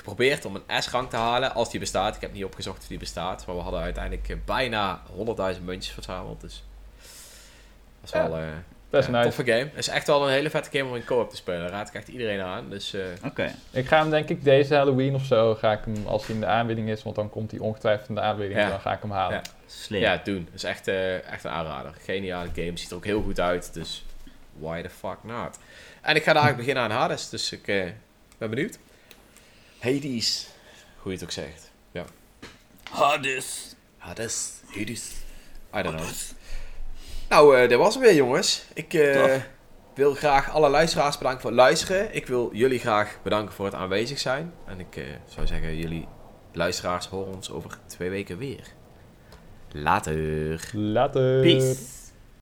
geprobeerd 0.09 0.45
om 0.45 0.55
een 0.67 0.83
S-rank 0.83 1.09
te 1.09 1.15
halen, 1.15 1.53
als 1.53 1.69
die 1.71 1.79
bestaat. 1.79 2.15
Ik 2.15 2.21
heb 2.21 2.33
niet 2.33 2.43
opgezocht 2.45 2.81
of 2.81 2.87
die 2.87 2.97
bestaat, 2.99 3.45
maar 3.45 3.55
we 3.55 3.61
hadden 3.61 3.81
uiteindelijk 3.81 4.29
eh, 4.29 4.35
bijna 4.45 5.01
100.000 5.55 5.61
muntjes 5.63 5.93
verzameld. 5.93 6.41
Dus 6.41 6.63
dat 8.01 8.03
is 8.03 8.11
Ja, 8.11 8.29
wel 8.29 8.37
eh 8.39 8.43
Best 8.89 9.07
ja, 9.07 9.13
nice. 9.13 9.23
toffe 9.25 9.43
game. 9.51 9.59
Het 9.69 9.77
is 9.77 9.87
echt 9.87 10.07
wel 10.07 10.23
een 10.27 10.31
hele 10.33 10.49
vette 10.49 10.77
game 10.77 10.89
om 10.89 10.95
in 10.95 11.05
co-op 11.05 11.29
te 11.29 11.35
spelen. 11.35 11.67
Raad 11.69 11.87
ik 11.87 11.93
echt 11.93 12.07
iedereen 12.07 12.41
aan. 12.41 12.69
Dus 12.69 12.93
eh, 12.93 13.01
Oké. 13.25 13.51
Ik 13.71 13.87
ga 13.87 13.99
hem 13.99 14.09
denk 14.09 14.29
ik 14.29 14.43
deze 14.43 14.75
Halloween 14.75 15.15
of 15.15 15.23
zo, 15.25 15.55
ga 15.55 15.71
ik 15.71 15.79
hem, 15.85 16.07
als 16.07 16.25
hij 16.25 16.35
in 16.35 16.41
de 16.41 16.47
aanbieding 16.47 16.89
is, 16.89 17.03
want 17.03 17.15
dan 17.15 17.29
komt 17.29 17.51
hij 17.51 17.59
ongetwijfeld 17.59 18.09
in 18.09 18.15
de 18.15 18.21
aanbieding, 18.21 18.59
Ja. 18.59 18.69
dan 18.69 18.79
ga 18.79 18.93
ik 18.93 19.01
hem 19.01 19.11
halen. 19.11 19.35
Ja. 19.35 19.41
Slim. 19.67 20.01
ja, 20.01 20.21
doen. 20.23 20.45
Het 20.45 20.53
is 20.53 20.63
echt, 20.63 20.87
eh, 20.87 21.31
echt 21.31 21.43
een 21.43 21.51
aanrader. 21.51 21.93
Geniale 22.03 22.49
game. 22.55 22.77
Ziet 22.77 22.89
er 22.89 22.95
ook 22.95 23.05
heel 23.05 23.21
goed 23.21 23.39
uit. 23.39 23.73
Dus 23.73 24.05
why 24.59 24.81
the 24.81 24.89
fuck 24.89 25.17
not? 25.21 25.59
En 26.01 26.15
ik 26.15 26.23
ga 26.23 26.33
daar 26.33 26.55
beginnen 26.55 26.83
aan 26.83 26.91
Hades. 26.91 27.29
Dus 27.29 27.51
ik 27.51 27.67
eh, 27.67 27.83
ben 28.37 28.49
benieuwd. 28.49 28.77
Hades. 29.85 30.47
Hoe 30.97 31.11
je 31.11 31.17
het 31.17 31.23
ook 31.23 31.31
zegt. 31.31 31.71
Hades. 32.91 33.75
Hades. 33.97 34.51
Hades. 34.65 35.11
I 35.75 35.81
don't 35.81 35.95
know. 35.95 36.09
Nou, 37.29 37.57
eh 37.57 37.69
dat 37.69 37.79
was 37.79 37.93
hem 37.93 38.03
weer, 38.03 38.15
jongens. 38.15 38.65
Ik 38.73 38.93
eh, 38.93 39.35
wil 39.95 40.13
graag 40.13 40.51
alle 40.51 40.69
luisteraars 40.69 41.17
bedanken 41.17 41.41
voor 41.41 41.49
het 41.49 41.59
luisteren. 41.59 42.15
Ik 42.15 42.27
wil 42.27 42.49
jullie 42.53 42.79
graag 42.79 43.17
bedanken 43.23 43.55
voor 43.55 43.65
het 43.65 43.73
aanwezig 43.73 44.19
zijn. 44.19 44.53
En 44.67 44.79
ik 44.79 44.95
eh, 44.95 45.03
zou 45.27 45.47
zeggen, 45.47 45.77
jullie 45.77 46.07
luisteraars 46.53 47.07
horen 47.07 47.33
ons 47.33 47.51
over 47.51 47.77
twee 47.85 48.09
weken 48.09 48.37
weer. 48.37 48.67
Later. 49.71 50.69
Later. 50.73 51.41
Peace. 51.41 51.75